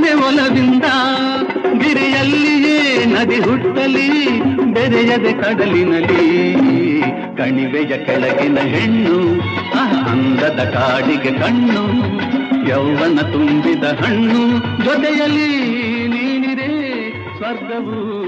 ನಗಿಸನೆ 0.00 0.12
ಒಲವಿಂದ 0.26 0.86
ಗಿರಿಯಲ್ಲಿಯೇ 1.80 2.76
ನದಿ 3.06 3.38
ಹುಟ್ಟಲಿ, 3.40 4.06
ಬೆರೆಯದೆ 4.74 5.32
ಕಡಲಿನಲ್ಲಿ 5.32 6.24
ಕಣಿವೆಯ 7.36 7.92
ಕೆಳಗಿನ 8.06 8.58
ಹೆಣ್ಣು 8.74 9.18
ಅಂದದ 10.10 10.60
ಕಾಡಿಗೆ 10.74 11.32
ಕಣ್ಣು, 11.40 11.84
ಯೌವನ 12.68 13.18
ತುಂಬಿದ 13.32 13.84
ಹಣ್ಣು, 14.00 14.42
ಜೊತೆಯಲ್ಲಿ 14.84 15.50
ನೀನಿರೇ 16.14 16.72
ಸ್ವರ್ಗವೂ. 17.36 18.19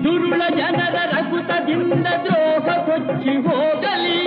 ದುರುಳ 0.04 0.42
ಜನರ 0.50 0.96
ರಕುತದಿಂದ 1.06 2.08
ದ್ರೋಹ 2.24 2.78
ಕೊಚ್ಚಿ 2.78 3.48
ಹೋಗಲಿ. 3.48 4.26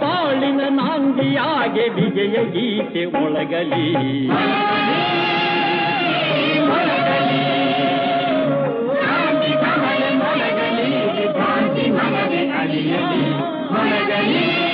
ಬಾಳಿನ 0.00 0.60
ನಾಂದಿಯಾಗೆ 0.70 1.86
ವಿಜಯ 1.88 2.36
ಗೀತೆ 2.54 3.04
ಒಳಗಲಿ 3.24 3.86
ಮೊಳಗಲಿ. 13.70 14.67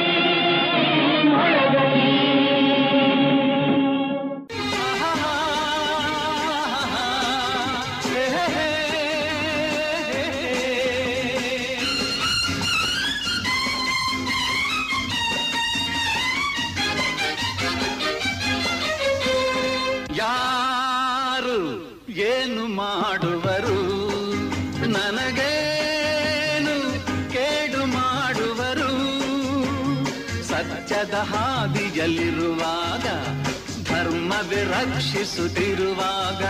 ಹಾದಿಯಲ್ಲಿರುವಾಗ 32.05 33.06
ಧರ್ಮವೇ 33.85 34.62
ರಕ್ಷಿಸುತ್ತಿರುವಾಗ 34.64 36.43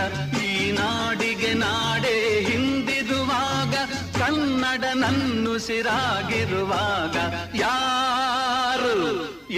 ಈ 0.43 0.71
ನಾಡಿಗೆ 0.71 1.51
ನಾಡೇ 1.53 2.15
ಹಿಂದಿರುವಾಗ 2.47 3.75
ಕನ್ನಡ 4.19 4.83
ನನ್ನುಸಿರಾಗಿರುವಾಗ 4.95 5.55
ಯಾರು 7.55 8.95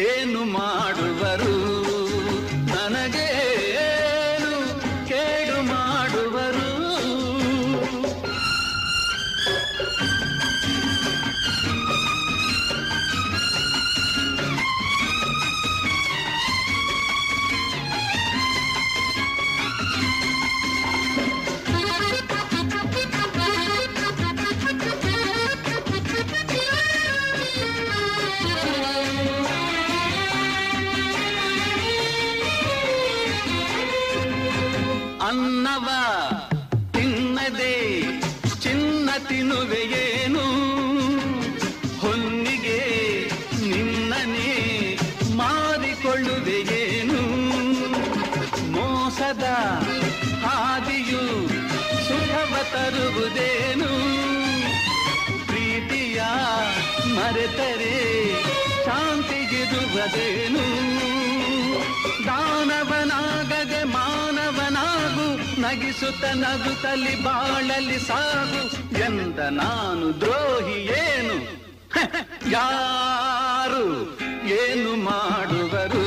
ಏನು 0.05 0.43
ಮಾಡುವರು? 0.57 1.86
ನಗಿಸುತ್ತ 65.97 66.25
ನಗುತ್ತಲಿ 66.33 67.13
ಬಾಳಲಿ 67.23 67.97
ಸಾಗು 67.99 68.61
ಎಂದ 68.97 69.39
ನಾನು 69.39 70.07
ದ್ರೋಹಿ 70.21 70.77
ಏನು? 70.97 71.37
ಯಾರು 72.55 73.85
ಏನು 74.57 74.91
ಮಾಡುವರು? 75.05 76.06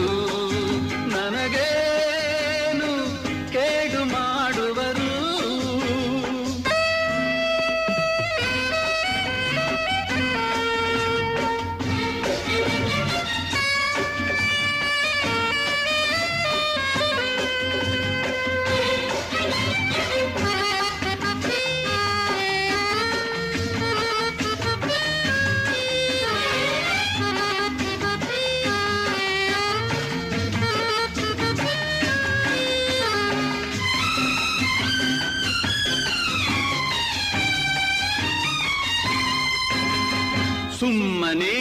ಸುಮ್ಮನೆ 40.80 41.56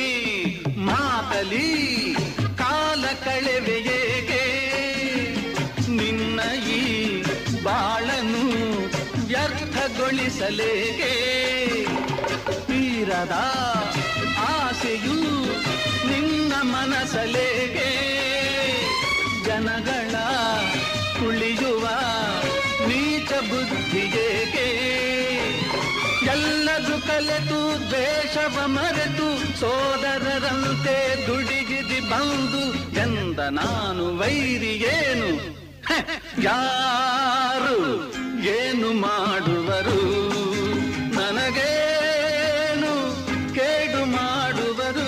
ಮಾತಲಿ 0.87 1.67
ಕಾಲ 2.55 3.03
ಕಳೆವೆಯೇಗೆ 3.23 4.43
ನಿನ್ನ 5.97 6.39
ಈ 6.75 6.81
ಬಾಳನು 7.63 8.43
ವ್ಯರ್ಥಗೊಳಿಸಲೇಗೆ 9.29 11.13
ತೀರದ 12.67 13.35
ಆಸೆಯು 14.49 15.17
ನಿನ್ನ 16.09 16.53
ಮನಸಲೇಗೆ 16.71 17.91
ಜನಗಳ 19.45 20.15
ಕುಳಿಯುವ 21.19 21.85
ನೀಚ 22.87 23.31
ಬುದ್ಧಿಯೇಗೆ 23.49 24.67
ಎಲ್ಲದು 26.31 26.95
ಕಲೆತು 27.07 27.59
ದ್ವೇಷವ 27.83 28.67
ಮರೆತು 28.67 29.27
ಸೋದರರಂತೆ 29.59 30.95
ದುಡಿಗಿದಿ 31.27 31.99
ಬಂದು 32.11 32.63
ಎಂದ 32.99 33.39
ನಾನು 33.51 34.17
ವೈರಿಯೇನು 34.17 35.29
ಹ, 35.87 35.91
ಯಾರು 36.43 37.77
ಏನು 38.51 38.89
ಮಾಡುವರು? 38.99 39.99
ನನಗೇನು 41.13 42.93
ಕೇಡು 43.53 44.05
ಮಾಡುವರು? 44.11 45.07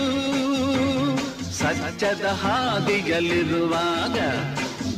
ಸಚ್ಚದ 1.52 2.26
ಹಾದಿಯಲ್ಲಿರುವಾಗ 2.44 4.18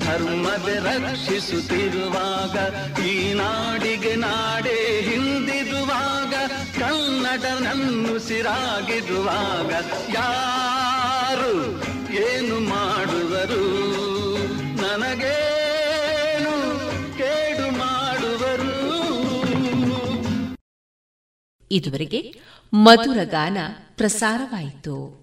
ಧರ್ಮವೇ 0.03 0.79
ರಕ್ಷಿಸುತ್ತಿರುವಾಗ, 0.79 2.57
ಈ 3.05 3.33
ನಾಡಿಗೆ 3.33 4.15
ನಾಡೇ 4.15 5.01
ಹಿಂದಿರುವಾಗ 5.01 6.33
ಕನ್ನಡ 6.79 7.61
ನನ್ನುಸಿರಾಗಿರುವಾಗ 7.61 9.71
ಯಾರು 10.15 11.83
ಏನು 12.13 12.59
ಮಾಡುವರು? 12.59 13.63
ನನಗೆ 14.81 15.35
ಕೇಡು 17.17 17.77
ಮಾಡುವರು? 17.77 18.75
ಇದುವರೆಗೆ 21.71 22.41
ಮಧುರ 22.73 23.17
ಗಾನ 23.23 23.57
ಪ್ರಸಾರವಾಯಿತು. 23.97 25.22